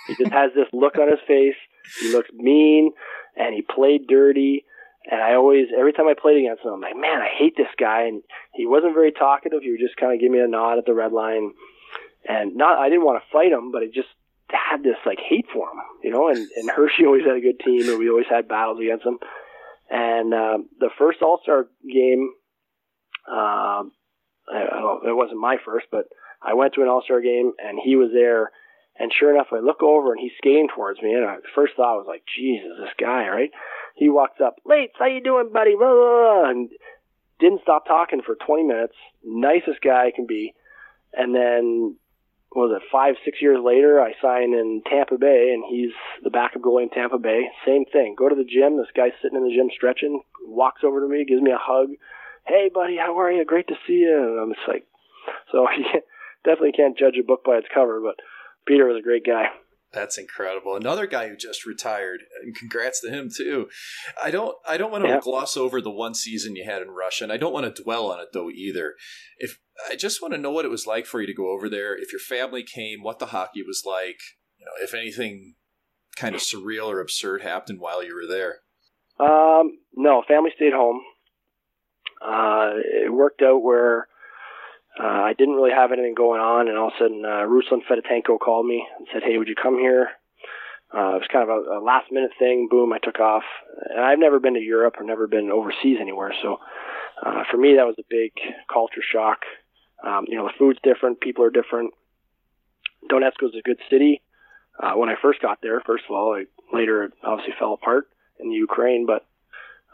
he 0.09 0.15
just 0.17 0.33
has 0.33 0.51
this 0.55 0.69
look 0.73 0.97
on 0.99 1.09
his 1.09 1.21
face. 1.27 1.57
He 2.01 2.13
looks 2.13 2.31
mean, 2.35 2.93
and 3.37 3.55
he 3.55 3.63
played 3.63 4.07
dirty. 4.09 4.65
And 5.09 5.21
I 5.21 5.35
always, 5.35 5.67
every 5.77 5.93
time 5.93 6.09
I 6.09 6.15
played 6.21 6.39
against 6.39 6.65
him, 6.65 6.73
I'm 6.73 6.81
like, 6.81 6.97
man, 6.97 7.21
I 7.21 7.29
hate 7.39 7.57
this 7.57 7.71
guy. 7.79 8.07
And 8.09 8.23
he 8.55 8.67
wasn't 8.67 8.95
very 8.95 9.13
talkative. 9.13 9.63
He 9.63 9.71
would 9.71 9.81
just 9.81 9.97
kind 9.97 10.13
of 10.13 10.21
give 10.21 10.33
me 10.33 10.41
a 10.41 10.49
nod 10.49 10.79
at 10.79 10.87
the 10.87 10.95
red 10.95 11.13
line. 11.13 11.53
And 12.29 12.57
not, 12.57 12.79
I 12.79 12.89
didn't 12.89 13.05
want 13.05 13.23
to 13.23 13.33
fight 13.33 13.53
him, 13.53 13.71
but 13.71 13.83
I 13.83 13.87
just 13.87 14.09
had 14.51 14.83
this 14.83 14.97
like 15.05 15.19
hate 15.21 15.47
for 15.53 15.69
him, 15.69 15.79
you 16.03 16.11
know. 16.11 16.29
And, 16.29 16.39
and 16.39 16.71
Hershey 16.71 17.07
always 17.07 17.25
had 17.25 17.37
a 17.37 17.41
good 17.41 17.61
team, 17.61 17.89
and 17.89 17.99
we 17.99 18.11
always 18.11 18.27
had 18.29 18.49
battles 18.49 18.81
against 18.81 19.07
him. 19.07 19.19
And 19.91 20.35
uh, 20.35 20.59
the 20.81 20.91
first 20.99 21.23
All 21.23 21.39
Star 21.43 21.69
game, 21.89 22.31
uh, 23.31 23.87
I 24.53 24.59
don't, 24.71 25.05
know, 25.05 25.11
it 25.11 25.17
wasn't 25.17 25.41
my 25.41 25.57
first, 25.65 25.87
but 25.91 26.07
I 26.43 26.55
went 26.55 26.75
to 26.75 26.83
an 26.83 26.89
All 26.89 27.03
Star 27.03 27.21
game 27.21 27.53
and 27.59 27.79
he 27.83 27.97
was 27.97 28.11
there. 28.13 28.51
And 28.99 29.13
sure 29.13 29.35
enough, 29.35 29.49
I 29.53 29.59
look 29.59 29.83
over 29.83 30.13
and 30.13 30.21
he's 30.21 30.33
skating 30.39 30.69
towards 30.75 31.03
me. 31.03 31.13
And 31.13 31.25
I, 31.25 31.37
first 31.55 31.75
thought 31.77 31.99
was 31.99 32.07
like, 32.09 32.23
Jesus, 32.39 32.71
this 32.81 32.95
guy, 32.99 33.29
right? 33.29 33.51
He 33.95 34.09
walks 34.09 34.41
up, 34.45 34.57
Lates, 34.67 34.97
how 34.99 35.07
you 35.07 35.23
doing, 35.23 35.51
buddy? 35.53 35.75
Blah, 35.77 35.89
blah, 35.89 36.43
blah, 36.43 36.51
and 36.51 36.69
didn't 37.39 37.63
stop 37.63 37.87
talking 37.87 38.23
for 38.25 38.35
20 38.35 38.65
minutes. 38.65 38.95
Nicest 39.25 39.81
guy 39.83 40.07
I 40.07 40.13
can 40.15 40.27
be. 40.27 40.55
And 41.13 41.35
then, 41.35 41.97
was 42.55 42.73
it 42.75 42.89
five, 42.91 43.17
six 43.25 43.41
years 43.41 43.59
later, 43.63 44.01
I 44.01 44.13
sign 44.21 44.55
in 44.55 44.83
Tampa 44.89 45.19
Bay 45.19 45.53
and 45.53 45.65
he's 45.69 45.93
the 46.23 46.31
backup 46.31 46.63
goalie 46.63 46.85
in 46.85 46.91
Tampa 46.91 47.19
Bay. 47.19 47.49
Same 47.67 47.85
thing. 47.85 48.15
Go 48.17 48.29
to 48.29 48.35
the 48.35 48.45
gym. 48.45 48.77
This 48.77 48.93
guy's 48.97 49.13
sitting 49.21 49.37
in 49.37 49.45
the 49.45 49.55
gym 49.55 49.69
stretching, 49.75 50.23
walks 50.47 50.83
over 50.85 51.01
to 51.01 51.09
me, 51.09 51.25
gives 51.25 51.43
me 51.43 51.51
a 51.51 51.61
hug. 51.61 51.89
Hey, 52.47 52.71
buddy, 52.73 52.97
how 52.97 53.19
are 53.19 53.31
you? 53.31 53.45
Great 53.45 53.69
to 53.69 53.75
see 53.87 54.05
you. 54.05 54.17
And 54.17 54.41
I'm 54.41 54.55
just 54.55 54.69
like, 54.69 54.87
so 55.53 55.67
definitely 56.47 56.73
can't 56.73 56.99
judge 56.99 57.17
a 57.21 57.27
book 57.27 57.41
by 57.45 57.57
its 57.57 57.69
cover, 57.75 58.01
but 58.01 58.17
Peter 58.67 58.87
was 58.87 58.99
a 58.99 59.03
great 59.03 59.27
guy. 59.27 59.47
That's 59.93 60.19
incredible. 60.19 60.77
Another 60.77 61.07
guy 61.07 61.29
who 61.29 61.37
just 61.37 61.65
retired, 61.65 62.21
and 62.43 62.55
congrats 62.55 63.01
to 63.01 63.11
him 63.11 63.31
too. 63.35 63.69
I 64.23 64.31
don't 64.31 64.55
I 64.69 64.77
don't 64.77 64.91
want 64.91 65.05
to 65.05 65.11
yeah. 65.11 65.21
gloss 65.23 65.57
over 65.57 65.81
the 65.81 65.91
one 65.91 66.15
season 66.15 66.57
you 66.57 66.65
had 66.65 66.83
in 66.83 66.91
Russia, 66.91 67.25
and 67.25 67.33
I 67.33 67.37
don't 67.37 67.53
want 67.53 67.75
to 67.75 67.83
dwell 67.83 68.11
on 68.11 68.21
it 68.21 68.29
though 68.33 68.51
either. 68.51 68.95
If 69.39 69.59
I 69.91 69.97
just 69.97 70.21
want 70.21 70.35
to 70.35 70.41
know 70.41 70.51
what 70.51 70.65
it 70.65 70.71
was 70.71 70.87
like 70.87 71.07
for 71.07 71.21
you 71.21 71.27
to 71.27 71.35
go 71.35 71.51
over 71.51 71.69
there, 71.69 71.97
if 71.97 72.13
your 72.13 72.21
family 72.21 72.63
came, 72.63 73.03
what 73.03 73.19
the 73.21 73.27
hockey 73.27 73.63
was 73.63 73.85
like, 73.87 74.19
you 74.59 74.67
know, 74.67 74.85
if 74.85 74.93
anything 74.93 75.55
kind 76.17 76.35
of 76.35 76.41
surreal 76.41 76.89
or 76.89 77.01
absurd 77.01 77.43
happened 77.43 77.79
while 77.79 78.05
you 78.05 78.15
were 78.15 78.27
there. 78.27 78.61
Um, 79.19 79.79
no, 79.95 80.23
family 80.27 80.51
stayed 80.57 80.73
home. 80.73 81.01
Uh, 82.21 82.73
it 83.05 83.13
worked 83.13 83.43
out 83.43 83.63
where 83.63 84.09
uh, 84.99 85.03
I 85.07 85.35
didn't 85.37 85.55
really 85.55 85.73
have 85.73 85.93
anything 85.93 86.15
going 86.15 86.41
on, 86.41 86.69
and 86.69 86.79
all 86.79 86.89
of 86.89 86.95
a 86.95 87.05
sudden, 87.05 87.25
uh, 87.25 87.45
Ruslan 87.47 87.85
Fedotenko 87.85 88.39
called 88.39 88.67
me 88.67 88.87
and 88.99 89.07
said, 89.13 89.23
"Hey, 89.23 89.37
would 89.39 89.49
you 89.49 89.55
come 89.55 89.79
here?" 89.79 90.11
Uh, 90.95 91.17
it 91.17 91.21
was 91.21 91.29
kind 91.33 91.49
of 91.49 91.51
a, 91.51 91.79
a 91.79 91.81
last 91.85 92.11
minute 92.13 92.31
thing. 92.39 92.69
Boom, 92.71 92.93
I 92.93 92.99
took 92.99 93.19
off. 93.19 93.43
And 93.91 94.01
I've 94.01 94.21
never 94.21 94.39
been 94.39 94.55
to 94.55 94.61
Europe 94.61 94.95
or 94.99 95.05
never 95.05 95.27
been 95.27 95.51
overseas 95.51 95.99
anywhere, 96.01 96.33
so 96.43 96.59
uh, 97.23 97.43
for 97.51 97.57
me 97.57 97.75
that 97.77 97.87
was 97.87 97.97
a 97.99 98.05
big 98.09 98.33
culture 98.73 99.03
shock. 99.03 99.41
Um, 100.07 100.27
you 100.29 100.37
know, 100.37 100.45
the 100.47 100.53
food's 100.59 100.79
different, 100.83 101.21
people 101.21 101.45
are 101.45 101.51
different. 101.51 101.93
Donetsk 103.11 103.43
was 103.43 103.55
a 103.59 103.63
good 103.63 103.79
city. 103.91 104.23
Uh, 104.79 104.93
when 104.93 105.09
I 105.09 105.15
first 105.21 105.41
got 105.41 105.59
there, 105.63 105.81
first 105.87 106.05
of 106.09 106.15
all, 106.15 106.35
I, 106.35 106.45
later 106.77 107.11
obviously 107.25 107.55
fell 107.59 107.73
apart 107.73 108.09
in 108.39 108.51
the 108.51 108.57
Ukraine, 108.57 109.07
but 109.07 109.27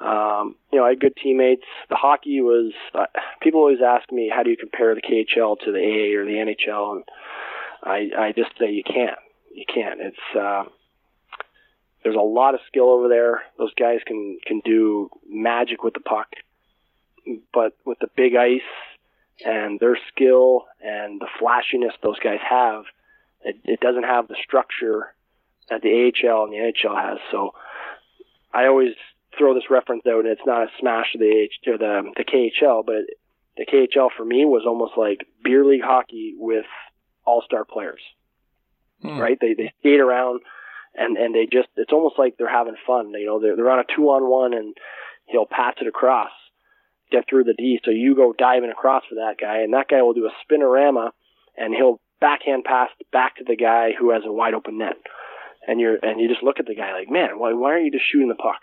um, 0.03 0.57
you 0.73 0.79
know, 0.79 0.85
I 0.85 0.91
had 0.91 1.01
good 1.01 1.17
teammates. 1.17 1.65
The 1.89 1.97
hockey 1.97 2.41
was. 2.41 2.73
Uh, 2.95 3.07
people 3.41 3.61
always 3.61 3.81
ask 3.85 4.11
me, 4.11 4.31
how 4.35 4.43
do 4.43 4.51
you 4.51 4.57
compare 4.57 4.95
the 4.95 5.01
KHL 5.01 5.59
to 5.61 5.73
the 5.73 5.79
AA 5.79 6.19
or 6.19 6.25
the 6.25 6.33
NHL? 6.33 6.97
And 6.97 7.05
I, 7.83 8.11
I 8.19 8.33
just 8.33 8.51
say 8.59 8.73
you 8.73 8.83
can't. 8.83 9.19
You 9.55 9.65
can't. 9.73 10.01
It's 10.01 10.37
uh, 10.39 10.65
there's 12.03 12.17
a 12.17 12.21
lot 12.21 12.55
of 12.55 12.61
skill 12.67 12.91
over 12.91 13.09
there. 13.09 13.43
Those 13.59 13.75
guys 13.75 14.01
can 14.07 14.39
can 14.45 14.61
do 14.65 15.11
magic 15.29 15.85
with 15.85 15.95
the 15.95 16.01
puck, 16.01 16.29
but 17.53 17.77
with 17.85 17.99
the 18.01 18.09
big 18.17 18.35
ice 18.35 18.61
and 19.45 19.79
their 19.79 19.99
skill 20.09 20.67
and 20.81 21.21
the 21.21 21.29
flashiness 21.39 21.93
those 22.03 22.19
guys 22.19 22.41
have, 22.49 22.85
it, 23.43 23.57
it 23.65 23.81
doesn't 23.81 24.05
have 24.05 24.29
the 24.29 24.37
structure 24.43 25.15
that 25.69 25.83
the 25.83 26.13
AHL 26.25 26.45
and 26.45 26.53
the 26.53 26.57
NHL 26.57 27.01
has. 27.01 27.19
So 27.31 27.55
I 28.53 28.67
always 28.67 28.95
throw 29.39 29.55
this 29.55 29.71
reference 29.71 30.03
out, 30.07 30.21
and 30.21 30.29
it's 30.29 30.47
not 30.47 30.65
a 30.65 30.71
smash 30.79 31.13
to 31.13 31.19
the 31.19 31.31
H 31.31 31.53
to 31.65 31.79
the 31.79 32.13
the 32.17 32.25
KHL, 32.25 32.85
but 32.85 33.07
the 33.57 33.67
KHL 33.67 34.11
for 34.17 34.25
me 34.25 34.45
was 34.45 34.65
almost 34.67 34.93
like 34.97 35.27
beer 35.45 35.65
league 35.65 35.83
hockey 35.83 36.35
with 36.37 36.67
all 37.25 37.43
star 37.45 37.65
players. 37.65 38.01
Hmm. 39.03 39.19
Right? 39.19 39.39
They 39.41 39.55
they 39.55 39.73
skate 39.81 40.01
around 40.01 40.41
and 40.95 41.17
and 41.17 41.35
they 41.35 41.47
just 41.47 41.69
it's 41.77 41.93
almost 41.93 42.19
like 42.19 42.37
they're 42.37 42.51
having 42.51 42.77
fun. 42.87 43.13
You 43.13 43.27
know, 43.27 43.41
they're 43.41 43.57
they're 43.57 43.71
on 43.71 43.81
a 43.81 43.97
two 43.97 44.05
on 44.09 44.29
one 44.29 44.55
and 44.55 44.77
he'll 45.27 45.47
pass 45.47 45.75
it 45.81 45.87
across, 45.87 46.31
get 47.11 47.29
through 47.29 47.45
the 47.45 47.55
D. 47.55 47.81
So 47.85 47.91
you 47.91 48.15
go 48.15 48.33
diving 48.37 48.71
across 48.71 49.05
for 49.09 49.17
that 49.17 49.37
guy, 49.41 49.59
and 49.59 49.73
that 49.75 49.89
guy 49.89 50.03
will 50.03 50.15
do 50.15 50.27
a 50.29 50.53
spinorama, 50.53 51.11
and 51.57 51.75
he'll 51.75 52.01
backhand 52.21 52.65
pass 52.65 52.91
back 53.13 53.37
to 53.37 53.45
the 53.45 53.57
guy 53.57 53.91
who 53.99 54.11
has 54.11 54.23
a 54.25 54.33
wide 54.33 54.55
open 54.55 54.79
net. 54.79 54.97
And 55.67 55.81
you're 55.81 55.99
and 56.03 56.21
you 56.21 56.29
just 56.29 56.43
look 56.43 56.59
at 56.59 56.67
the 56.67 56.75
guy 56.75 56.93
like, 56.93 57.11
man, 57.11 57.39
why 57.39 57.53
why 57.53 57.73
aren't 57.73 57.85
you 57.85 57.93
just 57.93 58.11
shooting 58.11 58.29
the 58.29 58.35
puck? 58.35 58.61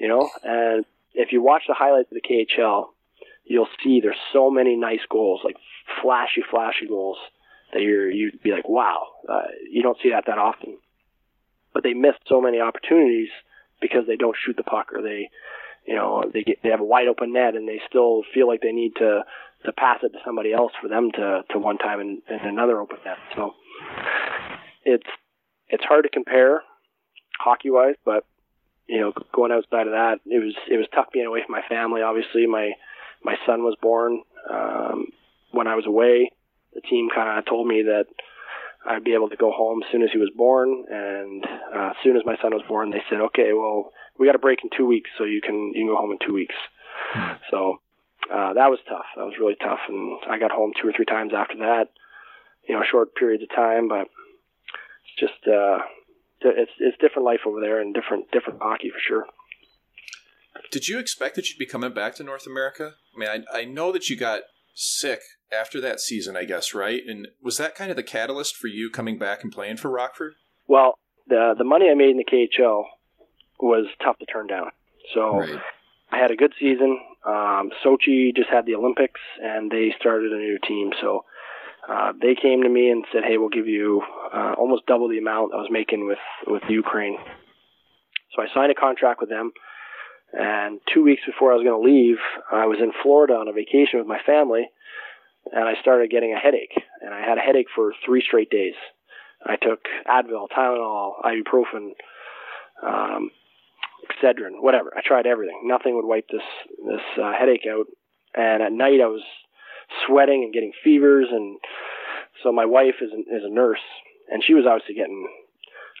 You 0.00 0.08
know. 0.08 0.28
And 0.42 0.84
if 1.14 1.32
you 1.32 1.42
watch 1.42 1.62
the 1.68 1.74
highlights 1.74 2.10
of 2.10 2.18
the 2.20 2.28
KHL, 2.28 2.86
you'll 3.44 3.68
see 3.84 4.00
there's 4.00 4.16
so 4.32 4.50
many 4.50 4.76
nice 4.76 5.04
goals, 5.10 5.42
like 5.44 5.56
flashy, 6.02 6.42
flashy 6.50 6.86
goals 6.88 7.18
that 7.72 7.82
you're 7.82 8.10
you'd 8.10 8.42
be 8.42 8.50
like, 8.52 8.68
wow, 8.68 9.06
uh, 9.28 9.42
you 9.70 9.82
don't 9.82 9.98
see 10.02 10.10
that 10.10 10.24
that 10.26 10.38
often. 10.38 10.78
but 11.72 11.82
they 11.82 11.94
miss 11.94 12.14
so 12.26 12.40
many 12.40 12.60
opportunities 12.60 13.28
because 13.80 14.06
they 14.06 14.16
don't 14.16 14.36
shoot 14.44 14.56
the 14.56 14.62
puck 14.62 14.92
or 14.92 15.02
they, 15.02 15.30
you 15.86 15.94
know, 15.94 16.24
they 16.32 16.42
get, 16.42 16.58
they 16.62 16.68
have 16.70 16.80
a 16.80 16.84
wide 16.84 17.08
open 17.08 17.32
net 17.32 17.54
and 17.54 17.68
they 17.68 17.80
still 17.88 18.22
feel 18.34 18.46
like 18.48 18.60
they 18.60 18.72
need 18.72 18.94
to 18.96 19.24
to 19.64 19.72
pass 19.72 19.98
it 20.02 20.08
to 20.12 20.18
somebody 20.24 20.52
else 20.52 20.72
for 20.80 20.88
them 20.88 21.10
to 21.12 21.42
to 21.50 21.58
one 21.58 21.78
time 21.78 22.00
in, 22.00 22.22
in 22.28 22.40
another 22.48 22.80
open 22.80 22.98
net. 23.04 23.18
So 23.36 23.54
it's 24.84 25.06
it's 25.68 25.84
hard 25.84 26.04
to 26.04 26.10
compare 26.10 26.62
hockey 27.38 27.70
wise, 27.70 27.94
but 28.04 28.24
you 28.90 29.00
know, 29.00 29.12
going 29.32 29.52
outside 29.52 29.86
of 29.86 29.92
that, 29.92 30.18
it 30.26 30.42
was 30.42 30.54
it 30.68 30.76
was 30.76 30.86
tough 30.92 31.06
being 31.12 31.26
away 31.26 31.42
from 31.46 31.52
my 31.52 31.62
family. 31.68 32.02
Obviously, 32.02 32.46
my 32.46 32.72
my 33.22 33.36
son 33.46 33.62
was 33.62 33.76
born 33.80 34.22
um, 34.50 35.06
when 35.52 35.68
I 35.68 35.76
was 35.76 35.86
away. 35.86 36.32
The 36.74 36.80
team 36.80 37.08
kind 37.14 37.38
of 37.38 37.46
told 37.46 37.68
me 37.68 37.82
that 37.82 38.06
I'd 38.84 39.04
be 39.04 39.14
able 39.14 39.28
to 39.28 39.36
go 39.36 39.52
home 39.52 39.82
as 39.84 39.92
soon 39.92 40.02
as 40.02 40.10
he 40.12 40.18
was 40.18 40.32
born, 40.36 40.86
and 40.90 41.44
uh, 41.72 41.90
as 41.90 41.96
soon 42.02 42.16
as 42.16 42.24
my 42.26 42.36
son 42.42 42.50
was 42.50 42.64
born, 42.66 42.90
they 42.90 43.02
said, 43.08 43.20
"Okay, 43.30 43.52
well, 43.52 43.92
we 44.18 44.26
got 44.26 44.34
a 44.34 44.40
break 44.42 44.58
in 44.64 44.70
two 44.76 44.86
weeks, 44.86 45.10
so 45.16 45.22
you 45.22 45.40
can 45.40 45.70
you 45.72 45.86
can 45.86 45.94
go 45.94 45.96
home 45.96 46.10
in 46.10 46.18
two 46.26 46.34
weeks." 46.34 46.56
Hmm. 47.12 47.34
So 47.48 47.78
uh, 48.26 48.54
that 48.54 48.70
was 48.74 48.80
tough. 48.88 49.06
That 49.14 49.24
was 49.24 49.38
really 49.38 49.56
tough, 49.62 49.86
and 49.88 50.18
I 50.28 50.40
got 50.40 50.50
home 50.50 50.72
two 50.74 50.88
or 50.88 50.92
three 50.92 51.06
times 51.06 51.32
after 51.32 51.58
that. 51.58 51.90
You 52.68 52.74
know, 52.74 52.82
short 52.90 53.14
periods 53.14 53.44
of 53.44 53.54
time, 53.54 53.86
but 53.86 54.08
it's 55.06 55.16
just 55.20 55.46
uh, 55.46 55.78
it's 56.42 56.72
it's 56.78 56.96
different 57.00 57.26
life 57.26 57.40
over 57.46 57.60
there 57.60 57.80
and 57.80 57.94
different 57.94 58.30
different 58.32 58.60
hockey 58.62 58.90
for 58.90 59.00
sure. 59.06 59.26
Did 60.70 60.88
you 60.88 60.98
expect 60.98 61.36
that 61.36 61.48
you'd 61.48 61.58
be 61.58 61.66
coming 61.66 61.92
back 61.92 62.14
to 62.16 62.24
North 62.24 62.46
America? 62.46 62.94
I 63.14 63.18
mean, 63.18 63.44
I, 63.52 63.60
I 63.60 63.64
know 63.64 63.92
that 63.92 64.08
you 64.08 64.16
got 64.16 64.42
sick 64.74 65.20
after 65.52 65.80
that 65.80 66.00
season, 66.00 66.36
I 66.36 66.44
guess, 66.44 66.74
right? 66.74 67.02
And 67.06 67.28
was 67.42 67.56
that 67.58 67.74
kind 67.74 67.90
of 67.90 67.96
the 67.96 68.02
catalyst 68.02 68.56
for 68.56 68.68
you 68.68 68.90
coming 68.90 69.18
back 69.18 69.42
and 69.42 69.52
playing 69.52 69.78
for 69.78 69.90
Rockford? 69.90 70.34
Well, 70.66 70.94
the 71.26 71.54
the 71.56 71.64
money 71.64 71.88
I 71.90 71.94
made 71.94 72.10
in 72.10 72.18
the 72.18 72.24
KHL 72.24 72.84
was 73.60 73.86
tough 74.02 74.18
to 74.18 74.26
turn 74.26 74.46
down. 74.46 74.70
So 75.14 75.38
right. 75.38 75.60
I 76.10 76.18
had 76.18 76.30
a 76.30 76.36
good 76.36 76.52
season. 76.58 76.98
Um, 77.26 77.70
Sochi 77.84 78.34
just 78.34 78.48
had 78.50 78.66
the 78.66 78.74
Olympics, 78.74 79.20
and 79.42 79.70
they 79.70 79.94
started 79.98 80.32
a 80.32 80.36
new 80.36 80.58
team. 80.66 80.90
So 81.00 81.24
uh, 81.88 82.12
they 82.20 82.34
came 82.34 82.62
to 82.62 82.68
me 82.68 82.90
and 82.90 83.04
said, 83.12 83.22
"Hey, 83.24 83.38
we'll 83.38 83.48
give 83.48 83.66
you 83.66 84.02
uh, 84.32 84.54
almost 84.58 84.86
double 84.86 85.08
the 85.08 85.18
amount 85.18 85.54
I 85.54 85.58
was 85.58 85.70
making 85.70 86.06
with 86.06 86.18
with 86.46 86.62
Ukraine." 86.68 87.18
So 88.34 88.42
I 88.42 88.46
signed 88.54 88.72
a 88.72 88.74
contract 88.74 89.20
with 89.20 89.30
them. 89.30 89.52
And 90.32 90.80
two 90.94 91.02
weeks 91.02 91.22
before 91.26 91.52
I 91.52 91.56
was 91.56 91.64
going 91.64 91.82
to 91.82 91.92
leave, 91.92 92.18
I 92.52 92.66
was 92.66 92.78
in 92.80 92.92
Florida 93.02 93.34
on 93.34 93.48
a 93.48 93.52
vacation 93.52 93.98
with 93.98 94.06
my 94.06 94.20
family, 94.24 94.70
and 95.52 95.64
I 95.64 95.74
started 95.80 96.10
getting 96.10 96.32
a 96.32 96.38
headache. 96.38 96.74
And 97.00 97.12
I 97.12 97.20
had 97.20 97.38
a 97.38 97.40
headache 97.40 97.66
for 97.74 97.92
three 98.06 98.22
straight 98.24 98.50
days. 98.50 98.74
I 99.44 99.56
took 99.56 99.80
Advil, 100.06 100.46
Tylenol, 100.56 101.14
ibuprofen, 101.24 101.92
um, 102.86 103.30
Excedrin, 104.06 104.60
whatever. 104.62 104.92
I 104.96 105.00
tried 105.04 105.26
everything. 105.26 105.62
Nothing 105.64 105.96
would 105.96 106.04
wipe 106.04 106.28
this 106.30 106.42
this 106.86 107.00
uh, 107.20 107.32
headache 107.32 107.66
out. 107.68 107.86
And 108.34 108.62
at 108.62 108.72
night, 108.72 109.00
I 109.02 109.06
was 109.06 109.22
sweating 110.06 110.44
and 110.44 110.52
getting 110.52 110.72
fevers. 110.84 111.28
And 111.30 111.58
so 112.42 112.52
my 112.52 112.66
wife 112.66 112.96
is 113.00 113.10
is 113.12 113.44
a 113.44 113.52
nurse, 113.52 113.84
and 114.30 114.42
she 114.44 114.54
was 114.54 114.64
obviously 114.66 114.94
getting 114.94 115.28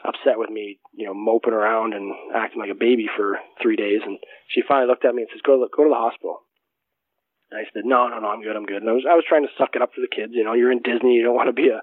upset 0.04 0.38
with 0.38 0.50
me, 0.50 0.78
you 0.94 1.06
know, 1.06 1.14
moping 1.14 1.52
around 1.52 1.92
and 1.92 2.14
acting 2.34 2.60
like 2.60 2.70
a 2.70 2.78
baby 2.78 3.06
for 3.16 3.38
three 3.60 3.76
days. 3.76 4.00
And 4.04 4.18
she 4.48 4.62
finally 4.66 4.88
looked 4.88 5.04
at 5.04 5.14
me 5.14 5.22
and 5.22 5.30
says, 5.32 5.42
"Go 5.44 5.56
to 5.56 5.66
the, 5.66 5.76
go 5.76 5.84
to 5.84 5.90
the 5.90 5.94
hospital." 5.94 6.42
And 7.50 7.60
I 7.60 7.64
said, 7.72 7.84
"No, 7.84 8.08
no, 8.08 8.20
no, 8.20 8.28
I'm 8.28 8.42
good, 8.42 8.56
I'm 8.56 8.66
good." 8.66 8.82
And 8.82 8.90
I 8.90 8.92
was 8.92 9.04
I 9.08 9.14
was 9.14 9.24
trying 9.28 9.44
to 9.44 9.52
suck 9.58 9.74
it 9.74 9.82
up 9.82 9.92
for 9.94 10.00
the 10.00 10.14
kids. 10.14 10.32
You 10.34 10.44
know, 10.44 10.54
you're 10.54 10.72
in 10.72 10.82
Disney, 10.82 11.14
you 11.14 11.24
don't 11.24 11.36
want 11.36 11.48
to 11.48 11.52
be 11.52 11.68
a 11.68 11.82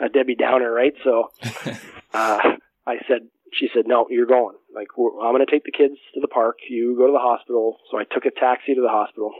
a 0.00 0.08
Debbie 0.08 0.34
Downer, 0.34 0.72
right? 0.72 0.94
So 1.04 1.30
uh, 2.14 2.40
I 2.86 2.96
said, 3.08 3.28
she 3.52 3.68
said, 3.74 3.84
"No, 3.86 4.06
you're 4.10 4.26
going. 4.26 4.56
Like 4.74 4.88
I'm 4.96 5.32
going 5.32 5.44
to 5.44 5.50
take 5.50 5.64
the 5.64 5.72
kids 5.72 5.94
to 6.14 6.20
the 6.20 6.28
park. 6.28 6.58
You 6.68 6.96
go 6.96 7.06
to 7.06 7.12
the 7.12 7.18
hospital." 7.18 7.78
So 7.90 7.98
I 7.98 8.04
took 8.04 8.24
a 8.24 8.30
taxi 8.30 8.74
to 8.74 8.80
the 8.80 8.88
hospital. 8.88 9.32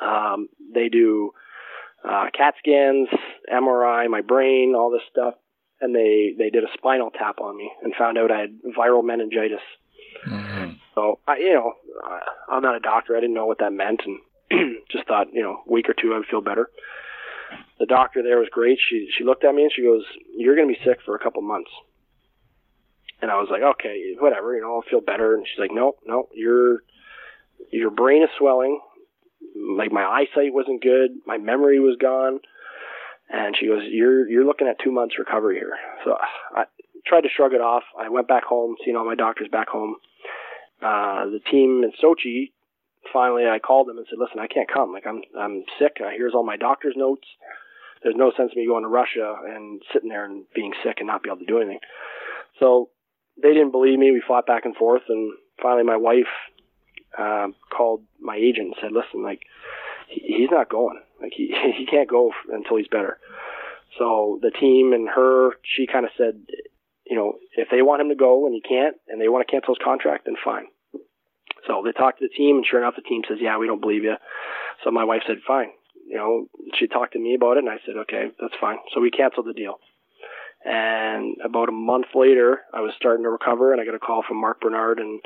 Um, 0.00 0.48
they 0.74 0.88
do 0.88 1.32
uh, 2.04 2.26
CAT 2.36 2.54
scans, 2.58 3.08
MRI, 3.52 4.08
my 4.08 4.20
brain, 4.20 4.74
all 4.76 4.90
this 4.90 5.02
stuff, 5.10 5.34
and 5.80 5.94
they 5.94 6.34
they 6.36 6.50
did 6.50 6.64
a 6.64 6.72
spinal 6.74 7.10
tap 7.10 7.40
on 7.40 7.56
me 7.56 7.70
and 7.82 7.94
found 7.94 8.18
out 8.18 8.30
I 8.30 8.40
had 8.40 8.58
viral 8.76 9.04
meningitis. 9.04 9.60
Mm-hmm. 10.26 10.72
So 10.94 11.18
I, 11.26 11.38
you 11.38 11.52
know, 11.52 11.72
I'm 12.50 12.62
not 12.62 12.76
a 12.76 12.80
doctor. 12.80 13.16
I 13.16 13.20
didn't 13.20 13.34
know 13.34 13.46
what 13.46 13.58
that 13.58 13.72
meant, 13.72 14.02
and 14.04 14.76
just 14.90 15.06
thought, 15.06 15.32
you 15.32 15.42
know, 15.42 15.62
a 15.66 15.72
week 15.72 15.88
or 15.88 15.94
two 15.94 16.12
I 16.14 16.18
would 16.18 16.26
feel 16.26 16.40
better. 16.40 16.70
The 17.78 17.86
doctor 17.86 18.22
there 18.22 18.38
was 18.38 18.48
great. 18.50 18.78
She 18.88 19.08
she 19.16 19.24
looked 19.24 19.44
at 19.44 19.54
me 19.54 19.62
and 19.62 19.72
she 19.74 19.82
goes, 19.82 20.04
"You're 20.36 20.56
going 20.56 20.68
to 20.68 20.74
be 20.74 20.84
sick 20.84 20.98
for 21.04 21.14
a 21.14 21.18
couple 21.18 21.42
months." 21.42 21.70
And 23.22 23.30
I 23.30 23.36
was 23.36 23.48
like, 23.50 23.62
okay, 23.62 24.14
whatever, 24.18 24.54
you 24.54 24.60
know, 24.60 24.74
I'll 24.74 24.90
feel 24.90 25.00
better. 25.00 25.34
And 25.34 25.46
she's 25.46 25.58
like, 25.58 25.72
no, 25.72 25.96
no, 26.04 26.28
your 26.34 26.82
your 27.70 27.90
brain 27.90 28.22
is 28.22 28.28
swelling. 28.38 28.80
Like 29.76 29.92
my 29.92 30.04
eyesight 30.04 30.52
wasn't 30.52 30.82
good, 30.82 31.10
my 31.26 31.38
memory 31.38 31.80
was 31.80 31.96
gone. 32.00 32.40
And 33.28 33.56
she 33.58 33.66
goes, 33.66 33.82
you're 33.90 34.28
you're 34.28 34.46
looking 34.46 34.68
at 34.68 34.76
two 34.82 34.92
months 34.92 35.18
recovery 35.18 35.56
here. 35.56 35.76
So 36.04 36.16
I 36.54 36.64
tried 37.06 37.22
to 37.22 37.28
shrug 37.34 37.54
it 37.54 37.60
off. 37.60 37.82
I 37.98 38.08
went 38.08 38.28
back 38.28 38.44
home, 38.44 38.76
seeing 38.84 38.96
all 38.96 39.04
my 39.04 39.16
doctors 39.16 39.48
back 39.50 39.68
home. 39.68 39.96
Uh, 40.80 41.26
the 41.26 41.40
team 41.50 41.82
in 41.82 41.92
Sochi, 42.02 42.52
finally, 43.12 43.46
I 43.46 43.58
called 43.58 43.88
them 43.88 43.98
and 43.98 44.06
said, 44.08 44.18
listen, 44.18 44.38
I 44.38 44.46
can't 44.46 44.70
come. 44.72 44.92
Like 44.92 45.06
I'm 45.06 45.22
I'm 45.38 45.64
sick. 45.78 45.96
Uh, 46.00 46.10
here's 46.16 46.34
all 46.34 46.44
my 46.44 46.56
doctor's 46.56 46.94
notes. 46.96 47.26
There's 48.02 48.16
no 48.16 48.30
sense 48.36 48.52
me 48.54 48.66
going 48.66 48.82
to 48.84 48.88
Russia 48.88 49.34
and 49.48 49.82
sitting 49.92 50.08
there 50.08 50.24
and 50.24 50.44
being 50.54 50.72
sick 50.84 50.96
and 50.98 51.06
not 51.06 51.22
be 51.22 51.30
able 51.30 51.38
to 51.38 51.46
do 51.46 51.58
anything. 51.58 51.80
So 52.60 52.90
they 53.42 53.52
didn't 53.52 53.72
believe 53.72 53.98
me. 53.98 54.12
We 54.12 54.22
fought 54.26 54.46
back 54.46 54.64
and 54.64 54.76
forth, 54.76 55.02
and 55.08 55.32
finally, 55.60 55.84
my 55.84 55.96
wife 55.96 56.30
uh, 57.16 57.48
called 57.70 58.02
my 58.20 58.36
agent 58.36 58.68
and 58.68 58.76
said, 58.80 58.92
"Listen, 58.92 59.22
like 59.22 59.42
he, 60.08 60.36
he's 60.38 60.50
not 60.50 60.68
going. 60.68 61.00
Like 61.20 61.32
he 61.34 61.54
he 61.76 61.86
can't 61.86 62.08
go 62.08 62.32
until 62.52 62.76
he's 62.76 62.88
better." 62.88 63.18
So 63.98 64.38
the 64.42 64.50
team 64.50 64.92
and 64.92 65.08
her, 65.08 65.52
she 65.62 65.86
kind 65.86 66.04
of 66.04 66.10
said, 66.18 66.34
you 67.06 67.16
know, 67.16 67.38
if 67.56 67.68
they 67.70 67.82
want 67.82 68.02
him 68.02 68.08
to 68.08 68.14
go 68.14 68.46
and 68.46 68.54
he 68.54 68.60
can't, 68.60 68.96
and 69.08 69.20
they 69.20 69.28
want 69.28 69.46
to 69.46 69.50
cancel 69.50 69.74
his 69.74 69.82
contract, 69.82 70.26
then 70.26 70.34
fine. 70.44 70.66
So 71.66 71.82
they 71.84 71.92
talked 71.92 72.18
to 72.20 72.28
the 72.28 72.34
team, 72.34 72.56
and 72.56 72.66
sure 72.66 72.80
enough, 72.80 72.94
the 72.96 73.02
team 73.02 73.22
says, 73.28 73.38
"Yeah, 73.40 73.58
we 73.58 73.66
don't 73.66 73.80
believe 73.80 74.04
you." 74.04 74.16
So 74.84 74.90
my 74.90 75.04
wife 75.04 75.22
said, 75.26 75.38
"Fine." 75.46 75.70
You 76.06 76.16
know, 76.16 76.46
she 76.74 76.86
talked 76.86 77.14
to 77.14 77.18
me 77.18 77.34
about 77.34 77.56
it, 77.56 77.64
and 77.64 77.70
I 77.70 77.78
said, 77.84 77.96
"Okay, 77.96 78.30
that's 78.40 78.54
fine." 78.60 78.78
So 78.92 79.00
we 79.00 79.10
canceled 79.10 79.46
the 79.46 79.52
deal. 79.52 79.80
And 80.68 81.36
about 81.44 81.68
a 81.68 81.72
month 81.72 82.06
later, 82.16 82.62
I 82.74 82.80
was 82.80 82.92
starting 82.96 83.22
to 83.22 83.30
recover, 83.30 83.72
and 83.72 83.80
I 83.80 83.84
got 83.84 83.94
a 83.94 84.00
call 84.00 84.24
from 84.26 84.40
Mark 84.40 84.60
Bernard 84.60 84.98
and 84.98 85.20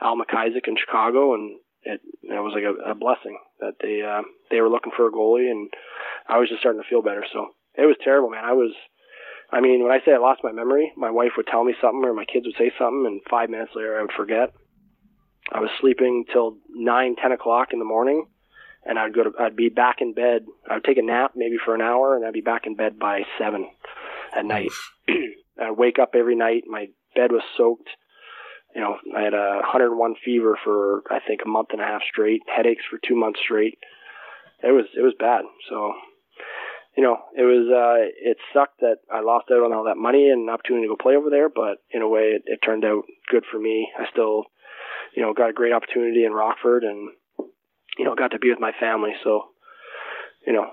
Al 0.00 0.16
MacIsaac 0.16 0.66
in 0.66 0.76
Chicago, 0.80 1.34
and 1.34 1.58
it, 1.82 2.00
it 2.22 2.40
was 2.40 2.54
like 2.54 2.64
a, 2.64 2.92
a 2.92 2.94
blessing 2.94 3.36
that 3.60 3.74
they 3.82 4.00
uh, 4.00 4.22
they 4.50 4.62
were 4.62 4.70
looking 4.70 4.92
for 4.96 5.06
a 5.06 5.12
goalie, 5.12 5.50
and 5.50 5.68
I 6.26 6.38
was 6.38 6.48
just 6.48 6.60
starting 6.60 6.80
to 6.80 6.88
feel 6.88 7.02
better. 7.02 7.22
So 7.30 7.48
it 7.74 7.84
was 7.84 7.96
terrible, 8.02 8.30
man. 8.30 8.46
I 8.46 8.54
was, 8.54 8.72
I 9.52 9.60
mean, 9.60 9.82
when 9.82 9.92
I 9.92 9.98
say 10.06 10.12
I 10.14 10.16
lost 10.16 10.40
my 10.42 10.52
memory, 10.52 10.90
my 10.96 11.10
wife 11.10 11.32
would 11.36 11.48
tell 11.48 11.64
me 11.64 11.74
something, 11.82 12.02
or 12.02 12.14
my 12.14 12.24
kids 12.24 12.46
would 12.46 12.56
say 12.56 12.72
something, 12.78 13.04
and 13.04 13.20
five 13.28 13.50
minutes 13.50 13.72
later 13.76 13.98
I 13.98 14.02
would 14.02 14.16
forget. 14.16 14.54
I 15.52 15.60
was 15.60 15.70
sleeping 15.82 16.24
till 16.32 16.56
nine, 16.70 17.14
ten 17.20 17.32
o'clock 17.32 17.74
in 17.74 17.78
the 17.78 17.84
morning, 17.84 18.24
and 18.86 18.98
I'd 18.98 19.14
go 19.14 19.24
to, 19.24 19.32
I'd 19.38 19.56
be 19.56 19.68
back 19.68 20.00
in 20.00 20.14
bed. 20.14 20.46
I 20.68 20.74
would 20.74 20.84
take 20.84 20.96
a 20.96 21.02
nap 21.02 21.32
maybe 21.36 21.56
for 21.62 21.74
an 21.74 21.82
hour, 21.82 22.16
and 22.16 22.24
I'd 22.24 22.32
be 22.32 22.40
back 22.40 22.66
in 22.66 22.74
bed 22.74 22.98
by 22.98 23.24
seven 23.38 23.68
at 24.34 24.44
night. 24.44 24.70
I 25.60 25.70
wake 25.70 25.98
up 25.98 26.10
every 26.14 26.36
night. 26.36 26.64
My 26.66 26.86
bed 27.14 27.32
was 27.32 27.42
soaked. 27.56 27.88
You 28.74 28.82
know, 28.82 28.96
I 29.16 29.22
had 29.22 29.34
a 29.34 29.60
101 29.64 30.14
fever 30.24 30.58
for 30.62 31.02
I 31.10 31.18
think 31.26 31.40
a 31.44 31.48
month 31.48 31.68
and 31.72 31.80
a 31.80 31.84
half 31.84 32.02
straight. 32.10 32.42
Headaches 32.46 32.84
for 32.88 32.98
two 32.98 33.16
months 33.16 33.40
straight. 33.42 33.78
It 34.62 34.72
was 34.72 34.86
it 34.96 35.02
was 35.02 35.14
bad. 35.18 35.42
So, 35.68 35.94
you 36.96 37.02
know, 37.02 37.16
it 37.36 37.42
was 37.42 37.66
uh, 37.70 38.06
it 38.30 38.36
sucked 38.52 38.80
that 38.80 38.98
I 39.10 39.20
lost 39.20 39.46
out 39.50 39.64
on 39.64 39.72
all 39.72 39.84
that 39.84 39.96
money 39.96 40.28
and 40.28 40.48
an 40.48 40.52
opportunity 40.52 40.86
to 40.86 40.92
go 40.92 41.02
play 41.02 41.16
over 41.16 41.30
there. 41.30 41.48
But 41.48 41.78
in 41.90 42.02
a 42.02 42.08
way, 42.08 42.36
it, 42.36 42.42
it 42.46 42.60
turned 42.64 42.84
out 42.84 43.04
good 43.30 43.44
for 43.50 43.58
me. 43.58 43.88
I 43.98 44.04
still, 44.12 44.44
you 45.14 45.22
know, 45.22 45.32
got 45.32 45.50
a 45.50 45.54
great 45.58 45.72
opportunity 45.72 46.24
in 46.24 46.32
Rockford 46.32 46.84
and 46.84 47.10
you 47.98 48.04
know 48.04 48.14
got 48.14 48.32
to 48.32 48.38
be 48.38 48.50
with 48.50 48.60
my 48.60 48.72
family. 48.78 49.12
So, 49.24 49.44
you 50.46 50.52
know, 50.52 50.66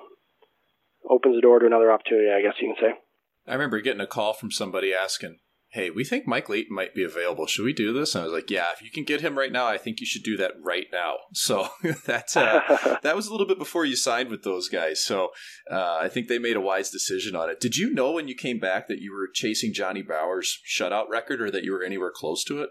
opens 1.10 1.36
the 1.36 1.42
door 1.42 1.60
to 1.60 1.66
another 1.66 1.92
opportunity. 1.92 2.30
I 2.30 2.42
guess 2.42 2.60
you 2.60 2.74
can 2.74 2.90
say. 2.92 3.00
I 3.48 3.54
remember 3.54 3.80
getting 3.82 4.02
a 4.02 4.08
call 4.08 4.34
from 4.34 4.52
somebody 4.52 4.94
asking, 4.94 5.40
"Hey, 5.70 5.90
we 5.90 6.04
think 6.04 6.26
Mike 6.26 6.50
Leighton 6.50 6.76
might 6.76 6.96
be 6.96 7.04
available. 7.04 7.46
Should 7.46 7.66
we 7.66 7.74
do 7.74 7.94
this?" 7.94 8.16
And 8.16 8.24
I 8.24 8.26
was 8.26 8.34
like, 8.34 8.50
"Yeah, 8.50 8.72
if 8.74 8.82
you 8.82 8.90
can 8.90 9.04
get 9.04 9.22
him 9.22 9.38
right 9.38 9.52
now, 9.52 9.68
I 9.68 9.78
think 9.78 10.00
you 10.00 10.06
should 10.06 10.24
do 10.24 10.38
that 10.38 10.54
right 10.62 10.88
now." 10.92 11.18
So 11.34 11.70
that 12.06 12.36
uh, 12.36 12.98
that 13.04 13.16
was 13.16 13.28
a 13.28 13.32
little 13.32 13.48
bit 13.48 13.60
before 13.60 13.86
you 13.86 13.96
signed 13.96 14.30
with 14.30 14.44
those 14.44 14.68
guys. 14.68 15.04
So 15.04 15.30
uh, 15.72 15.98
I 16.02 16.10
think 16.10 16.28
they 16.28 16.40
made 16.40 16.56
a 16.56 16.62
wise 16.62 16.90
decision 16.90 17.36
on 17.36 17.50
it. 17.50 17.60
Did 17.60 17.78
you 17.78 17.94
know 17.94 18.12
when 18.12 18.28
you 18.28 18.36
came 18.36 18.60
back 18.60 18.88
that 18.88 19.00
you 19.00 19.14
were 19.14 19.30
chasing 19.32 19.74
Johnny 19.74 20.02
Bower's 20.02 20.60
shutout 20.68 21.10
record, 21.10 21.42
or 21.42 21.52
that 21.52 21.64
you 21.64 21.72
were 21.72 21.84
anywhere 21.84 22.12
close 22.14 22.44
to 22.46 22.64
it? 22.64 22.70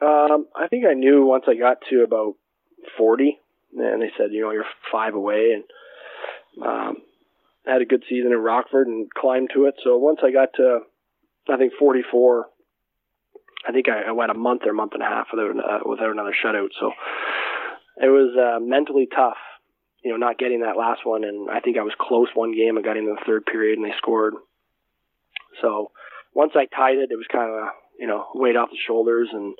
Um, 0.00 0.46
I 0.54 0.68
think 0.68 0.84
I 0.86 0.94
knew 0.94 1.26
once 1.26 1.44
I 1.48 1.54
got 1.54 1.78
to 1.90 2.04
about 2.04 2.34
forty, 2.96 3.38
and 3.76 4.00
they 4.00 4.12
said, 4.16 4.28
you 4.30 4.42
know, 4.42 4.52
you're 4.52 4.64
five 4.92 5.14
away, 5.14 5.54
and 5.54 5.64
um, 6.64 6.96
had 7.68 7.82
a 7.82 7.86
good 7.86 8.04
season 8.08 8.32
in 8.32 8.38
Rockford 8.38 8.86
and 8.86 9.08
climbed 9.12 9.50
to 9.54 9.66
it. 9.66 9.74
So 9.84 9.96
once 9.98 10.20
I 10.24 10.32
got 10.32 10.54
to 10.56 10.80
I 11.48 11.56
think 11.56 11.72
44. 11.78 12.46
I 13.66 13.72
think 13.72 13.86
I, 13.88 14.08
I 14.08 14.12
went 14.12 14.30
a 14.30 14.34
month 14.34 14.62
or 14.66 14.72
month 14.72 14.92
and 14.94 15.02
a 15.02 15.06
half 15.06 15.28
without 15.32 15.50
uh, 15.50 15.78
without 15.84 16.10
another 16.10 16.34
shutout. 16.44 16.68
So 16.78 16.92
it 17.96 18.08
was 18.08 18.36
uh, 18.36 18.60
mentally 18.60 19.08
tough, 19.14 19.36
you 20.04 20.10
know, 20.10 20.16
not 20.16 20.38
getting 20.38 20.60
that 20.60 20.76
last 20.76 21.00
one. 21.04 21.24
And 21.24 21.50
I 21.50 21.60
think 21.60 21.76
I 21.76 21.82
was 21.82 21.92
close 21.98 22.28
one 22.34 22.54
game. 22.54 22.78
I 22.78 22.82
got 22.82 22.96
into 22.96 23.14
the 23.14 23.24
third 23.26 23.46
period 23.46 23.78
and 23.78 23.86
they 23.86 23.96
scored. 23.96 24.34
So 25.60 25.90
once 26.34 26.52
I 26.54 26.66
tied 26.66 26.98
it, 26.98 27.10
it 27.10 27.16
was 27.16 27.26
kind 27.32 27.50
of 27.50 27.68
you 27.98 28.06
know 28.06 28.26
weight 28.34 28.56
off 28.56 28.70
the 28.70 28.78
shoulders, 28.86 29.28
and 29.32 29.54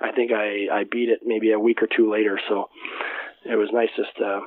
I 0.00 0.12
think 0.12 0.32
I 0.32 0.66
I 0.72 0.84
beat 0.90 1.10
it 1.10 1.20
maybe 1.24 1.52
a 1.52 1.60
week 1.60 1.82
or 1.82 1.88
two 1.94 2.10
later. 2.10 2.40
So 2.48 2.68
it 3.44 3.56
was 3.56 3.68
nice 3.72 3.90
just 3.96 4.16
to 4.18 4.40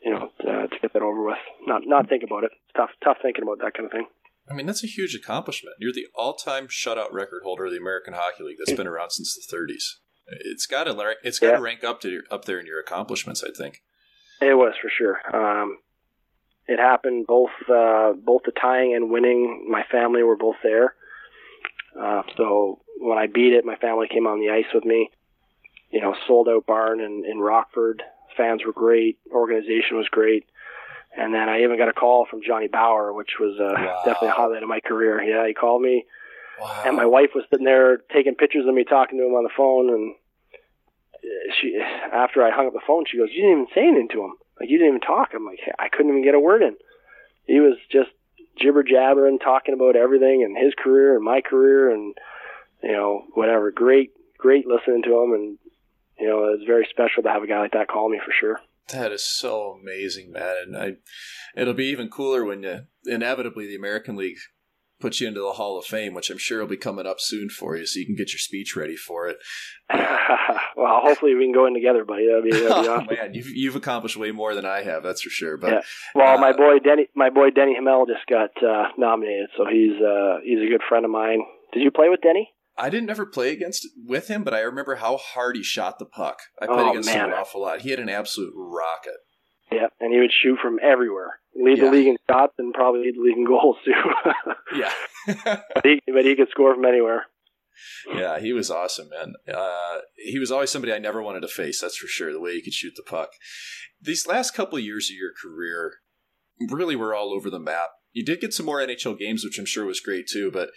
you 0.00 0.12
know 0.12 0.28
to, 0.40 0.68
to 0.68 0.78
get 0.80 0.92
that 0.92 1.02
over 1.02 1.24
with. 1.24 1.38
Not 1.66 1.82
not 1.84 2.08
think 2.08 2.22
about 2.22 2.44
it. 2.44 2.50
It's 2.52 2.76
tough 2.76 2.90
tough 3.02 3.18
thinking 3.22 3.42
about 3.42 3.58
that 3.58 3.74
kind 3.74 3.86
of 3.86 3.92
thing. 3.92 4.06
I 4.48 4.54
mean, 4.54 4.66
that's 4.66 4.84
a 4.84 4.88
huge 4.88 5.14
accomplishment. 5.14 5.74
You're 5.80 5.92
the 5.92 6.06
all-time 6.14 6.68
shutout 6.68 7.12
record 7.12 7.42
holder 7.42 7.66
of 7.66 7.72
the 7.72 7.78
American 7.78 8.14
Hockey 8.14 8.44
League 8.44 8.58
that's 8.58 8.76
been 8.76 8.86
around 8.86 9.10
since 9.10 9.34
the 9.34 9.56
30s. 9.56 9.96
It's 10.28 10.66
got 10.66 10.84
to 10.84 11.14
it's 11.24 11.40
got 11.40 11.48
to 11.48 11.52
yeah. 11.54 11.60
rank 11.60 11.84
up 11.84 12.00
to 12.02 12.22
up 12.30 12.44
there 12.44 12.60
in 12.60 12.66
your 12.66 12.80
accomplishments, 12.80 13.42
I 13.42 13.50
think. 13.56 13.82
It 14.40 14.54
was 14.54 14.74
for 14.80 14.90
sure. 14.90 15.18
Um, 15.34 15.78
it 16.66 16.78
happened 16.78 17.26
both 17.26 17.50
uh, 17.68 18.12
both 18.12 18.42
the 18.44 18.52
tying 18.52 18.94
and 18.94 19.10
winning. 19.10 19.66
My 19.70 19.84
family 19.90 20.22
were 20.22 20.36
both 20.36 20.56
there, 20.62 20.94
uh, 22.00 22.22
so 22.36 22.80
when 22.98 23.18
I 23.18 23.26
beat 23.26 23.52
it, 23.52 23.64
my 23.64 23.76
family 23.76 24.08
came 24.12 24.26
on 24.26 24.40
the 24.40 24.50
ice 24.50 24.72
with 24.74 24.84
me. 24.84 25.10
You 25.90 26.00
know, 26.00 26.14
sold 26.26 26.48
out 26.48 26.66
barn 26.66 27.00
in, 27.00 27.22
in 27.30 27.38
Rockford. 27.38 28.02
Fans 28.36 28.64
were 28.64 28.72
great. 28.72 29.18
Organization 29.30 29.96
was 29.96 30.08
great. 30.08 30.46
And 31.16 31.32
then 31.32 31.48
I 31.48 31.62
even 31.62 31.78
got 31.78 31.88
a 31.88 31.94
call 31.94 32.26
from 32.28 32.42
Johnny 32.46 32.68
Bower, 32.68 33.12
which 33.12 33.38
was 33.40 33.58
uh, 33.58 33.72
wow. 33.74 34.02
definitely 34.04 34.28
a 34.28 34.32
highlight 34.32 34.62
of 34.62 34.68
my 34.68 34.80
career. 34.80 35.22
Yeah, 35.22 35.46
he 35.46 35.54
called 35.54 35.80
me, 35.80 36.04
wow. 36.60 36.82
and 36.84 36.94
my 36.94 37.06
wife 37.06 37.30
was 37.34 37.44
sitting 37.50 37.64
there 37.64 37.98
taking 38.12 38.34
pictures 38.34 38.66
of 38.66 38.74
me 38.74 38.84
talking 38.84 39.18
to 39.18 39.24
him 39.24 39.32
on 39.32 39.44
the 39.44 39.50
phone. 39.56 39.88
And 39.88 40.14
she, 41.58 41.80
after 42.12 42.42
I 42.42 42.50
hung 42.50 42.66
up 42.66 42.74
the 42.74 42.80
phone, 42.86 43.04
she 43.10 43.16
goes, 43.16 43.30
"You 43.32 43.42
didn't 43.42 43.52
even 43.52 43.66
say 43.74 43.88
anything 43.88 44.08
to 44.12 44.24
him. 44.24 44.34
Like 44.60 44.68
you 44.68 44.76
didn't 44.76 44.96
even 44.96 45.00
talk." 45.00 45.30
I'm 45.34 45.46
like, 45.46 45.60
I 45.78 45.88
couldn't 45.88 46.10
even 46.10 46.24
get 46.24 46.34
a 46.34 46.40
word 46.40 46.62
in. 46.62 46.76
He 47.46 47.60
was 47.60 47.78
just 47.90 48.10
jibber 48.60 48.82
jabbering, 48.82 49.38
talking 49.38 49.74
about 49.74 49.96
everything 49.96 50.42
and 50.42 50.56
his 50.56 50.74
career 50.76 51.16
and 51.16 51.24
my 51.24 51.40
career, 51.40 51.90
and 51.90 52.14
you 52.82 52.92
know 52.92 53.24
whatever. 53.32 53.70
Great, 53.70 54.10
great 54.36 54.66
listening 54.66 55.02
to 55.04 55.22
him, 55.22 55.32
and 55.32 55.58
you 56.18 56.28
know 56.28 56.44
it 56.48 56.58
was 56.58 56.64
very 56.66 56.86
special 56.90 57.22
to 57.22 57.28
have 57.28 57.42
a 57.42 57.46
guy 57.46 57.60
like 57.60 57.72
that 57.72 57.88
call 57.88 58.08
me 58.08 58.20
for 58.24 58.32
sure. 58.38 58.60
That 58.92 59.12
is 59.12 59.24
so 59.24 59.78
amazing, 59.80 60.30
man. 60.30 60.54
And 60.62 60.76
I, 60.76 60.92
it'll 61.56 61.74
be 61.74 61.86
even 61.86 62.08
cooler 62.08 62.44
when 62.44 62.62
you, 62.62 62.82
inevitably 63.04 63.66
the 63.66 63.74
American 63.74 64.14
League 64.14 64.36
puts 65.00 65.20
you 65.20 65.28
into 65.28 65.40
the 65.40 65.52
Hall 65.52 65.78
of 65.78 65.84
Fame, 65.84 66.14
which 66.14 66.30
I'm 66.30 66.38
sure 66.38 66.60
will 66.60 66.68
be 66.68 66.76
coming 66.76 67.06
up 67.06 67.16
soon 67.18 67.48
for 67.48 67.76
you, 67.76 67.84
so 67.84 67.98
you 67.98 68.06
can 68.06 68.14
get 68.14 68.32
your 68.32 68.38
speech 68.38 68.76
ready 68.76 68.96
for 68.96 69.28
it. 69.28 69.36
well, 70.76 71.00
hopefully 71.02 71.34
we 71.34 71.44
can 71.44 71.52
go 71.52 71.66
in 71.66 71.74
together, 71.74 72.04
buddy. 72.04 72.26
That'd 72.26 72.44
be, 72.44 72.50
that'd 72.50 72.82
be 72.82 72.88
oh, 72.88 73.22
man, 73.22 73.34
you've 73.34 73.48
you've 73.48 73.76
accomplished 73.76 74.16
way 74.16 74.30
more 74.30 74.54
than 74.54 74.64
I 74.64 74.82
have, 74.82 75.02
that's 75.02 75.22
for 75.22 75.30
sure. 75.30 75.56
But 75.56 75.72
yeah. 75.72 75.80
well, 76.14 76.38
uh, 76.38 76.40
my 76.40 76.52
boy 76.52 76.78
Denny, 76.78 77.08
my 77.14 77.30
boy 77.30 77.50
Denny 77.50 77.74
Hamel 77.74 78.06
just 78.06 78.26
got 78.26 78.50
uh, 78.62 78.88
nominated, 78.96 79.50
so 79.56 79.66
he's 79.66 80.00
uh, 80.00 80.38
he's 80.44 80.60
a 80.60 80.70
good 80.70 80.82
friend 80.88 81.04
of 81.04 81.10
mine. 81.10 81.40
Did 81.72 81.82
you 81.82 81.90
play 81.90 82.08
with 82.08 82.22
Denny? 82.22 82.50
I 82.78 82.90
didn't 82.90 83.10
ever 83.10 83.24
play 83.24 83.52
against 83.52 83.86
with 84.04 84.28
him, 84.28 84.44
but 84.44 84.54
I 84.54 84.60
remember 84.60 84.96
how 84.96 85.16
hard 85.16 85.56
he 85.56 85.62
shot 85.62 85.98
the 85.98 86.04
puck. 86.04 86.38
I 86.60 86.66
played 86.66 86.78
oh, 86.80 86.90
against 86.90 87.08
man. 87.08 87.26
him 87.26 87.32
an 87.32 87.38
awful 87.38 87.62
lot. 87.62 87.80
He 87.80 87.90
had 87.90 88.00
an 88.00 88.08
absolute 88.08 88.52
rocket. 88.54 89.16
Yeah, 89.72 89.86
and 90.00 90.12
he 90.12 90.20
would 90.20 90.32
shoot 90.42 90.58
from 90.62 90.78
everywhere. 90.82 91.40
Lead 91.54 91.78
yeah. 91.78 91.84
the 91.84 91.90
league 91.90 92.06
in 92.06 92.16
shots 92.28 92.52
and 92.58 92.72
probably 92.72 93.00
lead 93.00 93.16
the 93.16 93.22
league 93.22 93.36
in 93.36 93.46
goals 93.46 93.76
too. 93.84 93.92
yeah, 94.76 94.92
but, 95.74 95.84
he, 95.84 96.00
but 96.12 96.24
he 96.24 96.36
could 96.36 96.48
score 96.50 96.74
from 96.74 96.84
anywhere. 96.84 97.24
Yeah, 98.14 98.38
he 98.38 98.52
was 98.52 98.70
awesome, 98.70 99.08
man. 99.10 99.34
Uh, 99.52 99.98
he 100.16 100.38
was 100.38 100.50
always 100.50 100.70
somebody 100.70 100.92
I 100.92 100.98
never 100.98 101.22
wanted 101.22 101.40
to 101.40 101.48
face. 101.48 101.80
That's 101.80 101.96
for 101.96 102.06
sure. 102.06 102.32
The 102.32 102.40
way 102.40 102.54
he 102.54 102.62
could 102.62 102.72
shoot 102.72 102.94
the 102.96 103.02
puck. 103.02 103.30
These 104.00 104.26
last 104.26 104.54
couple 104.54 104.78
of 104.78 104.84
years 104.84 105.10
of 105.10 105.16
your 105.16 105.32
career 105.42 105.94
really 106.70 106.96
were 106.96 107.14
all 107.14 107.32
over 107.34 107.50
the 107.50 107.58
map. 107.58 107.90
You 108.12 108.24
did 108.24 108.40
get 108.40 108.54
some 108.54 108.66
more 108.66 108.78
NHL 108.78 109.18
games, 109.18 109.44
which 109.44 109.58
I'm 109.58 109.66
sure 109.66 109.84
was 109.84 110.00
great 110.00 110.26
too. 110.26 110.50
But 110.50 110.70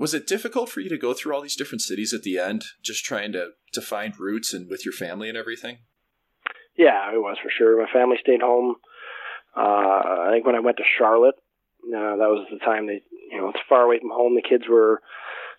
was 0.00 0.14
it 0.14 0.26
difficult 0.26 0.70
for 0.70 0.80
you 0.80 0.88
to 0.88 0.96
go 0.96 1.12
through 1.12 1.34
all 1.34 1.42
these 1.42 1.54
different 1.54 1.82
cities 1.82 2.14
at 2.14 2.22
the 2.22 2.38
end, 2.38 2.64
just 2.82 3.04
trying 3.04 3.32
to 3.32 3.50
to 3.72 3.82
find 3.82 4.18
roots 4.18 4.54
and 4.54 4.68
with 4.68 4.84
your 4.84 4.94
family 4.94 5.28
and 5.28 5.36
everything? 5.36 5.78
Yeah, 6.76 7.12
it 7.12 7.18
was 7.18 7.36
for 7.42 7.50
sure. 7.50 7.78
My 7.78 7.92
family 7.92 8.16
stayed 8.18 8.40
home. 8.40 8.76
Uh, 9.54 9.60
I 9.60 10.28
think 10.32 10.46
when 10.46 10.54
I 10.54 10.60
went 10.60 10.78
to 10.78 10.84
Charlotte, 10.98 11.34
uh, 11.84 12.16
that 12.16 12.32
was 12.32 12.46
the 12.50 12.58
time 12.64 12.86
they, 12.86 13.02
you 13.30 13.38
know, 13.38 13.50
it's 13.50 13.60
far 13.68 13.82
away 13.82 13.98
from 14.00 14.08
home. 14.10 14.34
The 14.34 14.48
kids 14.48 14.64
were, 14.68 15.02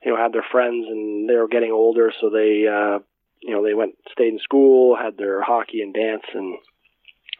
you 0.03 0.11
know, 0.11 0.17
had 0.17 0.33
their 0.33 0.45
friends 0.51 0.87
and 0.89 1.29
they 1.29 1.35
were 1.35 1.47
getting 1.47 1.71
older, 1.71 2.11
so 2.19 2.31
they, 2.31 2.65
uh, 2.65 2.99
you 3.41 3.53
know, 3.53 3.63
they 3.63 3.75
went, 3.75 3.93
stayed 4.11 4.33
in 4.33 4.39
school, 4.39 4.95
had 4.95 5.17
their 5.17 5.41
hockey 5.43 5.81
and 5.81 5.93
dance, 5.93 6.23
and 6.33 6.57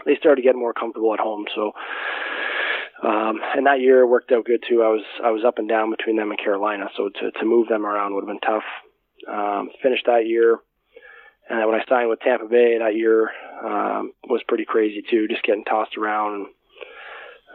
they 0.06 0.16
started 0.18 0.44
getting 0.44 0.62
more 0.62 0.74
comfortable 0.74 1.14
at 1.14 1.20
home. 1.20 1.46
So 1.56 1.72
um, 3.04 3.40
and 3.56 3.66
that 3.66 3.82
year 3.82 4.06
worked 4.06 4.32
out 4.32 4.46
good 4.46 4.64
too. 4.68 4.84
I 4.84 4.90
was 4.90 5.04
I 5.24 5.32
was 5.32 5.44
up 5.46 5.58
and 5.58 5.68
down 5.68 5.90
between 5.90 6.18
them 6.18 6.30
and 6.30 6.40
Carolina, 6.40 6.86
so 6.96 7.10
to 7.10 7.32
to 7.32 7.46
move 7.46 7.68
them 7.68 7.86
around 7.86 8.14
would 8.14 8.22
have 8.22 8.28
been 8.28 8.40
tough. 8.40 8.64
Um, 9.28 9.70
finished 9.82 10.06
that 10.06 10.28
year, 10.28 10.60
and 11.50 11.60
then 11.60 11.68
when 11.68 11.80
I 11.80 11.86
signed 11.90 12.10
with 12.10 12.20
Tampa 12.20 12.46
Bay 12.46 12.78
that 12.78 12.96
year 12.96 13.30
um, 13.64 14.14
was 14.28 14.42
pretty 14.48 14.66
crazy 14.66 15.04
too, 15.10 15.28
just 15.28 15.44
getting 15.44 15.66
tossed 15.66 15.98
around. 15.98 16.48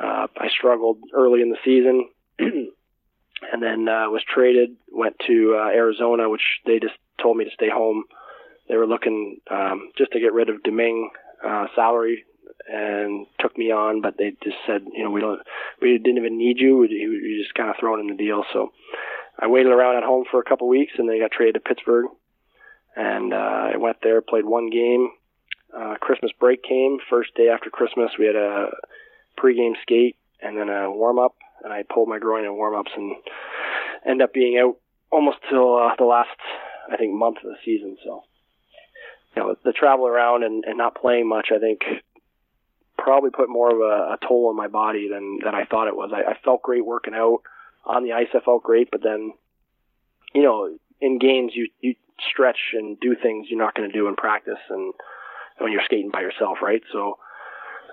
Uh, 0.03 0.27
I 0.37 0.49
struggled 0.49 0.99
early 1.15 1.43
in 1.43 1.51
the 1.51 1.57
season, 1.65 2.09
and 2.39 3.63
then 3.63 3.89
uh, 3.89 4.11
was 4.11 4.23
traded. 4.33 4.77
Went 4.91 5.17
to 5.29 5.57
uh, 5.59 5.69
Arizona, 5.69 6.29
which 6.29 6.61
they 6.67 6.81
just 6.81 6.95
told 7.23 7.37
me 7.37 7.45
to 7.45 7.51
stay 7.55 7.71
home. 7.71 8.05
They 8.69 8.77
were 8.77 8.87
looking 8.87 9.39
um, 9.49 9.91
just 9.97 10.11
to 10.13 10.21
get 10.21 10.33
rid 10.33 10.49
of 10.49 10.63
Domingue 10.65 11.11
uh, 11.47 11.67
salary 11.77 12.25
and 12.69 13.27
took 13.41 13.57
me 13.57 13.71
on, 13.71 14.01
but 14.01 14.17
they 14.19 14.33
just 14.43 14.57
said, 14.67 14.83
you 14.93 15.05
know, 15.05 15.11
we 15.11 15.21
don't, 15.21 15.41
we 15.81 15.99
didn't 15.99 16.19
even 16.19 16.39
need 16.39 16.59
you. 16.59 16.79
We, 16.79 16.89
we 16.89 17.41
just 17.43 17.55
kind 17.55 17.71
of 17.71 17.77
thrown 17.79 18.01
in 18.01 18.09
the 18.09 18.15
deal. 18.15 18.45
So 18.53 18.73
I 19.39 19.47
waited 19.47 19.73
around 19.73 19.97
at 19.97 20.03
home 20.03 20.25
for 20.31 20.41
a 20.41 20.45
couple 20.45 20.69
weeks, 20.69 20.93
and 20.99 21.09
then 21.09 21.21
got 21.21 21.31
traded 21.31 21.55
to 21.55 21.61
Pittsburgh. 21.61 22.07
And 22.97 23.33
uh, 23.33 23.71
I 23.75 23.77
went 23.77 23.99
there, 24.03 24.21
played 24.23 24.47
one 24.47 24.71
game. 24.71 25.11
Uh, 25.77 25.97
Christmas 26.01 26.33
break 26.41 26.63
came. 26.63 26.99
First 27.11 27.35
day 27.35 27.49
after 27.49 27.69
Christmas, 27.71 28.13
we 28.19 28.27
had 28.27 28.37
a 28.37 28.69
pregame 29.39 29.75
skate 29.83 30.17
and 30.41 30.57
then 30.57 30.69
a 30.69 30.91
warm 30.91 31.19
up, 31.19 31.35
and 31.63 31.73
I 31.73 31.83
pulled 31.83 32.09
my 32.09 32.19
groin 32.19 32.45
in 32.45 32.55
warm 32.55 32.75
ups 32.75 32.91
and 32.97 33.17
end 34.07 34.23
up 34.23 34.33
being 34.33 34.59
out 34.59 34.77
almost 35.11 35.39
till 35.51 35.77
uh, 35.77 35.95
the 35.99 36.05
last, 36.05 36.39
I 36.91 36.97
think, 36.97 37.15
month 37.15 37.39
of 37.39 37.51
the 37.51 37.57
season. 37.65 37.97
So 38.05 38.23
you 39.37 39.43
know, 39.43 39.57
the 39.65 39.73
travel 39.73 40.07
around 40.07 40.45
and, 40.45 40.65
and 40.65 40.79
not 40.79 40.95
playing 40.95 41.29
much, 41.29 41.49
I 41.55 41.59
think 41.59 41.81
probably 43.07 43.31
put 43.31 43.49
more 43.49 43.71
of 43.71 43.79
a, 43.79 44.15
a 44.15 44.19
toll 44.27 44.49
on 44.49 44.57
my 44.57 44.67
body 44.67 45.09
than 45.09 45.39
than 45.45 45.55
I 45.55 45.65
thought 45.65 45.87
it 45.87 45.97
was. 45.97 46.11
I, 46.13 46.33
I 46.33 46.39
felt 46.45 46.63
great 46.63 46.85
working 46.85 47.15
out 47.15 47.39
on 47.85 48.03
the 48.03 48.13
ice. 48.13 48.27
I 48.35 48.41
felt 48.41 48.65
great, 48.65 48.91
but 48.91 49.01
then, 49.03 49.33
you 50.35 50.43
know, 50.43 50.77
in 51.01 51.21
games 51.21 51.53
you 51.55 51.69
you 51.81 51.95
stretch 52.29 52.75
and 52.75 52.99
do 52.99 53.15
things 53.15 53.47
you're 53.49 53.65
not 53.65 53.77
going 53.77 53.89
to 53.89 53.97
do 53.97 54.09
in 54.09 54.17
practice, 54.17 54.59
and 54.69 54.93
when 55.59 55.71
you're 55.71 55.85
skating 55.85 56.11
by 56.11 56.21
yourself, 56.21 56.59
right? 56.61 56.83
So, 56.93 57.19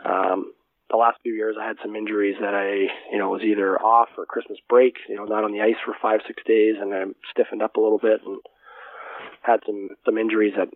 um, 0.03 0.51
the 0.89 0.97
last 0.97 1.17
few 1.21 1.33
years 1.33 1.57
I 1.61 1.67
had 1.67 1.77
some 1.83 1.95
injuries 1.95 2.37
that 2.41 2.55
I, 2.55 2.91
you 3.11 3.19
know, 3.19 3.29
was 3.29 3.43
either 3.43 3.79
off 3.79 4.09
or 4.17 4.25
Christmas 4.25 4.57
break, 4.67 4.95
you 5.07 5.15
know, 5.15 5.25
not 5.25 5.43
on 5.43 5.51
the 5.51 5.61
ice 5.61 5.79
for 5.85 5.93
five 6.01 6.21
six 6.25 6.41
days, 6.43 6.75
and 6.81 6.91
I 6.91 7.03
stiffened 7.31 7.61
up 7.61 7.75
a 7.75 7.81
little 7.81 7.99
bit 7.99 8.21
and 8.25 8.39
had 9.43 9.59
some 9.67 9.89
some 10.05 10.17
injuries 10.17 10.53
that, 10.57 10.69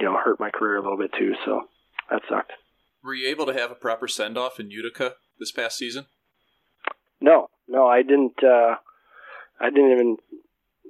you 0.00 0.06
know, 0.06 0.16
hurt 0.16 0.40
my 0.40 0.50
career 0.50 0.76
a 0.78 0.82
little 0.82 0.98
bit 0.98 1.12
too. 1.12 1.34
So 1.44 1.68
that 2.10 2.22
sucked. 2.30 2.52
Were 3.06 3.14
you 3.14 3.28
able 3.28 3.46
to 3.46 3.52
have 3.52 3.70
a 3.70 3.76
proper 3.76 4.08
send 4.08 4.36
off 4.36 4.58
in 4.58 4.72
Utica 4.72 5.14
this 5.38 5.52
past 5.52 5.78
season? 5.78 6.06
No, 7.20 7.48
no, 7.68 7.86
I 7.86 8.02
didn't. 8.02 8.42
Uh, 8.42 8.74
I 9.60 9.70
didn't 9.70 9.92
even. 9.92 10.16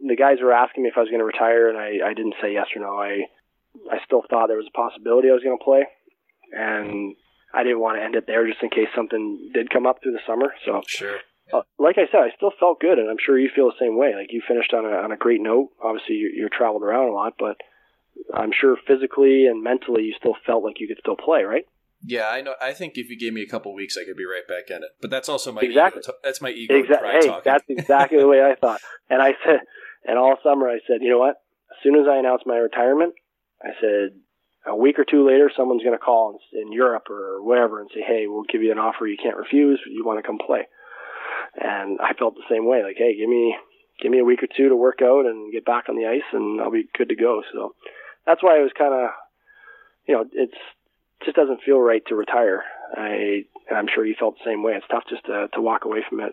The 0.08 0.16
guys 0.16 0.38
were 0.42 0.52
asking 0.52 0.84
me 0.84 0.88
if 0.88 0.96
I 0.96 1.00
was 1.00 1.10
going 1.10 1.20
to 1.20 1.26
retire, 1.26 1.68
and 1.68 1.76
I, 1.76 2.08
I 2.08 2.14
didn't 2.14 2.36
say 2.40 2.54
yes 2.54 2.68
or 2.74 2.80
no. 2.80 2.96
I 2.96 3.26
I 3.92 3.98
still 4.06 4.22
thought 4.30 4.46
there 4.46 4.56
was 4.56 4.66
a 4.66 4.76
possibility 4.76 5.28
I 5.28 5.34
was 5.34 5.42
going 5.42 5.58
to 5.58 5.64
play, 5.64 5.84
and 6.52 7.16
I 7.52 7.62
didn't 7.64 7.80
want 7.80 7.98
to 7.98 8.02
end 8.02 8.14
it 8.16 8.26
there 8.26 8.48
just 8.48 8.62
in 8.62 8.70
case 8.70 8.88
something 8.96 9.50
did 9.52 9.68
come 9.68 9.86
up 9.86 10.02
through 10.02 10.12
the 10.12 10.24
summer. 10.26 10.54
So 10.64 10.80
sure. 10.86 11.18
Uh, 11.52 11.62
like 11.78 11.98
I 11.98 12.08
said, 12.10 12.24
I 12.24 12.34
still 12.34 12.52
felt 12.58 12.80
good, 12.80 12.98
and 12.98 13.10
I'm 13.10 13.20
sure 13.20 13.38
you 13.38 13.50
feel 13.54 13.68
the 13.68 13.78
same 13.78 13.98
way. 13.98 14.14
Like 14.16 14.32
you 14.32 14.40
finished 14.48 14.72
on 14.72 14.86
a 14.86 15.04
on 15.04 15.12
a 15.12 15.18
great 15.18 15.42
note. 15.42 15.68
Obviously, 15.84 16.14
you, 16.14 16.32
you 16.34 16.48
traveled 16.48 16.82
around 16.82 17.10
a 17.10 17.12
lot, 17.12 17.34
but 17.38 17.60
I'm 18.32 18.52
sure 18.58 18.78
physically 18.88 19.46
and 19.46 19.62
mentally 19.62 20.04
you 20.04 20.14
still 20.18 20.34
felt 20.46 20.64
like 20.64 20.80
you 20.80 20.88
could 20.88 20.98
still 20.98 21.16
play, 21.16 21.42
right? 21.42 21.66
Yeah, 22.02 22.28
I 22.28 22.40
know. 22.40 22.54
I 22.60 22.72
think 22.72 22.94
if 22.96 23.08
you 23.08 23.18
gave 23.18 23.32
me 23.32 23.42
a 23.42 23.48
couple 23.48 23.74
weeks, 23.74 23.96
I 23.96 24.04
could 24.04 24.16
be 24.16 24.24
right 24.24 24.46
back 24.46 24.70
in 24.70 24.82
it. 24.82 24.90
But 25.00 25.10
that's 25.10 25.28
also 25.28 25.52
my 25.52 25.62
exactly. 25.62 26.02
Ego, 26.04 26.12
that's 26.22 26.40
my 26.40 26.50
ego. 26.50 26.76
Exactly. 26.76 27.08
Hey, 27.10 27.26
talking. 27.26 27.42
that's 27.44 27.64
exactly 27.68 28.18
the 28.18 28.28
way 28.28 28.42
I 28.42 28.54
thought. 28.54 28.80
And 29.08 29.22
I 29.22 29.34
said, 29.44 29.60
and 30.04 30.18
all 30.18 30.34
summer 30.42 30.68
I 30.68 30.80
said, 30.88 30.98
you 31.00 31.10
know 31.10 31.20
what? 31.20 31.36
As 31.70 31.76
soon 31.84 31.94
as 31.94 32.08
I 32.10 32.16
announce 32.16 32.42
my 32.44 32.56
retirement, 32.56 33.14
I 33.62 33.68
said 33.80 34.18
a 34.66 34.74
week 34.74 34.98
or 34.98 35.04
two 35.08 35.24
later, 35.24 35.48
someone's 35.56 35.84
going 35.84 35.96
to 35.96 36.04
call 36.04 36.36
in, 36.52 36.62
in 36.62 36.72
Europe 36.72 37.04
or 37.08 37.40
wherever 37.40 37.80
and 37.80 37.88
say, 37.94 38.00
hey, 38.04 38.26
we'll 38.26 38.42
give 38.50 38.62
you 38.64 38.72
an 38.72 38.80
offer 38.80 39.06
you 39.06 39.16
can't 39.16 39.36
refuse. 39.36 39.80
You 39.86 40.04
want 40.04 40.18
to 40.18 40.26
come 40.26 40.38
play? 40.44 40.66
and 41.56 41.98
I 42.00 42.12
felt 42.14 42.34
the 42.34 42.50
same 42.50 42.66
way. 42.66 42.82
Like, 42.82 42.96
hey, 42.98 43.16
give 43.16 43.28
me 43.28 43.56
give 44.00 44.10
me 44.10 44.18
a 44.18 44.24
week 44.24 44.42
or 44.42 44.48
two 44.54 44.68
to 44.68 44.76
work 44.76 45.00
out 45.02 45.24
and 45.24 45.52
get 45.52 45.64
back 45.64 45.88
on 45.88 45.96
the 45.96 46.06
ice, 46.06 46.26
and 46.32 46.60
I'll 46.60 46.70
be 46.70 46.88
good 46.96 47.08
to 47.08 47.16
go. 47.16 47.42
So 47.52 47.74
that's 48.26 48.42
why 48.42 48.58
I 48.58 48.62
was 48.62 48.72
kind 48.76 48.92
of, 48.92 49.10
you 50.06 50.14
know, 50.14 50.24
it's 50.32 50.58
just 51.24 51.36
doesn't 51.36 51.62
feel 51.62 51.78
right 51.80 52.02
to 52.08 52.14
retire. 52.14 52.62
I 52.94 53.44
I'm 53.70 53.86
sure 53.92 54.04
you 54.06 54.14
felt 54.18 54.36
the 54.38 54.48
same 54.50 54.62
way. 54.62 54.72
It's 54.74 54.86
tough 54.90 55.04
just 55.08 55.24
to 55.26 55.48
to 55.54 55.60
walk 55.60 55.84
away 55.84 56.04
from 56.08 56.20
it 56.20 56.32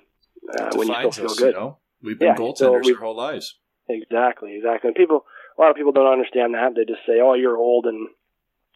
uh, 0.57 0.71
when 0.75 0.87
you 0.87 0.95
still 0.95 1.11
feel 1.11 1.31
us, 1.31 1.39
good. 1.39 1.53
You 1.53 1.59
know? 1.59 1.77
We've 2.01 2.19
been 2.19 2.29
Yeah, 2.29 2.35
goaltenders 2.35 2.85
so 2.85 2.93
our 2.95 2.99
whole 2.99 3.15
lives. 3.15 3.57
Exactly, 3.87 4.55
exactly. 4.55 4.89
And 4.89 4.95
people, 4.95 5.25
a 5.57 5.61
lot 5.61 5.69
of 5.71 5.75
people 5.75 5.91
don't 5.91 6.11
understand 6.11 6.53
that. 6.53 6.73
They 6.75 6.85
just 6.85 7.05
say, 7.05 7.19
"Oh, 7.21 7.33
you're 7.33 7.57
old," 7.57 7.85
and 7.85 8.07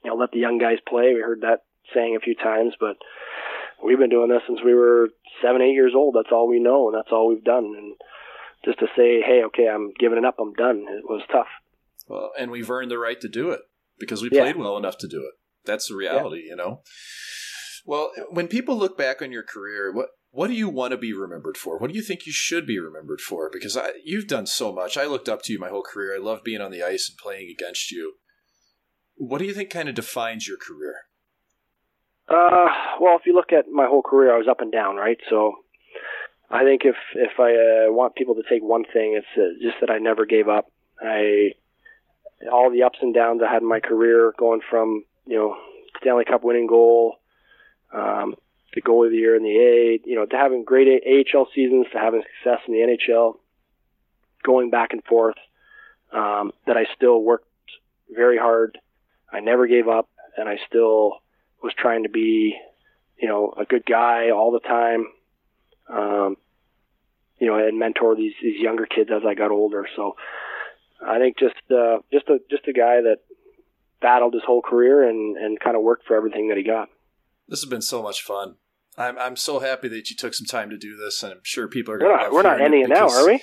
you 0.03 0.09
know, 0.09 0.15
let 0.15 0.31
the 0.31 0.39
young 0.39 0.57
guys 0.57 0.79
play. 0.87 1.13
We 1.13 1.21
heard 1.21 1.41
that 1.41 1.63
saying 1.93 2.15
a 2.15 2.19
few 2.23 2.35
times, 2.35 2.73
but 2.79 2.97
we've 3.83 3.97
been 3.99 4.09
doing 4.09 4.29
this 4.29 4.41
since 4.47 4.59
we 4.63 4.73
were 4.73 5.09
seven, 5.41 5.61
eight 5.61 5.73
years 5.73 5.93
old. 5.95 6.15
That's 6.15 6.31
all 6.31 6.47
we 6.47 6.59
know, 6.59 6.87
and 6.89 6.97
that's 6.97 7.11
all 7.11 7.27
we've 7.29 7.43
done. 7.43 7.65
And 7.77 7.95
just 8.65 8.79
to 8.79 8.87
say, 8.97 9.21
"Hey, 9.21 9.43
okay, 9.45 9.67
I'm 9.67 9.93
giving 9.99 10.17
it 10.17 10.25
up. 10.25 10.35
I'm 10.39 10.53
done," 10.53 10.85
it 10.89 11.05
was 11.05 11.21
tough. 11.31 11.47
Well, 12.07 12.31
and 12.37 12.51
we've 12.51 12.69
earned 12.69 12.91
the 12.91 12.97
right 12.97 13.19
to 13.21 13.27
do 13.29 13.51
it 13.51 13.61
because 13.99 14.21
we 14.21 14.29
Yeah. 14.31 14.43
played 14.43 14.57
well 14.57 14.77
enough 14.77 14.97
to 14.99 15.07
do 15.07 15.21
it. 15.25 15.33
That's 15.67 15.89
the 15.89 15.95
reality, 15.95 16.43
you 16.47 16.55
know. 16.55 16.81
Well, 17.85 18.11
when 18.29 18.47
people 18.47 18.77
look 18.77 18.97
back 18.97 19.21
on 19.21 19.31
your 19.31 19.43
career, 19.43 19.93
what 19.93 20.09
what 20.31 20.47
do 20.47 20.53
you 20.53 20.69
want 20.69 20.91
to 20.91 20.97
be 20.97 21.13
remembered 21.13 21.57
for? 21.57 21.77
What 21.77 21.89
do 21.89 21.95
you 21.95 22.03
think 22.03 22.25
you 22.25 22.33
should 22.33 22.67
be 22.67 22.79
remembered 22.79 23.21
for? 23.21 23.49
Because 23.51 23.77
I, 23.77 23.91
you've 24.03 24.27
done 24.27 24.45
so 24.45 24.73
much. 24.73 24.97
I 24.97 25.05
looked 25.05 25.29
up 25.29 25.41
to 25.43 25.53
you 25.53 25.59
my 25.59 25.69
whole 25.69 25.83
career. 25.83 26.15
I 26.15 26.19
loved 26.19 26.43
being 26.43 26.61
on 26.61 26.71
the 26.71 26.83
ice 26.83 27.09
and 27.09 27.17
playing 27.17 27.49
against 27.49 27.91
you. 27.91 28.15
What 29.15 29.39
do 29.39 29.45
you 29.45 29.53
think 29.53 29.69
kind 29.69 29.89
of 29.89 29.95
defines 29.95 30.47
your 30.47 30.57
career? 30.57 30.95
Uh, 32.29 32.67
well, 32.99 33.17
if 33.17 33.25
you 33.25 33.33
look 33.33 33.53
at 33.53 33.69
my 33.71 33.87
whole 33.87 34.03
career, 34.03 34.35
I 34.35 34.37
was 34.37 34.47
up 34.49 34.59
and 34.59 34.71
down, 34.71 34.97
right? 34.97 35.17
So 35.29 35.53
I 36.51 36.63
think 36.63 36.81
if 36.83 36.95
if 37.15 37.39
I 37.39 37.51
uh, 37.87 37.93
want 37.93 38.15
people 38.15 38.35
to 38.35 38.43
take 38.49 38.61
one 38.61 38.83
thing, 38.93 39.17
it's 39.17 39.27
uh, 39.37 39.57
just 39.61 39.77
that 39.81 39.89
I 39.89 39.97
never 39.97 40.25
gave 40.25 40.49
up. 40.49 40.65
I 41.01 41.51
all 42.51 42.69
the 42.69 42.83
ups 42.83 42.99
and 43.01 43.13
downs 43.13 43.41
I 43.41 43.51
had 43.51 43.61
in 43.61 43.69
my 43.69 43.79
career, 43.79 44.33
going 44.37 44.59
from 44.69 45.03
you 45.27 45.35
know 45.35 45.57
Stanley 46.01 46.25
Cup 46.25 46.43
winning 46.43 46.67
goal, 46.67 47.17
um, 47.93 48.35
the 48.73 48.81
goal 48.81 49.05
of 49.05 49.11
the 49.11 49.17
year 49.17 49.35
in 49.35 49.43
the 49.43 49.57
A, 49.57 49.99
you 50.05 50.15
know, 50.15 50.25
to 50.25 50.35
having 50.35 50.63
great 50.63 50.87
AHL 50.87 51.47
seasons, 51.53 51.87
to 51.91 51.99
having 51.99 52.21
success 52.21 52.59
in 52.67 52.73
the 52.73 52.79
NHL, 52.79 53.35
going 54.43 54.69
back 54.69 54.93
and 54.93 55.03
forth. 55.03 55.35
Um, 56.11 56.53
that 56.65 56.77
I 56.77 56.85
still 56.95 57.21
worked 57.21 57.49
very 58.09 58.37
hard. 58.37 58.77
I 59.31 59.41
never 59.41 59.67
gave 59.67 59.89
up, 59.89 60.07
and 60.37 60.47
I 60.47 60.57
still 60.65 61.17
was 61.61 61.73
trying 61.77 62.03
to 62.03 62.09
be, 62.09 62.55
you 63.19 63.27
know, 63.27 63.53
a 63.57 63.65
good 63.65 63.85
guy 63.85 64.29
all 64.29 64.51
the 64.51 64.61
time. 64.61 65.07
Um, 65.89 66.37
you 67.39 67.47
know, 67.47 67.55
and 67.55 67.77
mentor 67.77 68.15
these 68.15 68.33
these 68.41 68.59
younger 68.59 68.85
kids 68.85 69.09
as 69.13 69.23
I 69.27 69.33
got 69.33 69.51
older. 69.51 69.85
So 69.95 70.15
I 71.05 71.19
think 71.19 71.37
just 71.37 71.55
uh, 71.69 71.99
just 72.11 72.27
a 72.29 72.39
just 72.49 72.67
a 72.67 72.73
guy 72.73 73.01
that 73.01 73.17
battled 74.01 74.33
his 74.33 74.43
whole 74.45 74.61
career 74.61 75.07
and 75.07 75.37
and 75.37 75.59
kind 75.59 75.75
of 75.75 75.83
worked 75.83 76.05
for 76.07 76.15
everything 76.15 76.49
that 76.49 76.57
he 76.57 76.63
got. 76.63 76.89
This 77.47 77.61
has 77.61 77.69
been 77.69 77.81
so 77.81 78.01
much 78.01 78.21
fun. 78.21 78.55
I'm 78.97 79.17
I'm 79.17 79.35
so 79.35 79.59
happy 79.59 79.87
that 79.89 80.09
you 80.09 80.15
took 80.15 80.33
some 80.33 80.45
time 80.47 80.69
to 80.69 80.77
do 80.77 80.95
this, 80.97 81.21
and 81.23 81.33
I'm 81.33 81.41
sure 81.43 81.67
people 81.67 81.93
are 81.93 81.97
going 81.99 82.17
to. 82.17 82.23
not 82.23 82.33
we're 82.33 82.41
not 82.41 82.61
ending 82.61 82.81
it 82.81 82.89
now, 82.89 83.09
are 83.09 83.27
we? 83.27 83.41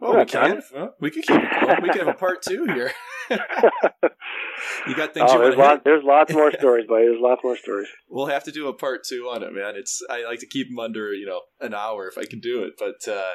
Well, 0.00 0.12
We're 0.12 0.20
we 0.20 0.26
can. 0.26 0.62
Well, 0.74 0.94
we 1.00 1.10
could 1.10 1.26
keep 1.26 1.36
it 1.36 1.60
going. 1.60 1.82
We 1.82 1.88
could 1.88 1.98
have 1.98 2.08
a 2.08 2.14
part 2.14 2.42
two 2.42 2.64
here. 2.66 2.92
you 3.30 4.94
got 4.94 5.12
things 5.12 5.28
oh, 5.28 5.42
you 5.42 5.56
want 5.56 5.56
there's 5.56 5.56
hit? 5.56 5.84
there's 5.84 6.04
lots 6.04 6.32
more 6.32 6.52
stories, 6.58 6.86
buddy. 6.86 7.04
There's 7.04 7.20
lots 7.20 7.42
more 7.42 7.56
stories. 7.56 7.88
We'll 8.08 8.26
have 8.26 8.44
to 8.44 8.52
do 8.52 8.68
a 8.68 8.72
part 8.72 9.02
two 9.04 9.28
on 9.28 9.42
it, 9.42 9.52
man. 9.52 9.74
It's 9.76 10.00
I 10.08 10.24
like 10.24 10.38
to 10.40 10.46
keep 10.46 10.68
them 10.68 10.78
under 10.78 11.12
you 11.12 11.26
know 11.26 11.42
an 11.60 11.74
hour 11.74 12.08
if 12.08 12.16
I 12.16 12.24
can 12.26 12.38
do 12.38 12.62
it. 12.62 12.74
But 12.78 13.10
uh, 13.10 13.32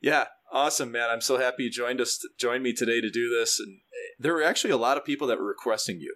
yeah, 0.00 0.24
awesome, 0.52 0.92
man. 0.92 1.08
I'm 1.10 1.20
so 1.20 1.38
happy 1.38 1.64
you 1.64 1.70
joined 1.70 2.00
us, 2.00 2.24
joined 2.38 2.62
me 2.62 2.72
today 2.72 3.00
to 3.00 3.10
do 3.10 3.28
this. 3.28 3.58
And 3.58 3.80
there 4.18 4.34
were 4.34 4.42
actually 4.42 4.70
a 4.72 4.76
lot 4.76 4.96
of 4.96 5.04
people 5.04 5.26
that 5.28 5.38
were 5.38 5.46
requesting 5.46 5.98
you. 6.00 6.14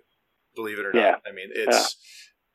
Believe 0.55 0.79
it 0.79 0.87
or 0.87 0.93
Yeah. 0.95 1.13
not. 1.13 1.23
I 1.27 1.33
mean, 1.33 1.49
it's 1.53 1.97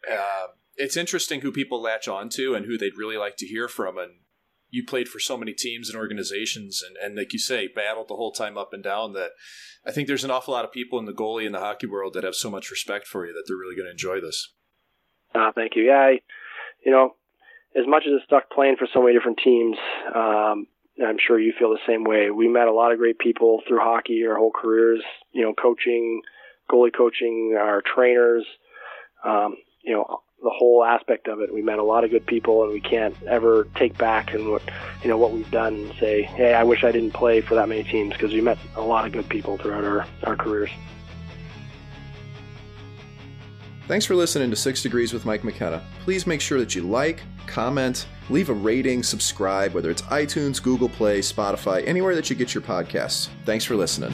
um, 0.10 0.50
it's 0.76 0.98
interesting 0.98 1.42
who 1.42 1.52
people 1.52 1.82
latch 1.82 2.08
on 2.08 2.30
to 2.30 2.56
and 2.56 2.66
who 2.66 2.78
they'd 2.78 2.98
really 2.98 3.18
like 3.18 3.36
to 3.38 3.46
hear 3.46 3.68
from. 3.68 3.98
And 3.98 4.22
you 4.70 4.86
played 4.86 5.10
for 5.10 5.20
so 5.20 5.36
many 5.38 5.54
teams 5.54 5.90
and 5.90 5.98
organizations, 5.98 6.82
and, 6.82 6.96
and 6.98 7.18
like 7.18 7.34
you 7.34 7.40
say, 7.40 7.68
battled 7.68 8.08
the 8.08 8.16
whole 8.16 8.32
time 8.32 8.58
up 8.58 8.74
and 8.74 8.82
down. 8.84 9.14
That 9.14 9.32
I 9.86 9.92
think 9.92 10.08
there's 10.08 10.24
an 10.24 10.32
awful 10.32 10.54
lot 10.54 10.66
of 10.66 10.72
people 10.72 10.98
in 10.98 11.06
the 11.06 11.14
goalie 11.14 11.46
and 11.46 11.54
the 11.54 11.60
hockey 11.60 11.88
world 11.88 12.14
that 12.14 12.24
have 12.24 12.36
so 12.36 12.50
much 12.50 12.72
respect 12.72 13.06
for 13.06 13.28
you 13.28 13.34
that 13.34 13.44
they're 13.48 13.58
really 13.58 13.76
going 13.76 13.88
to 13.88 13.92
enjoy 13.92 14.22
this. 14.22 14.54
Uh, 15.36 15.52
thank 15.54 15.76
you. 15.76 15.84
Yeah, 15.84 16.00
I, 16.00 16.20
you 16.86 16.92
know, 16.92 17.16
as 17.76 17.86
much 17.88 18.04
as 18.08 18.14
it's 18.16 18.26
stuck 18.26 18.50
playing 18.50 18.78
for 18.78 18.88
so 18.94 19.02
many 19.02 19.14
different 19.14 19.40
teams, 19.44 19.78
um, 20.16 20.68
and 21.02 21.10
I'm 21.10 21.18
sure 21.26 21.40
you 21.40 21.52
feel 21.58 21.72
the 21.72 21.80
same 21.88 22.04
way. 22.04 22.30
We 22.30 22.48
met 22.48 22.68
a 22.68 22.72
lot 22.72 22.92
of 22.92 23.00
great 23.00 23.18
people 23.18 23.62
through 23.68 23.80
hockey 23.80 24.24
our 24.28 24.38
whole 24.38 24.52
careers. 24.52 25.02
You 25.32 25.42
know, 25.42 25.54
coaching, 25.54 26.22
goalie 26.72 26.96
coaching, 26.96 27.58
our 27.60 27.82
trainers. 27.82 28.46
Um, 29.26 29.56
you 29.84 29.94
know, 29.94 30.22
the 30.44 30.52
whole 30.52 30.84
aspect 30.84 31.28
of 31.28 31.42
it. 31.42 31.54
We 31.54 31.62
met 31.62 31.80
a 31.80 31.84
lot 31.84 32.04
of 32.04 32.12
good 32.12 32.26
people, 32.26 32.64
and 32.64 32.72
we 32.72 32.82
can't 32.82 33.16
ever 33.24 33.68
take 33.76 33.98
back 33.98 34.34
and 34.34 34.52
what 34.52 34.62
you 35.02 35.10
know 35.10 35.18
what 35.18 35.32
we've 35.32 35.50
done 35.50 35.74
and 35.74 35.94
say, 36.00 36.24
hey, 36.24 36.54
I 36.54 36.64
wish 36.64 36.84
I 36.84 36.92
didn't 36.92 37.14
play 37.14 37.42
for 37.42 37.56
that 37.56 37.68
many 37.68 37.84
teams 37.84 38.14
because 38.14 38.32
we 38.32 38.42
met 38.42 38.60
a 38.76 38.82
lot 38.82 39.06
of 39.06 39.12
good 39.12 39.28
people 39.28 39.58
throughout 39.58 39.84
our 39.84 40.06
our 40.24 40.36
careers. 40.36 40.70
Thanks 43.88 44.06
for 44.06 44.16
listening 44.16 44.52
to 44.52 44.56
Six 44.56 44.84
Degrees 44.84 45.14
with 45.14 45.26
Mike 45.26 45.44
McKenna. 45.44 45.84
Please 46.04 46.26
make 46.26 46.42
sure 46.42 46.60
that 46.60 46.76
you 46.76 46.84
like, 46.84 47.22
comment, 47.46 48.06
leave 48.32 48.50
a 48.50 48.54
rating, 48.54 49.04
subscribe, 49.04 49.74
whether 49.74 49.92
it's 49.92 50.02
iTunes, 50.04 50.62
Google 50.62 50.90
Play, 50.90 51.20
Spotify, 51.20 51.86
anywhere 51.88 52.16
that 52.16 52.30
you 52.30 52.36
get 52.36 52.54
your 52.54 52.64
podcasts. 52.64 53.28
Thanks 53.46 53.66
for 53.66 53.76
listening. 53.76 54.14